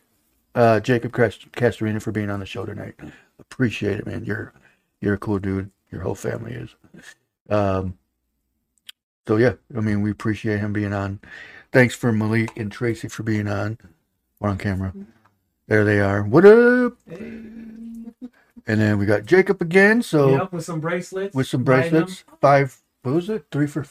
uh, 0.56 0.80
Jacob 0.80 1.14
Cast- 1.14 1.52
Castorena 1.52 2.02
for 2.02 2.12
being 2.12 2.30
on 2.30 2.40
the 2.40 2.46
show 2.46 2.66
tonight. 2.66 2.96
Appreciate 3.40 4.00
it, 4.00 4.06
man. 4.06 4.24
You're 4.24 4.54
you're 5.02 5.16
a 5.16 5.18
cool 5.18 5.40
dude. 5.40 5.72
Your 5.92 6.02
whole 6.02 6.16
family 6.16 6.54
is. 6.54 6.76
Um. 7.50 7.98
So 9.28 9.38
yeah, 9.38 9.54
I 9.76 9.82
mean, 9.82 10.02
we 10.02 10.12
appreciate 10.12 10.60
him 10.60 10.74
being 10.74 10.94
on. 10.94 11.20
Thanks 11.72 11.96
for 11.96 12.12
Malik 12.12 12.56
and 12.58 12.72
Tracy 12.72 13.08
for 13.08 13.24
being 13.24 13.48
on. 13.48 13.78
We're 14.40 14.50
on 14.50 14.58
camera. 14.58 14.94
There 15.68 15.86
they 15.86 16.00
are. 16.02 16.24
What 16.24 16.46
up? 16.46 16.98
And 17.08 18.14
then 18.80 18.98
we 18.98 19.06
got 19.06 19.26
Jacob 19.26 19.62
again. 19.62 20.02
So 20.02 20.30
Yep, 20.32 20.52
with 20.54 20.66
some 20.66 20.80
bracelets. 20.80 21.36
with 21.36 21.48
some 21.48 21.64
bracelets, 21.64 22.24
five. 22.40 22.78
What 23.04 23.16
was 23.16 23.30
it? 23.30 23.46
Three 23.52 23.68
for 23.68 23.86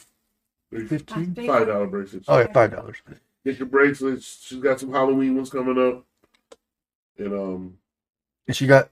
Three- 0.69 0.85
fifteen. 0.87 1.33
Five 1.35 1.67
dollar 1.67 1.87
bracelets. 1.87 2.25
Oh 2.27 2.39
yeah, 2.39 2.51
five 2.53 2.71
dollars. 2.71 2.97
Get 3.45 3.57
your 3.59 3.67
bracelets. 3.67 4.43
She's 4.45 4.59
got 4.59 4.79
some 4.79 4.91
Halloween 4.91 5.35
ones 5.35 5.49
coming 5.49 5.77
up. 5.77 6.05
And 7.17 7.33
um, 7.33 7.77
And 8.47 8.55
she 8.55 8.67
got. 8.67 8.89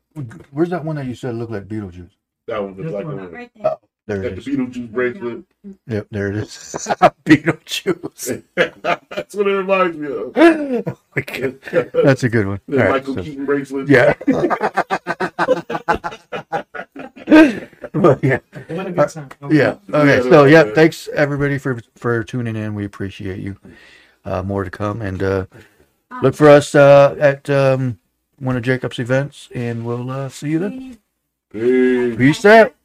Where's 0.52 0.70
that 0.70 0.84
one 0.84 0.96
that 0.98 1.06
you 1.06 1.16
said 1.16 1.36
looked 1.36 1.52
like 1.52 1.68
Beetlejuice? 1.68 2.12
That 2.50 2.64
was 2.64 2.76
the 2.76 2.84
This 2.84 2.92
black 2.92 3.06
one. 3.06 3.16
one. 3.18 3.32
Right 3.32 3.52
there. 3.56 3.78
There 4.08 4.22
Got 4.24 4.32
it 4.32 4.36
the 4.36 4.38
is. 4.42 4.48
Beetlejuice 4.58 4.92
bracelet. 4.92 5.44
Yep, 5.88 6.08
there 6.10 6.28
it 6.30 6.36
is. 6.38 6.48
Beetlejuice. 7.26 8.44
That's 9.10 9.36
what 9.36 9.48
it 9.48 9.52
reminds 9.56 9.98
me 9.98 10.08
of. 10.08 10.32
Oh 10.36 10.98
my 11.16 11.22
God. 11.22 11.60
That's 12.04 12.24
a 12.24 12.30
good 12.30 12.48
one. 12.48 12.60
The 12.68 12.78
All 12.78 12.84
right, 12.84 12.92
Michael 12.92 13.16
so- 13.16 13.24
Keaton 13.24 13.46
bracelet. 13.46 13.88
yeah. 13.88 14.14
but 17.94 18.24
yeah, 18.24 18.40
What 18.68 18.88
a 18.88 18.92
good 18.92 19.10
time. 19.10 19.30
yeah. 19.52 19.76
Okay, 19.94 20.22
so 20.30 20.46
yeah, 20.46 20.66
yeah. 20.66 20.74
thanks 20.74 21.08
everybody 21.10 21.58
for 21.58 21.80
for 21.96 22.24
tuning 22.24 22.56
in. 22.56 22.74
We 22.76 22.86
appreciate 22.86 23.40
you. 23.40 23.58
Uh, 24.26 24.44
more 24.44 24.64
to 24.64 24.70
come, 24.72 25.02
and 25.02 25.22
uh, 25.24 25.46
look 26.22 26.36
for 26.36 26.50
us 26.50 26.76
uh, 26.76 27.16
at 27.20 27.50
um, 27.50 28.00
one 28.38 28.58
of 28.58 28.64
Jacob's 28.64 29.00
events, 29.00 29.50
and 29.56 29.86
we'll 29.86 30.10
uh, 30.12 30.30
see 30.30 30.50
you 30.50 30.60
then. 30.60 30.98
Peace. 31.52 32.16
Peace 32.16 32.46
out. 32.46 32.76